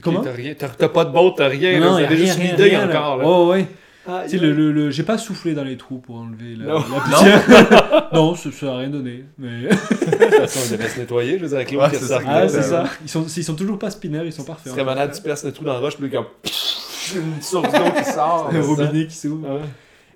[0.00, 0.20] Comment?
[0.20, 1.78] T'as rien- T'as t'as pas de boat, t'as rien.
[1.80, 2.98] Non, là, y a T'avais rien, juste rien, là.
[2.98, 3.24] encore, là.
[3.26, 3.66] Oh, ouais.
[4.06, 6.64] Ah, Tu sais, le, le- le- j'ai pas soufflé dans les trous pour enlever la,
[6.66, 6.74] Non.
[6.78, 8.08] la poussière.
[8.12, 9.24] non, ça, ça a rien donné.
[9.38, 9.62] Mais...
[9.62, 12.20] De toute façon, on devait se nettoyer, je veux dire, avec l'eau Ouais, c'est ça.
[12.26, 12.84] Ah, c'est ça.
[13.02, 14.72] Ils sont, ils sont toujours pas spinners, ils sont parfaits.
[14.72, 16.26] serais malade, tu perces le trou dans la roche, puis comme.
[17.14, 18.50] Une source d'eau qui sort.
[18.52, 19.48] Un robinet qui s'ouvre.
[19.56, 19.60] Ouais.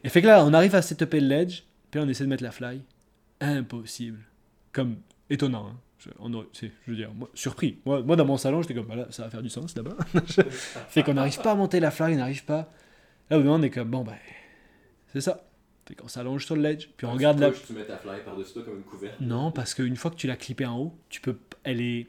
[0.02, 1.62] Et fait que là, on arrive à setuper le ledge,
[1.96, 2.82] puis là, on essaie de mettre la fly.
[3.40, 4.18] Impossible.
[4.70, 4.96] Comme
[5.30, 5.68] étonnant.
[5.68, 5.76] hein.
[5.98, 7.78] Je, on aurait- c'est- je veux dire, moi, surpris.
[7.86, 9.96] Moi, moi, dans mon salon, j'étais comme, voilà, ça va faire du sens là-bas.
[10.90, 12.70] fait qu'on n'arrive pas à monter la fly, on n'arrive pas.
[13.30, 14.16] Là, au moment, on est comme, bon, ben,
[15.14, 15.48] c'est ça.
[15.88, 17.50] Fait qu'on s'allonge sur le ledge, puis on regarde la.
[17.50, 19.18] Tu mets ta fly par-dessus toi comme une couverte.
[19.20, 21.38] Non, parce qu'une fois que tu l'as clippée en haut, tu peux.
[21.64, 22.08] Elle est.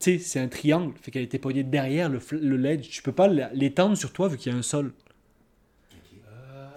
[0.00, 2.20] Tu sais, c'est un triangle, fait qu'elle était poignée derrière le,
[2.56, 2.90] ledge.
[2.90, 4.92] Tu peux pas l'étendre sur toi vu qu'il y a un sol.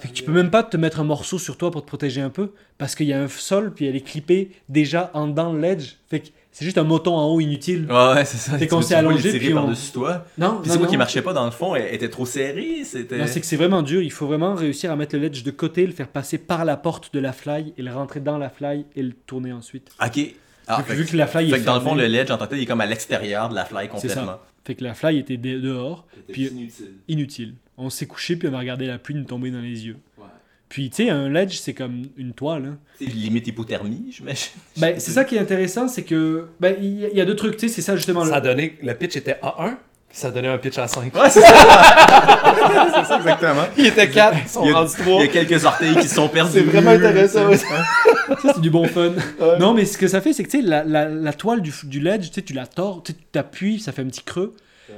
[0.01, 2.21] Fait que tu peux même pas te mettre un morceau sur toi pour te protéger
[2.21, 5.53] un peu, parce qu'il y a un sol, puis elle est clippée déjà en dans
[5.53, 5.97] le ledge.
[6.09, 7.85] Fait que c'est juste un moton en haut inutile.
[7.89, 8.57] Ouais, ouais, c'est ça.
[8.57, 10.25] Fait qu'on s'est allongé, puis on- par-dessus toi?
[10.37, 10.91] Non, Puis c'est quoi non.
[10.91, 11.75] qui marchait pas dans le fond?
[11.75, 12.83] Elle était trop serrée?
[12.83, 13.19] C'était.
[13.19, 14.01] Non, c'est que c'est vraiment dur.
[14.01, 16.75] Il faut vraiment réussir à mettre le ledge de côté, le faire passer par la
[16.77, 19.91] porte de la fly et le rentrer dans la fly et le tourner ensuite.
[20.05, 20.19] Ok.
[20.67, 22.37] Ah, vu, vu que la fly fait est que dans le fond, le ledge en
[22.37, 24.25] tant que tel, il est comme à l'extérieur de la fly complètement.
[24.25, 24.45] ça.
[24.65, 26.91] Fait que la fly était de- dehors, Puis- inutile.
[27.07, 27.53] inutile.
[27.77, 29.97] On s'est couché puis on a regardé la pluie nous tomber dans les yeux.
[30.19, 30.25] Ouais.
[30.69, 32.65] Puis tu sais, un ledge c'est comme une toile.
[32.65, 32.77] hein.
[32.99, 34.51] C'est limite hypothermie, j'imagine.
[34.77, 37.57] Ben, c'est ça qui est intéressant, c'est que ben il y, a deux trucs.
[37.57, 38.23] Tu sais, c'est ça justement.
[38.23, 39.79] Ça a le- donné, le pitch était à 1,
[40.13, 41.13] ça a donné un pitch à 5.
[41.15, 41.47] Ouais, c'est ça.
[42.95, 43.63] c'est ça, exactement.
[43.77, 45.21] Il était 4, ils sont Il y a- rendus Il 3.
[45.21, 46.51] y a quelques orteils qui se sont perdus.
[46.53, 47.47] C'est vraiment intéressant.
[47.47, 47.57] ouais.
[47.57, 49.11] Ça, c'est du bon fun.
[49.39, 49.59] Ouais.
[49.59, 51.73] Non, mais ce que ça fait, c'est que tu sais, la, la, la toile du,
[51.83, 54.53] du ledge, tu sais, tu la tords, tu t'appuies, ça fait un petit creux.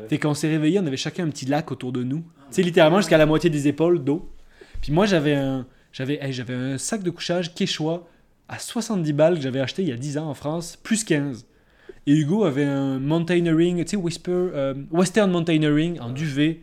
[0.09, 2.19] Fait qu'on s'est réveillé, on avait chacun un petit lac autour de nous.
[2.49, 4.27] Tu sais, littéralement jusqu'à la moitié des épaules d'eau.
[4.81, 8.03] Puis moi, j'avais un, j'avais, hey, j'avais un sac de couchage Quechua
[8.49, 11.45] à 70 balles que j'avais acheté il y a 10 ans en France, plus 15.
[12.05, 16.59] Et Hugo avait un mountaineering, tu sais, Whisper, euh, Western Mountaineering en duvet,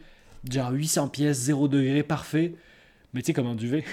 [0.50, 2.54] genre 800 pièces, 0 degré, parfait.
[3.14, 3.84] Mais tu sais, comme en duvet.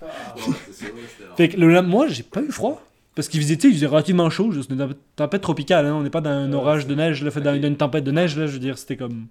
[1.36, 2.84] Fait que le, moi, j'ai pas eu froid.
[3.14, 4.52] Parce qu'il faisait, il faisait relativement chaud.
[4.52, 5.86] C'était une tempête tropicale.
[5.86, 8.12] Hein, on n'est pas dans un orage de neige, là, fait dans une tempête de
[8.12, 8.38] neige.
[8.38, 9.26] Là, je veux dire, c'était comme.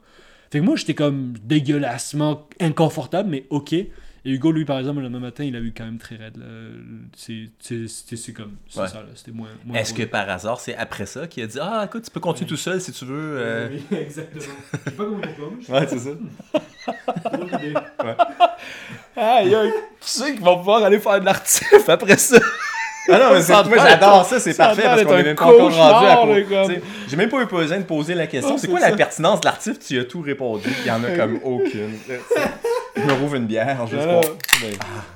[0.51, 3.76] Fait que moi, j'étais comme dégueulassement inconfortable, mais ok.
[4.30, 6.38] Et Hugo, lui, par exemple, le lendemain matin, il a eu quand même très raide.
[7.15, 7.49] C'est
[8.34, 8.57] comme.
[8.67, 8.88] C'est Ouais.
[8.89, 9.01] ça.
[9.15, 9.47] C'était moins.
[9.63, 12.19] moins Est-ce que par hasard, c'est après ça qu'il a dit Ah, écoute, tu peux
[12.19, 13.38] continuer tout seul si tu veux.
[13.39, 13.69] euh.
[13.71, 14.43] Oui, exactement.
[14.73, 15.80] Je sais pas comment.
[15.80, 16.09] Ouais, c'est ça.
[19.15, 19.71] Aïe, aïe.
[20.01, 22.38] Tu sais qu'ils vont pouvoir aller faire de l'artif après ça.
[23.10, 25.74] Ah non, mais c'est- moi j'adore ça, c'est parfait parce qu'on est même pas encore
[25.76, 26.64] rendu à
[27.08, 28.58] J'ai même pas eu besoin de poser la question.
[28.58, 28.89] C'est quoi ça.
[28.89, 30.70] la pertinence de l'artif Tu as tout répondu.
[30.82, 31.97] Il y en a comme aucune.
[32.95, 34.22] Je me rouvre une bière juste Ah,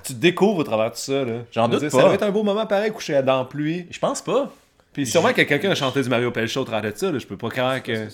[0.04, 1.14] Tu découvres au travers de ça.
[1.26, 1.34] là.
[1.52, 2.02] J'en doute dire, pas.
[2.02, 3.88] Ça va être un beau moment pareil, couché dans la pluie.
[3.90, 4.50] Je pense pas.
[4.94, 7.12] Puis sûrement que quelqu'un a chanté du Mario Pelcha au travers de ça.
[7.12, 7.18] là.
[7.18, 8.08] Je peux pas croire que.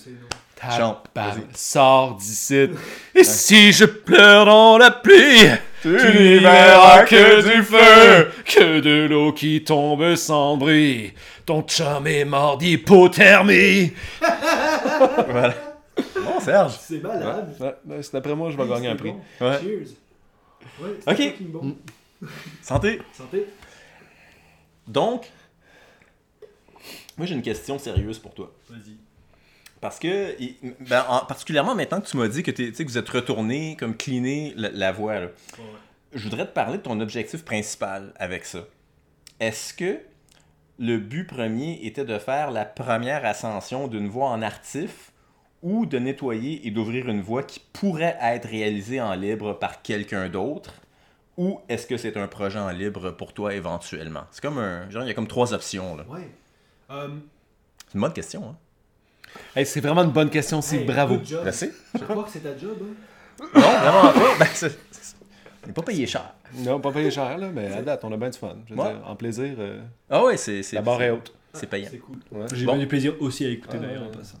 [0.76, 1.04] Chante.
[1.54, 2.68] Sors d'ici.
[3.14, 5.46] Et si je pleure dans la pluie,
[5.82, 11.12] Tu n'y verras que du feu, que de l'eau qui tombe sans bruit.
[11.46, 13.92] Ton chum est mort d'hypothermie.
[15.28, 15.54] Voilà.
[16.16, 16.72] Bon, Serge.
[16.80, 17.54] C'est malade.
[17.60, 19.12] Ouais, ouais, c'est D'après moi, je vais gagner un prix.
[19.40, 19.58] Ouais.
[19.60, 19.88] Cheers.
[20.80, 21.34] Ouais, Ok.
[21.40, 21.76] bon.
[22.62, 23.00] Santé.
[23.12, 23.46] Santé.
[24.86, 25.30] Donc,
[27.16, 28.50] moi j'ai une question sérieuse pour toi.
[28.70, 28.96] Vas-y.
[29.80, 30.34] Parce que,
[30.88, 34.52] ben, en- particulièrement maintenant que tu m'as dit que, que vous êtes retourné comme cleaner
[34.56, 35.26] la, la voie, là.
[36.12, 38.60] je voudrais te parler de ton objectif principal avec ça.
[39.40, 40.00] Est-ce que
[40.80, 45.12] le but premier était de faire la première ascension d'une voie en artif
[45.62, 50.28] ou de nettoyer et d'ouvrir une voie qui pourrait être réalisée en libre par quelqu'un
[50.28, 50.74] d'autre?
[51.36, 54.24] Ou est-ce que c'est un projet en libre pour toi éventuellement?
[54.32, 54.90] C'est comme un.
[54.90, 55.96] Genre, il y a comme trois options.
[55.96, 56.04] là.
[56.08, 56.28] Ouais.
[56.90, 57.08] Euh,
[57.86, 58.56] C'est une bonne question, hein?
[59.56, 61.16] Hey, c'est vraiment une bonne question, c'est hey, bravo.
[61.16, 61.50] good job.
[61.94, 62.76] Je crois que c'est ta job.
[63.40, 63.46] Hein?
[63.54, 64.34] Non, vraiment pas.
[64.38, 64.78] Ben, c'est-
[65.66, 66.34] n'est pas payé cher.
[66.56, 68.56] Non, pas payé cher, là, mais à date, on a bien du fun.
[68.68, 68.88] Je veux Ouais.
[68.92, 70.62] dire, en plaisir, euh, Ah ouais, c'est.
[70.62, 71.32] c'est- la barre est haute.
[71.52, 71.88] C'est payant.
[71.90, 72.16] C'est cool.
[72.32, 72.46] Ouais.
[72.54, 72.72] J'ai Bon.
[72.72, 74.08] bien du plaisir aussi à écouter Ah, d'ailleurs ouais.
[74.14, 74.38] en passant.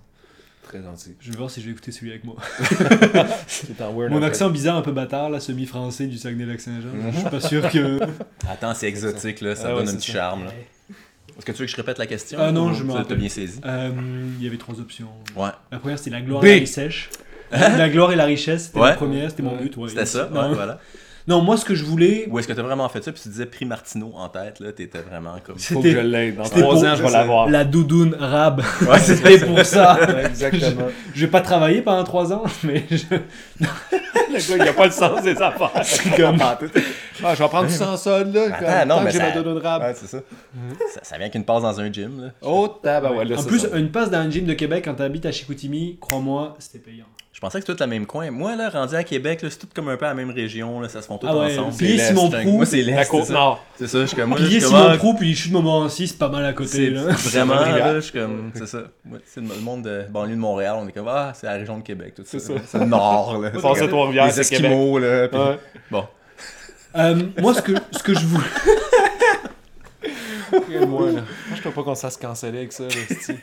[0.62, 1.16] Très gentil.
[1.20, 2.36] Je vais voir si je vais écouter celui avec moi.
[3.46, 4.26] C'est en weird Mon un peu.
[4.26, 7.10] accent bizarre, un peu bâtard, là, semi-français du Saguenay-Lac-Saint-Jean.
[7.12, 7.98] Je suis pas sûr que.
[8.48, 9.54] Attends, c'est exotique, là.
[9.56, 10.18] Ça Ah ouais, donne un petit ça.
[10.18, 10.50] charme, là.
[11.38, 12.38] Est-ce que tu veux que je répète la question?
[12.42, 13.60] Ah non, je me tu- bien saisi?
[13.64, 13.90] Euh,
[14.38, 15.06] Il y avait trois options.
[15.36, 15.50] Ouais.
[15.70, 16.46] La première, c'était la gloire B.
[16.46, 17.08] et la richesse.
[17.52, 18.88] la gloire et la richesse, c'était Ouais.
[18.90, 19.76] la première, c'était mon but.
[19.76, 19.88] ouais.
[19.88, 20.80] C'était ça, ouais, voilà.
[21.28, 22.26] Non, moi, ce que je voulais.
[22.30, 24.72] Ou est-ce que t'as vraiment fait ça, puis tu disais prix Martineau en tête, là,
[24.72, 25.58] t'étais vraiment comme...
[25.58, 26.36] Faut que je l'aide.
[26.36, 27.50] Dans trois ans, je vais l'avoir.
[27.50, 28.62] La doudoune rab.
[28.88, 29.98] Ouais, C'était pour ça.
[30.00, 30.86] Ouais, Exactement.
[31.14, 33.04] Je vais pas travailler pendant trois ans, mais je...
[33.60, 35.70] le gars, il a pas le sens des affaires.
[35.82, 36.38] c'est comme.
[36.40, 36.58] Ah,
[37.34, 38.46] je vais prendre du sans sol, là.
[38.54, 39.82] Attends, non, mais que j'ai ça- ma doudoune rab.
[39.82, 40.18] Ouais, c'est ça.
[40.94, 41.00] ça.
[41.02, 42.28] Ça vient qu'une passe dans un gym, là.
[42.40, 43.76] Oh, tabarouette, là, En ça, plus, ça.
[43.76, 47.04] une passe dans un gym de Québec quand t'habites à Chicoutimi, crois-moi, c'était payant.
[47.38, 48.32] Je pensais que c'était tout le même coin.
[48.32, 51.00] Moi, là, rendu à Québec, c'est tout comme un peu la même région, là, ça
[51.00, 51.76] se font tous Ah ouais, ensemble.
[51.76, 52.96] puis C'est Simon Proulx, Moi, c'est l'Est.
[52.96, 53.64] La côte nord.
[53.78, 54.30] C'est ça, je suis comme...
[54.30, 54.96] Moi, je suis Simon comme...
[54.98, 56.90] Prou, puis les chutes de Montmorency, c'est pas mal à côté.
[56.90, 57.02] Là.
[57.12, 58.50] vraiment, là, je suis comme...
[58.56, 58.78] C'est ça.
[59.08, 61.78] Ouais, c'est le monde de banlieue de Montréal, on est comme, ah, c'est la région
[61.78, 62.40] de Québec, tout ça.
[62.40, 62.54] C'est ça.
[62.66, 63.50] C'est le nord, là.
[63.50, 64.40] Passe à Les.
[64.40, 65.28] Esquimaux, là.
[65.28, 65.58] puis- Ouais.
[65.92, 66.04] Bon.
[66.96, 68.44] Euh, moi, ce que, ce que je voulais.
[70.66, 71.12] Regarde-moi, là.
[71.12, 73.34] Moi, je peux pas qu'on se fasse canceller avec ça, là.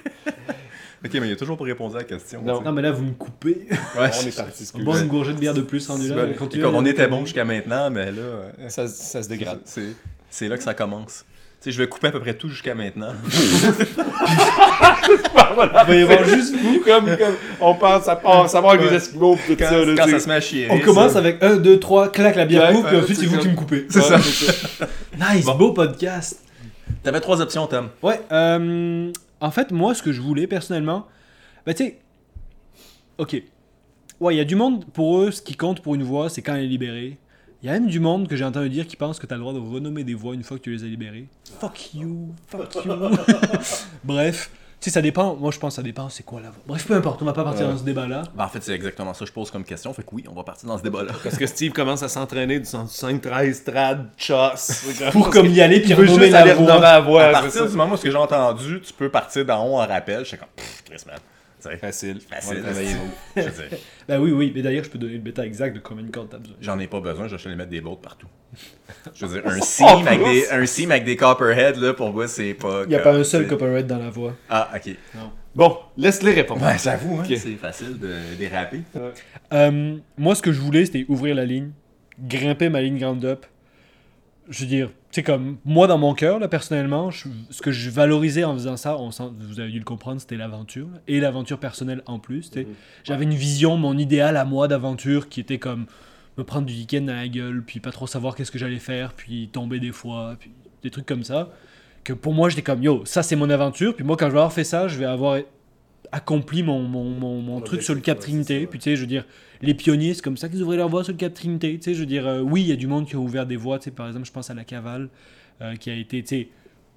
[1.04, 2.42] Ok, mais il a toujours pas répondu à la question.
[2.44, 2.62] Non.
[2.62, 3.68] Non, mais là, vous me coupez.
[4.00, 4.70] Ouais, On est parti.
[4.74, 6.24] On boit une gorgée de bière de plus rendu là.
[6.26, 6.64] Ouais, Continuez.
[6.64, 9.60] comme on était bon jusqu'à maintenant, mais là, Ça, ça se dégrade.
[9.66, 9.94] c'est
[10.30, 11.26] c'est là que ça commence.
[11.62, 13.14] Tu sais, je vais couper à peu près tout jusqu'à maintenant.
[15.08, 18.92] Il va y avoir juste vous, comme, comme on pense à, à savoir avec Ouais.
[18.94, 19.78] les pis tout Quand, ça.
[19.86, 20.68] là, quand ça se met à chier.
[20.70, 23.48] On commence avec 1, 2, 3, clac, la bière coupe, puis ensuite c'est vous qui
[23.50, 23.86] me coupez.
[23.90, 24.16] C'est ça.
[24.18, 24.88] Ouais, ça.
[25.34, 26.40] Nice, beau podcast.
[27.04, 27.90] T'avais trois options, Tom.
[28.02, 29.12] Ouais, euh,
[29.46, 31.06] en fait, moi, ce que je voulais personnellement,
[31.68, 32.00] bah, tu sais,
[33.20, 33.44] ok.
[34.20, 36.42] Ouais, il y a du monde, pour eux, ce qui compte pour une voix, c'est
[36.42, 37.20] quand elle est libérée.
[37.62, 39.42] Il y a même du monde que j'ai entendu dire qui pense que t'as le
[39.42, 41.28] droit de renommer des voix une fois que tu les as libérées.
[41.60, 42.94] Fuck you, fuck you.
[44.04, 44.50] Bref,
[44.86, 45.36] sais, ça dépend.
[45.36, 46.60] Moi, je pense que ça dépend, c'est quoi la voix.
[46.68, 47.72] Bref, peu importe, on va pas partir Ouais.
[47.74, 48.24] dans ce débat-là.
[48.36, 49.94] Ben, en fait, c'est exactement ça que je pose comme question.
[49.94, 51.12] Fait que oui, on va partir dans ce débat-là.
[51.24, 54.86] Parce que Steve commence à s'entraîner du 5-13 trad choss.
[55.12, 56.34] Pour comme y aller, puis il veut renommer juste
[56.82, 57.24] la voix.
[57.26, 59.86] à partir du moment où ce que j'ai entendu, tu peux partir d'en haut en
[59.88, 60.24] rappel.
[60.26, 61.18] J'étais comme, pfff, Chris, man.
[61.72, 62.20] Tu sais, Facile.
[62.30, 62.64] Facile.
[64.08, 66.30] Bah oui, oui, mais d'ailleurs, je peux donner le bêta exact de combien de cordes
[66.30, 66.56] t'as besoin.
[66.62, 68.28] j'en ai pas besoin, je vais aller mettre des bottes partout.
[69.16, 72.28] Je veux dire, un seam avec des, un seam avec des copperheads, là, pour moi,
[72.28, 72.84] c'est pas.
[72.86, 74.36] Il y a pas un seul copyright dans la voix.
[74.50, 74.96] Ah, ok.
[75.56, 76.64] Bon, laisse-les répondre.
[76.64, 78.82] Ouais, j'avoue, hein, c'est facile de déraper.
[79.54, 81.72] Euh, moi, ce que je voulais, c'était ouvrir la ligne,
[82.20, 83.46] grimper ma ligne ground up.
[84.50, 87.90] Je veux dire, sais, comme moi, dans mon cœur, là, personnellement, je- ce que je
[87.90, 90.88] valorisais en faisant ça, on sent- vous avez dû le comprendre, c'était l'aventure.
[91.08, 92.50] Et l'aventure personnelle en plus.
[92.52, 92.68] tu sais.
[93.04, 95.86] J'avais une vision, mon idéal à moi d'aventure qui était comme
[96.38, 99.14] me prendre du week-end dans la gueule, puis pas trop savoir qu'est-ce que j'allais faire,
[99.14, 100.52] puis tomber des fois, puis
[100.84, 101.50] des trucs comme ça.
[102.04, 104.38] Que pour moi, j'étais comme, yo, ça c'est mon aventure, puis moi, quand je vais
[104.40, 105.38] avoir fait ça, je vais avoir
[106.12, 108.68] accompli mon, mon, mon, mon truc sur le Cap Trinité.
[108.68, 109.26] Puis tu sais, je veux dire,
[109.66, 111.76] les pionniers, c'est comme ça qu'ils ouvraient leur voie sur le Cap Trinité.
[111.78, 113.46] Tu sais, je veux dire, euh, oui, il y a du monde qui a ouvert
[113.46, 113.78] des voies.
[113.80, 115.10] Tu sais, par exemple, je pense à la cavale
[115.62, 116.48] euh, qui a été, tu sais,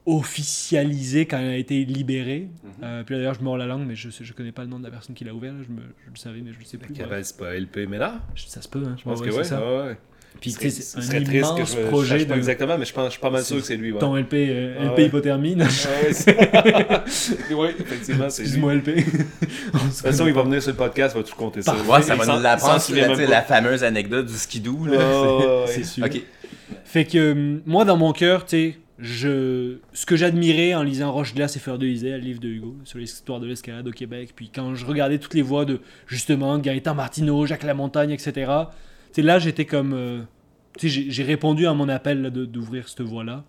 [0.07, 2.49] officialisée quand elle a été libérée.
[2.83, 4.79] Euh, puis là, d'ailleurs, je mords la langue, mais je je connais pas le nom
[4.79, 5.53] de la personne qui l'a ouvert.
[5.53, 5.61] là.
[5.67, 6.93] Je, me, je le savais, mais je le sais plus.
[6.93, 7.25] Cavale, Ouais.
[7.25, 8.21] c'est pas LP Ménard?
[8.35, 8.97] Je- Ça se peut, hein.
[8.99, 9.61] Je pense Ouais, que ouais, ça.
[9.61, 9.97] Ouais.
[10.41, 12.79] Puis c'est ce un serait triste que immense je, je projet sache pas de exactement,
[12.79, 13.91] mais je pense, je suis pas mal sûr que c'est lui.
[13.91, 13.99] Ouais.
[13.99, 15.07] ton LP, euh, Ah LP ouais.
[15.07, 15.55] hypothermie.
[15.57, 15.67] Ouais,
[16.13, 16.37] c'est-
[17.55, 18.49] oui, effectivement, c'est lui.
[18.49, 18.87] Excuse-moi, LP.
[18.87, 21.75] De toute façon, il va venir sur le podcast, va tout compter ça.
[21.89, 22.81] Ouais, ça va nous l'apprendre,
[23.29, 24.87] la fameuse anecdote du skidoo.
[24.87, 24.97] Là.
[24.99, 25.85] Ouais, ouais, C'est ouais.
[25.85, 26.05] sûr.
[26.05, 26.23] Ok.
[26.85, 29.77] Fait que euh, moi, dans mon cœur, tu sais, je...
[29.93, 32.77] ce que j'admirais en lisant Roche Glace et Fleur de Isée, le livre de Hugo,
[32.85, 36.59] sur l'histoire de l'escalade au Québec, puis quand je regardais toutes les voix de, justement,
[36.59, 38.51] de Gaëtan Martineau, Jacques Lamontagne, etc.,
[39.13, 39.93] sais, là, j'étais comme...
[39.95, 40.21] euh,
[40.79, 43.45] tu sais, j'ai- répondu à mon appel d'ouvrir cette voie-là.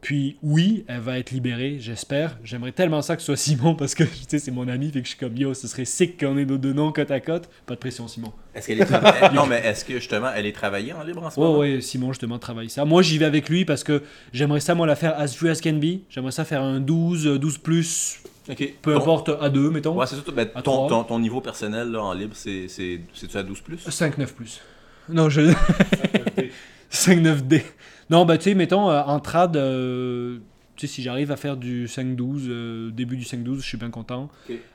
[0.00, 2.36] Puis oui, elle va être libérée, j'espère.
[2.44, 5.00] J'aimerais tellement ça que ce soit Simon, parce que, tu sais, c'est mon ami, fait
[5.00, 7.20] que je suis comme, yo, ce serait sick qu'on ait nos deux noms côte à
[7.20, 7.48] côte.
[7.64, 8.30] Pas de pression, Simon.
[8.54, 9.28] Est-ce qu'elle est travaillée?
[9.34, 11.58] non, mais est-ce que justement, elle est travaillée en libre en ce Ouais, moment?
[11.60, 12.84] ouais, Simon, justement, travaille ça.
[12.84, 14.02] Moi, j'y vais avec lui parce que
[14.34, 16.00] j'aimerais ça, moi, la faire as free as can be.
[16.10, 18.18] J'aimerais ça faire un 12, euh, 12 plus,
[18.50, 18.74] Ok.
[18.82, 19.96] peu importe, à 2, mettons.
[19.96, 20.22] Ouais, c'est ça.
[20.36, 23.78] Ben, ton, ton, ton niveau personnel là, en libre, c'est c'est- c'est-tu à 12 plus?
[23.78, 24.60] 5, 9 plus.
[25.08, 25.52] Non, je.
[26.90, 27.62] 5, 9 D.
[28.10, 30.38] Non, bah, tu sais, mettons, euh, en trad, euh,
[30.76, 33.90] tu sais, si j'arrive à faire du 5-12, euh, début du 5-12, je suis bien
[33.90, 34.30] content.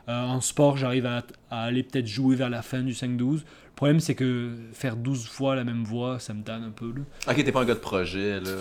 [0.08, 3.36] En sport, j'arrive à, à aller peut-être jouer vers la fin du 5-12.
[3.38, 3.42] Le
[3.76, 7.32] problème, c'est que faire 12 fois la même voix, ça me tanne un peu, là.
[7.32, 8.52] Ok, t'es pas un gars de projet, là.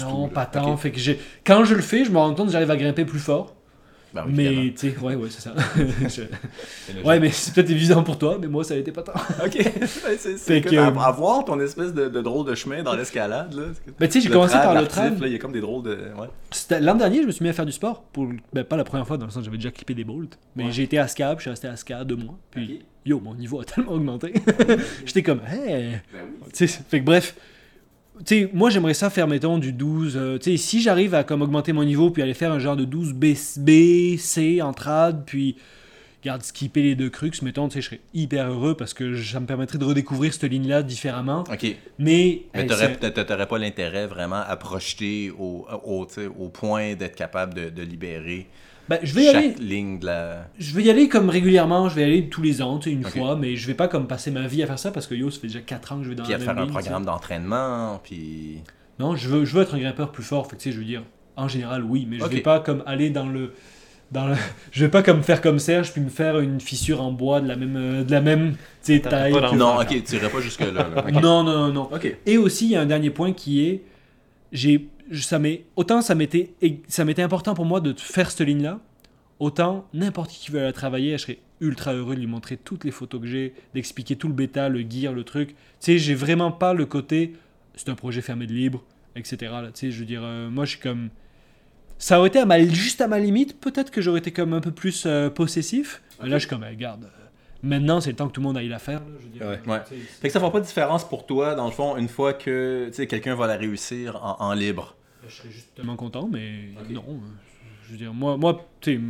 [0.00, 0.76] Non, tout, pas tant.
[0.76, 1.18] Fait que j'ai...
[1.46, 3.54] Quand je le fais, je me rends compte que j'arrive à grimper plus fort.
[4.14, 4.62] Ben oui, évidemment.
[4.64, 5.54] mais, tu sais, ouais, ouais, c'est ça.
[6.08, 9.12] Je- Ouais, mais c'est peut-être évident pour toi, mais moi, ça n'était pas tant.
[9.44, 9.58] Ok.
[10.38, 13.64] C'est que- à, à voir ton espèce de, de drôle de chemin dans l'escalade, là.
[13.98, 15.98] Ben, tu sais, j'ai commencé par le là, Il y a comme des drôles de.
[16.18, 16.80] Ouais.
[16.80, 18.02] L'an dernier, je me suis mis à faire du sport.
[18.12, 18.26] Pour...
[18.52, 20.38] Ben, pas la première fois, dans le sens que j'avais déjà clippé des bolts.
[20.54, 20.70] Mais Ouais.
[20.72, 22.38] j'ai été à SCAB, je suis resté à SCAB deux mois.
[22.50, 24.32] Puis, yo, mon niveau a tellement augmenté.
[25.04, 25.98] J'étais comme, hey!
[26.12, 26.48] Ben oui.
[26.54, 27.34] Tu sais, fait que bref,
[28.24, 30.16] tu sais, moi j'aimerais ça faire, mettons, du 12.
[30.16, 32.76] euh, tu sais, si j'arrive à comme augmenter mon niveau, puis aller faire un genre
[32.76, 35.56] de 12 B, B C en trad, puis
[36.24, 39.78] garde skipper les deux crux, mettons, je serais hyper heureux parce que ça me permettrait
[39.78, 41.44] de redécouvrir cette ligne-là différemment.
[41.52, 41.62] Ok.
[41.98, 46.06] Mais, Mais hey, t'aurais pas l'intérêt vraiment à projeter au, au,
[46.38, 48.48] au point d'être capable de, de libérer
[48.88, 49.54] ben, je vais y aller.
[49.58, 50.48] ligne de la.
[50.58, 52.94] Je vais y aller comme régulièrement, je vais y aller tous les ans, tu sais,
[52.96, 55.14] une fois, mais je vais pas comme passer ma vie à faire ça parce que
[55.14, 56.58] yo, ça fait déjà 4 ans que je vais dans Puis la à même faire
[56.58, 58.58] un ligne, programme d'entraînement, puis.
[58.98, 60.46] Non, je veux, je veux être un grimpeur plus fort.
[60.48, 61.02] Fait que, tu sais, je veux dire,
[61.36, 62.32] en général, oui, mais je Ok.
[62.32, 63.52] vais pas comme aller dans le.
[64.12, 64.34] Dans le...
[64.70, 67.48] Je vais pas comme faire comme Serge puis me faire une fissure en bois de
[67.48, 68.54] la même, euh, de la même
[68.86, 69.32] taille.
[69.32, 70.70] que- Non, ok, tu irais pas jusque-là.
[70.72, 71.04] là.
[71.12, 71.88] Non, non, non, non.
[71.92, 72.16] Ok.
[72.24, 73.82] Et aussi, il y a un dernier point qui est.
[74.52, 75.38] J'ai, ça
[75.76, 76.54] autant ça m'était,
[76.88, 78.80] ça m'était important pour moi de faire cette ligne-là,
[79.38, 82.90] autant n'importe qui veut la travailler, je serais ultra heureux de lui montrer toutes les
[82.90, 85.50] photos que j'ai, d'expliquer tout le bêta, le gear, le truc.
[85.50, 87.34] Tu sais, j'ai vraiment pas le côté,
[87.74, 88.84] c'est un projet fermé de libre,
[89.14, 89.36] etc.
[89.42, 91.10] Là, tu sais, je veux dire, euh, moi je suis comme.
[91.98, 93.60] ça aurait été à ma, juste à ma limite.
[93.60, 96.02] Peut-être que j'aurais été comme un peu plus euh, possessif.
[96.20, 97.26] Là, je suis comme, eh, regarde, euh,
[97.62, 99.00] maintenant, c'est le temps que tout le monde aille la faire.
[99.00, 99.42] là, je veux dire.
[99.42, 99.60] Ouais.
[99.66, 99.82] Ouais.
[99.88, 102.08] Tu sais, Fait que ça fait pas de différence pour toi, dans le fond, une
[102.08, 104.95] fois que quelqu'un va la réussir en, en libre.
[105.28, 107.04] Je serais justement content, mais non.
[107.08, 107.14] euh,
[107.86, 109.00] Je veux dire, moi, moi tu sais,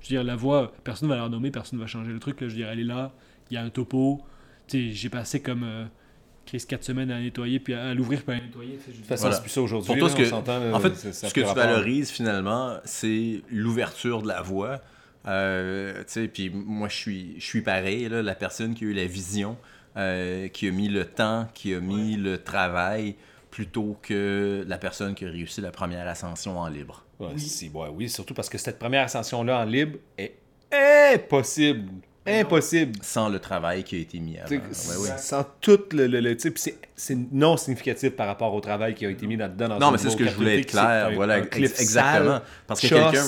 [0.00, 2.40] je veux dire, la voix, personne va la renommer, personne va changer le truc.
[2.40, 3.12] Là, je veux dire, elle est là,
[3.50, 4.20] il y a un topo.
[4.68, 5.84] Tu sais, j'ai passé comme euh,
[6.46, 8.72] Chris 4 semaines à nettoyer, puis à, à l'ouvrir, puis à nettoyer.
[8.86, 9.36] De toute façon, Voilà.
[9.36, 9.86] c'est plus ça aujourd'hui.
[9.86, 11.62] Pour toi, là, ce que- En fait, ça ce que tu rapport.
[11.64, 14.80] valorises finalement, c'est l'ouverture de la voix.
[15.26, 18.88] Euh, tu sais, puis moi, je suis, je suis pareil, là, la personne qui a
[18.88, 19.56] eu la vision,
[19.96, 23.14] euh, qui a mis le temps, qui a mis le travail,
[23.52, 27.04] plutôt que la personne qui a réussi la première ascension en libre.
[27.20, 30.34] Ouais, ouais, oui, surtout parce que cette première ascension-là en libre est
[30.72, 31.90] impossible.
[32.26, 32.98] Impossible.
[33.02, 34.48] Sans le travail qui a été mis avant.
[34.48, 35.18] Ouais, ouais.
[35.18, 36.06] Sans tout le.
[36.06, 39.68] le, c'est- c'est non significatif par rapport au travail qui a été mis là-dedans.
[39.68, 41.10] dans Non, mais c'est ce que je voulais être clair.
[41.14, 42.36] Voilà, exactement.
[42.38, 43.24] sale, Parce que quelqu'un.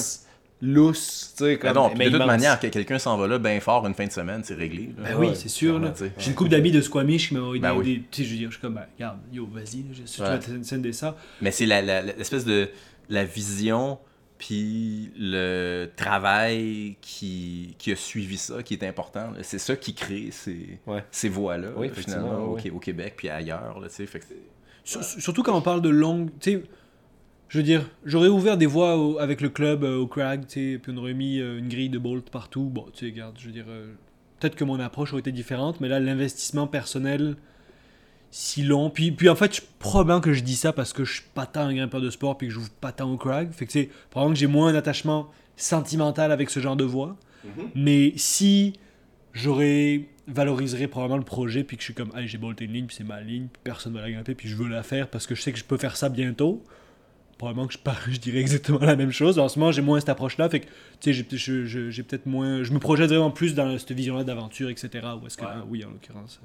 [0.65, 1.75] Lousse, tu sais, Ben comme.
[1.75, 2.27] non, mais de toute immense.
[2.27, 4.91] manière, que quelqu'un s'en va là bien fort une fin de semaine, c'est réglé.
[4.99, 5.11] là.
[5.11, 5.79] Ben oui, ouais, c'est sûr.
[5.79, 5.93] Là.
[6.19, 7.85] J'ai une couple d'amis de Squamish qui m'ont envoyé Ben oui.
[7.99, 10.21] des- Tu sais, je veux dire, je suis comme, ben, regarde, yo, vas-y, je- si
[10.23, 10.39] Ouais.
[10.41, 11.17] tu vas te sender ça.
[11.41, 12.69] Mais c'est la- la- la- l'espèce de
[13.09, 13.99] la vision
[14.39, 19.31] puis le travail qui, qui a suivi ça qui est important.
[19.31, 19.39] là.
[19.43, 21.05] C'est ça qui crée ces, Ouais.
[21.11, 22.63] ces voies-là, Oui, finalement, au, oui.
[22.63, 23.79] Qué- au Québec puis ailleurs.
[23.81, 24.07] Là, tu sais.
[24.07, 24.35] fait que c'est-
[24.87, 26.29] Sur- Surtout quand on parle de longue.
[26.41, 26.63] Tu sais,
[27.55, 30.73] je veux dire, j'aurais ouvert des voies au- avec le club euh, au Crag, tu
[30.73, 32.65] sais, puis on aurait mis euh, une grille de bolt partout.
[32.65, 33.95] Bon, tu sais, regarde, je veux dire, euh,
[34.41, 37.37] peut-être que mon approche aurait été différente, mais là, l'investissement personnel,
[38.33, 38.91] si long.
[38.91, 41.47] Puis, puis en fait, je, probablement que je dis ça parce que je suis pas
[41.47, 43.53] tant un grimpeur de sport, puis que je joue pas tant au Crag.
[43.53, 46.83] Fait que, tu sais, probablement que j'ai moins un attachement sentimental avec ce genre de
[46.85, 47.17] voie.
[47.77, 48.73] Mais si
[49.33, 52.87] j'aurais valoriserais probablement le projet puis que je suis comme hey, j'ai bolté une ligne
[52.87, 55.27] puis c'est ma ligne puis personne va la grimper puis je veux la faire parce
[55.27, 56.65] que je sais que je peux faire ça bientôt
[57.45, 60.01] probablement que je, par- je dirais exactement la même chose en ce moment j'ai moins
[60.01, 60.67] cette approche là fait que
[61.01, 61.25] tu sais
[61.91, 64.89] j'ai, peut-être moins je me projette vraiment plus dans cette vision là d'aventure etc
[65.23, 65.51] ou est-ce que Ouais.
[65.69, 66.41] oui en l'occurrence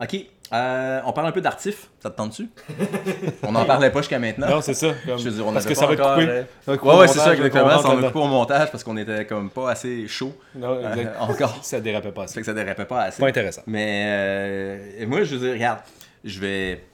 [0.00, 0.16] Ok,
[0.52, 2.48] euh, on parle un peu d'artif, ça te tente-tu?
[3.44, 4.48] on n'en parlait pas jusqu'à maintenant.
[4.50, 4.88] Non, c'est ça.
[5.06, 6.28] comme- Je veux dire, on parce que ça va être encore, coupé.
[6.28, 7.64] euh, Ça va Ouais, ouais, c'est ça, exactement.
[7.64, 8.08] on Ça rentre on a là-dedans.
[8.12, 11.14] coupé au montage parce qu'on était comme pas assez chaud Non, exact.
[11.14, 11.64] euh, encore.
[11.64, 12.34] Ça dérapait pas Ça assez.
[12.34, 13.20] fait que ça dérapait pas assez.
[13.22, 13.62] Pas intéressant.
[13.68, 15.78] Mais euh, moi, je veux dire, regarde,
[16.24, 16.84] je vais.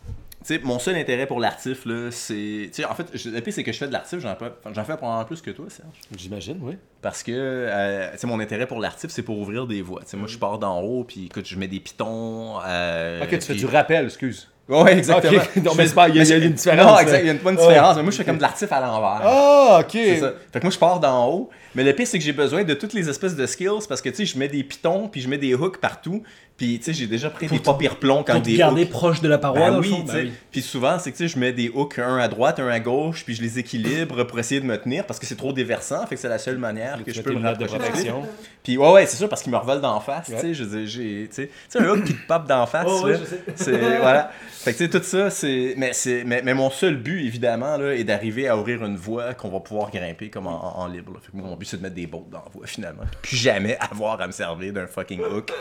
[0.42, 2.34] Tu sais, mon seul intérêt pour l'artif, là, c'est.
[2.34, 4.84] Tu sais, en fait, le pire, c'est que je fais de l'artif, j'en fais, j'en
[4.84, 5.88] fais probablement plus que toi, Serge.
[6.16, 6.76] J'imagine, oui.
[7.02, 10.00] Parce que, euh, mon intérêt pour l'artif, c'est pour ouvrir des voies.
[10.00, 12.54] Tu sais, moi, je pars d'en haut, puis écoute, je mets des pitons.
[12.66, 14.48] euh, Ok, tu fais du rappel, excuse.
[14.66, 15.42] Ouais, exactement.
[15.64, 17.26] Non, mais c'est pas- il y a- il y a une différence, Non, exact, il
[17.26, 17.66] y a une, pas une Ouais.
[17.66, 17.96] différence.
[17.96, 19.20] Mais moi, je fais comme de l'artif à l'envers.
[19.24, 19.90] Ah, ok.
[19.92, 20.32] C'est ça.
[20.52, 21.50] Fait que moi, je pars d'en haut.
[21.74, 24.08] Mais le pire, c'est que j'ai besoin de toutes les espèces de skills parce que,
[24.08, 26.22] tu sais, je mets des pitons, puis je mets des hooks partout.
[26.56, 28.82] Puis, tu sais, j'ai déjà pris des pas pires plombs quand pour te des garder
[28.82, 28.90] hooks.
[28.90, 30.32] proche de la paroi Ben dans le oui, fond, ben oui.
[30.50, 32.80] Puis souvent, c'est que tu sais, je mets des hooks, un à droite, un à
[32.80, 36.04] gauche, puis je les équilibre pour essayer de me tenir parce que c'est trop déversant.
[36.06, 37.78] Fait que c'est la seule manière que Tu je peux me de rapprocher.
[37.78, 38.22] protection.
[38.62, 40.34] Puis ouais, ouais, c'est sûr parce qu'ils me revolent d'en face, Ouais.
[40.34, 40.54] tu sais.
[40.54, 43.18] Je veux j'ai, tu sais, un hook qui te pop d'en face, Oh, ouais, là,
[43.22, 43.40] je sais.
[43.54, 44.30] c'est, voilà.
[44.50, 47.78] Fait que tu sais, tout ça, c'est, mais c'est, mais, mais mon seul but, évidemment,
[47.78, 51.14] là, est d'arriver à ouvrir une voie qu'on va pouvoir grimper comme en, libre.
[51.14, 51.20] là.
[51.22, 53.02] Fait que mon but, c'est de mettre des bottes dans la voie, finalement.
[53.22, 55.52] Puis jamais avoir à me servir d'un fucking hook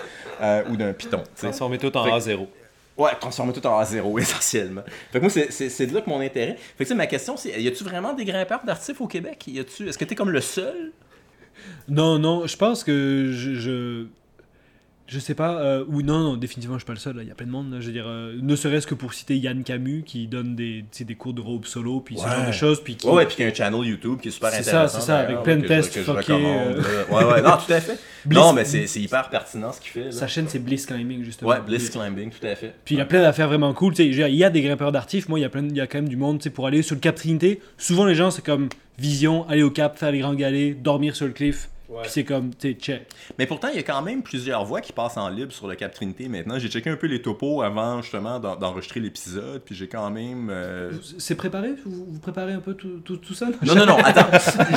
[0.42, 1.24] euh, ou d'un piton.
[1.36, 2.48] Transformer tout en Fait que- A0.
[2.98, 4.84] Ouais, transformer tout en A0 essentiellement.
[5.12, 6.56] Fait que moi, c'est- c'est c'est de là que mon intérêt.
[6.56, 9.44] Fait que tu sais, ma question, c'est y a-tu vraiment des grimpeurs d'artifs au Québec?
[9.48, 10.92] Y a-tu Est-ce que t'es comme le seul?
[11.88, 14.06] Non non je pense que je,
[15.10, 17.18] je sais pas, euh, ou non, non, définitivement, je suis pas le seul.
[17.22, 17.72] Il y a plein de monde.
[17.74, 17.80] là.
[17.82, 21.16] Je veux dire, euh, ne serait-ce que pour citer Yann Camus, qui donne des, des
[21.16, 22.30] cours de rope solo, puis ce Ouais.
[22.36, 24.28] genre de choses, puis qui, Ouais, ouais, puis qu'il y a un channel YouTube qui
[24.28, 24.88] est super C'est intéressant.
[24.88, 27.04] ça, c'est ça, avec plein de que je- tests que je fuckés, recommande, euh.
[27.10, 28.00] Ouais, ouais, non, tout à fait.
[28.26, 30.04] Bliss- non, mais c'est c'est hyper pertinent ce qu'il fait.
[30.06, 30.12] Là.
[30.12, 31.50] sa chaîne, c'est Bliss Climbing, justement.
[31.52, 32.76] Ouais, Bliss Climbing, tout à fait.
[32.86, 33.94] Puis il y a plein d'affaires vraiment cool.
[33.94, 35.30] Tu sais, il y a des grimpeurs d'artifs.
[35.30, 36.40] Moi, il y a plein, il y a quand même du monde.
[36.40, 39.64] Tu sais, pour aller sur le Cap Trinité, souvent les gens c'est comme vision, aller
[39.64, 41.70] au Cap, faire les grands galets, dormir sur le cliff.
[42.04, 43.08] Puis c'est comme, tu sais, check.
[43.38, 45.76] Mais pourtant, il y a quand même plusieurs voies qui passent en libre sur le
[45.76, 46.60] Cap Trinité maintenant.
[46.60, 50.50] J'ai checké un peu les topos avant justement d'en- d'enregistrer l'épisode, puis j'ai quand même.
[50.52, 51.70] euh, C'est préparé?
[51.86, 54.28] Vous, vous préparez un peu tout, tout, tout ça Non, non, non, attends.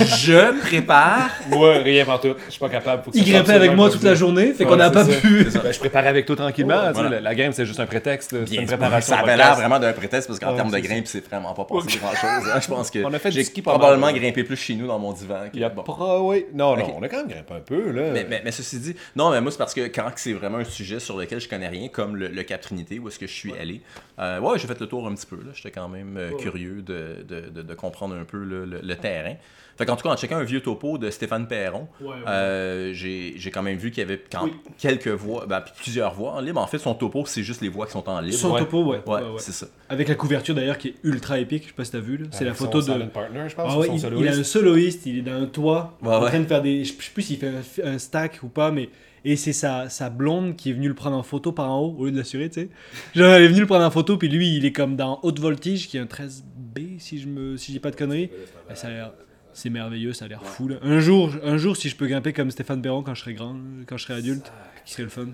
[0.01, 1.31] je prépare.
[1.51, 2.35] Moi, rien par tout.
[2.47, 3.03] Je suis pas capable.
[3.05, 4.09] Faut que Il grimpait avec moi comme toute ça.
[4.09, 5.21] la journée, fait Ouais, qu'on n'a c'est pas ça.
[5.21, 5.45] pu.
[5.45, 6.75] Ben, je préparais avec toi tranquillement.
[6.75, 7.11] Ouais, tu sais, voilà.
[7.11, 8.33] la, la game, c'est juste un prétexte.
[8.33, 8.41] là.
[8.45, 9.15] C'est Bien, une préparation.
[9.15, 9.49] ça avait podcast.
[9.51, 11.99] l'air vraiment d'un prétexte parce qu'en Ouais, termes de c'est grimpe, c'est vraiment pas passé
[11.99, 12.51] grand chose.
[12.63, 14.19] Je pense que On a fait du j'ai ski pas mal, probablement ouais.
[14.19, 15.41] grimpé plus chez nous dans mon divan.
[15.51, 15.83] que- Il y a bon.
[15.83, 16.47] pas- oui.
[16.55, 16.79] Non, Ok.
[16.79, 18.13] non, On a quand même grimpé un peu, là.
[18.13, 20.65] Mais, mais, mais ceci dit, non, mais moi, c'est parce que quand c'est vraiment un
[20.65, 23.33] sujet sur lequel je connais rien, comme le, le Cap Trinité, où est-ce que je
[23.33, 23.81] suis allé,
[24.21, 25.35] euh, ouais, j'ai fait le tour un petit peu.
[25.37, 25.51] là.
[25.53, 29.35] J'étais quand même euh, curieux de, de, de, de comprendre un peu le- le terrain.
[29.79, 32.15] Fait qu'en tout cas, en checkant un vieux topo de Stéphane Perron, Ouais, ouais.
[32.29, 34.53] euh, j'ai quand même vu qu'il y avait quand- Oui.
[34.79, 36.61] quelques voix, ben, plusieurs voix en libre.
[36.61, 38.37] En fait, son topo, c'est juste les voix qui sont en libre.
[38.37, 38.61] Son Ouais.
[38.61, 39.01] topo, ouais.
[39.07, 39.29] Ouais, ouais, ouais.
[39.39, 39.67] c'est ça.
[39.89, 42.17] Avec la couverture d'ailleurs qui est ultra épique, je sais pas si t'as vu.
[42.19, 42.27] là.
[42.31, 43.05] C'est la photo de.
[43.05, 44.23] partner, je pense, Ah ou ouais, son il, soloiste.
[44.25, 46.29] il a un soloiste, il est dans un toit, Ouais, en ouais.
[46.29, 46.85] train de faire des.
[46.85, 47.49] Je sais plus s'il fait
[47.85, 48.89] un, un stack ou pas, mais.
[49.25, 51.95] Et c'est sa, sa blonde qui est venue le prendre en photo par en haut,
[51.97, 52.69] au lieu de l'assurer, tu sais.
[53.15, 55.39] Genre, elle est venue le prendre en photo, puis lui, il est comme dans haute
[55.39, 58.31] voltige, qui est un 13B, si je me si j'ai pas de conneries.
[58.71, 59.13] Et ça a l'air.
[59.55, 60.69] C'est merveilleux, ça a l'air fou.
[60.69, 60.77] Là.
[60.83, 63.57] Un jour, un jour, si je peux grimper comme Stéphane Perron quand je serai grand,
[63.87, 64.51] quand je serai adulte,
[64.85, 65.29] qui serait le fun.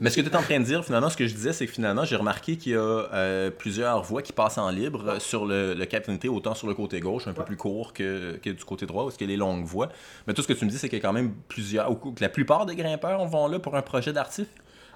[0.00, 1.66] Mais ce que tu es en train de dire, finalement, ce que je disais, c'est
[1.66, 5.18] que finalement, j'ai remarqué qu'il y a euh, plusieurs voies qui passent en libre euh,
[5.18, 8.38] sur le, le Cap Trinité, autant sur le côté gauche, un peu plus court que,
[8.42, 9.90] que du côté droit, où est-ce qu'il y a les longues voies.
[10.26, 11.94] Mais tout ce que tu me dis, c'est qu'il y a quand même plusieurs, ou
[11.96, 14.48] que la plupart des grimpeurs vont là pour un projet d'artif.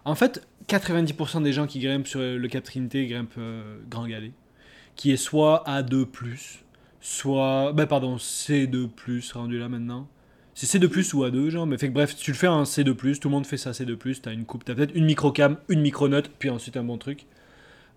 [0.04, 4.32] En fait, 90% des gens qui grimpent sur le Cap Trinité grimpent euh, Grand Galet,
[4.96, 6.06] qui est soit A2+,
[7.02, 7.74] soit...
[7.74, 10.08] Ben pardon, C2+, rendu là maintenant.
[10.54, 13.28] C'est C2+, ou A2, genre, mais fait que bref, tu le fais en C2+, tout
[13.28, 16.48] le monde fait ça C2+, t'as une coupe, t'as peut-être une microcam, une micronote, puis
[16.48, 17.26] ensuite un bon truc.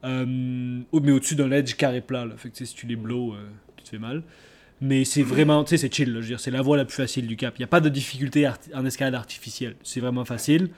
[0.04, 2.36] Euh, mais au-dessus d'un ledge carré plat, là.
[2.38, 4.24] Fait que si tu les blows, euh, tu te fais mal.
[4.82, 6.86] Mais c'est vraiment, tu sais, c'est chill, là, je veux dire, c'est la voie la
[6.86, 7.56] plus facile du cap.
[7.58, 10.70] Il n'y a pas de difficulté en escalade artificielle, c'est vraiment facile.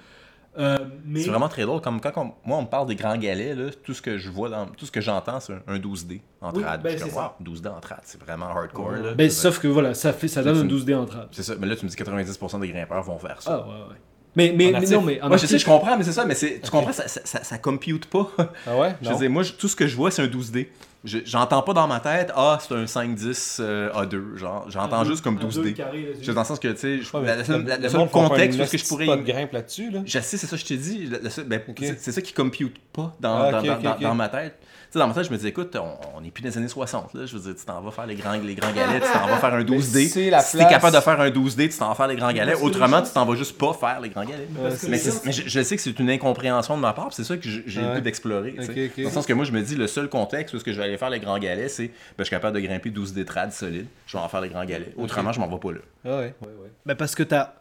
[0.58, 1.22] Euh, mais...
[1.22, 1.82] C'est vraiment très drôle.
[1.82, 4.30] Comme quand on- moi, on me parle des grands galets, là, tout ce que je
[4.30, 6.82] vois, dans, tout ce que j'entends, c'est un, un 12D en Oui, trad.
[6.82, 7.36] ben, je suis c'est comme, ça.
[7.40, 8.92] wow, 12D en trad, c'est vraiment hardcore.
[8.92, 9.14] là.
[9.14, 11.28] Ben, sauf que voilà, ça, fait, ça donne un une- 12D en trad.
[11.32, 11.54] C'est ça.
[11.60, 13.64] Mais là, tu me dis 90% des grimpeurs vont faire ça.
[13.64, 13.96] Ah ouais, ouais.
[14.36, 16.36] Mais, mais, mais non, mais en Moi, je sais, je comprends, mais c'est ça, mais
[16.36, 18.30] tu comprends, ça, ça, ça, ça compute pas.
[18.68, 18.96] Ah ouais?
[19.02, 20.68] Je veux dire, moi, je- tout ce que je vois, c'est un 12D.
[21.08, 24.36] Je- J'entends pas dans ma tête, ah, c'est un 5-10 euh, A2.
[24.38, 25.76] Genre, j'entends juste comme 12D.
[26.18, 28.78] Je suis dans le sens que, tu sais, Ouais, le- le seul contexte est-ce que
[28.78, 29.06] je pourrais.
[29.06, 30.02] pas de grimpe là-dessus, là.
[30.06, 31.10] Je sais, c'est ça que je t'ai dit.
[31.46, 31.78] Ben, Ok.
[31.98, 34.60] c'est- ça qui compute pas dans, Ah, dans- dans- dans ma tête.
[34.98, 36.68] Sais, dans ma tête, je me dis, écoute, on, on est plus dans les années
[36.68, 37.14] 60.
[37.14, 37.26] Là.
[37.26, 39.38] Je veux dire, tu t'en vas faire les grands, les grands galets, tu t'en vas
[39.38, 40.08] faire un 12D.
[40.08, 42.16] c'est la si t'es place- capable de faire un 12D, tu t'en vas faire les
[42.16, 42.54] grands galets.
[42.54, 44.48] parce que Autrement, tu t'en vas juste pas faire les grands galets.
[44.90, 44.98] Mais,
[45.32, 47.82] je, je sais que c'est une incompréhension de ma part, puis c'est ça que j'ai
[47.82, 48.52] le goût d'explorer.
[48.52, 48.64] Dans
[49.04, 50.86] le sens que moi, je me dis, le seul contexte où est-ce que je vais
[50.86, 53.88] aller faire les grands galets, c'est ben, je suis capable de grimper 12 trad solides,
[54.08, 54.94] je vais en faire les grands galets.
[54.98, 55.80] Autrement, je m'en vais pas là.
[56.06, 56.72] Ah ouais, ouais, ouais.
[56.86, 57.54] Ben, parce que t'as.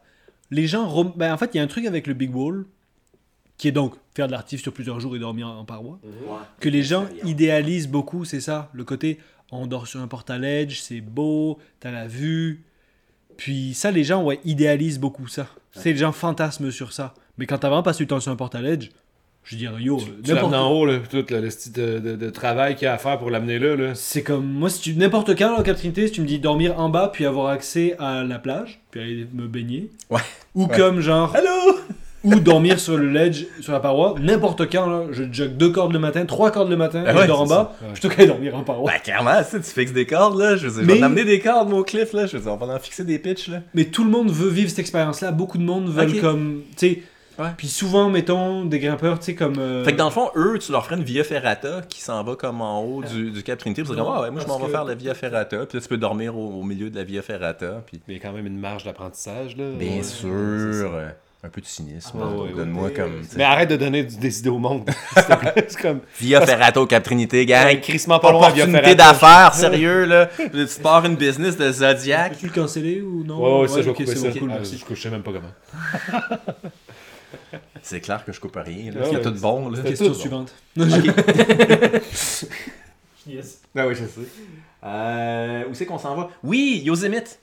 [0.50, 0.86] Les gens.
[0.86, 2.64] rom- Ben, en fait, il y a un truc avec le Big Wall,
[3.58, 5.98] qui est donc faire de l'artif sur plusieurs jours et dormir en paroi,
[6.60, 8.70] que les gens idéalisent beaucoup, c'est ça.
[8.72, 9.18] Le côté,
[9.52, 12.62] on dort sur un portaledge, c'est beau, t'as la vue.
[13.36, 15.46] Puis ça, les gens, ouais, idéalisent beaucoup ça.
[15.72, 17.14] C'est les gens fantasment sur ça.
[17.38, 18.88] Mais quand t'as vraiment passé du temps sur un portaledge,
[19.44, 22.16] je dirais, yo, Tu l'amènes n'importe en haut, là, tout le, le style de, de,
[22.16, 23.94] de travail qu'il y a à faire pour l'amener là, là.
[23.94, 26.78] C'est comme moi, si tu n'importe quand la Cap Trinité, si tu me dis dormir
[26.80, 30.20] en bas puis avoir accès à la plage, puis aller me baigner, Ouais.
[30.54, 30.76] ou Ouais.
[30.76, 31.78] comme genre, Allô?
[32.26, 35.92] Ou dormir sur le ledge, sur la paroi, n'importe quand là, je jog deux cordes
[35.92, 37.86] le matin, trois cordes le matin, et ouais, je dors en bas, ça.
[37.86, 37.92] Ouais.
[37.92, 38.90] plutôt qu'aller dormir en paroi.
[38.92, 40.56] Ben, clairement, tu sais, tu fixes des cordes, là.
[40.56, 42.26] Je veux dire, Mais- vais t'amener des cordes, mon cliff, là.
[42.26, 43.60] Je veux dire, on va en fixer des pitches, là.
[43.74, 47.02] Mais tout le monde veut vivre cette expérience-là, beaucoup de monde veulent comme, tu sais,
[47.38, 47.48] Ouais.
[47.54, 49.58] puis souvent mettons des grimpeurs, tu sais comme.
[49.58, 52.24] euh, Fait que dans le fond, eux, tu leur ferais une Via Ferrata qui s'en
[52.24, 53.82] va comme en haut du, du Cap Trinité.
[53.82, 55.66] Puis comme, ah ouais, moi je m'en vais que- faire la Via Ferrata.
[55.66, 57.82] Puis là, tu peux dormir au, au milieu de la Via Ferrata.
[57.86, 59.64] Puis Mais il y a quand même une marge d'apprentissage, là.
[59.78, 60.30] bien Ouais, sûr,
[61.44, 62.18] un peu de cynisme.
[62.20, 62.92] Ah, ouais, Donne-moi ouais.
[62.92, 63.20] comme.
[63.20, 64.88] tu Mais arrête de donner du- des idées au monde.
[65.14, 66.00] c'est comme.
[66.20, 67.66] Via Ferrata au Cap Trinité, gang.
[67.66, 69.12] Ouais, crissement pas loin, Via Opportunité Ferrata.
[69.12, 70.28] d'affaires, sérieux, là.
[70.36, 72.32] Tu pars une business de Zodiac.
[72.32, 73.38] Peux-tu le canceller ou non?
[73.40, 74.38] Ouais, ouais, ça, je vais couper c'est ça.
[74.38, 75.52] cool, Ah, je, sais même pas comment.
[77.82, 78.90] C'est clair que je coupe rien.
[78.90, 79.00] Là.
[79.02, 79.78] Ah Il y a ouais, tout de bon, là.
[79.80, 80.52] c'est- Question tout, suivante.
[83.26, 83.60] yes.
[83.76, 84.26] Ah oui, je sais.
[84.84, 86.30] Euh, où c'est qu'on s'en va?
[86.42, 87.38] Oui, Yosemite.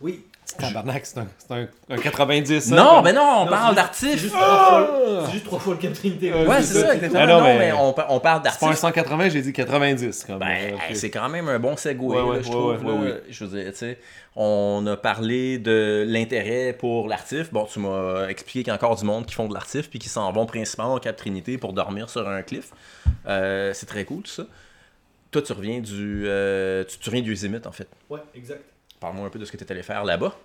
[0.00, 0.24] Oui.
[0.56, 2.60] Tabarnak, c'est un, c'est un, un 90.
[2.60, 4.08] ça, Non, mais non, on Non, parle c'est- d'artif.
[4.12, 6.32] C'est juste, trois fois- c'est juste trois fois le Cap Trinité.
[6.32, 6.94] Ouais, Ouais, c'est c'est ça.
[6.94, 7.20] exactement.
[7.22, 8.80] Ah non, non, mais, mais- on, pa- on parle C'est pas un d'artif.
[8.80, 10.24] 180, j'ai dit 90.
[10.24, 12.70] Comme, Ben, euh, c'est quand même un bon segue, Ouais, là, ouais, je trouve.
[12.72, 12.92] ouais, là.
[12.92, 13.22] ouais, ouais.
[13.28, 13.98] Je veux dire, tu sais,
[14.34, 17.52] on a parlé de l'intérêt pour l'artif.
[17.52, 19.98] Bon, tu m'as expliqué qu'il y a encore du monde qui font de l'artif puis
[19.98, 22.70] qui s'en vont principalement au Cap Trinité pour dormir sur un cliff.
[23.28, 24.44] Euh, c'est très cool, tout ça.
[25.30, 27.86] Toi, tu reviens du, euh, tu, tu reviens du Yosemite, en fait.
[28.08, 28.62] Ouais, exact.
[29.00, 30.36] Parle-moi un peu de ce que tu es allé faire là-bas.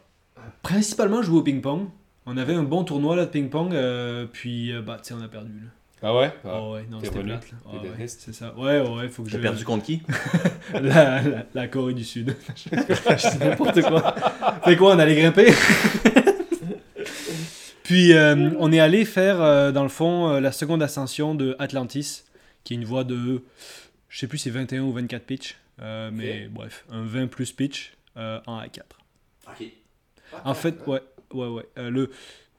[0.61, 1.87] Principalement jouer au ping-pong.
[2.25, 5.23] On avait un bon tournoi là, de ping-pong, euh, puis euh, bah, tu sais, on
[5.23, 5.51] a perdu.
[5.51, 5.69] Là.
[6.05, 6.33] Ah ouais?
[6.43, 6.59] Ah.
[6.61, 7.51] Oh, ouais, non, c'était plate.
[7.51, 7.57] Là.
[7.65, 8.53] Ah, ouais, c'est ça.
[8.57, 9.37] Ouais, ouais, faut que je.
[9.37, 10.01] Perdu contre qui?
[10.73, 12.35] la, la, la Corée du Sud.
[12.65, 14.13] je n'importe quoi.
[14.65, 15.51] Fait quoi, on allait grimper?
[17.83, 21.55] Puis euh, on est allé faire, euh, dans le fond, euh, la seconde ascension de
[21.59, 22.23] Atlantis,
[22.63, 23.43] qui est une voie de,
[24.09, 27.93] je sais plus, c'est 21 ou 24 pitch, euh, mais bref, un 20 plus pitch
[28.17, 28.81] euh, en A4.
[30.45, 31.01] En fait, ouais,
[31.33, 31.65] ouais, ouais.
[31.77, 32.09] euh, le,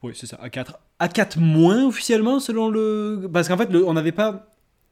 [0.03, 0.75] oui, c'est ça, A4.
[1.01, 3.29] A4 moins officiellement selon le.
[3.33, 4.47] Parce qu'en fait, le- on n'avait pas.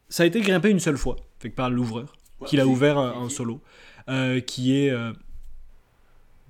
[0.09, 2.13] Ça a été grimpé une seule fois, fait que par l'ouvreur,
[2.47, 3.61] qui l'a ouvert euh, en solo,
[4.09, 4.91] euh, qui est.
[4.91, 5.13] euh,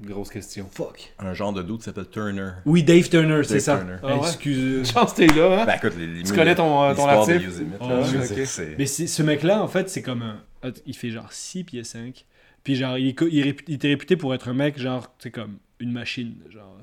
[0.00, 0.66] Grosse question.
[0.72, 1.12] Fuck.
[1.20, 2.50] Un genre de doute s'appelle Turner.
[2.64, 3.76] Oui, Dave Turner, c'est Dave ça.
[3.76, 3.96] Turner.
[4.02, 4.26] Ah ouais?
[4.26, 4.90] Excuse.
[4.90, 5.64] Chance t'es là, hein?
[5.66, 7.44] Ben écoute, les, les- Tu connais ton, euh, ton article?
[7.80, 8.46] Là, ouais, ok.
[8.46, 10.42] c'est- Mais c'est- ce mec-là, en fait, c'est comme un.
[10.86, 12.24] Il fait genre 6 pieds 5.
[12.64, 16.36] Puis genre, il, était réputé pour être un mec, genre, tu sais, comme une machine.
[16.50, 16.78] Genre,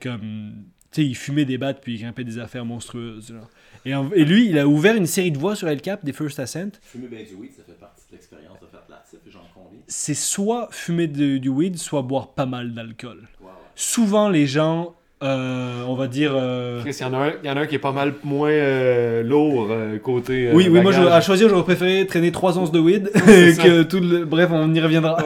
[0.00, 0.64] comme.
[0.90, 3.28] Tu sais, il fumait des battes puis il grimpait des affaires monstrueuses.
[3.32, 3.48] Genre.
[3.86, 6.12] Et, en- et lui, il a ouvert une série de voies sur El Cap, des
[6.12, 6.70] First Ascent.
[6.82, 8.82] Fumer bien du weed, ça fait partie de l'expérience de faire
[9.24, 9.80] de j'en conviens.
[9.86, 13.28] C'est soit fumer de- du weed, soit boire pas mal d'alcool.
[13.74, 16.32] Souvent, les gens, euh, on va dire.
[16.34, 17.92] euh, Chris, il y, en a un- il y en a un qui est pas
[17.92, 19.68] mal moins euh, lourd
[20.02, 20.50] côté.
[20.52, 24.00] Oui, oui, moi, je- à choisir, j'aurais préféré traîner 3 onces de weed que tout
[24.00, 24.24] le...
[24.24, 25.16] Bref, on y reviendra.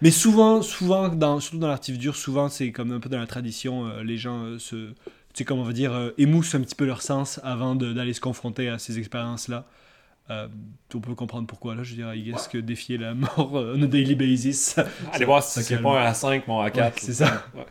[0.00, 3.26] Mais souvent, souvent dans, surtout dans l'artif dur, souvent, c'est comme un peu dans la
[3.26, 4.76] tradition, les gens se...
[5.34, 8.20] Tu sais, comme on va dire, émoussent un petit peu leur sens avant d'aller se
[8.20, 9.64] confronter à ces expériences-là.
[10.30, 10.46] Euh,
[10.94, 11.82] on peut comprendre pourquoi, là.
[11.82, 14.76] Je dirais, I guess que défier la mort on a daily basis.
[15.12, 16.76] Allez voir si c'est pas un A5, mon A4.
[16.76, 17.44] Ouais, c'est ça.
[17.56, 17.64] Ouais.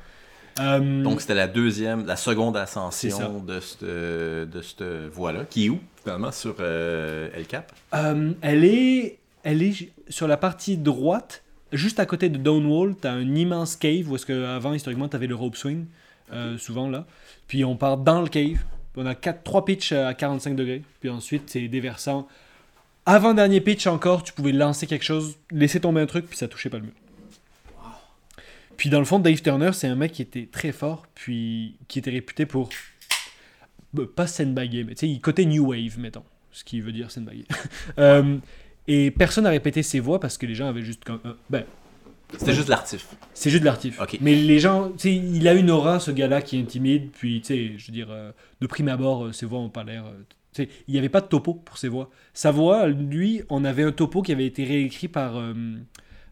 [0.61, 5.69] Euh, Donc c'était la deuxième, la seconde ascension de cette, de cette voie-là, qui est
[5.69, 7.71] où finalement sur euh, El Cap?
[7.93, 12.95] Euh, elle est, elle est sur la partie droite, juste à côté de Downwall.
[12.95, 15.85] T'as un immense cave où est-ce historiquement t'avais le rope swing,
[16.33, 17.05] euh, souvent là.
[17.47, 18.59] Puis on part dans le cave.
[18.97, 20.83] On a quatre, trois pitches à 45 degrés.
[20.99, 22.27] Puis ensuite c'est déversant.
[23.05, 26.47] Avant dernier pitch encore, tu pouvais lancer quelque chose, laisser tomber un truc, puis ça
[26.47, 26.93] touchait pas le mur.
[28.77, 31.99] Puis dans le fond, Dave Turner, c'est un mec qui était très fort, puis qui
[31.99, 32.69] était réputé pour
[33.93, 37.11] bah, pas sandbagger, mais tu sais, il côté new wave, mettons, ce qui veut dire
[37.11, 37.45] sandbagger.
[37.99, 38.37] Euh,
[38.87, 41.19] et personne n'a répété ses voix parce que les gens avaient juste comme.
[41.25, 41.63] euh, ben,
[42.37, 43.05] C'était juste l'artif.
[43.33, 43.99] c'est juste l'artif.
[44.01, 44.17] Ok.
[44.21, 47.11] Mais les gens, tu sais, il a une aura, ce gars-là, qui est intimide.
[47.11, 49.83] Puis, tu sais, je veux dire, euh, de prime abord, euh, ses voix n'ont pas
[49.83, 50.05] l'air.
[50.05, 50.13] euh,
[50.53, 52.09] tu sais, il n'y avait pas de topo pour ses voix.
[52.33, 55.33] Sa voix, lui, on avait un topo qui avait été réécrit par.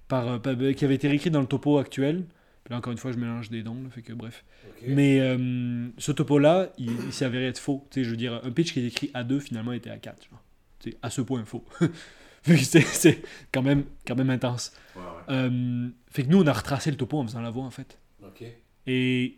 [0.10, 2.26] Par, euh, par- qui avait été réécrit dans le topo actuel.
[2.69, 4.44] Là, encore une fois, je mélange des dons, là, fait que bref.
[4.88, 7.88] Mais euh, ce topo-là, il, il s'est avéré être faux.
[7.90, 9.98] Tu sais, je veux dire, un pitch qui est écrit à 2 finalement était à
[9.98, 10.30] 4.
[10.30, 10.44] Genre.
[10.80, 11.64] Tu sais, à ce point faux.
[12.44, 14.72] C'est- quand même, quand même intense.
[15.30, 17.98] Euh, fait que nous, on a retracé le topo en faisant la voix, en fait.
[18.88, 19.38] Et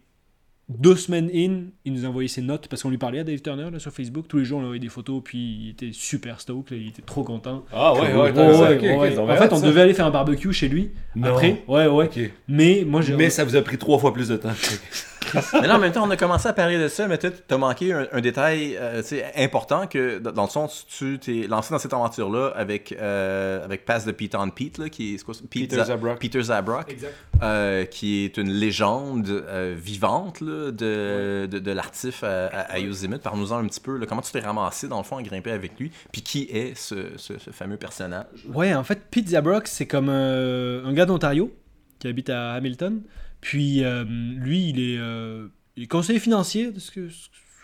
[0.80, 3.42] deux semaines in, il nous a envoyé ses notes parce qu'on lui parlait à Dave
[3.42, 4.28] Turner là, sur Facebook.
[4.28, 6.88] Tous les jours, on lui envoyait des photos, puis il était super stoked, là, il
[6.90, 7.66] était trop content.
[7.72, 9.66] Ah ouais, ouais, Ouais, En fait, on ça.
[9.68, 11.30] devait aller faire un barbecue chez lui Non.
[11.30, 11.64] après.
[11.68, 12.06] Ouais, ouais.
[12.06, 12.20] Ok.
[12.48, 13.16] Mais moi, j'ai.
[13.16, 14.50] Mais ça vous a pris trois fois plus de temps.
[15.62, 17.58] mais là, en même temps, on a commencé à parler de ça, mais tu as
[17.58, 19.02] manqué un, un détail euh,
[19.38, 24.06] important que, dans le sens, tu t'es lancé dans cette aventure-là avec, euh, avec Pass
[24.06, 25.34] the Pete on Pete, là, qui est, quoi?
[25.50, 26.20] Pete Peter Za- Zabrock.
[26.20, 27.14] Peter Zabrock, Exact.
[27.44, 32.80] euh, qui est une légende euh, vivante là, de, de, de l'artif à, à, à
[32.80, 33.22] Yosemite.
[33.22, 33.98] Parle-nous-en un petit peu.
[33.98, 36.78] là, comment tu t'es ramassé, dans le fond, à grimper avec lui, puis qui est
[36.78, 38.26] ce, ce, ce fameux personnage?
[38.54, 41.52] Ouais, en fait, Pete Zabrock, c'est comme euh, un gars d'Ontario
[42.00, 43.02] qui habite à Hamilton.
[43.42, 47.08] Puis euh, lui, il est, euh, il est conseiller financier, de ce que,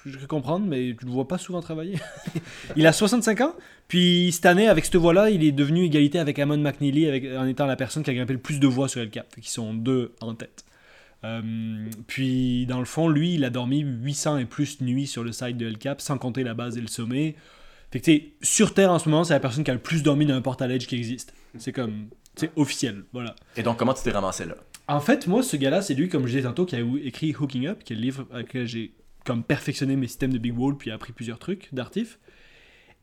[0.06, 1.98] je peux comprendre, mais tu le vois pas souvent travailler.
[2.76, 3.56] il a 65 ans.
[3.88, 7.66] Puis cette année, avec cette voie-là, il est devenu égalité avec Amon McNeely en étant
[7.66, 9.34] la personne qui a grimpé le plus de voies sur El Cap.
[9.36, 10.66] Qu'ils sont deux en tête.
[11.24, 11.42] Euh,
[12.08, 15.58] puis dans le fond, lui, il a dormi 800 et plus nuits sur le site
[15.58, 17.36] de El Cap, sans compter la base et le sommet.
[17.92, 20.42] Fait sur Terre en ce moment, c'est la personne qui a le plus dormi d'un
[20.42, 21.34] portal edge qui existe.
[21.58, 23.36] C'est comme, c'est officiel, voilà.
[23.56, 24.56] Et donc, comment tu t'es ramassé là?
[24.88, 27.68] En fait, moi, ce gars-là, c'est lui, comme je disais tantôt, qui a écrit Hooking
[27.68, 28.94] Up, qui est le livre avec lequel j'ai
[29.26, 32.20] comme perfectionné mes systèmes de Big Wall, puis appris plusieurs trucs d'artif.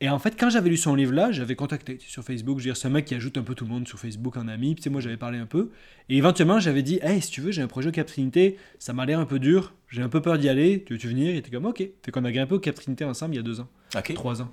[0.00, 2.58] Et en fait, quand j'avais lu son livre-là, j'avais contacté sur Facebook.
[2.58, 4.48] Je veux dire, un mec qui ajoute un peu tout le monde sur Facebook en
[4.48, 4.68] ami.
[4.74, 5.70] Puis, tu sais, moi, j'avais parlé un peu.
[6.08, 8.56] Et éventuellement, j'avais dit Hey, si tu veux, j'ai un projet au Cap Trinité.
[8.78, 9.72] Ça m'a l'air un peu dur.
[9.90, 10.82] J'ai un peu peur d'y aller.
[10.84, 11.30] Tu veux-tu venir?
[11.30, 11.78] Il était comme Ok.
[12.02, 14.14] Fait qu'on a grimpé au Cap Trinité ensemble il y a deux ans, Ok.
[14.14, 14.50] trois ans.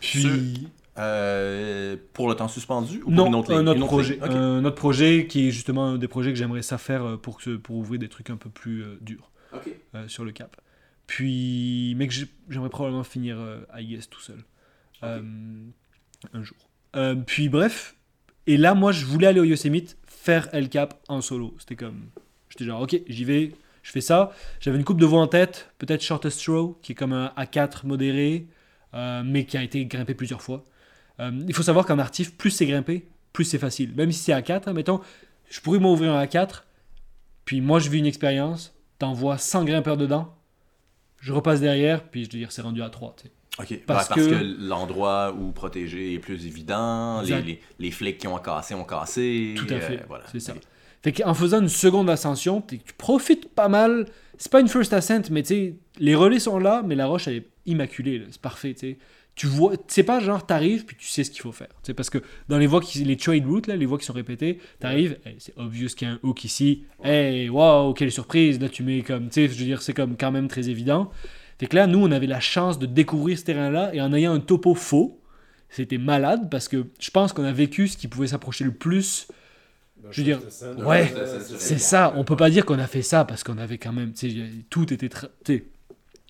[0.00, 0.68] Puis.
[0.98, 3.68] Euh, pour le temps suspendu ou pour Non, une autre un ligne?
[3.68, 4.20] autre Une autre projet.
[4.20, 7.56] autre projet qui est justement un des projets que j'aimerais ça faire euh, pour, que,
[7.56, 9.30] pour ouvrir des trucs un peu plus euh, durs
[9.94, 10.54] euh, sur le cap.
[11.06, 14.44] Puis, mais que j'ai- j'aimerais probablement finir euh, I guess tout seul.
[15.02, 15.22] Euh,
[16.32, 16.56] un jour.
[16.94, 17.96] Euh, puis bref,
[18.46, 21.54] et là moi je voulais aller au Yosemite faire El Cap en solo.
[21.58, 22.02] C'était comme,
[22.50, 23.52] j'étais genre ok j'y vais,
[23.82, 24.30] je fais ça.
[24.60, 27.86] J'avais une coupe de voix en tête, peut-être Shortest Throw qui est comme un A4
[27.86, 28.46] modéré,
[28.94, 30.64] euh, mais qui a été grimpé plusieurs fois.
[31.22, 33.94] Euh, il faut savoir qu'en artif, plus c'est grimpé, plus c'est facile.
[33.94, 35.00] Même si c'est A4, hein, mettons,
[35.48, 36.62] je pourrais m'ouvrir un A4,
[37.44, 40.34] puis moi je vis une expérience, t'envoies 100 grimpeurs dedans,
[41.20, 43.16] je repasse derrière, puis je veux dire, c'est rendu à 3.
[43.16, 43.32] tu sais.
[43.58, 43.84] OK.
[43.86, 48.26] Parce Parce, que, que- l'endroit où protéger est plus évident, les, les, les flics qui
[48.26, 49.54] ont cassé ont cassé.
[49.56, 50.04] Tout à euh, fait.
[50.08, 50.24] voilà.
[50.32, 50.54] C'est ça.
[51.02, 54.06] Fait qu'en faisant une seconde ascension, tu profites pas mal.
[54.38, 57.28] C'est pas une first ascent, mais tu sais, les relais sont là, mais la roche,
[57.28, 58.24] elle est immaculée.
[58.30, 58.98] C'est parfait, tu sais.
[59.34, 61.68] Tu vois, c'est pas genre t'arrives puis tu sais ce qu'il faut faire.
[61.82, 62.18] Sais, parce que
[62.48, 65.36] dans les voies qui, les trade routes, là, les voies qui sont répétées, t'arrives, hey,
[65.38, 66.84] c'est obvious qu'il y a un hook ici.
[67.02, 68.60] Hey, waouh, quelle surprise.
[68.60, 71.10] Là, tu mets comme, tu sais, je veux dire, c'est comme quand même très évident.
[71.58, 74.34] Fait que là, nous, on avait la chance de découvrir ce terrain-là et en ayant
[74.34, 75.20] un topo faux,
[75.70, 79.28] c'était malade parce que je pense qu'on a vécu ce qui pouvait s'approcher le plus
[80.10, 80.40] je veux dire,
[80.84, 81.12] ouais,
[81.58, 82.12] c'est ça.
[82.16, 84.50] On peut pas dire qu'on a fait ça parce qu'on avait quand même, tu sais,
[84.68, 85.64] tout était, tra- tu sais,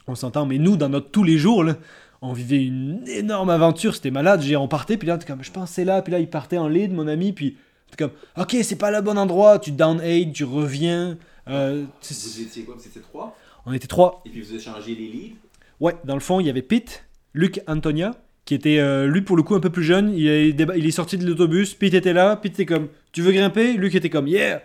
[0.06, 0.46] on s'entend.
[0.46, 1.78] Mais nous, dans notre tous les jours, là,
[2.22, 3.94] on vivait une énorme aventure.
[3.94, 4.40] C'était malade.
[4.40, 6.58] Dire, on partait, puis là, t'es comme, je pense c'est là, puis là, il partait
[6.58, 7.56] en lead, mon ami, puis
[7.90, 9.58] t'es comme, ok, c'est pas le bon endroit.
[9.58, 11.18] Tu down aid, tu reviens.
[11.48, 13.36] Euh, tu Vous étiez quoi C'était trois?
[13.66, 14.22] On était trois.
[14.24, 15.36] Et puis vous échangez les leads?
[15.80, 17.04] Ouais, dans le fond, il y avait Pete,
[17.34, 18.12] Luc Antonia,
[18.44, 20.12] qui était, euh, lui, pour le coup, un peu plus jeune.
[20.14, 23.32] Il est, il est sorti de l'autobus, Pete était là, Pete était comme, tu veux
[23.32, 23.74] grimper?
[23.74, 24.62] Luc était comme, yeah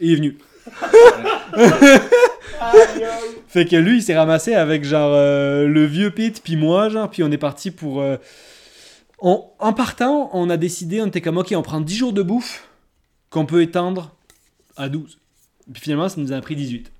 [0.00, 0.38] Et il est venu.
[3.48, 7.10] fait que lui, il s'est ramassé avec, genre, euh, le vieux Pete, puis moi, genre,
[7.10, 8.00] puis on est parti pour...
[8.00, 8.16] euh,
[9.20, 12.22] on- en partant, on a décidé, on était comme, ok, on prend 10 jours de
[12.22, 12.68] bouffe
[13.30, 14.14] qu'on peut étendre
[14.76, 15.18] à 12.
[15.72, 16.90] Puis finalement, ça nous a pris 18.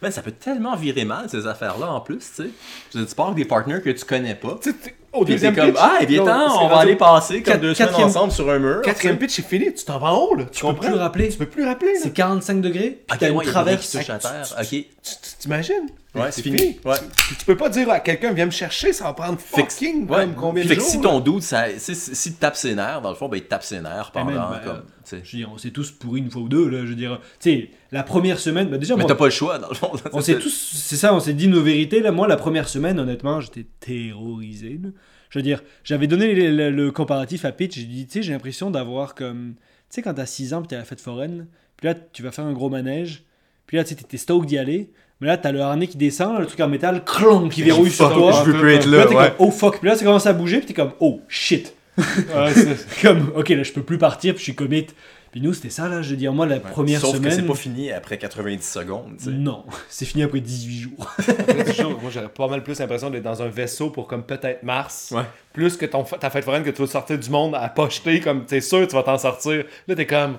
[0.00, 3.06] Ben, ça peut tellement virer mal, ces affaires-là, en plus, tu sais.
[3.08, 4.58] Tu pars avec des partners que tu connais pas.
[4.60, 7.42] Tu sais, t'es- Au deuxième comme, pitch, ah, non, ten c'est on va aller passer
[7.42, 8.80] comme deux semaines quatrième- ensemble sur un mur.
[8.82, 9.72] Quatrième pitch, c'est fini.
[9.74, 10.44] Tu t'en vas en haut, là?
[10.50, 11.28] Tu peux plus rappeler.
[11.28, 11.94] Tu peux plus rappeler.
[11.96, 14.46] C'est 45 degrés, Ok, il y a qui touche à terre.
[14.58, 14.68] Ok.
[14.68, 15.88] Tu- tu- T'imagines?
[16.14, 16.78] Ouais, c'est fini.
[16.84, 16.96] Ouais.
[17.26, 20.24] Puis tu peux pas dire à quelqu'un, viens me chercher, ça va prendre fucking Ouais.
[20.24, 20.90] comme combien de Fait que jours?
[20.90, 21.02] si là?
[21.04, 23.42] ton doute, ça, si, si si tu tapes ses nerfs, dans le fond, ben il
[23.44, 24.82] te tape ses nerfs pendant même, ben, comme.
[25.08, 25.16] tu.
[25.24, 26.80] Je veux dire, on s'est tous pourris une fois ou deux, là.
[26.82, 29.58] Je veux dire, tu sais, la première semaine, bah déjà, Mais t'as pas le choix,
[29.58, 29.90] dans le fond.
[30.12, 30.50] on s'est tous,
[30.84, 32.12] c'est ça, on s'est dit nos vérités, là.
[32.12, 34.90] Moi, la première semaine, honnêtement, j'étais terrorisé, là.
[35.30, 38.22] Je veux dire, j'avais donné le, le- le comparatif à Pitch, j'ai dit, tu sais,
[38.22, 39.54] j'ai l'impression d'avoir comme.
[39.54, 41.46] Tu sais, quand t'as 6 ans, puis t'es à la fête foraine,
[41.78, 43.24] puis là, tu vas faire un gros manège,
[43.66, 44.90] puis là, tu sais, t'es stoked d'y aller,
[45.22, 48.08] mais là, t'as le harnais qui descend, le truc en métal, clonk, qui verrouille sur
[48.08, 48.42] Fuck, toi.
[48.44, 49.28] je veux plus être Puis là, t'es ouais.
[49.38, 51.74] comme, oh fuck, puis là, ça commence à bouger, puis t'es comme, oh shit.
[51.96, 54.88] Ouais, c'est- comme, ok, là, je peux plus partir, puis je suis commit.
[55.30, 57.46] Puis nous, c'était ça, là, je veux dire, moi, la première Sauf que c'est semaine.
[57.46, 59.30] pas fini après 90 secondes, tu sais.
[59.30, 61.10] Non, c'est fini après 18 jours.
[61.18, 64.24] Après dix jours, Moi, j'aurais pas mal plus l'impression d'être dans un vaisseau pour comme
[64.24, 65.12] peut-être Mars.
[65.14, 65.22] Ouais.
[65.52, 68.44] Plus que ton, ta fête foraine que tu vas sortir du monde à pocheter, comme
[68.44, 69.64] t'es sûr tu vas t'en sortir.
[69.86, 70.36] Là, t'es comme,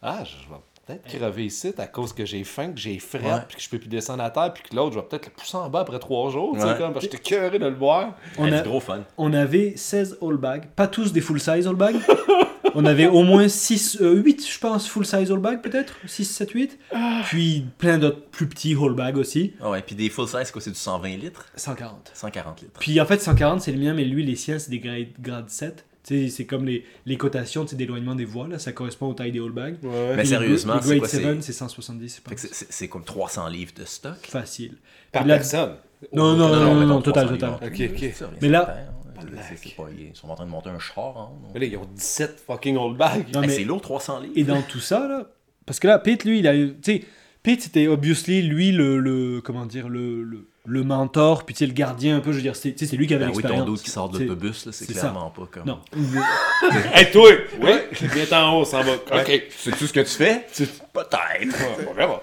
[0.00, 0.60] ah, je vais
[0.96, 3.40] peut-être crever ici à cause que j'ai faim, que j'ai fret, Ouais.
[3.48, 5.32] puis que je peux plus descendre à terre, puis que l'autre, je vais peut-être le
[5.32, 6.54] pousser en bas après trois jours.
[6.54, 8.14] tu sais, comme, parce que j'étais cœuré de le voir.
[8.38, 9.02] On, Hey, a, C'est gros fun.
[9.18, 11.96] on avait 16 all bags, pas tous des full size all bags.
[12.74, 16.50] on avait au moins 6, 8, je pense, full size all bags peut-être 6, 7,
[16.52, 16.78] 8.
[17.24, 19.52] Puis plein d'autres plus petits all bags aussi.
[19.60, 21.46] Ah ouais, puis des full size, quoi, c'est du 120 litres?
[21.56, 22.10] 140.
[22.14, 22.80] 140 litres.
[22.80, 25.48] Puis en fait, 140, c'est le mien, mais lui, les siens, c'est des grade, grade
[25.50, 25.84] 7.
[26.04, 29.50] C'est comme les, les cotations d'éloignement des voies, là, ça correspond aux tailles des all
[29.52, 29.76] bags.
[29.82, 30.16] Ouais.
[30.16, 32.64] Mais sérieusement, c'est quoi, c'est- 7, c'est 170, je Fait que pense.
[32.68, 34.16] c'est- comme 300 livres de stock?
[34.22, 34.76] Facile.
[35.12, 35.76] Par là- personne?
[36.12, 37.70] Non, non, non, non, non, total, 300 total.
[37.70, 37.90] livres.
[37.90, 37.98] Ok, ok.
[38.00, 38.76] C'est ça, rien Mais là- pas-
[40.00, 41.30] Ils sont en train de monter un char, hein?
[41.54, 43.26] Mais là, ils ont 17 fucking old bags.
[43.36, 44.32] Hey, C'est lourd, 300 livres.
[44.36, 45.28] Et dans tout ça, là,
[45.66, 46.74] parce que là, Pete, lui, il a eu.
[46.82, 47.04] Tu sais,
[47.44, 49.40] Pete, c'était obviously, lui, le, le.
[49.40, 52.42] Comment dire, le, le, le mentor, puis tu sais, le gardien un peu, je veux
[52.42, 53.66] dire, c'est tu sais, c'est lui qui avait Ben oui, ton l'expérience.
[53.66, 55.64] doute qui sort de l'autobus, là, c'est c'est clairement pas comme.
[55.66, 55.78] Non.
[56.94, 57.30] Hey, toi!
[57.60, 57.70] Oui!
[58.00, 58.92] Viens en haut, s'en va.
[58.92, 59.42] Ok.
[59.58, 60.46] C'est tout ce que tu fais?
[60.92, 61.58] Peut-être.
[61.78, 62.20] Ouais, vraiment.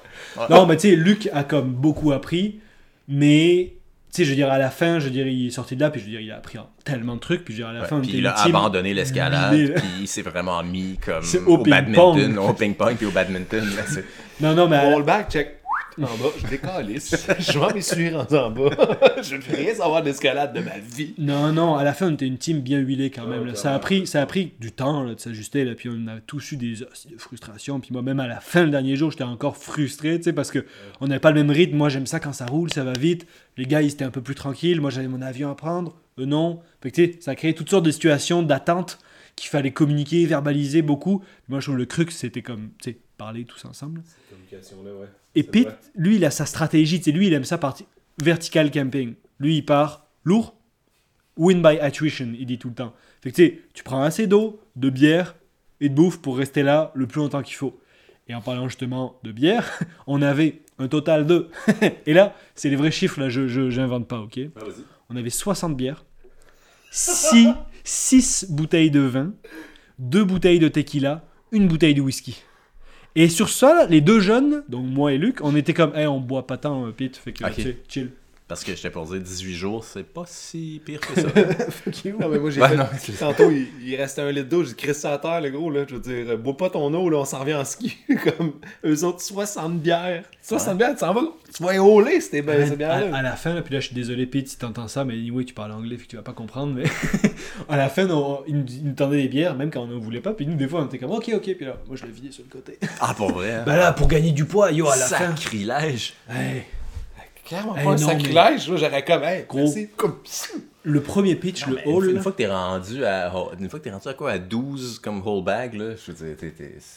[0.49, 2.59] non, mais tu sais, Luc a comme beaucoup appris,
[3.07, 3.73] mais.
[4.11, 5.81] Tu sais, je veux dire, à la fin, je veux dire, il est sorti de
[5.81, 7.69] là, puis je veux dire, il a appris tellement de trucs, puis je veux dire,
[7.69, 11.21] à la Ouais, fin, puis il a abandonné l'escalade, puis il s'est vraiment mis comme
[11.21, 12.49] C'est au, au badminton, ping-pong.
[12.49, 13.63] au ping-pong puis au badminton.
[13.75, 14.05] là, c'est-
[14.41, 14.77] Non, non, mais.
[14.77, 15.58] à la- Roll back, check.
[16.01, 17.27] En bas, je décalisse.
[17.39, 18.69] je vais m'essuyer en bas.
[19.21, 21.13] je ne veux rien savoir d'escalade de ma vie.
[21.17, 23.45] Non, non, à la fin, on était une team bien huilée quand même.
[23.45, 23.51] Là.
[23.53, 26.07] quand Ça, a pris, ça a pris du temps là, de s'ajuster, là, puis on
[26.07, 27.79] a tous eu des hosties de frustration.
[27.79, 30.51] Puis moi, même à la fin, le dernier jour, j'étais encore frustré, tu sais, parce
[30.51, 30.65] que
[31.01, 31.75] on n'avait pas le même rythme.
[31.75, 33.27] Moi, j'aime ça quand ça roule, ça va vite.
[33.57, 34.79] Les gars, ils étaient un peu plus tranquilles.
[34.79, 35.95] Moi, j'avais mon avion à prendre.
[36.17, 36.61] Eux, non.
[36.81, 38.99] Fait que, ça a créé toutes sortes de situations d'attente
[39.35, 41.23] qu'il fallait communiquer, verbaliser beaucoup.
[41.47, 44.01] Moi, je trouve le crux, c'était comme, tu sais, parler tous ensemble.
[44.29, 45.07] Communication-là, ouais.
[45.35, 45.77] Et C'est Pete, vrai.
[45.95, 46.99] lui, il a sa stratégie.
[46.99, 47.85] Tu sais, lui, il aime ça partir
[48.21, 49.15] vertical camping.
[49.39, 50.55] Lui, il part lourd,
[51.37, 52.93] win by attrition, il dit tout le temps.
[53.21, 55.35] Fait que tu sais, tu prends assez d'eau, de bière
[55.81, 57.79] et de bouffe pour rester là le plus longtemps qu'il faut.
[58.27, 61.49] Et en parlant justement de bière, on avait un total de.
[62.05, 64.39] et là, c'est les vrais chiffres, là, je j'invente pas, ok?
[65.09, 66.05] On avait 60 bières,
[66.91, 67.47] 6,
[67.83, 69.33] 6 bouteilles de vin,
[69.99, 72.43] 2 bouteilles de tequila, une bouteille de whisky.
[73.19, 76.21] Et sur ça, les deux jeunes, donc moi et Luc, on était comme, hey, on
[76.21, 77.43] boit pas tant, euh, Pete, fait que
[77.89, 78.11] chill.
[78.49, 81.27] Parce que j'étais pour dire 18 jours, c'est pas si pire que ça.
[82.19, 82.75] Non, mais moi, j'ai Ouais, fait...
[82.75, 82.85] non,
[83.19, 85.85] Tantôt, il, il restait un litre d'eau, j'ai crissé à terre, le gros, là.
[85.87, 87.95] Je veux dire, bois pas ton eau, là, on s'en revient en ski.
[88.37, 88.53] Comme
[88.83, 90.23] eux autres, 60 bières.
[90.41, 91.21] 60 bières, tu s'en vas,
[91.55, 93.15] tu vas éoler, c'était ben, ces à, bières-là.
[93.15, 95.43] à la fin, là, puis là je suis désolé Pete si t'entends ça, mais anyway
[95.45, 96.85] tu parles anglais, que tu vas pas comprendre, mais
[97.69, 99.93] à la fin on- ils, nous, ils nous tendaient des bières, même quand on ne
[99.99, 102.05] voulait pas, puis nous des fois on était comme ok ok, puis là moi je
[102.05, 102.79] l'ai vidé sur le côté.
[102.99, 103.51] ah, pour vrai.
[103.51, 103.63] hein?
[103.63, 105.35] bah là pour gagner du poids, yo à la fin.
[105.35, 106.13] Sacrilège.
[106.27, 106.63] Hey,
[107.49, 109.45] Clairement Eh pas un non, sacrilège, j'aurais comme, hey.
[109.97, 110.15] Comme...
[110.83, 113.79] le premier pitch, Non, le hall, fois- une fois que t'es rendu à une fois
[113.79, 116.51] que t'es rendu à quoi à 12 comme whole bag là, je veux dire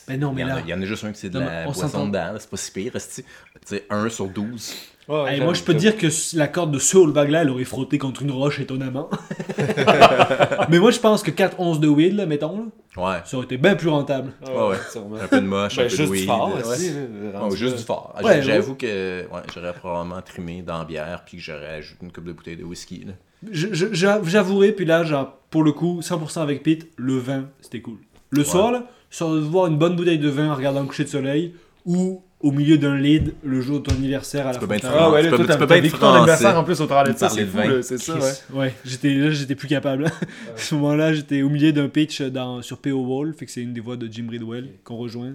[0.06, 1.18] Ben non, mais il y en a- là- il y en a juste un qui
[1.18, 2.06] c'est de Non, la mais on boisson s'entend.
[2.06, 2.92] dedans, c'est pas si pire.
[2.92, 3.24] Tu
[3.64, 4.74] sais 1 sur 12.
[5.08, 6.06] Hey, moi, je peux te dire que
[6.36, 9.10] la corde de ce hallbag là, elle aurait frotté contre une roche étonnamment.
[10.70, 12.64] Mais moi, je pense que 4 onces de weed, là, mettons, là,
[13.02, 13.18] Ouais.
[13.24, 14.32] ça aurait été bien plus rentable.
[14.46, 14.76] Ouais, ouais.
[14.90, 15.16] sûrement.
[15.16, 16.26] Un peu de moche, Ben, un peu juste de weed.
[16.26, 16.62] fort, ouais.
[16.64, 17.00] aussi, là,
[17.32, 18.14] Ouais, rendu juste du fort.
[18.42, 22.24] J'avoue que ouais, j'aurais probablement trimé dans la bière puis que j'aurais ajouté une coupe
[22.24, 23.04] de bouteille de whisky.
[23.50, 27.98] J'avouerai, puis là, genre, pour le coup, 100% avec Pete, le vin, c'était cool.
[28.30, 31.08] Le soir, là, sur voir une bonne bouteille de vin en regardant le coucher de
[31.08, 31.54] soleil,
[31.84, 35.28] ou au milieu d'un lead le jour de ton anniversaire à la te Ah ouais,
[35.28, 37.58] toi, t'as pas vécu ton anniversaire en plus au travers de ça, c'est de fou,
[37.82, 38.32] c'est ça, ouais.
[38.52, 40.06] Ouais, j'étais là, j'étais plus capable.
[40.06, 40.10] à
[40.56, 43.72] ce moment-là, j'étais au milieu d'un pitch dans, sur PO Wall, fait que c'est une
[43.72, 45.34] des voix de Jim Ridwell qu'on rejoint.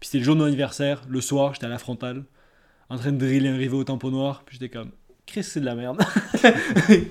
[0.00, 2.24] Puis c'était le jour de mon anniversaire, le soir, j'étais à la frontale,
[2.88, 4.90] en train de driller un rivet au tempo noir, puis j'étais comme,
[5.26, 5.98] Chris, c'est de la merde.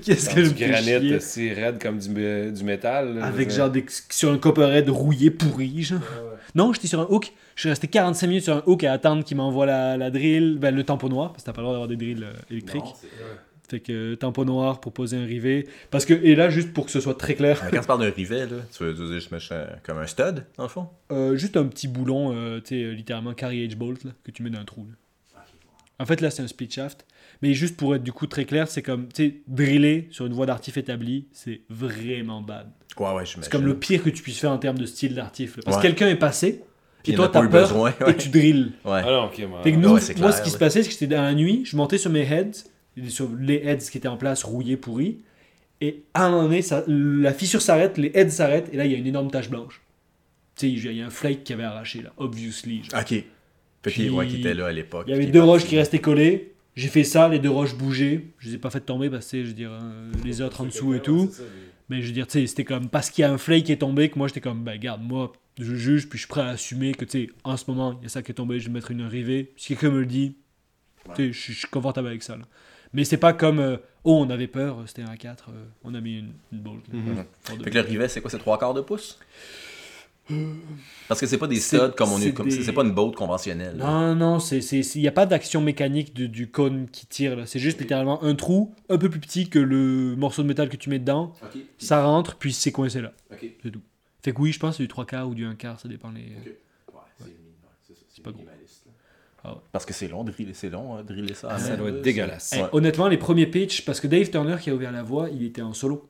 [0.04, 0.68] Qu'est-ce que chier.
[0.70, 3.16] granit si raide comme du, euh, du métal.
[3.16, 6.00] là, Avec genre des, sur un copperhead rouillé pourri, genre.
[6.56, 7.34] Non, j'étais sur un hook.
[7.56, 10.58] Je suis resté 45 minutes sur un hook à attendre qu'il m'envoie la, la drill,
[10.60, 12.84] ben, le tempo noir, parce que t'as pas le droit d'avoir des drills euh, électriques.
[13.68, 15.68] Fait que euh, tempo noir pour poser un rivet.
[15.90, 18.02] Parce que, et là, juste pour que ce soit très clair, Mais quand tu parles
[18.02, 20.88] d'un rivet, là, tu veux dire je mets ça comme un stud, dans le fond?
[21.12, 24.32] euh, juste un petit boulon, euh, tu sais, euh, littéralement carry edge bolt, là, que
[24.32, 24.86] tu mets dans un trou.
[24.88, 25.42] là.
[25.98, 27.06] En fait, là, c'est un split shaft.
[27.42, 30.34] Mais juste pour être du coup très clair, c'est comme, tu sais, driller sur une
[30.34, 32.68] voie d'artif établie, c'est vraiment bad.
[33.00, 35.16] Ouais, ouais, je C'est comme le pire que tu puisses faire en termes de style
[35.16, 35.58] d'artif.
[35.64, 35.82] Parce Ouais.
[35.84, 36.64] que quelqu'un est passé,
[37.08, 38.16] et toi, t'as eu peur, besoin, et ouais.
[38.18, 38.72] tu drilles.
[38.86, 39.02] Ouais.
[39.04, 39.62] Ah non, ok, moi.
[39.64, 41.64] Fait que nous, ouais, moi, ce qui se passait, c'est que c'était dans la nuit,
[41.66, 42.64] je montais sur mes heads,
[43.10, 45.20] sur les heads qui étaient en place, rouillés, pourris,
[45.82, 48.92] et à un moment donné, ça- la fissure s'arrête, les heads s'arrêtent, et là, il
[48.92, 49.82] y a une énorme tache blanche.
[50.56, 52.84] Tu sais, il y a un flake qui avait arraché, là, obviously.
[52.86, 53.02] genre.
[53.02, 53.10] Ok.
[53.10, 53.26] Fait
[53.92, 55.04] Puis, qui était là à l'époque.
[55.08, 58.26] Il y avait deux roches qui restaient collées, j'ai fait ça, les deux roches bougeaient,
[58.40, 60.66] je les ai pas fait tomber parce que, je veux dire, euh, les autres en
[60.66, 61.30] dessous et tout.
[61.90, 63.72] Mais je veux dire, tu sais, c'était comme parce qu'il y a un flake qui
[63.72, 66.42] est tombé que moi j'étais comme, ben garde, moi je juge, puis je suis prêt
[66.42, 68.60] à assumer que, tu sais, en ce moment, il y a ça qui est tombé,
[68.60, 69.54] je vais mettre une rivée.
[69.56, 70.36] Si quelqu'un me le dit,
[71.16, 72.36] tu sais, je suis- confortable avec ça.
[72.36, 72.44] là.
[72.94, 76.02] Mais c'est pas comme, euh, oh, on avait peur, c'était un 4, euh, on a
[76.02, 76.82] mis une, une bolt.
[76.90, 76.98] de-
[77.64, 79.20] Fait que le rivet, c'est quoi C'est trois quarts de pouce?
[81.08, 82.34] Parce que c'est pas des studs comme on est.
[82.34, 83.78] comme- des- C'est pas une boat conventionnelle.
[83.78, 83.86] là.
[83.86, 87.36] Non, non, c'est, c'est, il n'y a pas d'action mécanique de- du cône qui tire.
[87.36, 87.46] là.
[87.46, 90.78] C'est juste littéralement un trou un peu plus petit que le morceau de métal que
[90.78, 91.34] tu mets dedans.
[91.78, 93.14] Ça rentre, puis c'est coincé là.
[93.32, 93.46] Ok.
[93.64, 93.82] C'est tout.
[94.24, 95.88] Fait que oui, je pense que c'est du 3 quarts ou du 1 quart, ça
[95.88, 96.26] dépend les.
[98.10, 98.44] C'est pas gros.
[99.44, 99.60] Ah ouais.
[99.72, 101.50] Parce que c'est long, driller, c'est long, hein, driller ça.
[101.52, 102.54] à Ça doit être dégueulasse.
[102.58, 102.70] Eh, Ouais.
[102.72, 105.62] Honnêtement, les premiers pitchs, parce que Dave Turner qui a ouvert la voie, il était
[105.62, 106.10] en solo.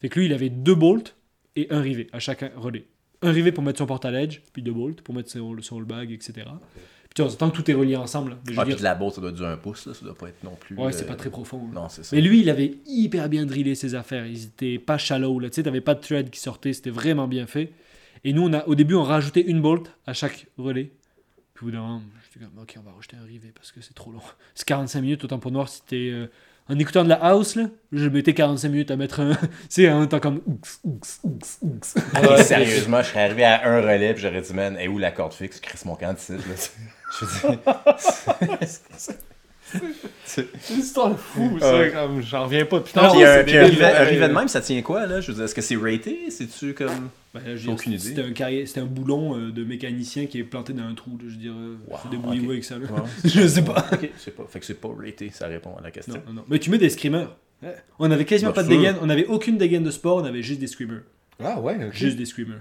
[0.00, 1.14] Fait que lui, il avait deux bolts
[1.56, 2.86] et un rivet à chaque relais.
[3.22, 5.80] Un rivet pour mettre son porte à ledge, puis deux bolts pour mettre son, son
[5.82, 6.32] bag, etc.
[7.14, 8.36] Puis tu tant que tout est relié ensemble.
[8.36, 10.28] Ah, puis dire, de la boat, ça doit durer un pouce, là, ça doit pas
[10.28, 10.76] être non plus.
[10.76, 11.58] ouais, c'est euh, pas très profond.
[11.66, 11.70] hein.
[11.74, 12.14] Non, c'est ça.
[12.14, 14.26] Mais lui, il avait hyper bien drillé ses affaires.
[14.26, 15.40] Ils étaient pas shallow.
[15.40, 15.50] Là.
[15.50, 16.72] Tu sais, t'avais pas de thread qui sortait.
[16.72, 17.72] C'était vraiment bien fait.
[18.22, 20.92] Et nous, on a, au début, on rajoutait une bolt à chaque relais.
[21.54, 22.02] Puis au bout d'un moment,
[22.32, 24.20] j'étais comme, ok, on va rajouter un rivet parce que c'est trop long.
[24.54, 26.10] C'est 45 minutes, autant pour noir, c'était.
[26.12, 26.26] euh,
[26.70, 29.34] en écoutant de la house, là, je mettais 45 minutes à mettre un.
[29.34, 30.40] tu sais, en temps comme.
[30.46, 31.96] Ouks, ouks, ouks, ouks.
[32.14, 35.10] Hey, sérieusement, je serais arrivé à un relais puis j'aurais dit, man, et où la
[35.10, 35.58] corde fixe?
[35.58, 36.36] Chris mon camp là.
[37.18, 37.58] Je veux dire,
[40.24, 41.88] C'est une histoire de fou, ça.
[41.90, 42.80] Comme, j'en reviens pas.
[42.80, 43.58] Putain, Puis c'est un, des- puis
[44.22, 45.20] euh, de même, ça tient quoi, là?
[45.20, 46.30] Je veux dire, est-ce que c'est raté?
[46.30, 47.08] C'est-tu comme.
[47.34, 48.14] Ben, là, je J'ai aucune idée.
[48.64, 51.12] C'était un, un boulon euh, de mécanicien qui est planté dans un trou.
[51.12, 52.50] là, je veux dire, euh, Wow, faut débrouiller ok.
[52.50, 52.78] avec ça.
[52.78, 52.86] là.
[53.24, 53.86] Je sais pas.
[53.92, 54.44] Ok, c'est pas.
[54.48, 56.14] Fait que c'est pas raté, ça répond à la question.
[56.14, 56.44] Non, non, non.
[56.48, 57.36] Mais tu mets des screamers.
[57.98, 58.96] On avait quasiment Bien pas de dégaine.
[59.02, 60.16] On avait aucune dégaine de sport.
[60.18, 61.02] On avait juste des screamers.
[61.42, 61.92] Ah ouais, ok.
[61.92, 62.60] Juste des screamers.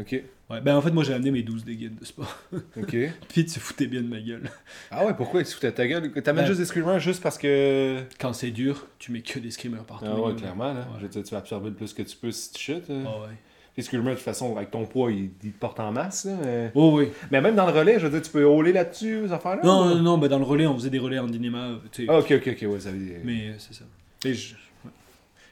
[0.00, 2.36] Ok, Ouais, ben en fait, moi j'ai amené mes 12 dégaines de sport.
[2.76, 2.96] ok.
[3.34, 4.50] Pete se foutait bien de ma gueule.
[4.90, 6.10] Ah ouais, pourquoi il se foutait de ta gueule?
[6.22, 8.00] T'amènes Ben- juste des screamers juste parce que.
[8.18, 10.06] Quand c'est dur, tu mets que des screamers partout.
[10.08, 10.80] Ah ouais, clairement, là.
[10.80, 10.86] Ouais.
[10.98, 12.90] Je veux dire, tu vas absorber le plus que tu peux si tu chutes.
[12.90, 13.04] euh.
[13.06, 13.34] Ah ouais.
[13.76, 16.32] Les screamers, de toute façon, avec ton poids, ils, ils te portent en masse, là.
[16.42, 17.08] mais- Oh oui.
[17.30, 19.82] Mais même dans le relais, je veux dire, tu peux hauler là-dessus, ces affaires-là Non,
[19.84, 21.78] ou- non, non, ben dans le relais, on faisait des relais en dynéma.
[21.92, 22.10] tu sais.
[22.10, 23.18] Ah, ok, ok, ok, ouais, ça veut dire.
[23.22, 23.84] Mais euh, c'est ça.
[24.24, 24.56] Et je-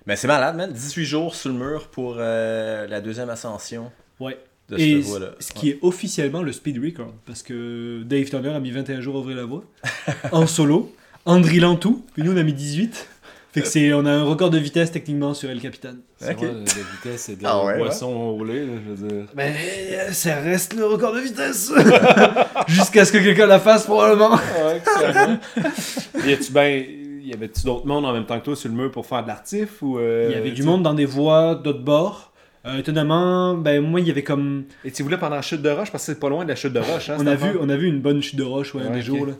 [0.07, 0.73] Mais c'est malade, man.
[0.73, 4.39] 18 jours sur le mur pour euh, la deuxième ascension Ouais.
[4.69, 5.27] de Et cette voie-là.
[5.39, 7.12] ce qui est officiellement le speed record.
[7.27, 9.65] Parce que Dave Turner a mis 21 jours à ouvrir la voie.
[10.32, 10.95] en solo.
[11.24, 12.05] En drillant tout.
[12.15, 13.09] Puis nous, on a mis 18.
[13.53, 15.95] Fait que c'est, on a un record de vitesse techniquement sur El Capitan.
[16.19, 16.39] C'est Ok.
[16.39, 16.61] vrai, la
[16.93, 19.27] vitesse et de Ah la ouais, au lait, là, je veux dire.
[19.35, 19.55] Mais
[19.93, 21.73] euh, ça reste le record de vitesse.
[22.69, 24.32] Jusqu'à ce que quelqu'un la fasse probablement.
[24.35, 25.39] Ouais, clairement.
[26.27, 26.85] y a-tu ben,
[27.23, 29.28] y avait-tu d'autres mondes en même temps que toi sur le mur pour faire de
[29.28, 32.27] l'artif ou euh, Il y avait du monde dans des voies d'autres bords.
[32.69, 35.70] Euh, étonnamment, ben moi il y avait comme Et tu voulais pendant la chute de
[35.70, 35.90] roche?
[35.90, 37.09] Parce que c'est pas loin de la chute de roche.
[37.09, 38.95] Hein, on a vu on a vu une bonne chute de roche ouais, un Ouais,
[38.95, 39.16] des ok.
[39.16, 39.32] jours là.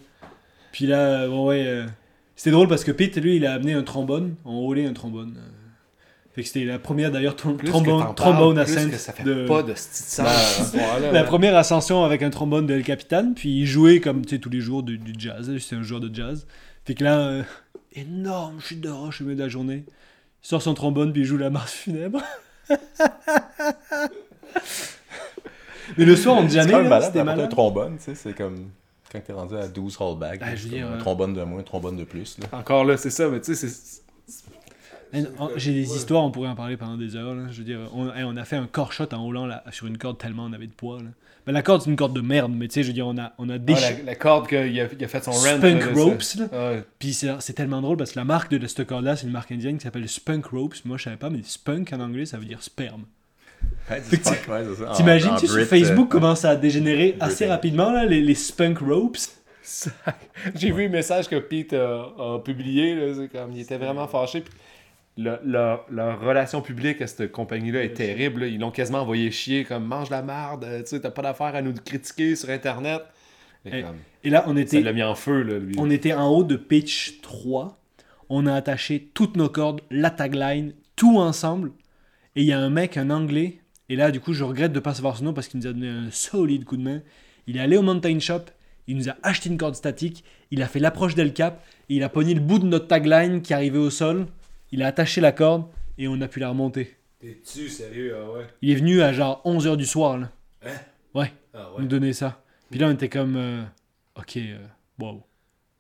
[0.73, 1.87] Puis là euh, ouais, ouais euh,
[2.37, 5.37] c'était drôle parce que Pete lui il a amené un trombone, en haut un trombone.
[6.33, 9.73] Fait que c'était la première d'ailleurs trombone trombone ascent que ça fait de pas de
[9.73, 11.25] histoire-là, la ouais.
[11.27, 14.51] première ascension avec un trombone de El Capitan, puis il jouait comme tu sais tous
[14.51, 16.47] les jours du, du jazz, c'est un joueur de jazz.
[16.85, 17.43] Fait que là euh,
[17.93, 19.85] énorme chute de roche au milieu de la journée.
[20.43, 22.23] Il sort son trombone puis il joue la marche funèbre.
[25.97, 27.51] Mais le soir on dit C'est jamais là, malade un malade.
[27.51, 28.71] trombone, tu sais, c'est comme
[29.11, 31.61] quand t'es rendu à 12 holdback, Ben, je c'est dire, un euh, trombone de moins,
[31.61, 32.39] un trombone de plus.
[32.39, 32.47] Là.
[32.53, 34.03] Encore là, c'est ça, mais tu sais, c'est.
[35.57, 37.35] J'ai des histoires, on pourrait en parler pendant des heures.
[37.35, 37.45] Là.
[37.51, 39.97] Je veux dire, on, on a fait un corps shot en roulant là, sur une
[39.97, 40.99] corde tellement on avait de poids.
[40.99, 41.09] Là.
[41.49, 43.17] Ben, la corde, c'est une corde de merde, mais tu sais, je veux dire, on
[43.17, 43.97] a, on a déchiré.
[44.01, 45.57] la, la corde qu'il a, il a fait son rent.
[45.57, 45.93] Spunk là.
[45.95, 46.73] Ropes, là.
[46.73, 46.85] Ouais.
[46.99, 49.33] Puis c'est c'est tellement drôle parce que la marque de, de cette corde-là, c'est une
[49.33, 50.75] marque indienne qui s'appelle Spunk Ropes.
[50.85, 53.05] Moi, je savais pas, mais Spunk en anglais, ça veut dire sperme.
[53.91, 54.03] Ouais,
[54.95, 58.35] T'imagines, tu sais, sur Facebook, euh, comment ça a dégénéré assez rapidement, là, les, les
[58.35, 59.17] Spunk Ropes?
[60.55, 64.07] J'ai vu le message que Pete a, a publié, là, c'est comme il était vraiment
[64.07, 64.43] fâché.
[64.43, 64.53] puis
[65.19, 68.43] le- leur, leur relation publique à cette compagnie-là est terrible.
[68.43, 68.47] là.
[68.47, 71.55] Ils l'ont quasiment envoyé chier comme mange la marde, euh, tu sais, t'as pas d'affaire
[71.55, 73.03] à nous critiquer sur internet.
[73.67, 75.75] Et comme, Et là, on ça était, l'a mis en feu, là, lui.
[75.79, 77.79] on était en haut de pitch 3.
[78.31, 81.73] On a attaché toutes nos cordes, la tagline, tout ensemble.
[82.37, 83.59] Et il y a un mec, un anglais.
[83.89, 85.73] Et là, du coup, je regrette de pas savoir son nom parce qu'il nous a
[85.73, 87.01] donné un solide coup de main.
[87.47, 88.43] Il est allé au Mountain Shop.
[88.87, 90.25] Il nous a acheté une corde statique.
[90.51, 91.65] Il a fait l'approche d'El Cap.
[91.89, 94.27] Et il a pogné le bout de notre tagline qui arrivait au sol.
[94.73, 95.65] Il a attaché la corde.
[96.01, 96.97] Et on a pu la remonter.
[97.19, 98.47] T'es-tu sérieux, ah ouais?
[98.63, 100.31] Il est venu à genre 11h du soir, là,
[101.53, 102.41] Ah nous donner ça.
[102.71, 103.37] Puis là, on était comme.
[103.37, 103.65] euh,
[104.17, 104.67] ok, euh,
[105.01, 105.23] wow.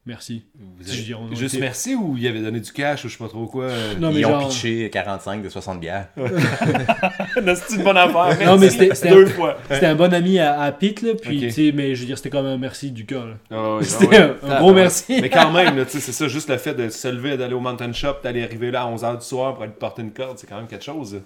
[0.08, 0.42] Merci.
[0.58, 3.44] Vous dire, Juste merci ou il avait donné du cash ou je sais pas trop
[3.46, 3.68] quoi?
[4.00, 6.08] Non, mais Ils ont pitché 45 de 60 bières.
[6.16, 8.46] c'est une bonne affaire.
[8.46, 9.58] Non, mais c'était- c'était deux un- fois.
[9.70, 11.42] C'était un bon ami à, à Pete, là, puis, Ok.
[11.44, 13.36] tu sais, mais je veux dire, c'était comme un merci du cœur.
[13.50, 14.36] Ah C'était ah ouais.
[14.44, 15.18] un, un gros merci.
[15.20, 17.52] Mais quand même, là, tu sais, c'est ça, juste le fait de se lever, d'aller
[17.52, 20.12] au Mountain Shop, d'aller arriver là à 11h du soir pour aller te porter une
[20.12, 21.20] corde, c'est quand même quelque chose.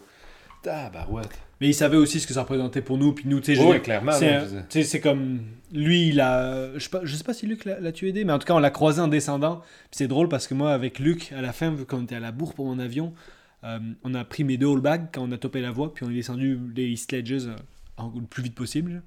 [0.62, 1.38] Tabarouette.
[1.62, 3.80] Mais il savait aussi ce que ça représentait pour nous, puis nous, tu sais, Oui,
[3.80, 4.10] clairement.
[4.10, 6.74] c'est comme lui, il a.
[6.74, 8.46] Je sais pas, je sais pas si Luc l'a l'a tué aidé, mais en tout
[8.48, 9.58] cas, on l'a croisé en descendant.
[9.60, 12.20] Puis c'est drôle parce que moi, avec Luc, à la fin, vu qu'on était à
[12.20, 13.14] la bourre pour mon avion,
[13.62, 16.10] euh, on a pris mes deux bags quand on a topé la voie, puis on
[16.10, 19.00] est descendu les East Ledges euh, le plus vite possible,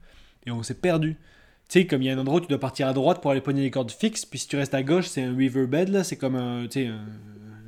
[0.45, 1.17] et on s'est perdu.
[1.67, 3.31] Tu sais, comme il y a un endroit où tu dois partir à droite pour
[3.31, 6.05] aller pogner les cordes fixes, puis si tu restes à gauche, c'est un riverbed, là,
[6.05, 6.99] c'est comme un, un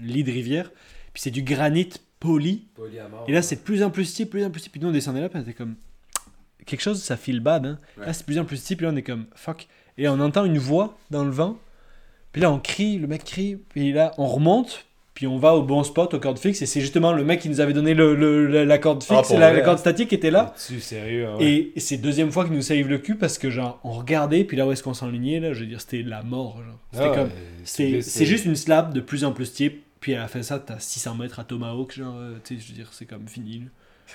[0.01, 0.72] lit de rivière,
[1.11, 1.89] puis c'est du granit
[2.19, 2.65] poli.
[3.27, 4.72] Et là, c'est de plus en plus steep, plus en plus steep.
[4.73, 5.76] Puis nous, on descendait là, puis on était comme.
[6.65, 7.77] Quelque chose, ça file bad, hein.
[7.98, 9.68] Là, c'est de plus en plus steep, puis là, on est comme fuck.
[9.98, 11.57] Et on entend une voix dans le vent.
[12.34, 15.64] Puis là, on crie, le mec crie, puis là, on remonte, puis on va au
[15.64, 16.61] bon spot, aux cordes fixes.
[16.61, 19.31] Et c'est justement le mec qui nous avait donné le, le- la- corde Ah, fixe,
[19.34, 19.77] la, corde hein.
[19.77, 20.53] statique était là.
[20.68, 21.45] Tu sérieux, ouais.
[21.45, 24.44] Et, et c'est deuxième fois qu'il nous save le cul parce que, genre, on regardait,
[24.44, 26.61] puis là où est-ce qu'on s'enlignait, là, je veux dire, c'était la mort.
[26.91, 27.30] C'était Ah, comme.
[27.64, 30.79] C'est juste une slab de plus en plus steep, puis la fin de ça, t'as
[30.79, 33.63] 600 mètres à Tomahawk, genre, euh, tu sais, je veux dire, c'est comme fini.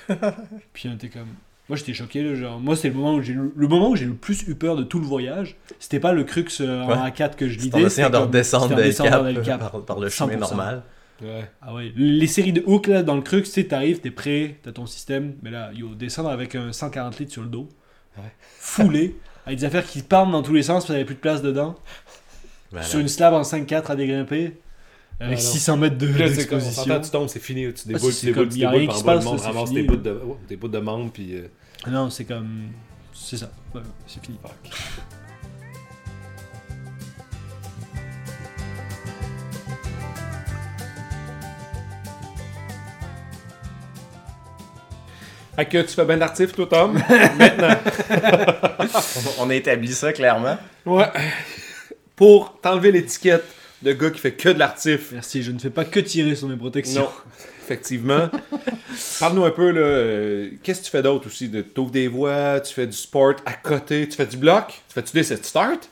[0.73, 1.29] puis était comme.
[1.69, 3.97] Moi j'étais choqué, là, genre, moi c'est le moment où j'ai le, le moment où
[3.97, 5.57] j'ai le plus eu peur de tout le voyage.
[5.79, 7.11] C'était pas le crux euh, en Ouais.
[7.11, 7.87] A4 que je C'est en lidais.
[7.89, 10.39] essayant de redescendre c'était en d'El Cap, par, par le chemin 100%.
[10.41, 10.83] normal.
[11.23, 11.49] Ouais.
[11.61, 14.59] Ah ouais, les séries de hooks là dans le crux, tu sais, t'arrives, t'es prêt,
[14.63, 17.69] t'as ton système, mais là, yo, descendre avec un 140 litres sur le dos,
[18.17, 18.25] Ouais.
[18.59, 19.17] foulé,
[19.47, 21.21] avec des affaires qui partent dans tous les sens parce qu'il n'y avait plus de
[21.21, 21.77] place dedans,
[22.73, 22.85] Voilà.
[22.87, 24.57] sur une slab en 5-4 à dégrimper,
[25.23, 25.51] avec Ah non.
[25.51, 26.83] 600 mètres de là, c'est comme, on d'exposition.
[26.85, 28.95] s'entend, tu tombes, c'est fini, tu Ah, déboules, tu déboules, tu y a déboules, bas,
[28.95, 31.35] le passe, monde ramasse fini, tes bouts de, oh, tes bouts de membres, puis...
[31.35, 31.49] euh,
[31.85, 32.69] Ah Non, c'est comme.
[33.15, 33.51] C'est ça.
[34.07, 34.39] C'est fini.
[45.57, 46.95] Fait que tu fais bien l'artif, toi, Tom?
[47.39, 47.75] Maintenant.
[49.39, 50.57] On a établi ça clairement.
[50.87, 51.05] Ouais.
[52.17, 53.45] Pour t'enlever l'étiquette
[53.83, 55.11] de gars qui fait que de l'artif.
[55.13, 57.03] Merci, je ne fais pas que tirer sur mes protections.
[57.03, 57.09] Non,
[57.65, 58.29] effectivement.
[59.21, 59.81] Parle-nous un peu, là.
[59.81, 61.49] euh, Qu'est-ce que tu fais d'autre aussi?
[61.49, 64.69] De, t'ouvres des voies, tu fais du sport à côté, tu fais du bloc?
[64.89, 65.89] Tu fais-tu des set start?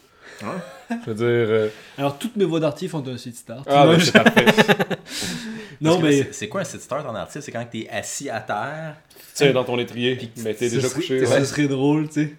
[0.91, 1.25] Je veux dire.
[1.27, 1.69] euh,
[1.99, 3.65] Alors, toutes mes voix d'artif ont un site start.
[3.69, 4.47] Ah, ben, je- c'est parfait.
[5.81, 6.12] non, mais.
[6.23, 7.45] c'est- C'est quoi un sit start en artiste?
[7.45, 8.97] C'est quand t'es assis à terre.
[9.35, 11.25] Tiens, dans ton étrier, mais t'es déjà serait- couché.
[11.27, 11.45] Ce ouais.
[11.45, 12.35] serait drôle, tu sais.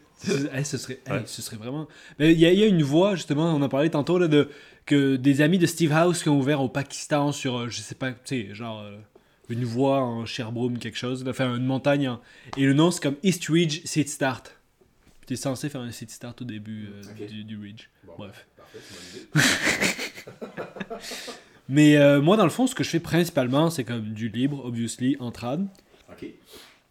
[0.53, 1.23] Hey, ce, serait, hey, Ouais.
[1.25, 1.87] ce serait vraiment.
[2.19, 4.27] Mais Il y, a- il y a une voix, justement, on en parlait tantôt, là,
[4.27, 4.49] de,
[4.85, 7.95] que des amis de Steve House qui ont ouvert au Pakistan sur, euh, je sais
[7.95, 8.17] pas, tu
[8.49, 8.97] sais, genre euh,
[9.49, 12.09] une voie en Sherbrooke, quelque chose, là, enfin une montagne.
[12.57, 14.55] Et le nom, c'est comme East Ridge Seed Start.
[15.25, 17.87] T'es censé faire un seed start au début euh, du, du Ridge.
[18.17, 18.45] Bref.
[19.33, 19.95] Parfait.
[21.69, 24.63] Mais euh, moi, dans le fond, ce que je fais principalement, c'est comme du libre,
[24.65, 25.67] obviously, en trad.
[26.11, 26.25] Ok.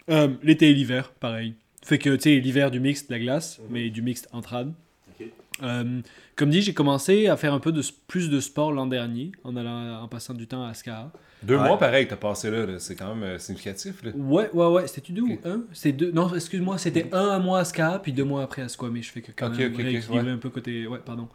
[0.09, 1.55] Euh, L'été et l'hiver, pareil.
[1.91, 4.73] Fait que, tu sais, l'hiver du mixte, de la glace, mais du mixte en trad.
[5.21, 5.27] Ok.
[5.65, 6.01] Euh,
[6.37, 9.57] comme dit, j'ai commencé à faire un peu de, plus de sport l'an dernier, en,
[9.57, 11.11] allant, en passant du temps à Ska.
[11.43, 11.67] Deux Ouais.
[11.67, 12.79] mois pareil que t'as passé là, là.
[12.79, 14.05] c'est quand même euh, significatif.
[14.05, 14.13] Là.
[14.15, 14.87] Ouais, ouais, ouais.
[14.87, 15.63] C'était deux ou un?
[15.73, 16.13] C'est deux.
[16.13, 19.11] Non, excuse-moi, c'était un mois à Ska, puis deux mois après à Squamish.
[19.11, 20.31] Fait que quand Ok, même, ok, ok, rééquilibrer ouais.
[20.31, 20.87] un peu côté.
[20.87, 21.29] Ouais, pardon.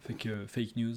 [0.00, 0.94] Fait que euh, fake news.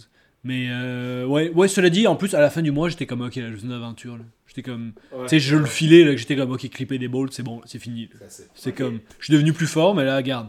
[0.47, 3.21] Mais euh, ouais, ouais, cela dit, en plus, à la fin du mois, j'étais comme,
[3.21, 4.17] ok, là, je veux une aventure.
[4.47, 4.93] J'étais comme.
[5.23, 7.79] Tu sais, je le filais, là, j'étais comme, ok, clipper des balls, c'est bon, c'est
[7.79, 8.09] fini.
[8.55, 8.99] C'est comme.
[9.19, 10.47] Je suis devenu plus fort, mais là, regarde.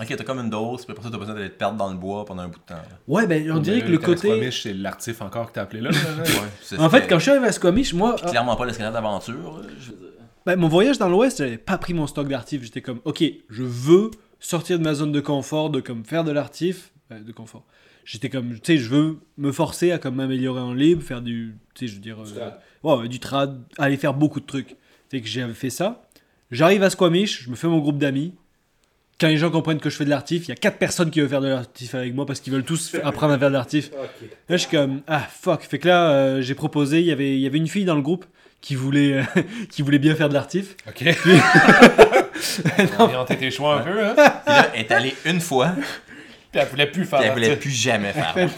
[0.00, 1.96] Ok, t'as comme une dose, puis après ça, t'as besoin d'aller te perdre dans le
[1.96, 2.74] bois pendant un bout de temps.
[2.74, 2.84] là.
[3.06, 4.28] Ouais, ben, on dirait que le côté.
[4.28, 5.90] Squamish, c'est l'artif encore que t'as appelé là.
[5.90, 6.22] là, là.
[6.24, 8.92] Ouais, c'est- En fait, quand je suis arrivé à Squamish, moi, euh, Clairement pas l'escalade
[8.92, 9.62] d'aventure.
[9.80, 9.92] je
[10.46, 12.62] ben, mon voyage dans l'Ouest, j'avais pas pris mon stock d'artif.
[12.62, 14.10] J'étais comme, ok, je veux
[14.40, 17.64] sortir de ma zone de confort, de comme faire de l'artif, euh, de confort.
[18.10, 21.56] J'étais comme, tu sais, je veux me forcer à comme m'améliorer en libre, faire du,
[21.74, 24.76] tu sais, je veux dire, euh, ouais, du trad, aller faire beaucoup de trucs.
[25.10, 26.08] Fait que j'avais fait ça.
[26.50, 28.32] J'arrive à Squamish, je me fais mon groupe d'amis.
[29.20, 31.20] Quand les gens comprennent que je fais de l'artif, il y a quatre personnes qui
[31.20, 33.90] veulent faire de l'artif avec moi parce qu'ils veulent tous apprendre à faire de l'artif.
[34.48, 35.60] Là, je suis comme, ah fuck.
[35.64, 37.96] Fait que là, euh, j'ai proposé, il y avait- il y avait une fille dans
[37.96, 38.24] le groupe
[38.62, 39.22] qui voulait, euh,
[39.70, 40.76] qui voulait bien faire de l'artif.
[40.88, 41.04] Ok.
[42.98, 44.14] Orienter tes choix un peu, hein.
[44.16, 44.24] Puis
[44.54, 45.74] là, elle est allée une fois,
[46.50, 48.34] Puis elle voulait plus faire puis elle voulait plus jamais faire.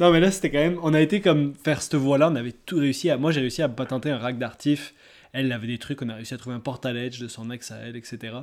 [0.00, 0.78] Non, mais là, c'était quand même.
[0.82, 2.28] On a été comme faire cette voie-là.
[2.30, 3.16] On avait tout réussi à.
[3.16, 4.94] Moi, j'ai réussi à patenter un rack d'artif.
[5.32, 6.02] Elle avait des trucs.
[6.02, 8.34] On a réussi à trouver un portaledge de son ex à elle, etc.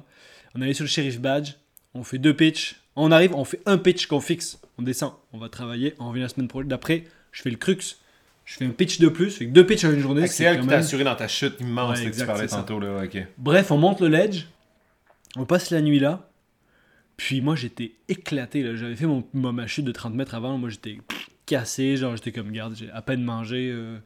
[0.55, 1.51] On allait sur le sheriff badge.
[1.93, 2.76] On fait deux pitchs.
[2.95, 4.59] On arrive, on fait un pitch qu'on fixe.
[4.77, 5.13] On descend.
[5.31, 5.93] On va travailler.
[5.99, 6.69] On revient la semaine prochaine.
[6.69, 7.77] D'après, je fais le crux.
[8.45, 9.30] Je fais un pitch de plus.
[9.38, 10.26] Fait que deux pitchs en une journée.
[10.27, 12.27] C'est elle qui t'a même- assuré dans ta chute immense Ouais, là, que exact, tu
[12.31, 12.80] parlais tantôt.
[12.80, 13.03] Là.
[13.03, 13.26] ok.
[13.38, 14.47] Bref, on monte le ledge.
[15.38, 16.28] On passe la nuit là.
[17.19, 18.63] Puis moi, j'étais éclaté.
[18.63, 18.75] là.
[18.77, 20.57] J'avais fait mon, ma, chute de 30 mètres avant.
[20.57, 20.99] Moi, j'étais
[21.45, 21.97] cassé.
[21.97, 23.69] Genre, j'étais comme, garde, j'ai à peine mangé.
[23.69, 23.97] euh,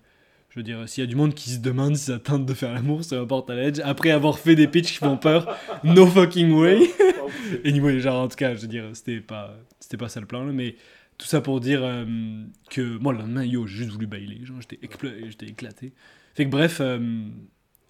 [0.49, 2.53] je veux dire, s'il y a du monde qui se demande si ça tente de
[2.55, 6.53] faire l'amour sur un portaledge, après avoir fait des pitchs qui font peur, no fucking
[6.53, 6.89] way.
[7.65, 10.43] anyway, genre, en tout cas, je veux dire, c'était pas, c'était pas ça le plan,
[10.43, 10.75] là, mais
[11.19, 12.05] tout ça pour dire euh,
[12.71, 14.43] que moi, le lendemain, yo, j'ai juste voulu bailer.
[14.43, 15.93] Genre, j'étais éclaté.
[16.33, 17.27] Fait que bref, euh,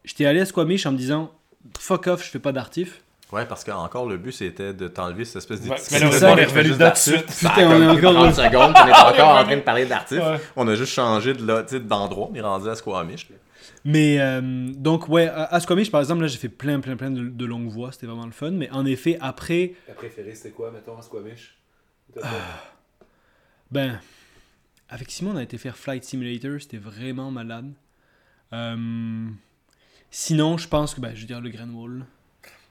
[0.03, 1.33] j'étais allé à Squamish en me disant,
[1.79, 3.02] fuck off, je fais pas d'artif.
[3.33, 6.37] Ouais, parce qu'encore le but c'était de t'enlever cette espèce Ouais, petite mais là, on
[6.37, 7.25] est revenu de suite.
[7.25, 10.19] Putain, on est encore- 30 secondes, on est encore en train de parler d'artif.
[10.19, 10.37] Ouais.
[10.55, 13.27] On a juste changé de là, tu sais, d'endroit, on est rendu à Squamish.
[13.85, 14.41] Mais euh,
[14.75, 17.69] donc, ouais, à, Squamish, par exemple, là, j'ai fait plein, plein, plein de, de longues
[17.69, 18.51] voies, c'était vraiment le fun.
[18.51, 21.57] Mais en effet, après, Ta préférée, c'était quoi, mettons, à Squamish?
[23.71, 23.99] Ben,
[24.89, 27.73] avec Simon, on a été faire Flight Simulator, c'était vraiment malade.
[28.53, 29.27] Euh,
[30.11, 32.05] sinon, je pense que, ben, je veux dire, le Grand Wall.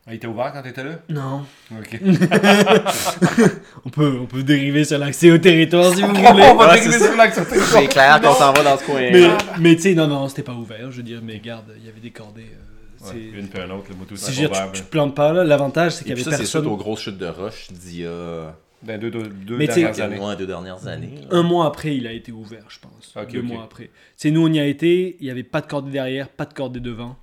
[0.08, 0.98] Il était ouvert quand t'étais là?
[1.08, 1.44] Non.
[1.78, 2.00] Ok.
[3.84, 6.20] On peut, on peut dériver sur l'accès au territoire si vous voulez.
[6.28, 8.76] On va Ouais, dériver c'est sur l'axe sur tes C'est clair qu'on s'en va dans
[8.78, 9.00] ce coin.
[9.00, 9.28] Mais,
[9.60, 10.90] mais tu sais, non, non, c'était pas ouvert.
[10.90, 12.42] Je veux dire, mais garde, il y avait des cordées.
[12.52, 14.72] euh, c'est- Une puis un autre, le moto, Si c'est ouvert.
[14.72, 15.44] tu, tu te plantes pas là.
[15.44, 16.66] L'avantage, c'est qu'il y avait ça, c'est suite personne.
[16.66, 20.00] aux grosses chutes de roche d'il y a Dans deux, deux, deux Mais tu dernières
[20.00, 20.18] années.
[20.18, 21.14] ouais, deux dernières années.
[21.30, 23.14] Un mois après, il a été ouvert, je pense.
[23.16, 23.44] Ok, Deux ok.
[23.44, 23.90] mois après.
[24.16, 25.16] C'est nous, on y a été.
[25.20, 27.16] Il y avait pas de cordée derrière, pas de cordée devant.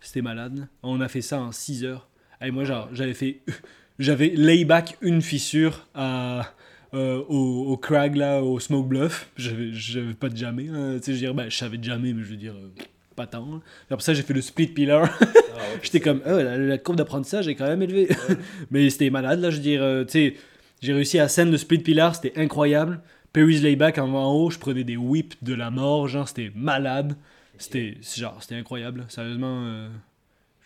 [0.00, 0.68] C'était malade.
[0.82, 2.07] On a fait ça en 6 heures.
[2.42, 3.40] Et moi, genre, j'avais fait.
[3.98, 6.52] J'avais layback une fissure à,
[6.94, 9.28] euh, au, au crag, là, au smoke bluff.
[9.36, 10.68] J'avais pas de jamais.
[10.68, 10.98] hein.
[10.98, 12.68] Tu sais, je veux dire, ben, je savais de jamais, mais je veux dire, euh,
[13.16, 13.46] pas tant.
[13.54, 13.60] hein.
[13.90, 15.08] Après ça, j'ai fait le split pillar.
[15.82, 18.08] J'étais comme, oh, la, la courbe d'apprentissage est quand même élevée.
[18.70, 20.34] mais c'était malade, là, je veux dire, euh, tu sais,
[20.80, 23.00] j'ai réussi à scène le split pillar, c'était incroyable.
[23.32, 27.16] Perry's layback en en haut, je prenais des whips de la mort, genre, c'était malade.
[27.58, 29.04] C'était, genre, c'était incroyable.
[29.08, 29.88] Sérieusement,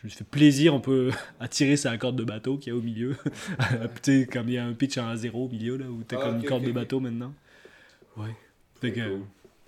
[0.03, 1.11] je me suis fait plaisir, on peut
[1.41, 3.17] attirer sa corde de bateau qu'il y a au milieu.
[4.03, 6.17] tu sais, comme il y a un pitch en zéro au milieu, là, où t'as
[6.21, 7.33] Ah, comme une corde de bateau maintenant.
[8.17, 8.31] Ouais.
[8.81, 9.19] Fait que,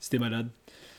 [0.01, 0.49] c'était malade.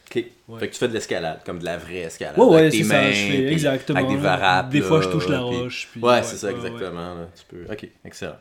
[0.10, 0.24] Ok.
[0.48, 0.60] Ouais.
[0.60, 2.38] Fait que tu fais de l'escalade, comme de la vraie escalade.
[2.38, 4.00] Ouais, ouais, avec c'est tes ça, mains, je fais puis exactement.
[4.00, 4.70] Avec des varapes.
[4.70, 5.90] Des fois, là, je touche la puis- roche.
[5.92, 7.16] puis- Ouais, c'est ça, exactement.
[7.16, 7.28] là.
[7.36, 7.66] Tu peux...
[7.72, 8.38] Ok, excellent.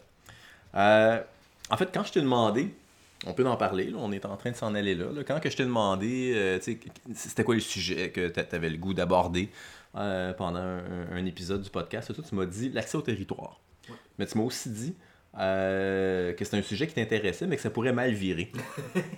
[0.76, 1.20] Euh,
[1.70, 2.68] en fait, quand je t'ai demandé,
[3.26, 5.06] on peut en parler, là, on est en train de s'en aller là.
[5.26, 6.78] Quand que je t'ai demandé, euh, tu sais,
[7.14, 9.48] c'était quoi le sujet que tu avais le goût d'aborder
[9.96, 13.60] euh, pendant un, un épisode du podcast, tu m'as dit l'accès au territoire.
[14.18, 14.94] Mais tu m'as aussi dit
[15.38, 18.50] euh, que c'était un sujet qui t'intéressait, mais que ça pourrait mal virer.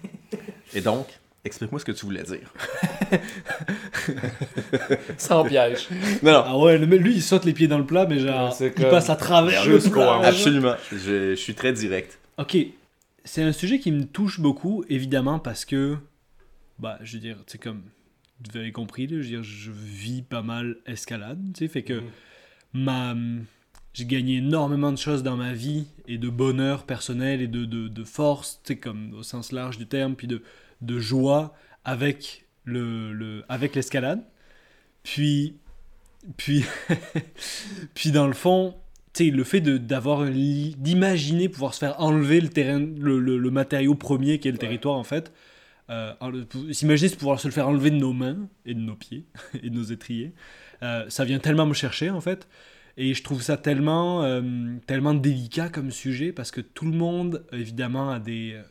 [0.75, 1.07] Et donc,
[1.47, 2.53] Explique-moi ce que tu voulais dire.
[5.17, 5.87] Sans piège.
[6.21, 6.43] Non, non.
[6.45, 8.91] Ah ouais, lui, il saute les pieds dans le plat, mais genre, c'est il comme
[8.91, 10.23] passe à travers le plat.
[10.25, 10.75] Absolument.
[10.91, 10.97] Je,
[11.31, 12.19] je suis très direct.
[12.37, 12.57] Ok,
[13.25, 15.97] c'est un sujet qui me touche beaucoup, évidemment, parce que,
[16.81, 17.83] bah, je veux dire, c'est comme,
[18.45, 21.83] vous avez compris, là, je veux dire, je vis pas mal escalade, tu sais, fait
[21.83, 22.03] que
[22.73, 23.15] ma,
[23.95, 27.89] j'ai gagné énormément de choses dans ma vie, et de bonheur personnel, et de, de,
[27.89, 30.43] de force, tu sais, comme au sens large du terme, puis de,
[30.83, 31.55] de joie
[31.85, 34.23] avec le, le avec l'escalade.
[35.03, 35.57] Puis,
[36.37, 36.65] puis,
[37.95, 38.75] puis dans le fond,
[39.13, 43.51] tu sais, le fait d'avoir d'imaginer pouvoir se faire enlever le terrain, le, le- le
[43.51, 45.33] matériau premier qui est le territoire en fait.
[45.89, 46.13] Euh,
[46.73, 49.25] S'imaginer de pouvoir se le faire enlever de nos mains et de nos pieds
[49.63, 50.33] et de nos étriers,
[50.83, 52.49] euh, ça vient tellement me chercher en fait.
[52.97, 54.43] Et je trouve ça tellement, euh,
[54.87, 58.63] tellement délicat comme sujet parce que tout le monde évidemment a des, euh,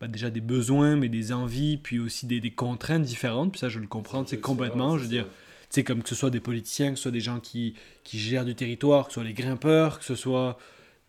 [0.00, 3.52] bah, déjà des besoins, mais des envies, puis aussi des, des contraintes différentes.
[3.52, 4.96] Puis ça, je le comprends, c'est complètement.
[4.96, 5.26] Je veux dire,
[5.68, 7.74] sais, comme que ce soit des politiciens, que ce soit des gens qui,
[8.04, 10.58] qui gèrent du territoire, que ce soit les grimpeurs, que ce soit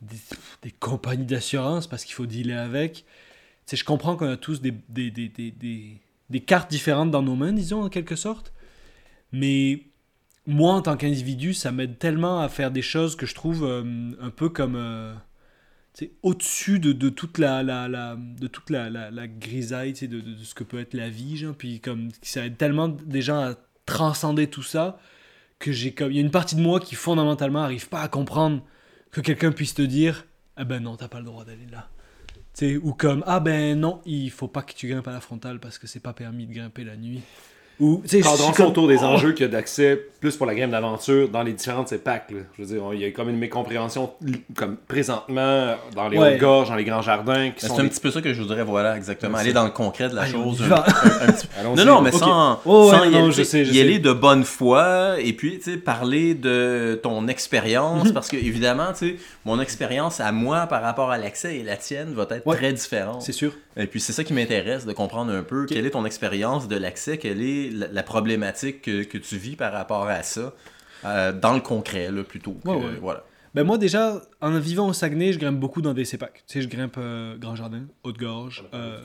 [0.01, 0.17] des,
[0.63, 3.05] des compagnies d'assurance, parce qu'il faut dealer avec.
[3.71, 5.29] Je comprends qu'on a tous des, des, des,
[6.29, 8.53] des, cartes différentes dans nos mains, disons, en quelque sorte.
[9.31, 9.83] Mais
[10.45, 14.11] moi, en tant qu'individu, ça m'aide tellement à faire des choses que je trouve euh,
[14.21, 14.75] un peu comme...
[14.75, 15.13] euh,
[16.23, 20.63] au-dessus de, de toute la, la, de toute la, la, grisaille de, de, ce que
[20.63, 24.63] peut être la vie genre, puis comme ça aide tellement des gens à transcender tout
[24.63, 24.99] ça
[25.59, 28.07] que j'ai comme il y a une partie de moi qui fondamentalement arrive pas à
[28.07, 28.63] comprendre
[29.11, 30.25] que quelqu'un puisse te dire
[30.55, 31.89] ah ben non t'as pas le droit d'aller là
[32.65, 35.77] ou comme ah ben non il faut pas que tu grimpes à la frontale parce
[35.77, 37.21] que c'est pas permis de grimper la nuit
[37.79, 39.05] ou Cadrons comme- autour des Oh!
[39.05, 42.31] enjeux qu'il y a d'accès plus pour la game d'aventure dans les différentes CEPAC.
[42.31, 42.37] là.
[42.57, 44.11] Je veux dire, il y a comme une mécompréhension
[44.55, 46.33] comme présentement dans les Ouais.
[46.33, 48.41] hautes gorges, dans les grands jardins Ben, C'est un des- petit peu ça que je
[48.41, 49.37] voudrais, voilà, exactement.
[49.37, 50.61] Aller dans le concret de la Allez, chose.
[50.71, 51.47] un- un- un petit.
[51.75, 53.81] Non, non, mais sans, Oh, ouais, sans y, non, aller, je sais, je y sais.
[53.81, 58.91] aller de bonne foi et puis tu sais, parler de ton expérience parce que évidemment,
[58.97, 62.45] tu sais, mon expérience à moi par rapport à l'accès et la tienne va être
[62.47, 62.55] Ouais.
[62.55, 63.21] très différente.
[63.21, 66.05] c'est sûr Et puis c'est ça qui m'intéresse de comprendre un peu quelle est ton
[66.05, 70.23] expérience de l'accès, quelle est la, la problématique que, que tu vis par rapport à
[70.23, 70.53] ça
[71.05, 72.53] euh, dans le concret là plutôt.
[72.53, 72.97] que- Ouais, ouais.
[73.01, 73.23] Voilà.
[73.53, 76.43] Ben moi déjà, en vivant au Saguenay, je grimpe beaucoup dans des CEPAC.
[76.47, 79.01] Tu sais, je grimpe euh, Grand Jardin, Haute-Gorge, euh,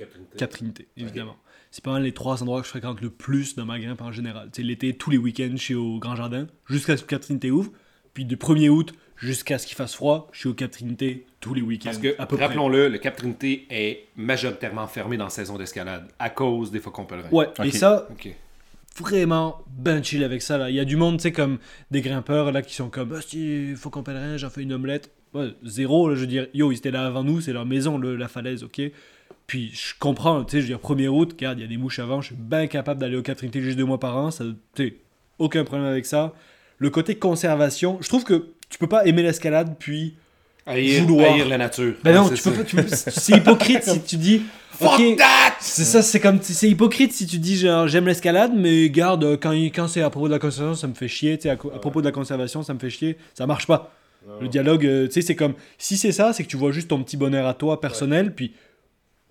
[0.96, 1.36] évidemment.
[1.70, 4.12] C'est pas mal les trois endroits que je fréquente le plus dans ma grimpe en
[4.12, 4.50] général.
[4.52, 7.50] Tu sais, l'été, tous les week-ends, je suis au Grand Jardin, jusqu'à ce que Cap-Trinité
[7.50, 7.70] ouvre.
[8.12, 8.92] Puis du 1er août
[9.22, 11.84] jusqu'à ce qu'il fasse froid, je suis au Cap-Trinité tous les week-ends.
[11.90, 16.70] Parce que, rappelons-le, le Cap Trinité est majoritairement fermé dans la saison d'escalade à cause
[16.72, 17.30] des faucons pèlerins.
[17.30, 18.08] Ouais, et ça,
[18.98, 20.68] vraiment ben chill avec ça là.
[20.70, 21.58] Il y a du monde, tu sais, comme
[21.90, 25.10] des grimpeurs là qui sont comme, ah, si, faut qu'on pèlerin, j'en fais une omelette.
[25.34, 27.96] Ouais, zéro, là, je veux dire, yo, ils étaient là avant nous, c'est leur maison,
[27.96, 28.82] le- la falaise, ok.
[29.46, 31.78] Puis je comprends, tu sais, je veux dire, première route, regarde, il y a des
[31.78, 34.30] mouches avant, je suis bien capable d'aller au Cap Trinité juste deux mois par an,
[34.30, 34.44] ça,
[34.74, 34.96] tu sais,
[35.38, 36.34] aucun problème avec ça.
[36.78, 40.14] Le côté conservation, je trouve que tu peux pas aimer l'escalade puis.
[40.64, 41.32] Haïr, Vouloir.
[41.34, 41.94] haïr la nature.
[42.04, 44.42] Ben non, c'est tu peux pas, tu peux- c'est hypocrite si tu dis.
[44.72, 45.56] Fuck ok, that!
[45.60, 49.52] c'est ça, c'est comme c'est hypocrite si tu dis genre j'aime l'escalade, mais garde quand,
[49.52, 51.56] quand c'est à propos de la conservation, ça me fait chier, tu sais, à, à
[51.56, 53.92] propos de la conservation, ça me fait chier, ça marche pas.
[54.40, 56.88] Le dialogue, euh, tu sais, c'est comme si c'est ça, c'est que tu vois juste
[56.88, 58.52] ton petit bonheur à toi personnel, puis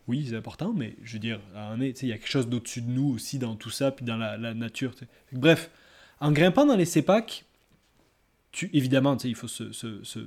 [0.07, 1.39] oui, c'est important, mais je veux dire,
[1.79, 4.37] il y a quelque chose d'au-dessus de nous aussi dans tout ça, puis dans la,
[4.37, 4.91] la nature.
[5.31, 5.69] Bref,
[6.19, 7.45] en grimpant dans les CEPAC,
[8.51, 10.19] tu, évidemment, tu sais, il faut se, se- se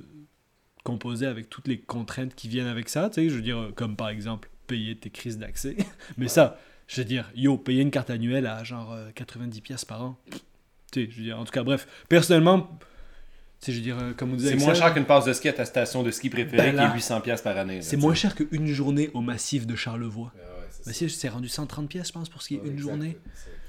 [0.83, 3.71] composer avec toutes les contraintes qui viennent avec ça, tu sais, je veux dire, euh,
[3.75, 5.75] comme par exemple payer tes crises d'accès.
[6.17, 9.85] Mais ça, je veux dire, yo, payer une carte annuelle à genre euh, 90 pièces
[9.85, 10.17] par an.
[10.91, 12.77] Tu sais, je veux dire, en tout cas, bref, personnellement,
[13.59, 15.33] tu sais, je veux dire, euh, comme on disait, C'est moins cher qu'une passe de
[15.33, 17.81] ski à ta station de ski préférée Ben là, qui est 800$ piastres par année.
[17.81, 18.21] c'est moins sais.
[18.21, 20.31] cher qu'une journée au massif de Charlevoix.
[20.35, 22.87] Ah ouais, c'est c'est rendu 130 pièces, je pense, pour skier Ouais, une exact.
[22.89, 23.17] journée.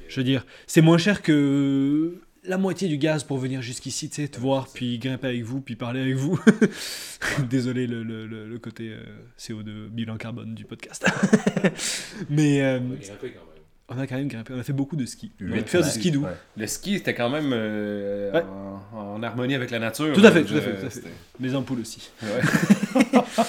[0.08, 4.22] Je veux dire, c'est moins cher que la moitié du gaz pour venir jusqu'ici, tu
[4.22, 6.38] sais, te voir, puis grimper avec vous, puis parler avec vous.
[7.50, 9.00] Désolé le, le, le, le côté euh,
[9.38, 11.04] CO2, bilan carbone du podcast.
[12.30, 13.32] Mais euh, On quand même.
[13.88, 15.32] on a quand même grimpé, on a fait beaucoup de ski.
[15.40, 16.22] On Huit a faire du ski doux.
[16.24, 16.30] Ouais.
[16.56, 18.42] Le ski, c'était quand même euh, Ouais.
[18.94, 20.12] en, en harmonie avec la nature.
[20.14, 21.02] Tout à fait, tout à fait, tout à fait.
[21.40, 22.10] Les ampoules aussi.
[22.22, 23.02] Ouais.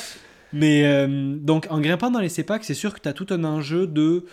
[0.53, 3.43] Mais euh, donc, en grimpant dans les CEPAC, c'est sûr que tu as tout un
[3.43, 4.25] enjeu de.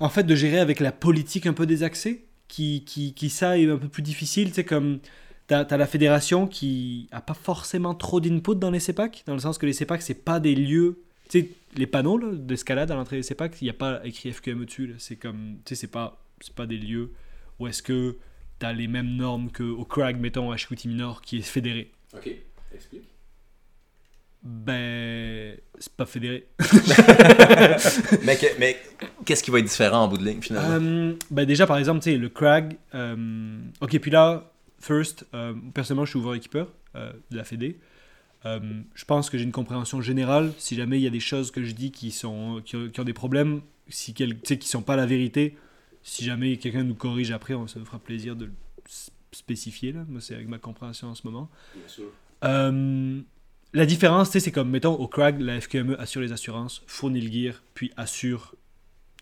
[0.00, 3.58] En fait, de gérer avec la politique un peu des accès, qui, qui, qui ça
[3.58, 4.52] est un peu plus difficile.
[4.52, 5.00] Sais, comme.
[5.48, 9.38] Tu as, la fédération qui a pas forcément trop d'input dans les CEPAC, dans le
[9.38, 11.02] sens que les CEPAC, c'est pas des lieux.
[11.30, 14.66] Tu sais, les panneaux d'escalade à l'entrée des CEPAC, il n'y a pas écrit FQME
[14.66, 14.94] dessus.
[14.98, 15.58] C'est comme.
[15.64, 17.12] Tu sais, c'est pas, c'est pas des lieux
[17.58, 18.16] où est-ce que
[18.60, 21.92] tu as les mêmes normes qu'au CRAG, mettons, à Chicoutimi qui est fédéré.
[22.14, 22.30] Ok,
[22.74, 23.08] explique.
[24.42, 26.46] Ben, c'est pas fédéré.
[28.24, 28.76] mais mais
[29.24, 30.86] qu'est-ce qui va être différent en bout de ligne, finalement?
[30.86, 32.76] Euh, ben déjà, par exemple, tu sais, le Crag.
[32.94, 37.78] euh, ok, puis là, first, euh, personnellement, je suis ouvreur équipeur de la Fédé.
[38.44, 40.52] Je pense que j'ai une compréhension générale.
[40.58, 43.00] Si jamais il y a des choses que je dis qui, sont, qui, ont, qui
[43.00, 45.56] ont des problèmes, si quel, tu sais, qui sont pas la vérité,
[46.02, 48.52] si jamais quelqu'un nous corrige après, on, ça nous fera plaisir de le
[49.32, 49.92] spécifier.
[49.92, 50.04] Là.
[50.08, 51.50] Moi, c'est avec ma compréhension en ce moment.
[52.44, 53.20] Euh,
[53.72, 57.62] la différence, c'est comme, mettons, au CRAG, la FQME assure les assurances, fournit le gear,
[57.74, 58.54] puis assure,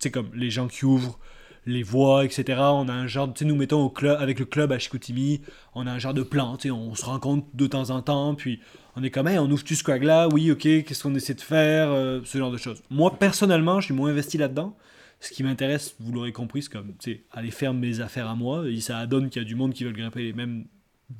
[0.00, 1.18] sais, comme les gens qui ouvrent
[1.66, 2.60] les voies, etc.
[2.60, 5.40] On a un genre, tu sais, nous mettons au club, avec le club à Chicoutimi,
[5.74, 8.36] on a un genre de plan, tu sais, on se rencontre de temps en temps,
[8.36, 8.60] puis
[8.94, 10.28] on est comme, hey, on ouvre-tu ce CRAG-là?
[10.32, 11.90] Oui, ok, qu'est-ce qu'on essaie de faire?
[11.90, 12.82] Euh, ce genre de choses.
[12.88, 14.76] Moi, personnellement, je suis moins investi là-dedans.
[15.18, 18.36] Ce qui m'intéresse, vous l'aurez compris, c'est comme, tu sais, aller faire mes affaires à
[18.36, 18.68] moi.
[18.68, 20.66] Et ça donne qu'il y a du monde qui veut grimper les mêmes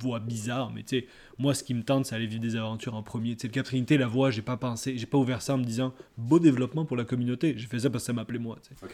[0.01, 1.07] voies bizarres, mais tu sais,
[1.39, 3.37] moi, ce qui me tente, c'est aller vivre des aventures en premier.
[3.37, 5.59] Tu sais, le Cap Trinité, la voie, j'ai pas pensé, j'ai pas ouvert ça en
[5.59, 7.55] me disant beau développement pour la communauté.
[7.57, 8.57] J'ai fait ça parce que ça m'appelait moi.
[8.63, 8.87] tu sais.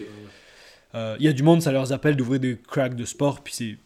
[0.95, 3.55] Euh, Il y a du monde, ça leur appelle d'ouvrir des cracks de sport, puis
[3.55, 3.79] c'est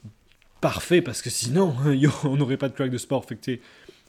[0.60, 1.74] parfait parce que sinon,
[2.24, 3.24] on n'aurait pas de crack de sport.
[3.24, 3.60] Fait que, tu sais,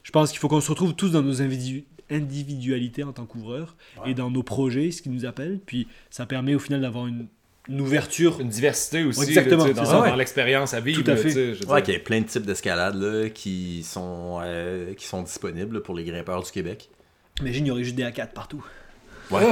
[0.03, 3.75] je pense qu'il faut qu'on se retrouve tous dans nos individu- individualités en tant qu'ouvreurs
[4.05, 5.59] et dans nos projets, ce qui nous appelle.
[5.65, 7.27] Puis ça permet au final d'avoir une,
[7.69, 8.39] une ouverture.
[8.39, 11.03] Une diversité aussi, Exactement, là, dans, l'expérience à vivre.
[11.03, 11.29] Tout à fait.
[11.29, 11.83] je veux Ouais, dire.
[11.83, 15.95] qu'il y a plein de types d'escalades là, qui, sont, euh, qui sont disponibles pour
[15.95, 16.89] les grimpeurs du Québec.
[17.41, 18.65] Imagine, il y aurait juste des A4 partout.
[19.29, 19.43] Ouais.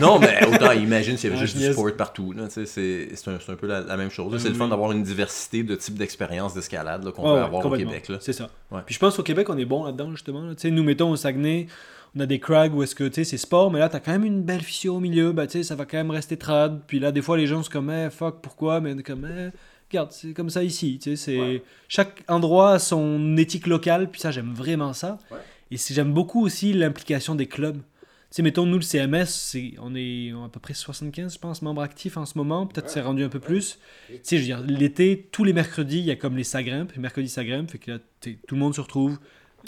[0.00, 2.34] non, mais autant imagine s'il y avait Ah, juste du sport partout.
[2.50, 4.32] C'est c'est un, c'est un peu la, la même chose.
[4.34, 4.70] Ah, C'est le fun oui.
[4.70, 7.70] d'avoir une diversité de types d'expériences d'escalade là, qu'on Ouais, peut ouais, avoir au.
[7.76, 8.08] Québec.
[8.08, 8.18] Là.
[8.20, 8.50] C'est ça.
[8.70, 8.80] Ouais.
[8.84, 10.42] Puis je pense qu'au Québec, on est bon là-dedans, justement.
[10.42, 10.54] là.
[10.54, 11.68] Tu sais, nous, mettons au Saguenay,
[12.16, 14.12] on a des crags où est-ce que, tu sais, c'est sport, mais là, t'as quand
[14.12, 15.32] même une belle fissure au milieu.
[15.32, 16.82] Bah, tu sais, ça va quand même rester trad.
[16.86, 18.80] Puis là, des fois, les gens sont comme, eh, fuck, pourquoi?
[18.80, 19.50] Mais comme, eh,
[19.90, 20.98] regarde, c'est comme ça ici.
[21.02, 21.62] Tu sais, c'est...
[21.88, 25.18] Chaque endroit a son éthique locale, puis ça, j'aime vraiment ça.
[25.30, 25.38] Ouais.
[25.70, 27.78] Et j'aime beaucoup aussi l'implication des clubs.
[27.78, 31.82] Tu sais, mettons, nous, le CMS, on est à peu près 75, je pense, membres
[31.82, 32.66] actifs en ce moment.
[32.66, 33.78] Peut-être c'est rendu un peu plus.
[34.08, 36.96] Tu sais, je veux dire, l'été, tous les mercredis, il y a comme les sagrimpes.
[36.96, 37.70] Mercredi, sagrimpe.
[37.70, 39.18] Fait que là, tout le monde se retrouve.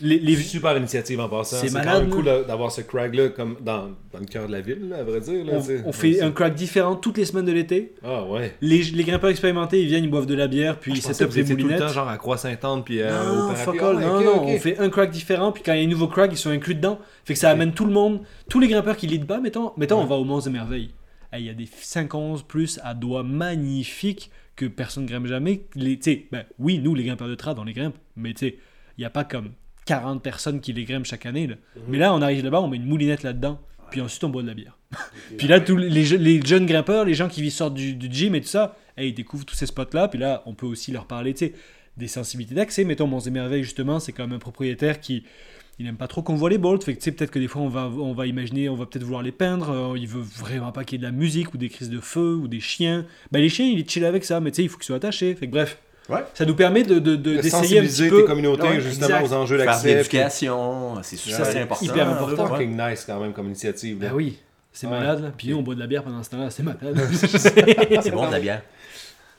[0.03, 0.37] Les, les...
[0.37, 1.57] Super initiative en passant.
[1.57, 2.15] C'est malade, quand même là.
[2.39, 5.21] cool d'avoir ce crag-là comme dans, dans le cœur de la ville, là, à vrai
[5.21, 5.45] dire.
[5.45, 7.95] Là, On, on fait un crack différent toutes les semaines de l'été.
[8.05, 8.55] Ah ouais.
[8.61, 11.15] Les, les grimpeurs expérimentés, ils viennent, ils boivent de la bière, puis Je ils pensais
[11.15, 11.87] set que up vous des étiez tout le moulinettes.
[11.89, 14.49] temps genre à Croix-Saint-Anne puis euh, non, au fuck all, Ah, non, ok, non, ok.
[14.49, 16.51] on fait un crack différent, puis quand il y a un nouveau crack, ils sont
[16.51, 16.99] inclus dedans.
[17.25, 18.21] Fait que ça amène tout le monde,
[18.51, 20.03] tous les grimpeurs qui lead bas, mettons, mettons Ouais.
[20.05, 20.91] on va au Mons de Merveille.
[21.33, 25.65] Hey, Il y a des 5-11 plus à doigts magnifiques que personne ne grimpe jamais.
[25.75, 25.99] Les,
[26.31, 28.57] ben, oui, nous, les grimpeurs de trad, on les grimpe, mais tu sais,
[28.97, 29.51] il n'y a pas comme
[29.87, 31.47] 40 personnes qui les grimpent chaque année.
[31.47, 31.55] Là.
[31.77, 31.83] Mhm.
[31.89, 33.61] Mais là, on arrive là-bas, on met une moulinette là-dedans,
[33.91, 34.77] puis ensuite on boit de la bière.
[35.39, 38.35] puis là, tous les, je- les jeunes grimpeurs, les gens qui sortent du, du gym
[38.35, 41.07] et tout ça, hey, ils découvrent tous ces spots-là, puis là, on peut aussi leur
[41.07, 41.55] parler, tu sais,
[41.97, 42.85] des sensibilités d'accès.
[42.85, 45.25] Mettons, Mons Merveilles, justement, c'est comme un propriétaire qui
[45.79, 47.49] il n'aime pas trop qu'on voit les bolts, fait que tu sais, peut-être que des
[47.49, 50.23] fois on va, on va imaginer, on va peut-être vouloir les peindre, euh, il veut
[50.23, 52.61] vraiment pas qu'il y ait de la musique ou des crises de feu ou des
[52.61, 53.05] chiens.
[53.31, 54.97] Ben les chiens, il est chill avec ça, mais tu sais, il faut qu'ils soient
[54.97, 55.35] attachés.
[55.35, 56.21] Fait que bref, Ouais.
[56.35, 58.21] ça nous permet de, de, de- De d'essayer un petit sensibiliser peu.
[58.23, 59.25] tes communautés Ouais, justement exact.
[59.25, 59.89] aux enjeux Faire de d'accès.
[59.89, 61.85] puis- l'éducation, c'est super Ça, c'est important.
[61.85, 62.47] hyper important.
[62.49, 64.01] Fucking nice quand même comme initiative.
[64.03, 64.09] là.
[64.11, 64.39] Ben oui,
[64.73, 64.93] c'est Ouais.
[64.99, 65.23] malade.
[65.25, 65.31] là.
[65.37, 66.97] Puis nous, on boit de la bière pendant ce temps-là, c'est malade.
[68.03, 68.63] C'est bon de la bière.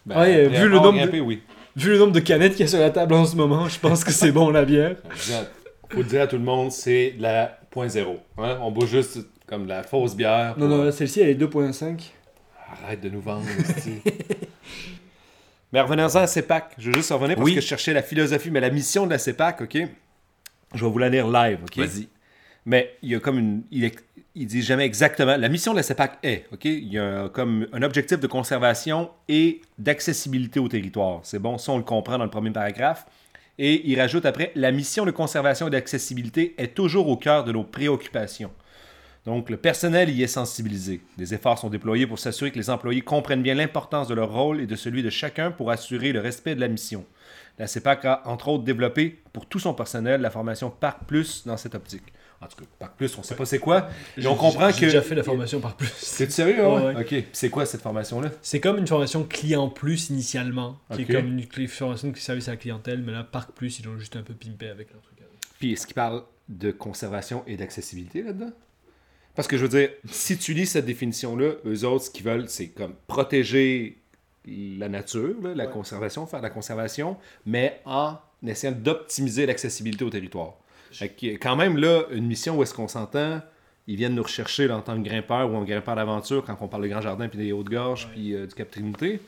[0.06, 1.42] Ben, Ouais, après, vu le nombre de- grimper, oui.
[1.76, 3.80] Vu le nombre de canettes qu'il y a sur la table en ce moment, je
[3.80, 4.96] pense que c'est bon la bière.
[5.90, 8.18] Faut le dire à tout le monde, c'est de la point zéro.
[8.38, 8.58] Hein?
[8.62, 10.56] On boit juste comme de la fausse bière.
[10.58, 12.12] Non, pour- non, là, celle-ci, elle est 2.5.
[12.84, 13.46] Arrête de nous vendre.
[15.74, 16.74] Mais revenons-en à CEPAC.
[16.78, 17.56] Je veux juste revenir parce Oui.
[17.56, 19.78] que je cherchais la philosophie, mais la mission de la CEPAC, OK?
[20.74, 21.78] Je vais vous la lire live, OK?
[21.78, 22.08] Vas-y.
[22.66, 23.64] Mais il y a comme une.
[23.72, 23.90] Il,
[24.36, 25.36] il dit jamais exactement.
[25.38, 26.66] La mission de la CEPAC est, OK?
[26.66, 31.20] Il y a comme un objectif de conservation et d'accessibilité au territoire.
[31.24, 33.06] C'est bon, ça on le comprend dans le premier paragraphe.
[33.60, 37.52] Et il rajoute après La mission de conservation et d'accessibilité est toujours au cœur de
[37.52, 38.52] nos préoccupations.
[39.28, 41.02] Donc, le personnel y est sensibilisé.
[41.18, 44.62] Des efforts sont déployés pour s'assurer que les employés comprennent bien l'importance de leur rôle
[44.62, 47.04] et de celui de chacun pour assurer le respect de la mission.
[47.60, 51.58] La CEPAC a, entre autres, développé pour tout son personnel la formation Parc Plus dans
[51.58, 52.06] cette optique.
[52.40, 53.90] En tout cas, Parc Plus, on ne sait pas c'est quoi.
[54.16, 54.86] Et on comprend J'ai que.
[54.86, 55.92] déjà fait la formation par plus.
[55.98, 56.94] C'est sérieux, hein?
[56.94, 57.02] Ouais, ouais.
[57.02, 57.26] Ok.
[57.34, 58.30] C'est quoi cette formation-là?
[58.42, 62.52] C'est comme une formation client plus initialement, qui est comme une formation qui service à
[62.52, 65.18] la clientèle, mais là, Parc Plus, ils ont juste un peu pimpé avec leur truc.
[65.60, 68.52] Puis est-ce qu'il parle de conservation et d'accessibilité là-dedans?
[69.38, 72.50] Parce que je veux dire, si tu lis cette définition-là, eux autres, ce qu'ils veulent,
[72.50, 74.00] c'est comme protéger
[74.48, 80.10] la nature, là, la conservation, faire de la conservation, mais en essayant d'optimiser l'accessibilité au
[80.10, 80.56] territoire.
[81.40, 83.42] Quand même, là, une mission où est-ce qu'on s'entend,
[83.86, 86.82] ils viennent nous rechercher en tant que grimpeur ou en grimpeur d'aventure quand on parle
[86.82, 89.20] de Grand Jardin, puis des Hautes-Gorges, puis euh, du Cap Trinité.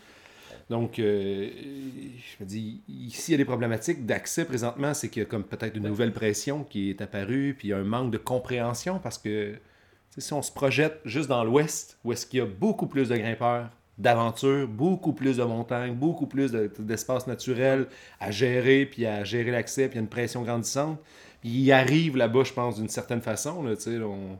[0.72, 5.22] Donc, euh, je me dis, ici, il y a des problématiques d'accès présentement, c'est qu'il
[5.22, 7.84] y a comme peut-être une nouvelle pression qui est apparue, puis il y a un
[7.84, 9.60] manque de compréhension parce que
[10.20, 13.16] si on se projette juste dans l'ouest, où est-ce qu'il y a beaucoup plus de
[13.18, 17.88] grimpeurs, d'aventure, beaucoup plus de montagnes, beaucoup plus de- d'espace naturel
[18.20, 21.00] à gérer, puis à gérer l'accès, puis il y a une pression grandissante.
[21.42, 23.62] Puis il arrive là-bas, je pense, d'une certaine façon.
[23.64, 23.74] Là,
[24.04, 24.38] on...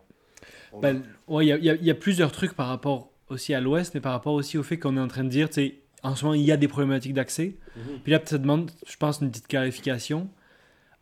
[0.74, 3.54] on- Ben, ouais, il y y a- il y a plusieurs trucs par rapport aussi
[3.54, 5.56] à l'Ouest, mais par rapport aussi au fait qu'on est en train de dire, tu
[5.56, 7.56] sais, en ce moment, il y a des problématiques d'accès.
[8.04, 10.30] Puis là, ça demande, je pense, une petite clarification.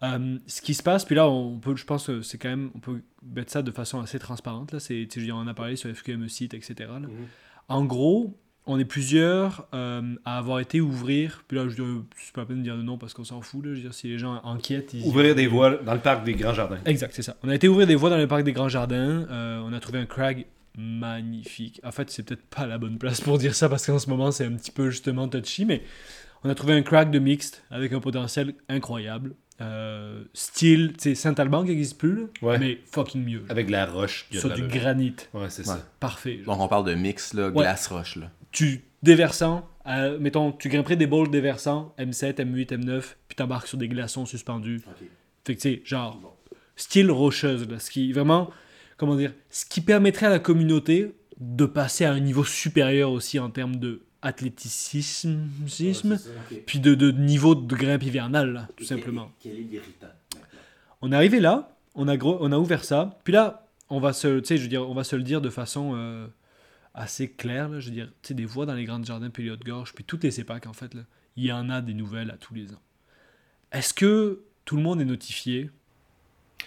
[0.03, 2.69] Euh, ce qui se passe, puis là, on peut, je pense que c'est quand même,
[2.75, 4.71] on peut mettre ça de façon assez transparente.
[4.71, 6.75] Là, c'est, tu sais, je veux dire, on en a parlé sur FQME site, etc.
[6.79, 6.99] là.
[6.99, 7.09] Mhm.
[7.69, 8.37] En gros,
[8.67, 11.43] on est plusieurs euh, à avoir été ouvrir.
[11.47, 11.87] Puis là, je dirais,
[12.17, 13.65] c'est pas la peine de dire de nom parce qu'on s'en fout.
[13.65, 16.25] Là, je veux dire, si les gens enquêtent, ils Ouvrir des voies dans le parc
[16.25, 16.79] des Grands Jardins.
[16.85, 17.37] Exact, c'est ça.
[17.43, 19.25] On a été ouvrir des voies dans le parc des Grands Jardins.
[19.29, 20.45] Euh, on a trouvé un crag
[20.77, 21.81] magnifique.
[21.83, 24.31] En fait, c'est peut-être pas la bonne place pour dire ça parce qu'en ce moment,
[24.31, 25.81] c'est un petit peu justement touchy, mais
[26.43, 29.33] on a trouvé un crag de mixte avec un potentiel incroyable.
[29.59, 32.59] Euh, style, tu sais, Saint-Alban qui n'existe plus, là, Ouais.
[32.59, 33.39] mais fucking mieux.
[33.39, 33.45] là.
[33.49, 34.27] Avec de la roche.
[34.31, 35.15] Sur du granit.
[35.33, 35.73] Ouais, c'est Ouais.
[35.75, 35.85] ça.
[35.99, 36.37] Parfait.
[36.43, 36.55] genre.
[36.55, 37.63] Donc, on parle de mix, là, Ouais.
[37.63, 38.17] glace-roche.
[38.17, 38.29] Là.
[38.51, 43.77] Tu déversant, euh, mettons, tu grimperais des bowls déversants, M7, M8, M9, puis t'embarques sur
[43.79, 44.81] des glaçons suspendus.
[45.45, 46.37] Fait que, tu sais, genre,
[46.75, 48.51] style rocheuse, là, ce qui vraiment,
[48.97, 53.39] comment dire, ce qui permettrait à la communauté de passer à un niveau supérieur aussi
[53.39, 55.49] en termes de athléticisme,
[56.65, 59.31] puis de, de niveau de grimpe hivernale, là, tout simplement.
[59.39, 60.07] Quel est l'irritant
[61.01, 64.13] On est arrivé là, on a, gros, on a ouvert ça, puis là, on va
[64.13, 66.27] se, tu sais, je veux dire, on va se le dire de façon euh,
[66.93, 69.43] assez claire, là, je veux dire, tu sais, des voies dans les grandes jardins, puis
[69.43, 71.01] les Hautes-Gorges, puis toutes les CEPAC, en fait, là,
[71.35, 72.81] il y en a des nouvelles à tous les ans.
[73.71, 75.69] Est-ce que tout le monde est notifié?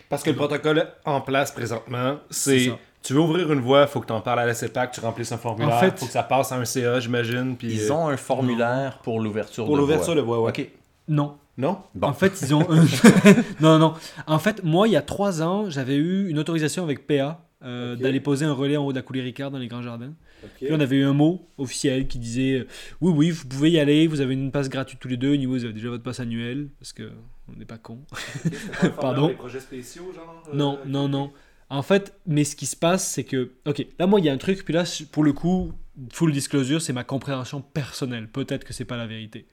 [0.08, 2.72] Parce que le protocole en place présentement, C'est.
[3.02, 5.32] Tu veux ouvrir une voie, faut que tu en parles à la CEPAC, tu remplisses
[5.32, 7.56] un formulaire, En fait- faut que ça passe à un CA, j'imagine.
[7.56, 10.38] Puis Ils euh, ont un formulaire pour l'ouverture pour de l'ouverture de voie.
[10.38, 10.60] voie, ouais.
[10.60, 10.70] OK.
[11.08, 11.36] Non.
[11.56, 11.78] Non?
[11.94, 12.08] Bon.
[12.08, 12.66] En fait, ils ont.
[13.60, 13.94] non, non.
[14.26, 17.96] En fait, moi, il y a trois ans, j'avais eu une autorisation avec PA euh,
[17.96, 20.12] d'aller poser un relais en haut de la coulée Ricard dans les grands jardins.
[20.42, 20.50] Ok.
[20.56, 22.66] Puis on avait eu un mot officiel qui disait euh,
[23.02, 25.34] Oui, oui, vous pouvez y aller, vous avez une passe gratuite tous les deux.
[25.34, 27.10] Niveau, vous avez déjà votre passe annuelle, parce que
[27.48, 27.98] on n'est pas con.
[29.00, 29.28] Pardon?
[29.28, 31.30] Les projets spéciaux, genre euh, Non, non, non.
[31.70, 33.52] En fait, mais ce qui se passe, c'est que.
[33.66, 35.72] Ok, là, moi, il y a un truc, puis là, pour le coup,
[36.12, 38.28] full disclosure, c'est ma compréhension personnelle.
[38.28, 39.46] Peut-être que c'est pas la vérité.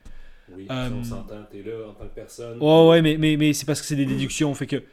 [0.52, 2.58] Oui, Euh, on s'entend, t'es là en tant que personne.
[2.60, 4.54] Ouais, ouais, mais, mais, mais c'est parce que c'est des déductions.
[4.54, 4.84] Fait que.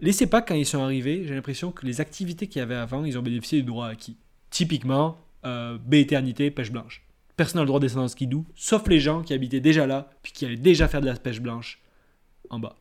[0.00, 3.04] Les CEPAC, quand ils sont arrivés, j'ai l'impression que les activités qu'il y avait avant,
[3.04, 4.16] ils ont bénéficié du droit acquis.
[4.50, 7.02] Typiquement, euh, baie éternité, pêche blanche.
[7.36, 10.10] Personne n'a le droit de descendre en skidoo, sauf les gens qui habitaient déjà là,
[10.22, 11.80] puis qui allaient déjà faire de la pêche blanche
[12.50, 12.76] en bas.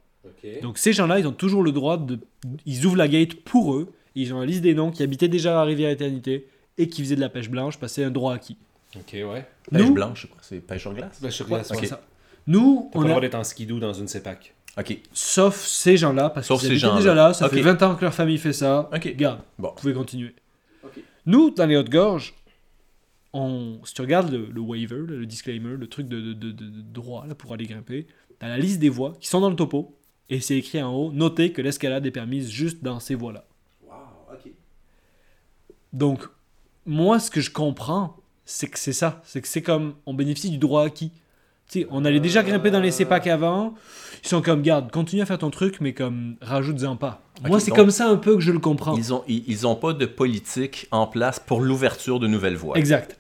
[0.61, 2.19] Donc ces gens-là, ils ont toujours le droit de.
[2.65, 5.61] Ils ouvrent la gate pour eux, ils ont la liste des noms qui habitaient déjà
[5.61, 8.57] à Rivière Éternité et qui faisaient de la pêche blanche, c'est un droit acquis.
[8.95, 9.45] Ok, ouais.
[9.71, 11.19] Pêche Nous- blanche, c'est pêche sur glace?
[11.29, 11.85] Sur Ouais, glace, c'est ouais.
[11.87, 12.01] ça.
[12.47, 14.53] Nous, T'as on le a, droit d'être en skidoo dans une CEPAC.
[14.77, 14.97] OK.
[15.13, 16.97] Sauf ces gens-là, parce Sauf qu'ils gens-là.
[16.97, 18.89] déjà là, ça fait 20 ans que leur famille fait ça.
[18.93, 19.15] Ok.
[19.15, 19.69] Garde, Bon.
[19.69, 20.33] vous pouvez continuer.
[20.83, 20.99] Ok.
[21.25, 22.33] Nous, dans les Hautes-Gorges,
[23.33, 26.65] on, si tu regardes le, le waiver, le disclaimer, le truc de, de, de- de-
[26.65, 28.07] de droit là, pour aller grimper,
[28.39, 29.95] tu as la liste des voies qui sont dans le topo,
[30.31, 33.43] et c'est écrit en haut, notez que l'escalade est permise juste dans ces voies-là.
[33.85, 33.93] Wow,
[34.31, 34.51] OK.
[35.91, 36.21] Donc,
[36.85, 39.21] moi, ce que je comprends, c'est que c'est ça.
[39.25, 41.11] C'est que c'est comme, on bénéficie du droit acquis.
[41.69, 43.73] Tu sais, on allait déjà grimper dans les CEPAC avant.
[44.23, 47.21] Ils sont comme, garde, continue à faire ton truc, mais comme, rajoute-en pas.
[47.45, 48.95] Moi, c'est comme ça un peu que je le comprends.
[48.95, 52.77] Ils ont, ils, ils ont pas de politique en place pour l'ouverture de nouvelles voies.
[52.77, 53.19] Exact.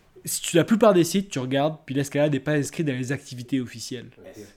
[0.53, 4.09] La plupart des sites, tu regardes, puis l'escalade n'est pas inscrite dans les activités officielles.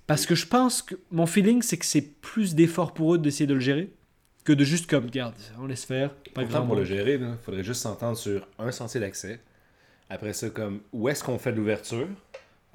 [0.06, 3.46] Parce que je pense que mon feeling, c'est que c'est plus d'effort pour eux d'essayer
[3.46, 3.90] de le gérer
[4.44, 6.10] que de juste comme, garde, on laisse faire.
[6.34, 9.40] Pas Pourtant, grand pour le gérer, il faudrait juste s'entendre sur un sentier d'accès.
[10.10, 12.06] Après ça, comme où est-ce qu'on fait de l'ouverture?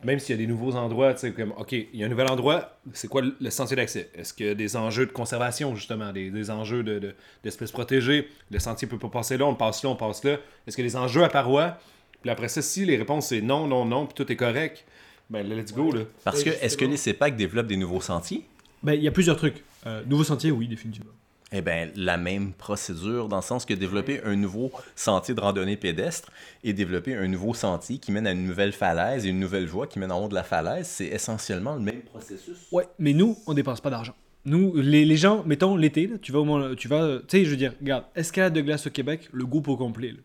[0.03, 2.09] Même s'il y a des nouveaux endroits, tu sais, comme OK, il y a un
[2.09, 4.09] nouvel endroit, c'est quoi le le sentier d'accès?
[4.15, 7.71] Est-ce qu'il y a des enjeux de conservation, justement, des, des enjeux de- de- d'espèces
[7.73, 8.29] protégées?
[8.49, 10.37] Le sentier peut pas passer là, on passe là, on passe là.
[10.65, 11.77] Est-ce qu'il y a des enjeux à paroi
[12.21, 14.85] Puis après ça, si les réponses c'est non, non, non, puis tout est correct,
[15.29, 16.01] ben let's go, là.
[16.23, 18.45] Parce que, est-ce que les CEPAC développent des nouveaux sentiers?
[18.81, 19.63] Ben, il y a plusieurs trucs.
[19.85, 21.11] Euh, nouveau sentier, oui, définitivement.
[21.51, 25.77] Eh bien, la même procédure, dans le sens que développer un nouveau sentier de randonnée
[25.77, 26.31] pédestre
[26.63, 29.87] et développer un nouveau sentier qui mène à une nouvelle falaise et une nouvelle voie
[29.87, 32.67] qui mène en haut de la falaise, c'est essentiellement le même processus.
[32.71, 34.13] Ouais, mais nous, on dépense pas d'argent.
[34.45, 37.45] Nous, les, les gens, mettons l'été, là, tu vas au moins, tu vas, tu sais,
[37.45, 40.19] je veux dire, regarde, escalade de glace au Québec, le groupe au complet, là,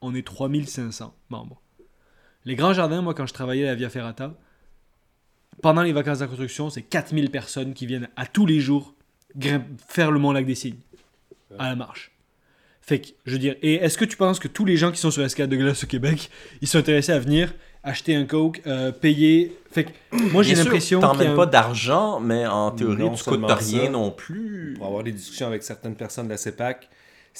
[0.00, 1.60] on est 3500 membres.
[2.44, 4.34] Les grands jardins, moi, quand je travaillais à la Via Ferrata,
[5.62, 8.94] pendant les vacances de la construction, c'est 4000 personnes qui viennent à tous les jours
[9.88, 10.78] faire le Mont Lac des Cygnes
[11.58, 12.12] à la marche.
[12.80, 14.98] Fait que, je veux dire, et est-ce que tu penses que tous les gens qui
[14.98, 16.30] sont sur l'escalade de glace au Québec,
[16.62, 17.52] ils sont intéressés à venir
[17.82, 19.54] acheter un coke, euh, payer?
[19.70, 19.90] Fait que,
[20.32, 23.14] moi, j'ai l'impression T'en qu'il y a mets un- pas d'argent, mais en théorie, Non
[23.14, 23.90] tu coûtes rien ça.
[23.90, 24.74] non plus.
[24.78, 26.88] Pour avoir des discussions avec certaines personnes de la CEPAC,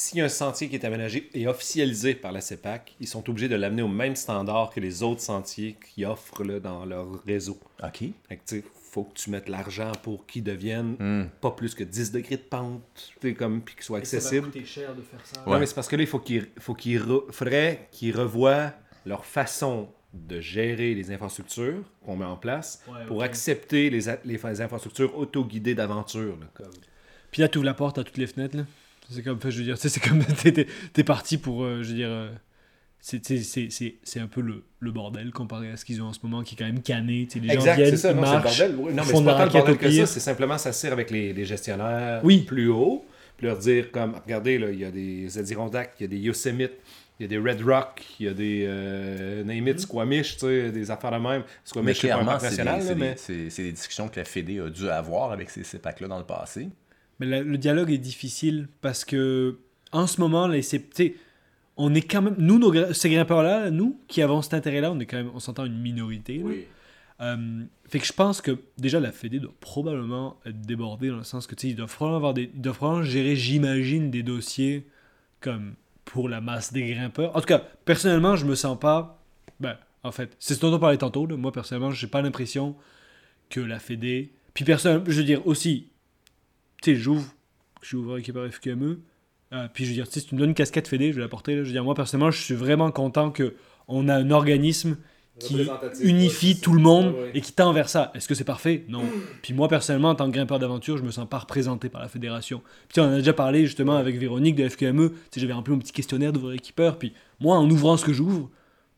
[0.01, 3.29] s'il y a un sentier qui est aménagé et officialisé par la CEPAC, ils sont
[3.29, 7.07] obligés de l'amener au même standard que les autres sentiers qui offrent là, dans leur
[7.25, 7.59] réseau.
[7.83, 8.05] OK.
[8.29, 11.25] Fait que, tu sais, faut que tu mettes l'argent pour qu'ils deviennent Hmm.
[11.41, 14.51] pas plus que 10 degrés de pente, comme, puis qu'ils soient accessibles.
[14.65, 15.43] cher de faire ça.
[15.45, 15.53] Ouais.
[15.53, 18.73] Non, mais c'est parce que là, il faut qu'ils, faut qu'ils re- faudrait qu'ils revoient
[19.05, 24.39] leur façon de gérer les infrastructures qu'on met en place Ouais, pour accepter les, les,
[24.43, 26.39] les infrastructures autoguidées d'aventure.
[26.55, 26.71] comme.
[27.31, 28.63] Puis là, tu ouvres la porte à toutes les fenêtres, là.
[29.11, 31.95] C'est comme, je veux dire, tu sais, c'est comme, t'es, parti pour, euh, je veux
[31.95, 32.31] dire, euh,
[33.01, 36.07] c'est, c'est, c'est, c'est, c'est un peu le, le bordel comparé à ce qu'ils ont
[36.07, 37.97] en ce moment, qui est quand même cané, tu sais, les gens Exact, viennent, c'est
[37.97, 38.11] ça.
[38.11, 38.77] ils Non, c'est le marchent, bordel.
[38.77, 40.07] Non, mais font c'est de pas tant le bordel que ça.
[40.07, 42.41] C'est simplement s'asseoir avec les, les gestionnaires Oui.
[42.43, 43.05] plus haut,
[43.37, 46.19] puis leur dire comme, regardez, là, il y a des Adirondacks, il y a des
[46.19, 46.73] Yosemite,
[47.19, 49.69] il y a des Red Rock, il y a des euh, Name.
[49.69, 51.43] It, Squamish, tu sais, des affaires de même.
[51.65, 53.17] Squamish, c'est pas un national, mais...
[53.17, 56.69] c'est des discussions que la Fédé a dû avoir avec ces CEPAC-là dans le passé.
[57.21, 59.59] Mais la- le dialogue est difficile parce que
[59.93, 61.15] en ce moment, les, c'est-
[61.77, 65.07] on est quand même, nous, nos, ces grimpeurs-là, nous, qui avons cet intérêt-là, on est
[65.07, 66.39] quand même, on s'entend une minorité.
[66.39, 66.45] là.
[67.21, 71.25] Euh, fait que je pense que déjà la Fédé doit probablement être débordée dans le
[71.25, 74.23] sens que tu sais, ils doivent probablement avoir des, ils doivent probablement gérer, j'imagine, des
[74.23, 74.87] dossiers
[75.41, 75.75] comme
[76.05, 77.35] pour la masse des grimpeurs.
[77.37, 79.21] En tout cas, personnellement, je me sens pas.
[79.61, 81.27] Ben, en fait, c'est ce dont on parlait tantôt.
[81.27, 81.37] là.
[81.37, 82.77] Moi, personnellement, j'ai pas l'impression
[83.51, 84.33] que la Fédé.
[84.55, 85.89] Puis personnellement, je veux dire aussi,
[86.83, 87.27] tu sais, j'ouvre,
[87.83, 89.01] j'ouvre par FQME.
[89.53, 91.17] euh, puis je veux dire, tu sais, si tu me donnes une casquette Fédé, je
[91.17, 91.53] vais la porter.
[91.57, 91.63] là.
[91.63, 93.55] Je veux dire, moi, personnellement, je suis vraiment content que
[93.89, 94.97] on a un organisme
[95.39, 95.57] qui
[96.03, 97.31] unifie ouais, tout le monde Ouais, ouais.
[97.35, 98.11] et qui tend vers ça.
[98.15, 98.85] Est-ce que c'est parfait?
[98.89, 99.03] Non.
[99.43, 102.09] Puis moi, personnellement, en tant que grimpeur d'aventure, je me sens pas représenté par la
[102.09, 102.61] fédération.
[102.89, 105.11] Puis on en a déjà parlé justement avec Véronique de FQME.
[105.11, 106.99] Tu sais, j'avais rempli mon petit questionnaire d'ouvrir équipeur.
[106.99, 108.51] Puis moi, en ouvrant ce que j'ouvre,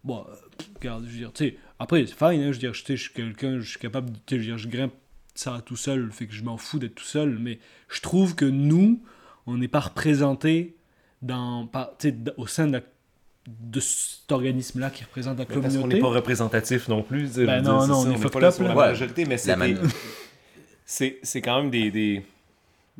[0.02, 0.34] bon, euh,
[0.80, 3.12] regarde, je veux dire, tu sais, après, c'est fine, hein, je veux dire, je, suis
[3.12, 4.92] quelqu'un, je suis capable, de- tu sais, je veux dire, je grimpe
[5.40, 7.58] ça tout seul, fait que je m'en fous d'être tout seul, mais
[7.88, 9.02] je trouve que nous,
[9.46, 10.76] on n'est pas représenté
[11.22, 11.90] dans, par-
[12.36, 12.80] au sein de, la-
[13.48, 15.94] de cet organisme-là qui représente la Mais Parce qu'on communauté.
[15.96, 17.34] n'est pas représentatif non plus.
[17.36, 19.24] Ben non, dire, non, c'est on ça, est n'est pas là up, sur la majorité,
[19.24, 19.80] mais c'est man-
[20.84, 22.22] c'est c'est quand même des, des-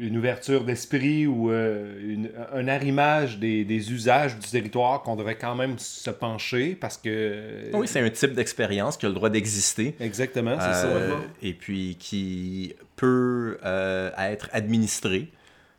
[0.01, 5.37] une ouverture d'esprit ou euh, une- un arrimage des, des usages du territoire qu'on devrait
[5.37, 7.71] quand même se pencher parce que...
[7.75, 9.95] Oui, c'est un type d'expérience qui a le droit d'exister.
[10.01, 11.17] Exactement, c'est euh, ça.
[11.43, 15.29] et puis qui peut euh, être administré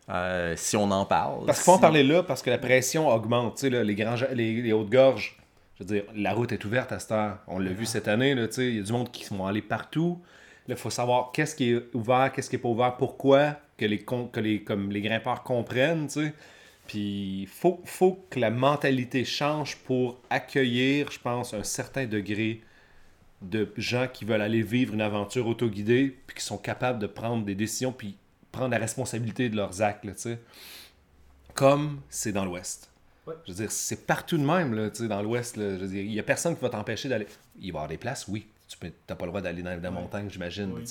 [0.10, 1.46] euh, si on en parle.
[1.46, 3.64] Parce qu'il faut en parler là, parce que la pression augmente.
[3.64, 5.38] Là, les, grands, les, les hautes gorges,
[5.80, 7.38] je veux dire, la route est ouverte à cette heure.
[7.48, 8.32] On l'a vu cette année.
[8.32, 10.20] Il y a du monde qui sont allés partout.
[10.68, 14.00] Il faut savoir qu'est-ce qui est ouvert, qu'est-ce qui n'est pas ouvert, pourquoi, que les,
[14.00, 16.06] con- que les, comme les grimpeurs comprennent.
[16.08, 16.34] tu sais.
[16.88, 22.62] Puis il faut, faut que la mentalité change pour accueillir, je pense, un certain degré
[23.42, 27.44] de gens qui veulent aller vivre une aventure autoguidée, puis qui sont capables de prendre
[27.44, 28.16] des décisions, puis
[28.52, 30.40] prendre la responsabilité de leurs actes, là, tu sais.
[31.54, 32.92] Comme c'est dans l'Ouest.
[33.26, 33.34] Ouais.
[33.46, 35.56] Je veux dire, c'est partout de même, là, tu sais, dans l'Ouest.
[35.58, 37.26] Je veux dire, il y a personne qui va t'empêcher d'aller...
[37.56, 38.48] Il va y avoir des places, oui.
[38.68, 38.78] Tu
[39.10, 40.84] n'as pas le droit d'aller dans la montagne, j'imagine, Oui.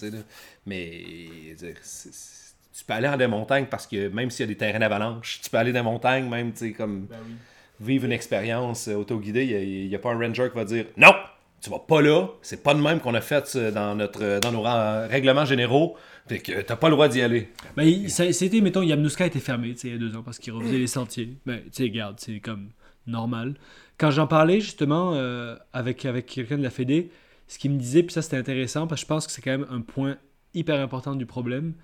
[0.66, 4.30] Mais, je veux dire, c'est- c'est- tu peux aller dans des montagnes parce que même
[4.30, 6.72] s'il y a des terrains d'avalanche, tu peux aller dans les montagnes, même, tu sais,
[6.72, 7.34] comme Ben oui.
[7.80, 11.12] vivre une expérience euh, autoguidée, il n'y a, pas un ranger qui va dire non,
[11.60, 14.52] tu vas pas là, c'est pas de même qu'on a fait dans notre euh, dans
[14.52, 15.96] nos règlements généraux,
[16.28, 17.48] fait que t'as pas le droit d'y aller.
[17.76, 20.52] Ben, c'était, mettons, Yamnuska était fermé, tu sais, il y a deux ans, parce qu'il
[20.52, 21.36] refaisait les sentiers.
[21.44, 22.70] Ben, tu sais, regarde, c'est comme
[23.06, 23.54] normal.
[23.98, 27.10] Quand j'en parlais, justement, euh, avec, avec quelqu'un de la Fédé,
[27.48, 29.50] ce qu'il me disait, puis ça, c'était intéressant, parce que je pense que c'est quand
[29.50, 30.16] même un point
[30.54, 31.74] hyper important du problème,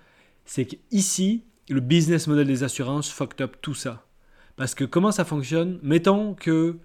[0.47, 4.05] c'est qu'ici, le business model des assurances fucked up tout ça.
[4.55, 5.77] Parce que comment ça fonctionne?
[5.83, 6.77] Mettons que,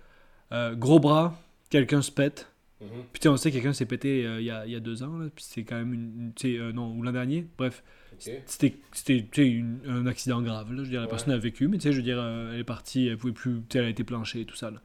[0.52, 1.40] euh, gros bras,
[1.70, 2.48] quelqu'un se pète,
[2.80, 2.86] tu
[3.22, 5.16] sais, on sait que quelqu'un s'est pété euh, il y, a, y a deux ans,
[5.16, 6.02] là, puis c'est quand même une.
[6.20, 7.82] une- tu sais, euh, non, ou l'an dernier, bref.
[8.18, 11.10] C'était c'était, un accident grave, là, je veux dire, la Ouais.
[11.10, 13.32] personne a vécu, mais tu sais, je veux dire, euh, elle est partie, elle pouvait
[13.32, 14.80] plus, tu sais, elle a été planchée et tout ça, là.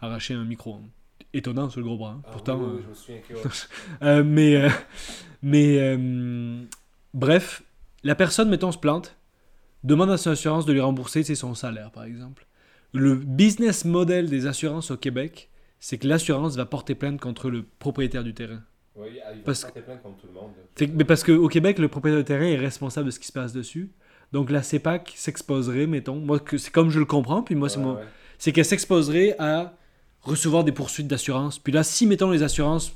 [0.00, 0.80] arraché un micro.
[1.32, 2.22] Étonnant sur le gros bras, hein.
[2.32, 2.62] pourtant.
[2.62, 4.68] euh, je me souviens que mais,
[5.42, 6.56] mais
[7.12, 7.62] bref,
[8.06, 9.16] la personne, mettons, se plante,
[9.82, 12.46] demande à son assurance de lui rembourser son salaire, par exemple.
[12.92, 15.50] Le business model des assurances au Québec,
[15.80, 18.62] c'est que l'assurance va porter plainte contre le propriétaire du terrain.
[18.94, 20.52] Oui, il va Parce- porter plainte contre tout le monde.
[20.76, 23.32] Fait mais parce qu'au Québec, le propriétaire du terrain est responsable de ce qui se
[23.32, 23.90] passe dessus.
[24.32, 27.78] Donc la CEPAC s'exposerait, mettons, moi que c'est comme je le comprends, puis moi c'est
[27.78, 28.02] ouais.
[28.38, 29.74] c'est qu'elle s'exposerait à
[30.22, 31.58] recevoir des poursuites d'assurance.
[31.58, 32.92] Puis là, si mettons les assurances,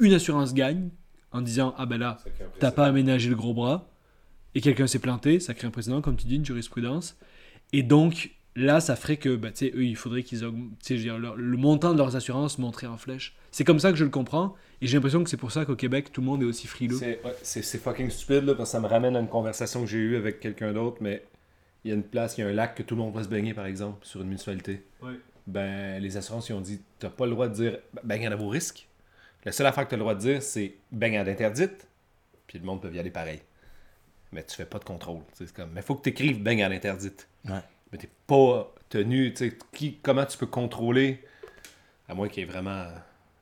[0.00, 0.90] une assurance gagne
[1.30, 2.18] en disant ah ben là
[2.58, 3.91] t'as pas aménagé le gros bras
[4.54, 7.16] et quelqu'un s'est planté, ça crée un précédent comme tu dis une jurisprudence.
[7.72, 11.18] Et donc là, ça ferait que bah, tu sais, eux, il faudrait qu'ils augmentent, dire,
[11.18, 13.34] leur- le montant de leurs assurances monterait en flèche.
[13.50, 15.76] C'est comme ça que je le comprends et j'ai l'impression que c'est pour ça qu'au
[15.76, 16.96] Québec tout le monde est aussi frileux.
[16.96, 19.98] C'est ouais, fucking stupide, là, parce que ça me ramène à une conversation que j'ai
[19.98, 21.24] eue avec quelqu'un d'autre, mais
[21.84, 23.22] il y a une place, il y a un lac que tout le monde va
[23.22, 24.82] se baigner, par exemple, sur une municipalité.
[25.02, 25.18] Ouais.
[25.46, 28.48] Ben, les assurances, ils ont dit, t'as pas le droit de dire baignade à vos
[28.48, 28.86] risques.
[29.44, 31.86] La seule affaire que t'as le droit de dire, c'est baignade interdite,
[32.46, 33.40] puis le monde peut y aller pareil.
[34.32, 35.20] Mais tu fais pas de contrôle.
[35.34, 37.28] C'est comme, mais faut que tu écrives baignade interdite.
[37.48, 37.60] Ouais.
[37.92, 41.22] Mais t'es pas tenu, tu sais, qui, comment tu peux contrôler,
[42.08, 42.86] à moins qu'il y ait vraiment,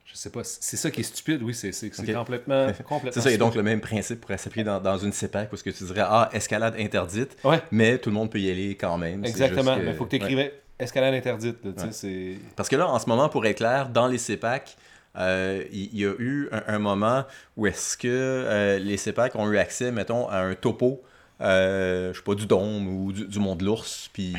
[0.05, 2.15] je sais pas, c'est ça qui est stupide, oui, c'est c'est- c'est Ok.
[2.17, 5.49] complètement, complètement C'est ça, et donc le même principe pourrait s'appliquer dans, dans une CEPAC,
[5.51, 8.77] parce que tu dirais, ah, escalade interdite, Ouais, mais tout le monde peut y aller
[8.77, 9.25] quand même.
[9.25, 10.23] exactement, mais faut que tu ouais.
[10.25, 12.39] écrivais escalade interdite, là, tu sais, Ouais.
[12.57, 14.77] Parce que là, en ce moment, pour être clair, dans les CEPAC,
[15.19, 17.25] euh, il y, a eu un, un moment
[17.57, 21.03] où est-ce que euh, les CEPAC ont eu accès, mettons, à un topo,
[21.41, 24.35] euh, je sais pas, du Dôme ou du, du Mont de l'Ours, puis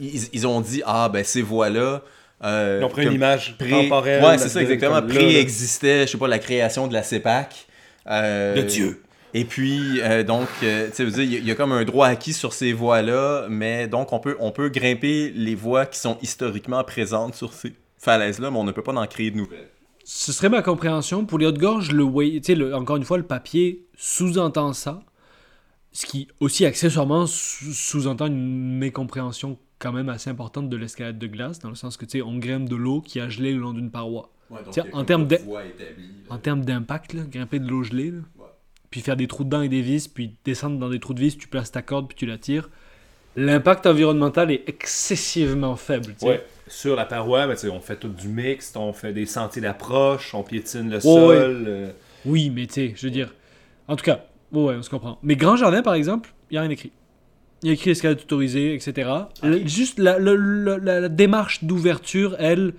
[0.00, 2.02] ils, ils ont dit, ah, ben ces voies-là...
[2.44, 4.24] euh, Ils ont pris une image pré- temporelle.
[4.24, 5.00] Ouais, c'est ça, exactement.
[5.02, 7.66] Préexistait, je sais pas, la création de la CEPAC.
[8.08, 9.02] euh, De Dieu.
[9.36, 12.32] Et puis, euh, donc, euh, tu sais, il y y, a comme un droit acquis
[12.32, 16.84] sur ces voies-là, mais donc, on peut, on peut grimper les voies qui sont historiquement
[16.84, 17.72] présentes sur ces
[18.04, 19.68] falaises-là, mais on ne peut pas en créer de nouvelles.
[20.04, 21.24] Ce serait ma compréhension.
[21.24, 25.02] Pour les Hautes-Gorges, le way, tu sais, le- encore une fois, le papier sous-entend ça.
[25.92, 31.26] Ce qui aussi accessoirement sous- sous-entend une mécompréhension quand même assez importante de l'escalade de
[31.26, 33.60] glace, dans le sens que tu sais, on grimpe de l'eau qui a gelé le
[33.60, 34.30] long d'une paroi.
[34.70, 35.38] Tiens, en termes de-
[36.28, 38.44] En termes d'impact, là, grimper de l'eau gelée, là, Ouais.
[38.90, 41.36] puis faire des trous dedans et des vis, puis descendre dans des trous de vis,
[41.38, 42.68] tu places ta corde, puis tu la tires.
[43.36, 46.06] L'impact environnemental est excessivement faible.
[46.06, 46.26] tu sais.
[46.26, 50.34] Ouais, sur la paroi, sais, on fait tout du mixte, on fait des sentiers d'approche,
[50.34, 51.64] on piétine le sol.
[51.68, 51.90] euh,
[52.24, 53.34] Oui, mais tu sais, je veux dire.
[53.88, 55.18] En tout cas, ouais, ouais, on se comprend.
[55.22, 56.92] Mais Grand Jardin, par exemple, il n'y a rien écrit.
[57.62, 59.10] Il y a écrit escalade autorisée, etc.
[59.42, 62.74] Le- juste la, le- le- la- la démarche d'ouverture, elle,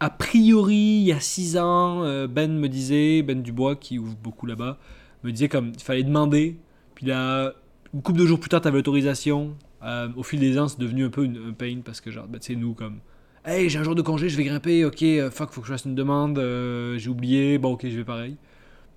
[0.00, 4.16] a priori, il y a 6 ans, euh, Ben me disait, Ben Dubois, qui ouvre
[4.22, 4.78] beaucoup là-bas,
[5.24, 6.56] me disait comme il fallait demander.
[6.94, 7.52] Puis là,
[7.94, 9.56] une couple de jours plus tard, tu avais l'autorisation.
[9.84, 12.26] Euh, au fil des ans, c'est devenu un peu une, un pain parce que, genre,
[12.26, 12.98] ben, tu sais, nous, comme.
[13.48, 15.72] Hey, j'ai un jour de congé, je vais grimper, ok, euh, fuck, faut que je
[15.72, 18.36] fasse une demande, euh, j'ai oublié, bon, ok, je vais pareil.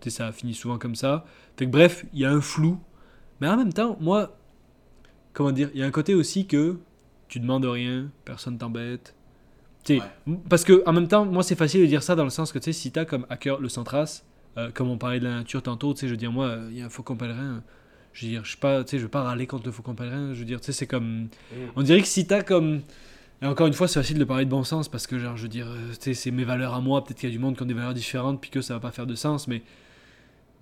[0.01, 1.25] Tu sais, ça finit souvent comme ça.
[1.57, 2.79] Fait que bref, il y a un flou.
[3.41, 4.37] Mais en même temps, moi,
[5.33, 6.79] comment dire, il y a un côté aussi que
[7.29, 9.15] tu demandes rien, personne t'embête.
[9.85, 12.25] Tu sais, m- Parce que en même temps, moi, c'est facile de dire ça dans
[12.25, 14.23] le sens que, tu sais, si t'as comme cœur le Centras,
[14.57, 16.77] euh, comme on parlait de la nature tantôt, tu sais, je veux dire, moi, il
[16.77, 17.63] y a un faucon pèlerin.
[18.13, 19.95] Je veux dire, je sais pas, tu sais, je veux pas râler contre le faucon
[19.95, 20.33] pèlerin.
[20.33, 21.29] Je veux dire, tu sais, c'est comme.
[21.75, 22.81] On dirait que si t'as comme.
[23.41, 25.43] Et encore une fois, c'est facile de parler de bon sens parce que, genre, je
[25.43, 27.03] veux dire, euh, c'est mes valeurs à moi.
[27.03, 28.79] Peut-être qu'il y a du monde qui ont des valeurs différentes puis que ça va
[28.79, 29.63] pas faire de sens, mais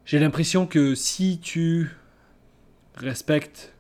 [0.06, 1.90] j'ai l'impression que si tu
[2.96, 3.74] respectes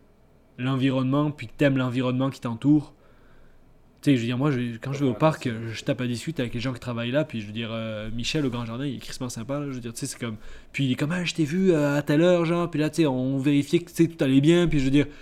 [0.57, 2.93] l'environnement puis que t'aimes l'environnement qui t'entoure,
[4.01, 6.07] tu sais, je veux dire, moi, je- quand je vais au parc, je tape à
[6.07, 8.65] discuter avec les gens qui travaillent là, puis je veux dire, euh, Michel au Grand
[8.65, 10.37] Jardin, il est crissement sympa, là, je veux dire, tu sais, c'est comme.
[10.71, 12.89] Puis il est comme, ah, je t'ai vu euh, à telle heure, genre, puis là,
[12.89, 15.13] tu sais, on vérifiait que tout allait bien, puis je veux dire, tu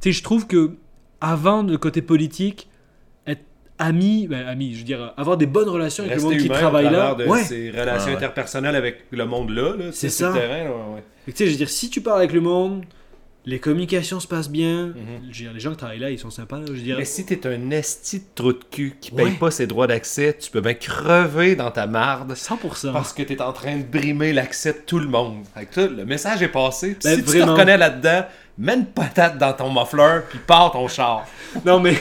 [0.00, 0.76] sais, je trouve que
[1.20, 2.68] avant le côté politique,
[3.78, 6.90] ami, ben, ami, je veux dire, avoir des bonnes relations avec le monde qui travaille
[6.90, 7.14] là.
[7.14, 7.42] de Ouais.
[7.42, 8.16] ses relations ouais.
[8.16, 10.28] interpersonnelles avec le monde là, là C'est ça.
[10.28, 12.84] le terrain, là, ouais, Tu sais, je veux dire, si tu parles avec le monde,
[13.46, 14.94] les communications se passent bien, Mhm.
[15.24, 16.96] je veux dire, les gens qui travaillent là, ils sont sympas, là, je veux dire.
[16.98, 19.24] Mais si t'es un esti de trou de cul qui Ouais.
[19.24, 22.92] paye pas ses droits d'accès, tu peux bien crever dans ta marde 100%.
[22.92, 25.42] parce que t'es en train de brimer l'accès de tout le monde.
[25.54, 26.96] Fait que toi, le message est passé.
[27.04, 28.24] Ben, si tu te reconnais là-dedans,
[28.58, 31.26] mets une patate dans ton muffler puis pars ton char.
[31.64, 31.94] Non, mais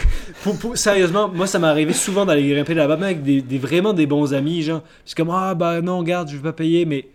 [0.43, 3.93] pour- pour- sérieusement, moi, ça m'est arrivé souvent d'aller grimper là-bas, avec des, des- vraiment
[3.93, 4.61] des bons amis.
[4.61, 6.85] Genre, je suis comme, ah, bah non, regarde, je vais pas payer.
[6.85, 7.07] Mais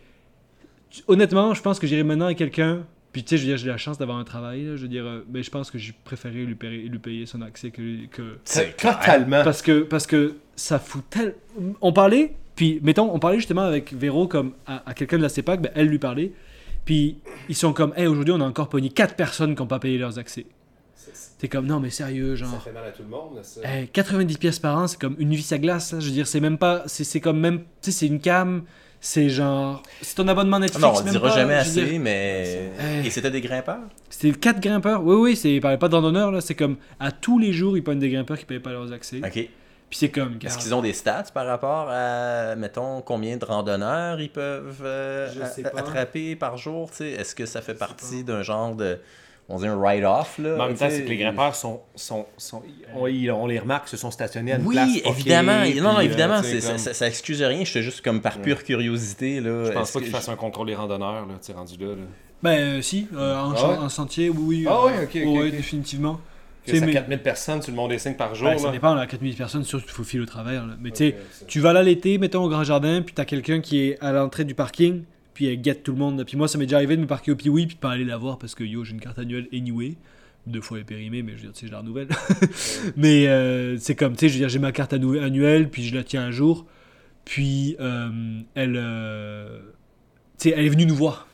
[1.07, 2.81] honnêtement, je pense que j'irai maintenant avec quelqu'un.
[3.13, 4.65] Puis, tu sais, je veux dire, j'ai la chance d'avoir un travail.
[4.65, 7.25] là, je veux dire, euh, mais je pense que j'ai préféré lui payer, lui payer
[7.27, 8.07] son accès que.
[8.07, 8.39] que...
[8.45, 9.43] C'est totalement.
[9.45, 11.35] Parce que, parce que ça fout tel.
[11.81, 15.31] On parlait, puis mettons, on parlait justement avec Véro comme à, à quelqu'un de la
[15.31, 16.33] CEPAC, ben, elle lui parlait.
[16.89, 17.19] Puis
[17.51, 19.99] ils sont comme, hey, aujourd'hui on a encore pogné 4 personnes qui n'ont pas payé
[19.99, 20.47] leurs accès.
[21.39, 22.63] T'es comme, non mais sérieux, genre.
[22.63, 23.61] fait mal à tout le monde, ça.
[23.63, 25.93] Hey, 90 pièces par an, c'est comme une vis à glace.
[25.93, 26.01] là.
[26.01, 26.85] Je veux dire, c'est même pas.
[26.87, 27.59] C'est c'est comme même.
[27.59, 28.63] Tu sais, c'est une cam.
[29.03, 29.83] C'est genre.
[30.01, 30.83] C'est ton abonnement Netflix.
[30.83, 32.01] Non, on même dira pas, jamais assez, dire.
[32.01, 32.71] mais.
[33.05, 33.83] Et c'était des grimpeurs?
[34.09, 35.05] C'était 4 grimpeurs?
[35.05, 35.53] Oui, oui, c'est.
[35.53, 36.41] Il parlait pas de randonneurs, là.
[36.41, 36.77] C'est comme.
[36.99, 39.19] À tous les jours, ils prennent des grimpeurs qui payent pas leurs accès.
[39.19, 39.51] OK.
[39.91, 40.39] Puis c'est comme.
[40.45, 45.29] Est-ce qu'ils ont des stats par rapport à, mettons, combien de randonneurs ils peuvent euh,
[45.43, 46.91] a- attraper par jour?
[46.91, 47.11] tu sais?
[47.13, 48.99] Est-ce que ça fait partie d'un genre de.
[49.51, 50.57] On dit un write-off, là?
[50.57, 51.81] Mais en même temps, c'est que les grimpeurs sont.
[51.95, 52.63] sont, sont
[52.95, 54.91] on, les remarque, se sont stationnés à une Oui, place.
[54.93, 55.63] fuckée, évidemment.
[55.63, 57.61] puis, non, non, euh, évidemment, c'est- ça, comme- ça, ça excuse rien.
[57.61, 59.41] Je juste comme par pure curiosité.
[59.41, 61.87] Là, Je pense pas que qu'ils fassent un contrôle des randonneurs, là, rendu là.
[61.87, 62.03] là.
[62.43, 63.09] Ben, euh, si.
[63.17, 64.67] euh, en, Ah en sentier, oui, oui.
[64.69, 65.51] Ah euh, ouais, ok.
[65.51, 66.21] définitivement.
[66.71, 68.49] Tu c'est mais- 4000 personnes sur le monde des signes par jour.
[68.49, 70.67] Ben, ça dépend, là, 4000 personnes, sûr qu'il faut filer au travers.
[70.67, 70.75] là.
[70.81, 71.17] Mais tu sais,
[71.47, 74.45] tu vas là l'été, mettons au grand jardin, puis t'as quelqu'un qui est à l'entrée
[74.45, 75.03] du parking,
[75.35, 76.25] puis elle guette tout le monde.
[76.27, 78.05] Puis moi, ça m'est déjà arrivé de me parquer au Piwi, puis de pas aller
[78.05, 79.95] la voir parce que yo, j'ai une carte annuelle anyway.
[80.47, 82.09] deux fois est périmée, mais je veux dire, tu sais, je la renouvelle.
[82.97, 85.85] mais euh, c'est comme, tu sais, je veux dire, j'ai ma carte annu- annuelle, puis
[85.85, 86.67] je la tiens un jour.
[87.25, 88.09] Puis euh,
[88.55, 89.59] elle, euh,
[90.39, 91.28] tu sais, elle est venue nous voir.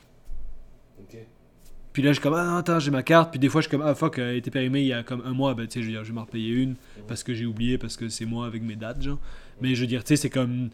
[1.95, 3.31] Puis là, je suis comme, ah non, attends, j'ai ma carte.
[3.31, 5.01] Puis des fois, je suis comme, ah fuck, elle a été périmée il y a
[5.01, 5.53] comme un mois.
[5.53, 6.75] Ben, tu sais, je veux dire, je vais m'en repayer une
[7.07, 9.17] parce que j'ai oublié, parce que c'est moi avec mes dates, genre.
[9.61, 10.71] Mais je veux dire, tu sais, c'est comme,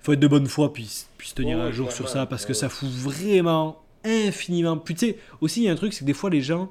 [0.00, 2.52] faut être de bonne foi, puis, puis se tenir ouais, jour sur ça, parce que
[2.52, 4.76] ça fout vraiment infiniment.
[4.76, 6.70] Puis tu sais, aussi, il y a un truc, c'est que des fois, les gens,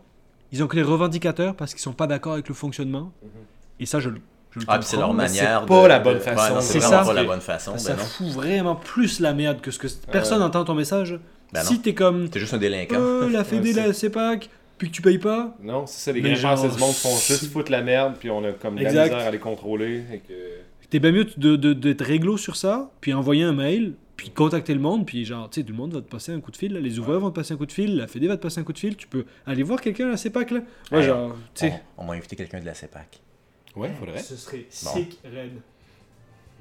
[0.51, 3.11] ils ont que les revendicateurs parce qu'ils sont pas d'accord avec le fonctionnement.
[3.79, 4.21] Et ça, je, le-
[4.67, 5.65] Ah, c'est leur mais c'est manière.
[5.65, 6.53] pas de- la bonne façon.
[6.55, 7.05] Ouais, c'est vraiment ça.
[7.05, 7.77] pas la bonne façon.
[7.79, 8.05] Ça Ben non.
[8.05, 11.17] fout vraiment plus la merde que ce que personne n'entend ton message.
[11.53, 12.95] Ben si t'es comme, T'es juste un délinquant.
[12.99, 16.22] euh, la Fédé, Ouais, la CEPAC, puis que tu payes pas, Non, c'est ça, les
[16.22, 18.76] grimpeurs, genre, c'est du monde qui font juste foutre la merde, puis on a comme
[18.78, 20.03] de la misère à les contrôler.
[20.11, 20.34] et que...
[20.90, 24.73] T'es bien mieux de- de- d'être réglo sur ça, puis envoyer un mail, puis contacter
[24.73, 26.57] le monde, puis genre, tu sais, tout le monde va te passer un coup de
[26.57, 28.41] fil, là, les ouvreurs vont te passer un coup de fil, la Fédé va te
[28.41, 30.60] passer un coup de fil, tu peux aller voir quelqu'un à la CEPAC, là.
[30.91, 31.06] Moi, Ouais.
[31.07, 31.82] genre, tu sais.
[31.98, 33.19] On, on va inviter quelqu'un de la CEPAC.
[33.76, 34.19] Ouais, faudrait.
[34.19, 34.90] Ce serait Bon.
[34.94, 35.53] sick, raide.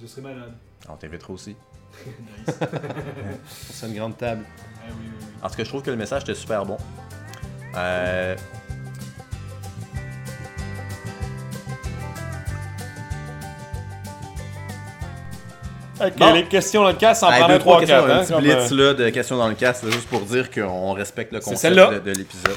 [0.01, 0.53] Je serais malade.
[0.89, 1.55] On t'invitera aussi.
[3.73, 4.45] C'est une grande table.
[4.47, 5.27] Ah oui, oui, oui.
[5.43, 6.77] En tout cas, je trouve que le message était super bon.
[7.77, 8.35] Euh,
[16.03, 16.33] Ok, Bon.
[16.33, 18.11] les questions dans le cas, ça en hey, prend deux, un trois 3 questions, 4
[18.11, 20.21] un hein, petit comme, blitz euh, là, de questions dans le cast, là, juste pour
[20.23, 21.91] dire qu'on respecte le concept celle-là.
[21.91, 22.57] de, de l'épisode.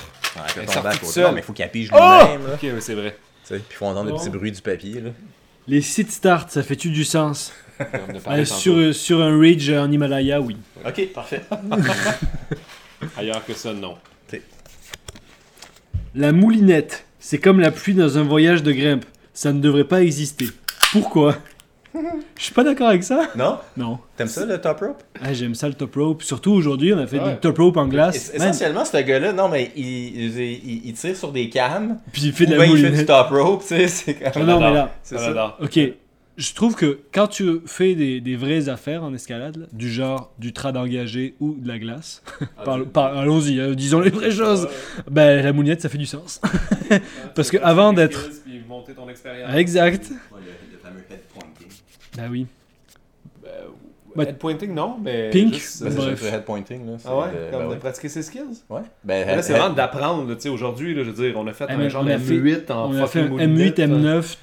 [0.57, 1.23] Ouais, sortie toute seule.
[1.25, 1.97] Non, mais il faut qu'il pige Oh!
[2.21, 2.47] lui-même.
[2.47, 2.53] là.
[2.53, 3.17] Ok, oui, c'est vrai.
[3.45, 4.17] Tu sais, Puis il faut entendre le Bon.
[4.19, 5.01] petit bruit du papier.
[5.01, 5.09] Là.
[5.67, 7.51] Les sites start, ça fait-tu du sens?
[8.29, 10.57] Euh, sur, sur un ridge en Himalaya, oui.
[10.85, 11.41] Ok, parfait.
[13.17, 13.95] Ailleurs que ça, non.
[16.15, 19.05] La moulinette, c'est comme la pluie dans un voyage de grimpe.
[19.33, 20.45] Ça ne devrait pas exister.
[20.91, 21.35] Pourquoi?
[22.37, 23.29] Je suis pas d'accord avec ça.
[23.35, 23.57] Non?
[23.77, 23.99] Non.
[24.15, 25.03] T'aimes ça le top rope?
[25.21, 26.21] Ah, J'aime ça le top rope.
[26.23, 27.33] Surtout aujourd'hui, on a fait Ouais.
[27.33, 28.29] du top rope en glace.
[28.33, 31.97] Es- Man, Essentiellement, ce gars-là, non, mais il, il, il- il tire sur des cams.
[32.11, 33.07] Puis il fait de la bien il fait du moulinette.
[33.07, 33.87] top rope, tu sais.
[33.87, 34.43] C'est Ah comme.
[34.43, 34.73] non, mais J'adore.
[34.75, 35.27] là, C'est Ça, ça.
[35.27, 35.57] j'adore.
[35.61, 35.79] ok.
[36.35, 40.31] Je trouve que quand tu fais des, des vraies affaires en escalade, là, du genre
[40.39, 42.23] du trad engagé ou de la glace,
[42.93, 44.67] par- allons-y, hein, disons les vraies choses,
[45.09, 46.41] ben la moulinette ça fait du sens.
[47.35, 49.53] Parce que avant d'être- Puis monter ton expérience.
[49.55, 50.09] exact.
[50.31, 51.67] Ouais, le, le fameux head pointing.
[52.17, 52.47] Bah oui.
[54.15, 55.31] Bah, head pointing, non, mais.
[55.31, 56.33] Pink, juste, Ben, euh, c'est Bref.
[56.33, 56.85] head pointing.
[56.85, 57.79] Là, Ah ouais, le- comme ben de ouais.
[57.79, 58.61] pratiquer ses skills?
[58.69, 58.81] Ouais.
[59.03, 61.65] Ben, Là, c'est vraiment d'apprendre, là, tu sais, aujourd'hui, je veux dire, on a fait
[61.67, 63.47] Ah, un genre on de a fait- M8 en On a fait un fucking M8,
[63.47, 63.87] moulinette, hein.
[63.87, 64.37] M9,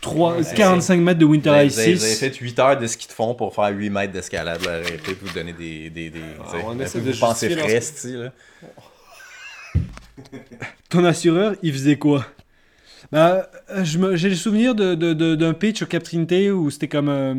[0.00, 2.18] 3, Ouais, 45 mètres de Winter Ice vous avez- vous avez 6.
[2.20, 4.66] fait 8 heures de ski de fond pour faire 8 mètres d'escalade.
[4.66, 5.90] Arrêtez de vous donner des.
[5.90, 8.32] des, des Ah, on essaie de vous pensez justifier frais, là.
[10.88, 12.26] Ton assureur, il faisait quoi?
[13.12, 13.50] Bah,
[13.82, 17.08] j'ai le souvenir de- de- de- d'un pitch au Cap Trinité où c'était comme.
[17.08, 17.34] euh,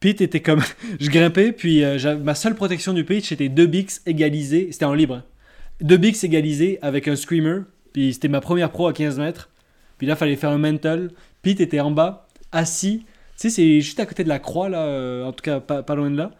[0.00, 0.62] Pete était comme.
[1.00, 4.68] je grimpais, puis euh, ma seule protection du pitch c'était deux bics égalisés.
[4.72, 5.16] C'était en libre.
[5.16, 5.24] hein.
[5.80, 7.60] Deux bics égalisés avec un screamer.
[7.92, 9.48] Puis c'était ma première pro à 15 mètres.
[9.98, 11.10] Puis là, fallait faire un mental.
[11.42, 13.04] Pete était en bas, assis.
[13.38, 15.82] Tu sais, c'est juste à côté de la croix, là, euh, en tout cas pas,
[15.82, 16.30] pas loin de là.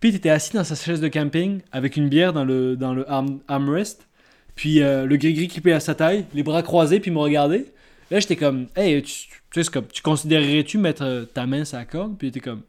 [0.00, 3.08] Pete était assis dans sa chaise de camping avec une bière dans le, dans le
[3.10, 4.06] arm- armrest.
[4.54, 7.20] Puis euh, le gris-gris qui paye à sa taille, les bras croisés, puis il me
[7.20, 7.66] regardait.
[8.10, 11.78] Là, j'étais comme, hey, tu, tu sais, comme, tu considérerais-tu mettre euh, ta main sur
[11.78, 12.16] la corde?
[12.18, 12.62] Puis il était comme,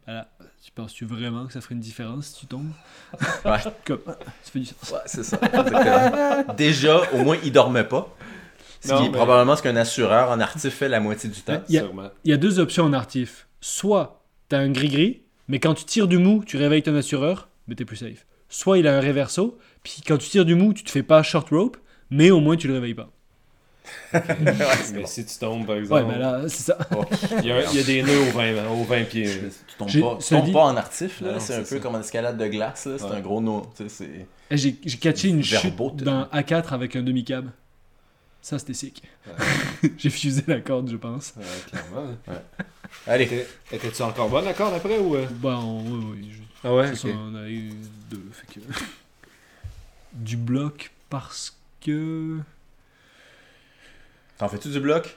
[0.63, 2.69] tu penses-tu vraiment que ça ferait une différence si tu tombes?
[3.45, 3.57] Ouais.
[3.85, 4.91] comme, ça fait du sens.
[4.91, 5.39] Ouais, c'est ça.
[6.57, 8.15] Déjà, au moins, il dormait pas.
[8.81, 11.41] Ce Non, qui est mais- probablement ce qu'un assureur en artif fait la moitié du
[11.41, 11.61] temps.
[11.67, 12.09] Il y a- Sûrement.
[12.23, 13.47] Il y a deux options en artif.
[13.61, 17.75] Soit t'as un gris-gris, mais quand tu tires du mou, tu réveilles ton assureur, mais
[17.75, 18.25] t'es plus safe.
[18.47, 21.21] Soit il a un reverso, puis quand tu tires du mou, tu te fais pas
[21.23, 21.77] short rope,
[22.09, 23.09] mais au moins tu le réveilles pas.
[24.93, 26.77] Mais si tu tombes, par Ouais, exemple, mais là, c'est ça.
[27.41, 29.25] il, y a, il y a des nœuds aux 20, au 20 pieds.
[29.25, 31.39] Tu tombes, pas, tu tombes dit- pas en artif, là.
[31.39, 31.79] C'est un peu ça.
[31.79, 32.93] comme en escalade de glace, là.
[32.99, 33.15] C'est Ouais.
[33.15, 33.41] un gros
[33.75, 37.49] tu c'est- Eh, J'ai j'ai catché une chute d'un A4 avec un demi-cab.
[38.41, 39.03] Ça, c'était sick.
[39.97, 41.33] J'ai fusé la corde, je pense.
[41.37, 42.15] Ouais, clairement.
[43.05, 43.25] Allez.
[43.25, 45.15] Étais- Étais-tu encore bonne, d'accord, après ou.
[45.15, 45.27] euh?
[45.29, 46.31] Bon, oui, oui.
[46.31, 47.71] je- Ah ouais, façon, on a eu
[48.09, 48.23] deux.
[48.31, 48.65] fait que-
[50.13, 52.39] Du bloc parce que.
[54.37, 55.15] T'en fais-tu du bloc?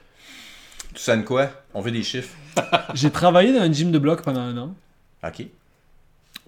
[0.95, 1.51] Tu sonnes quoi?
[1.75, 2.37] On veut des chiffres.
[2.93, 4.75] J'ai travaillé dans un gym de bloc pendant un an.
[5.25, 5.47] Ok.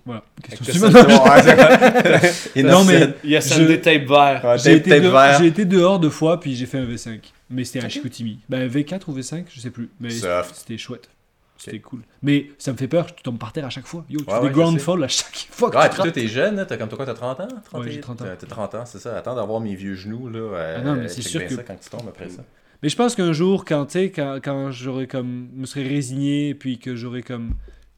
[0.06, 0.22] Voilà.
[0.42, 0.94] Question que suivante.
[2.56, 4.42] non, mais- Il y a Je- celle des tapes verts.
[4.44, 5.38] Ouais, J'ai tape, été, tape de- vert.
[5.40, 7.20] j'ai été dehors deux fois, puis j'ai fait un V5.
[7.50, 7.88] Mais c'était à.
[7.88, 8.38] Chicoutimi.
[8.48, 9.90] Ben, V4 ou V5, je sais plus.
[10.00, 10.54] Mais Soft.
[10.54, 11.08] c'était chouette.
[11.56, 12.00] C'était cool.
[12.22, 14.04] Mais ça me fait peur, tu tombes par terre à chaque fois.
[14.10, 15.96] Yo, tu Ouais, fais ouais, des je ground falls à chaque fois que Ouais, tu
[15.96, 16.66] toi, t'es jeune, là.
[16.66, 17.48] T'as comme toi, t'as 30 ans?
[17.70, 18.24] 30 Ouais, j'ai 30 ans.
[18.38, 19.16] T'as 30 ans, c'est ça.
[19.16, 20.38] Attends d'avoir mes vieux genoux, là.
[20.40, 22.42] euh, Ah non, mais c'est sûr que- ça quand tu tombes après ça.
[22.82, 26.96] Mais je pense qu'un jour, quand, quand, quand j'aurais comme, me serais résigné, puis que
[26.96, 27.54] j'aurais comme,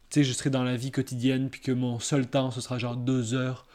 [0.09, 2.77] tu sais, je serais dans la vie quotidienne, puis que mon seul temps, ce sera
[2.77, 3.65] genre deux heures,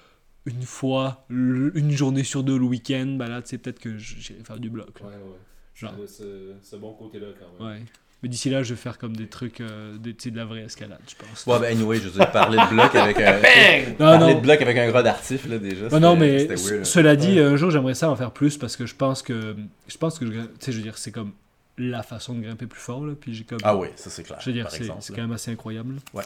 [0.46, 4.42] une fois, une journée sur deux le week-end, bah là, tu sais, peut-être que j'irai
[4.44, 5.00] faire du bloc.
[5.00, 5.06] là.
[5.06, 5.38] Ouais, ouais.
[5.74, 5.94] Genre.
[6.06, 7.74] Ce, ce bon côté-là, quand même.
[7.76, 7.82] Ouais.
[8.22, 10.44] Mais d'ici là, je vais faire comme des trucs, euh, des, tu sais, de la
[10.44, 11.44] vraie escalade, je pense.
[11.44, 13.40] Ouais, ben anyway, je veux dire, parler de bloc avec un.
[13.90, 14.38] Non, parler non.
[14.38, 15.88] de bloc avec un gras d'artif, là, déjà.
[15.88, 18.86] Non, non, mais weird, cela dit, un jour j'aimerais ça en faire plus parce que
[18.86, 19.56] je pense que,
[19.88, 21.32] je pense que, tu sais, je veux dire, c'est comme
[21.78, 23.14] la façon de grimper plus fort là.
[23.18, 24.38] Puis j'ai comme, Ah oui, ça c'est clair.
[24.40, 25.96] je veux dire, c'est quand même assez incroyable.
[26.14, 26.24] Ouais.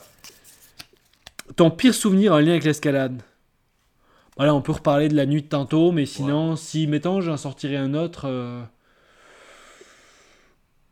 [1.54, 3.22] Ton pire souvenir en lien avec l'escalade?
[4.36, 7.76] Voilà, on peut reparler de la nuit de tantôt, mais sinon, si mettons j'en sortirais
[7.76, 8.60] un autre, euh...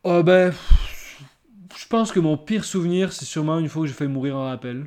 [0.05, 0.53] oh ben,
[1.77, 4.45] je pense que mon pire souvenir, c'est sûrement une fois que j'ai fait mourir en
[4.47, 4.87] rappel.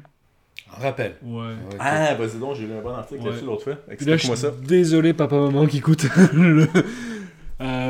[0.76, 1.16] En rappel?
[1.22, 1.54] Ouais.
[1.80, 3.30] Ah, vas-y donc, j'ai lu un bon article Ouais.
[3.30, 3.76] là-dessus l'autre fois.
[3.90, 4.52] Explique-moi ça.
[4.64, 6.06] désolé, papa-maman qui écoute.
[6.34, 6.68] le-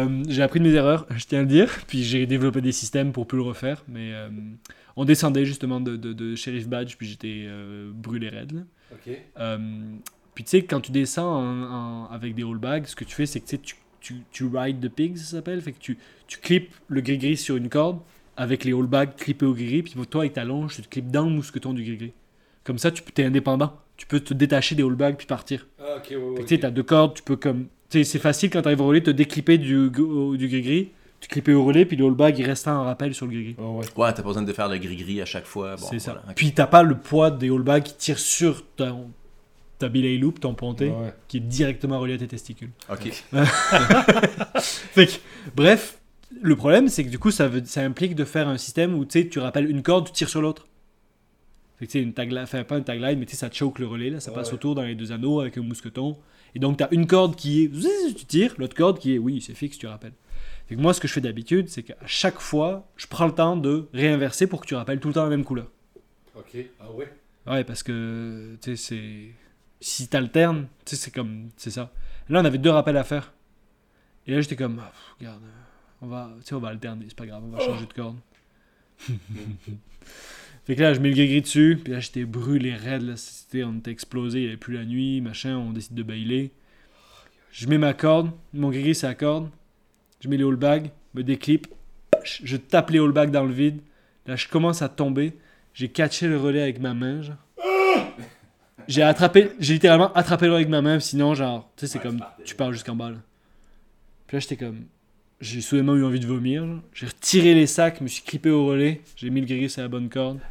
[0.05, 1.69] Euh, j'ai appris de mes erreurs, je tiens à le dire.
[1.87, 3.83] Puis j'ai développé des systèmes pour plus le refaire.
[3.87, 4.29] Mais euh,
[4.95, 8.65] on descendait justement de, de, de Sheriff Badge, puis j'étais euh, brûlé raide.
[9.39, 9.57] Euh,
[10.35, 13.15] puis tu sais, quand tu descends en- en- avec des all bags, ce que tu
[13.15, 15.59] fais, c'est que tu tu, tu, ride the pig, ça s'appelle.
[15.61, 17.99] Fait que tu, tu clips le gris-gris sur une corde
[18.37, 19.83] avec les all bags clippés au gris-gris.
[19.83, 22.13] Puis toi, avec ta longe, tu te clips dans le mousqueton du gris-gris.
[22.63, 23.73] Comme ça, tu es indépendant.
[23.97, 25.67] Tu peux te détacher des all bags puis partir.
[25.79, 26.41] Ah, ok, ouais, ouais.
[26.43, 27.67] tu sais, t'as deux cordes, tu peux comme.
[27.89, 30.89] C'est facile quand t'arrives au relais, te déclipper du, du gris-gris.
[31.19, 33.55] Tu clipper au relais, puis le all bag, il reste en rappel sur le gris-gris.
[33.57, 33.85] Ah, ouais.
[33.95, 35.75] Ouais, t'as pas besoin de faire le gris-gris à chaque fois.
[35.75, 36.21] Bon, c'est ça.
[36.35, 39.09] Puis t'as pas le poids des all bags qui tire sur ton,
[39.79, 41.13] ta belay loop, ton ponté, Ouais.
[41.27, 42.69] qui est directement relié à tes testicules.
[42.91, 43.11] Ok.
[44.61, 45.13] Fait que,
[45.55, 45.97] bref,
[46.41, 49.05] le problème, c'est que du coup, ça, veut, ça implique de faire un système où
[49.05, 50.67] tu sais, tu rappelles une corde, tu tires sur l'autre.
[51.79, 53.79] Fait que tu sais, une tagline, enfin pas une tagline, mais tu sais, ça choke
[53.79, 54.55] le relais, là, ça passe Ouais.
[54.55, 56.17] autour dans les deux anneaux avec un mousqueton.
[56.55, 59.41] Et donc, tu as une corde qui est, tu tires, l'autre corde qui est, oui,
[59.41, 60.13] c'est fixe, tu rappelles.
[60.67, 63.31] Fait que moi, ce que je fais d'habitude, c'est qu'à chaque fois, je prends le
[63.31, 65.67] temps de réinverser pour que tu rappelles tout le temps la même couleur.
[66.35, 66.57] Ok.
[66.79, 67.11] Ah, ouais.
[67.45, 69.33] Ouais, parce que, tu sais, c'est.
[69.79, 71.49] Si t'alternes, tu sais, c'est comme.
[71.55, 71.91] C'est ça.
[72.29, 73.33] Là, on avait deux rappels à faire.
[74.25, 75.41] Et là, j'étais comme, ah, regarde,
[76.01, 78.17] on va, tu sais, on va alterner, c'est pas grave, on va changer de corde.
[80.67, 83.63] fait que là, je mets le gris dessus, puis là, j'étais brûlé raide, là, c'était,
[83.63, 86.51] on était explosé, il n'y avait plus la nuit, machin, on décide de bailer.
[87.53, 89.49] Je mets ma corde, mon gris c'est la corde,
[90.19, 91.67] je mets les all bags, me déclipe,
[92.25, 93.79] je tape les all bags dans le vide,
[94.25, 95.31] là, je commence à tomber,
[95.73, 97.37] j'ai catché le relais avec ma main, genre.
[98.89, 101.99] J'ai attrapé, j'ai littéralement attrapé le relais avec ma main, sinon, genre, tu sais, c'est
[101.99, 103.17] comme, tu pars jusqu'en bas, là.
[104.27, 104.83] Puis là, j'étais comme,
[105.39, 106.81] j'ai soudainement eu envie de vomir, genre.
[106.91, 109.87] J'ai retiré les sacs, me suis clippé au relais, j'ai mis le gris sur la
[109.87, 110.41] bonne corde,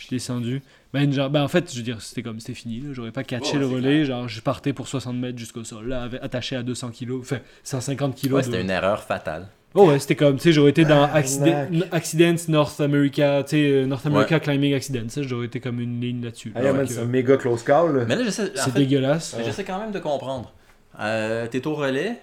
[0.00, 0.62] je suis descendu.
[0.92, 2.88] Ben, genre, ben, en fait, je veux dire, c'était comme, c'était fini, là.
[2.92, 6.08] J'aurais pas catché Ouais, le relais, genre, je partais pour 60 mètres jusqu'au sol, là,
[6.22, 8.34] attaché à 200 kilos, enfin, 150 kilos.
[8.36, 9.46] Ouais, de- c'était une erreur fatale.
[9.74, 11.68] Oh ouais, c'était comme, tu sais, j'aurais été dans Ah, accident.
[11.92, 14.40] Accidents North America, tu sais, euh, North America Ouais.
[14.40, 16.50] Climbing Accidents, ça, j'aurais été comme une ligne là-dessus.
[16.56, 17.96] Ah, Donc, c'est euh, un méga close call.
[17.98, 18.04] là.
[18.08, 19.36] Mais là, j'essaie, c'est fait, dégueulasse.
[19.44, 20.52] j'essaie quand même de comprendre.
[20.98, 22.20] Euh, T'es au relais,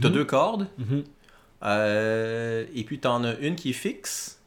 [0.00, 0.14] t'as Mhm.
[0.14, 1.02] deux cordes, Mhm.
[1.64, 4.38] euh, et puis t'en as une qui est fixe.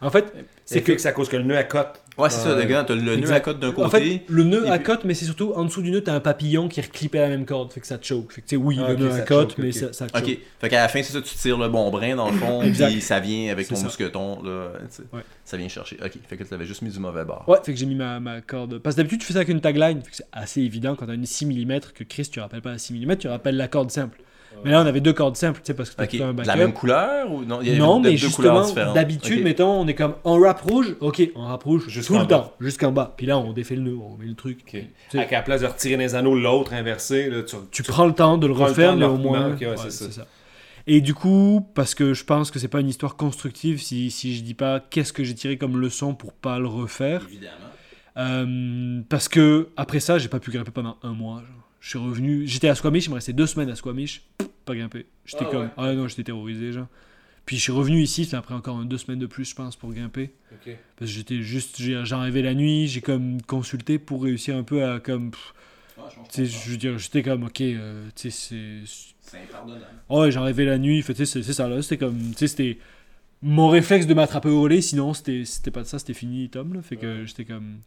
[0.00, 0.32] En fait,
[0.64, 2.00] C'est que à cause que le nœud à cote.
[2.18, 3.86] Ouais, c'est ça, le gars, t'as le nœud à côte d'un côté.
[3.86, 6.14] En fait, le nœud à puis- cote, mais c'est surtout en dessous du nœud, t'as
[6.14, 6.82] un papillon qui à
[7.22, 8.32] la même corde, fait que ça te choke.
[8.32, 9.92] Fait que tu sais, oui, Ah, le nœud ça à te cote, choke, mais ça,
[9.92, 10.28] ça te choke.
[10.28, 12.60] Ok, fait qu'à la fin, c'est ça, tu tires le bon brin dans le fond,
[12.72, 13.84] puis ça vient avec ton ça.
[13.84, 15.02] mousqueton, là, tu sais.
[15.12, 15.22] Ouais.
[15.44, 15.96] Ça vient chercher.
[16.04, 17.44] Ok, fait que tu l'avais juste mis du mauvais bord.
[17.48, 18.78] Ouais, fait que j'ai mis ma, ma corde.
[18.78, 21.06] Parce que d'habitude, tu fais ça avec une tagline, fait que c'est assez évident quand
[21.06, 23.68] t'as une 6 mm que Chris, tu rappelles pas la 6 mm, tu rappelles la
[23.68, 24.18] corde simple.
[24.64, 26.32] Mais là, on avait deux cordes simples, tu sais, parce que t'as Ok, tout un
[26.32, 26.58] de la backup.
[26.58, 29.94] même couleur ou non Il y avait Non, mais deux justement, d'habitude, mettons, on est
[29.94, 32.26] comme en rap rouge, ok, on rap rouge tout le bas.
[32.26, 33.14] temps, jusqu'en bas.
[33.16, 34.60] Puis là, on défait le nœud, on met le truc.
[34.66, 34.70] Ok.
[34.72, 35.26] Tu sais.
[35.26, 38.36] À la place de retirer les anneaux, l'autre inversé, là, tu, Tu prends le temps
[38.38, 39.38] de le refaire, mais au moins.
[39.50, 40.26] reprendre, ok, ouais, ouais, c'est ça.
[40.86, 44.34] Et du coup, parce que je pense que c'est pas une histoire constructive si, si
[44.34, 47.22] je dis pas qu'est-ce que j'ai tiré comme leçon pour pas le refaire.
[47.30, 47.52] Évidemment.
[48.16, 51.40] Euh, parce que après ça, j'ai pas pu grimper pendant un mois.
[51.40, 51.59] genre.
[51.80, 54.22] Je suis revenu, j'étais à Squamish, il me restait deux semaines à Squamish,
[54.66, 55.06] pas grimper.
[55.24, 55.70] J'étais Ah comme, ouais.
[55.78, 56.88] ah non, j'étais terrorisé, genre.
[57.46, 59.92] Puis je suis revenu ici, ça après encore deux semaines de plus, je pense, pour
[59.92, 60.30] grimper.
[60.52, 60.76] Ok.
[60.96, 64.62] Parce que j'étais juste, j'ai- j'en rêvais la nuit, j'ai comme consulté pour réussir un
[64.62, 65.54] peu à comme, pff,
[66.30, 69.84] tu sais, je veux dire, j'étais comme, ok, euh, tu sais, c'est, C'est impardonnable.
[70.10, 72.78] Ouais, j'en rêvais la nuit, tu sais, c'est ça là, c'était comme, tu sais, c'était
[73.42, 76.74] mon réflexe de m'attraper au relais, sinon c'était c'était pas de ça, c'était fini, Tom,
[76.74, 77.78] là, fait que j'étais comme...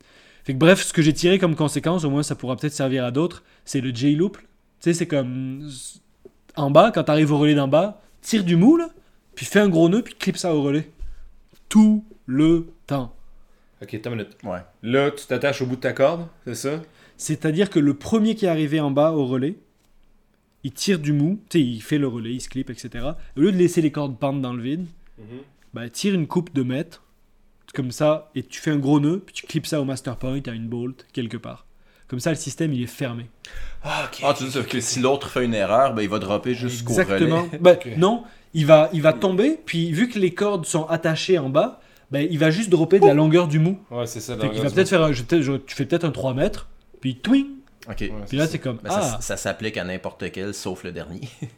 [0.43, 3.05] Fait que bref, ce que j'ai tiré comme conséquence, au moins ça pourra peut-être servir
[3.05, 4.45] à d'autres, c'est le J-loop, tu
[4.79, 5.69] sais, c'est comme,
[6.55, 8.89] en bas, quand t'arrives au relais d'en bas, tire du mou, là,
[9.35, 10.89] puis fais un gros nœud, puis clip ça au relais.
[11.69, 13.15] Tout le temps.
[13.81, 14.37] Ok, attends une minute.
[14.43, 14.59] Ouais.
[14.81, 16.81] Là, tu t'attaches au bout de ta corde, c'est ça?
[17.17, 19.55] C'est-à-dire que le premier qui est arrivé en bas au relais,
[20.63, 23.11] il tire du mou, tu sais, il fait le relais, il se clip, etc.
[23.37, 24.85] Au lieu de laisser les cordes pendre dans le vide,
[25.73, 27.03] bah, tire une coupe de mètre,
[27.73, 30.39] comme ça, et tu fais un gros nœud, puis tu clips ça au master point
[30.47, 31.65] à une bolt quelque part.
[32.07, 33.25] Comme ça, le système, il est fermé.
[33.83, 34.21] Ah, ok.
[34.23, 37.43] Ah, tu dis que si l'autre fait une erreur, ben, il va dropper jusqu'au Exactement.
[37.43, 37.57] relais.
[37.61, 37.89] Bah, Ok.
[37.97, 41.81] Non, il va, il va tomber, puis vu que les cordes sont attachées en bas,
[42.11, 43.79] ben, il va juste dropper de la longueur du mou.
[43.89, 44.37] Ouais, c'est ça.
[44.37, 46.67] Fait va peut-être faire un, je- peut-être- je- tu fais peut-être un 3 mètres,
[47.01, 47.47] puis twing.
[47.89, 48.01] Ok.
[48.01, 48.11] Ouais.
[48.27, 51.21] Puis là, c'est comme, ça, ah, ça s'applique à n'importe quel, sauf le dernier.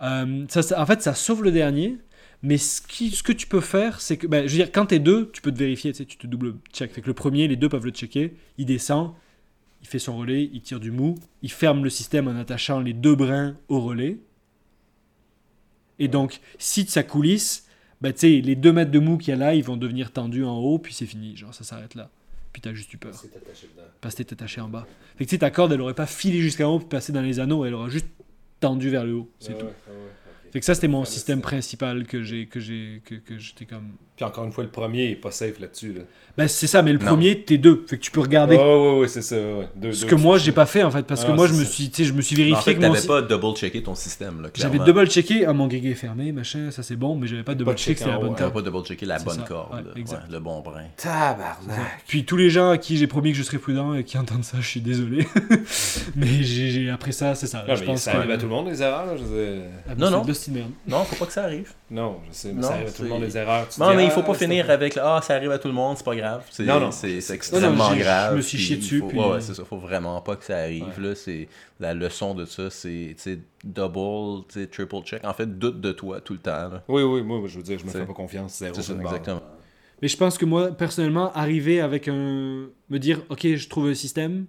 [0.00, 1.98] Euh, ça, ça- en fait, ça sauve le dernier.
[2.42, 4.86] Mais ce, qui, ce que tu peux faire, c'est que, ben, je veux dire, quand
[4.86, 6.92] t'es deux, tu peux te vérifier, tu sais, tu te double check.
[6.92, 8.36] Fait que le premier, les deux peuvent le checker.
[8.58, 9.14] Il descend,
[9.82, 12.92] il fait son relais, il tire du mou, il ferme le système en attachant les
[12.92, 14.18] deux brins au relais.
[15.98, 17.66] Et donc, si ça coulisse,
[18.00, 20.12] ben, tu sais, les deux mètres de mou qu'il y a là, ils vont devenir
[20.12, 21.36] tendus en haut, puis c'est fini.
[21.36, 22.08] Genre, ça s'arrête là.
[22.52, 23.12] Puis t'as juste eu peur.
[24.00, 24.86] Parce que t'es attaché en bas.
[25.16, 27.20] Fait que tu sais, ta corde, elle aurait pas filé jusqu'en haut puis passé dans
[27.20, 28.06] les anneaux, elle aura juste
[28.60, 29.30] tendu vers le haut.
[29.40, 29.66] C'est tout.
[30.52, 31.40] Fait que ça, c'était mon système.
[31.40, 33.96] principal que j'ai, que j'ai, que, que j'étais comme.
[34.18, 35.92] Puis encore une fois, le premier est pas safe là-dessus.
[35.92, 36.00] Là.
[36.36, 37.06] Ben, c'est ça, mais le Non.
[37.06, 37.84] premier, t'es deux.
[37.86, 38.56] Fait que tu peux regarder.
[38.56, 39.36] Ouais, ouais, ouais, c'est ça.
[39.36, 39.68] Ouais.
[39.76, 41.52] Deux, Ce deux, que moi, j'ai pas fait en fait, parce que Ah, moi, je
[41.54, 42.92] me suis, tu sais, je me suis vérifié en fait, que mon.
[42.92, 46.96] t'avais pas double-checké ton système, là, J'avais double-checké, ah, mon est fermé, machin, ça c'est
[46.96, 48.64] bon, mais j'avais pas double-checké que checké c'était la bonne T'avais corde.
[48.64, 49.84] pas double-checké la bonne corde,
[50.30, 50.82] le bon brin.
[50.96, 52.04] Tabarnak.
[52.08, 54.44] Puis tous les gens à qui j'ai promis que je serais prudent et qui entendent
[54.44, 55.26] ça, je suis désolé.
[56.16, 57.64] mais j'ai, après ça, c'est ça.
[57.68, 59.06] Non, je pense ça arrive à tout le monde, les erreurs.
[59.88, 60.24] Ah, Non, non.
[60.88, 61.72] Non, faut pas que ça arrive.
[61.90, 63.66] Non, je sais, mais ça arrive à tout le monde, les erreurs.
[64.08, 66.44] Il faut pas finir avec ah, ça arrive à tout le monde, c'est pas grave.
[66.50, 66.90] C'est, Non, non.
[66.90, 68.32] C'est, extrêmement grave.
[68.32, 69.64] je me suis chié dessus, Ouais, c'est ça.
[69.64, 71.00] Faut vraiment pas que ça arrive.
[71.00, 71.48] Là, c'est,
[71.80, 73.14] la leçon de ça, c'est,
[73.64, 75.24] double, triple check.
[75.24, 76.68] En fait, doute de toi tout le temps.
[76.68, 76.82] là.
[76.88, 78.58] Oui, oui, moi, je veux dire, je me fais pas confiance.
[78.58, 79.42] Zéro C'est ça, exactement.
[80.00, 82.68] Mais je pense que moi, personnellement, arriver avec un.
[82.88, 84.46] me dire, ok, je trouve un système,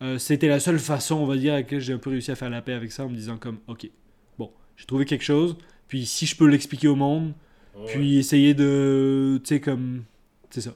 [0.00, 2.36] euh, c'était la seule façon, on va dire, à laquelle j'ai un peu réussi à
[2.36, 3.90] faire la paix avec ça, en me disant, comme, ok,
[4.38, 5.56] bon, j'ai trouvé quelque chose,
[5.88, 7.32] puis si je peux l'expliquer au monde,
[7.86, 9.40] puis essayer de.
[9.44, 10.04] Tu sais, comme.
[10.50, 10.70] C'est ça.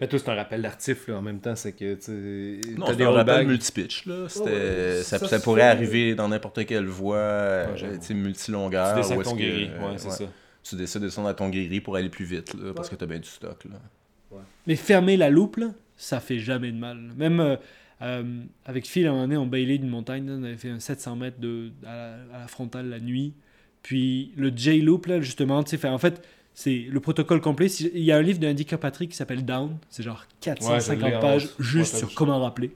[0.00, 2.96] Mais toi, c'est un rappel d'artif, là, en même temps, c'est que, tu Non, c'est
[2.96, 4.04] des un rappel multipitch.
[4.06, 4.24] Là.
[4.24, 8.94] Ouais, ça, ça ça se pourrait arriver dans n'importe quelle voie, euh, tu sais, multilongueur.
[8.94, 10.14] Tu est-ce ton que- guéri, euh, ouais, c'est ouais.
[10.14, 10.24] ça.
[10.62, 13.06] Tu décides de descendre à ton guéri pour aller plus vite, là, parce que t'as
[13.06, 13.64] bien du stock.
[13.64, 14.38] Là.
[14.66, 16.98] Mais fermer la loupe, là, ça fait jamais de mal.
[17.16, 17.56] Même euh,
[18.02, 18.22] euh,
[18.66, 20.78] avec Phil, à un moment donné, on bailait d'une montagne, là, on avait fait un
[20.80, 23.32] 700 mètres de, à, la, à la frontale la nuit.
[23.82, 26.22] Puis le J-Loop, là, justement, tu sais, fait- en fait,
[26.60, 27.68] c'est le protocole complet.
[27.68, 29.78] Il y a un livre d'Andy Kirkpatrick qui s'appelle Down.
[29.88, 32.70] C'est genre 450 Ouais, je l'ai en- pages juste sur comment rappeler.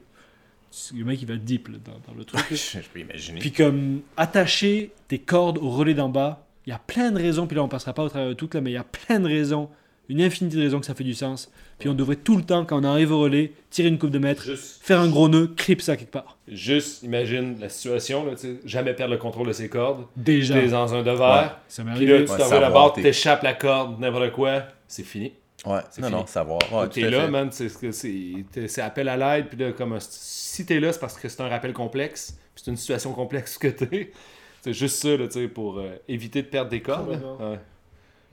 [0.95, 2.43] Le mec, il va deep là, dans, dans le truc.
[2.51, 3.39] Je peux imaginer.
[3.39, 7.45] Puis comme attacher tes cordes au relais d'en bas, il y a plein de raisons,
[7.45, 9.19] puis là on passera pas au travers de toutes là, mais il y a plein
[9.19, 9.69] de raisons,
[10.09, 11.51] une infinité de raisons que ça fait du sens.
[11.77, 14.17] Puis on devrait tout le temps, quand on arrive au relais, tirer une coupe de
[14.19, 16.37] mètre, Juste, faire un gros nœud, clip ça quelque part.
[16.47, 18.31] juste imagine la situation, là,
[18.63, 20.05] jamais perdre le contrôle de ses cordes.
[20.15, 20.53] Déjà.
[20.53, 23.43] T'es dans un devers, Ça m'est puis là, tu Ouais, t'en vas la barre, t'échappes
[23.43, 25.33] la corde, n'importe quoi, c'est fini.
[25.65, 26.19] Ouais, C'est non, fini.
[26.21, 26.59] non, savoir.
[26.71, 27.27] Ouais, t'es là, fait.
[27.31, 30.65] man, c'est ce que c'est t'es- c'est appel à l'aide, puis là, comme un- si
[30.65, 33.67] t'es là, c'est parce que c'est un rappel complexe, puis c'est une situation complexe que
[33.67, 34.11] t'es.
[34.61, 37.03] C'est juste ça, là, tu sais, pour euh, éviter de perdre des cordes.
[37.05, 37.37] Complètement.
[37.51, 37.59] Ouais.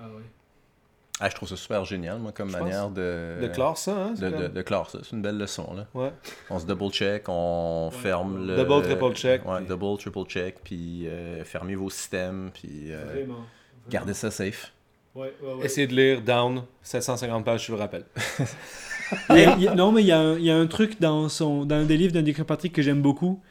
[0.01, 0.05] Ah,
[1.31, 3.39] je trouve ça super génial, moi, comme Je manière de.
[3.41, 4.15] De classe, ça, hein?
[4.15, 4.99] De, clore ça.
[5.03, 5.87] C'est une belle leçon, là.
[5.95, 6.13] Ouais.
[6.51, 8.57] On se double-check, on ferme le...
[8.57, 13.25] Double, triple check, Ouais, puis- double, triple check, puis euh, fermez vos systèmes, puis euh,
[13.89, 14.73] gardez ça safe.
[15.63, 18.05] Essayez de lire Down, 750 pages, je le rappelle.
[19.31, 21.67] Il a- non, mais il y, a un- il y a un truc dans, son,
[21.67, 23.43] dans un des livres d'Andy Kirkpatrick que j'aime beaucoup,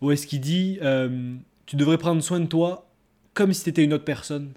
[0.00, 1.34] où est-ce qu'il dit euh,
[1.66, 2.86] Tu devrais prendre soin de toi
[3.34, 4.52] comme si t'étais une autre personne.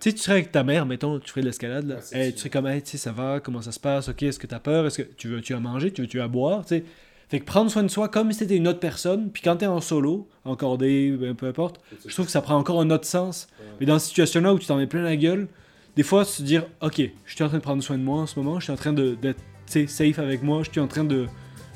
[0.00, 1.94] Tu sais, tu serais avec ta mère, mettons, tu ferais de l'escalade, là.
[1.96, 2.32] Ouais, c'est Hey, sûr.
[2.34, 4.46] tu serais comme, hey, tu sais, ça va, comment ça se passe, ok, est-ce que
[4.46, 6.76] t'as peur, est-ce que tu veux, tu as manger, tu veux, tu as boire, tu
[6.78, 6.84] sais.
[7.28, 9.66] Fait que prendre soin de soi comme si t'étais une autre personne, puis quand t'es
[9.66, 13.04] en solo, en cordée, ben, peu importe, je trouve que ça prend encore un autre
[13.06, 13.48] sens.
[13.80, 15.46] Mais dans cette situation-là où tu t'en mets plein la gueule,
[15.94, 18.26] des fois, se dire, ok, je suis en train de prendre soin de moi en
[18.26, 21.04] ce moment, je suis en train de- d'être safe avec moi, je suis en train
[21.04, 21.26] de,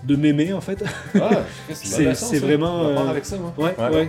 [0.04, 0.82] de m'aimer en fait.
[1.20, 1.42] Ah,
[1.74, 3.52] C'est- c'est vraiment, On va euh, avec ça, moi.
[3.58, 3.90] ouais, Ouais.
[3.94, 4.08] ouais.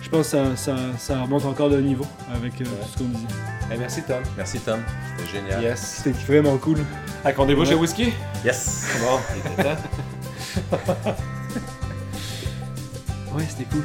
[0.00, 2.70] Je pense que ça, ça, ça remonte encore d'un niveau avec euh, Ouais.
[2.82, 3.26] tout ce qu'on disait.
[3.72, 4.22] Eh, merci, Tom.
[4.36, 4.80] Merci, Tom.
[5.16, 5.62] C'était génial.
[5.62, 5.80] Yes.
[6.04, 6.78] C'était vraiment cool.
[7.24, 7.74] Ah, qu'on débouche Ouais.
[7.74, 8.12] le whisky?
[8.44, 8.86] Yes!
[9.02, 11.14] Bon, il était temps.
[13.34, 13.84] Ouais, c'était cool.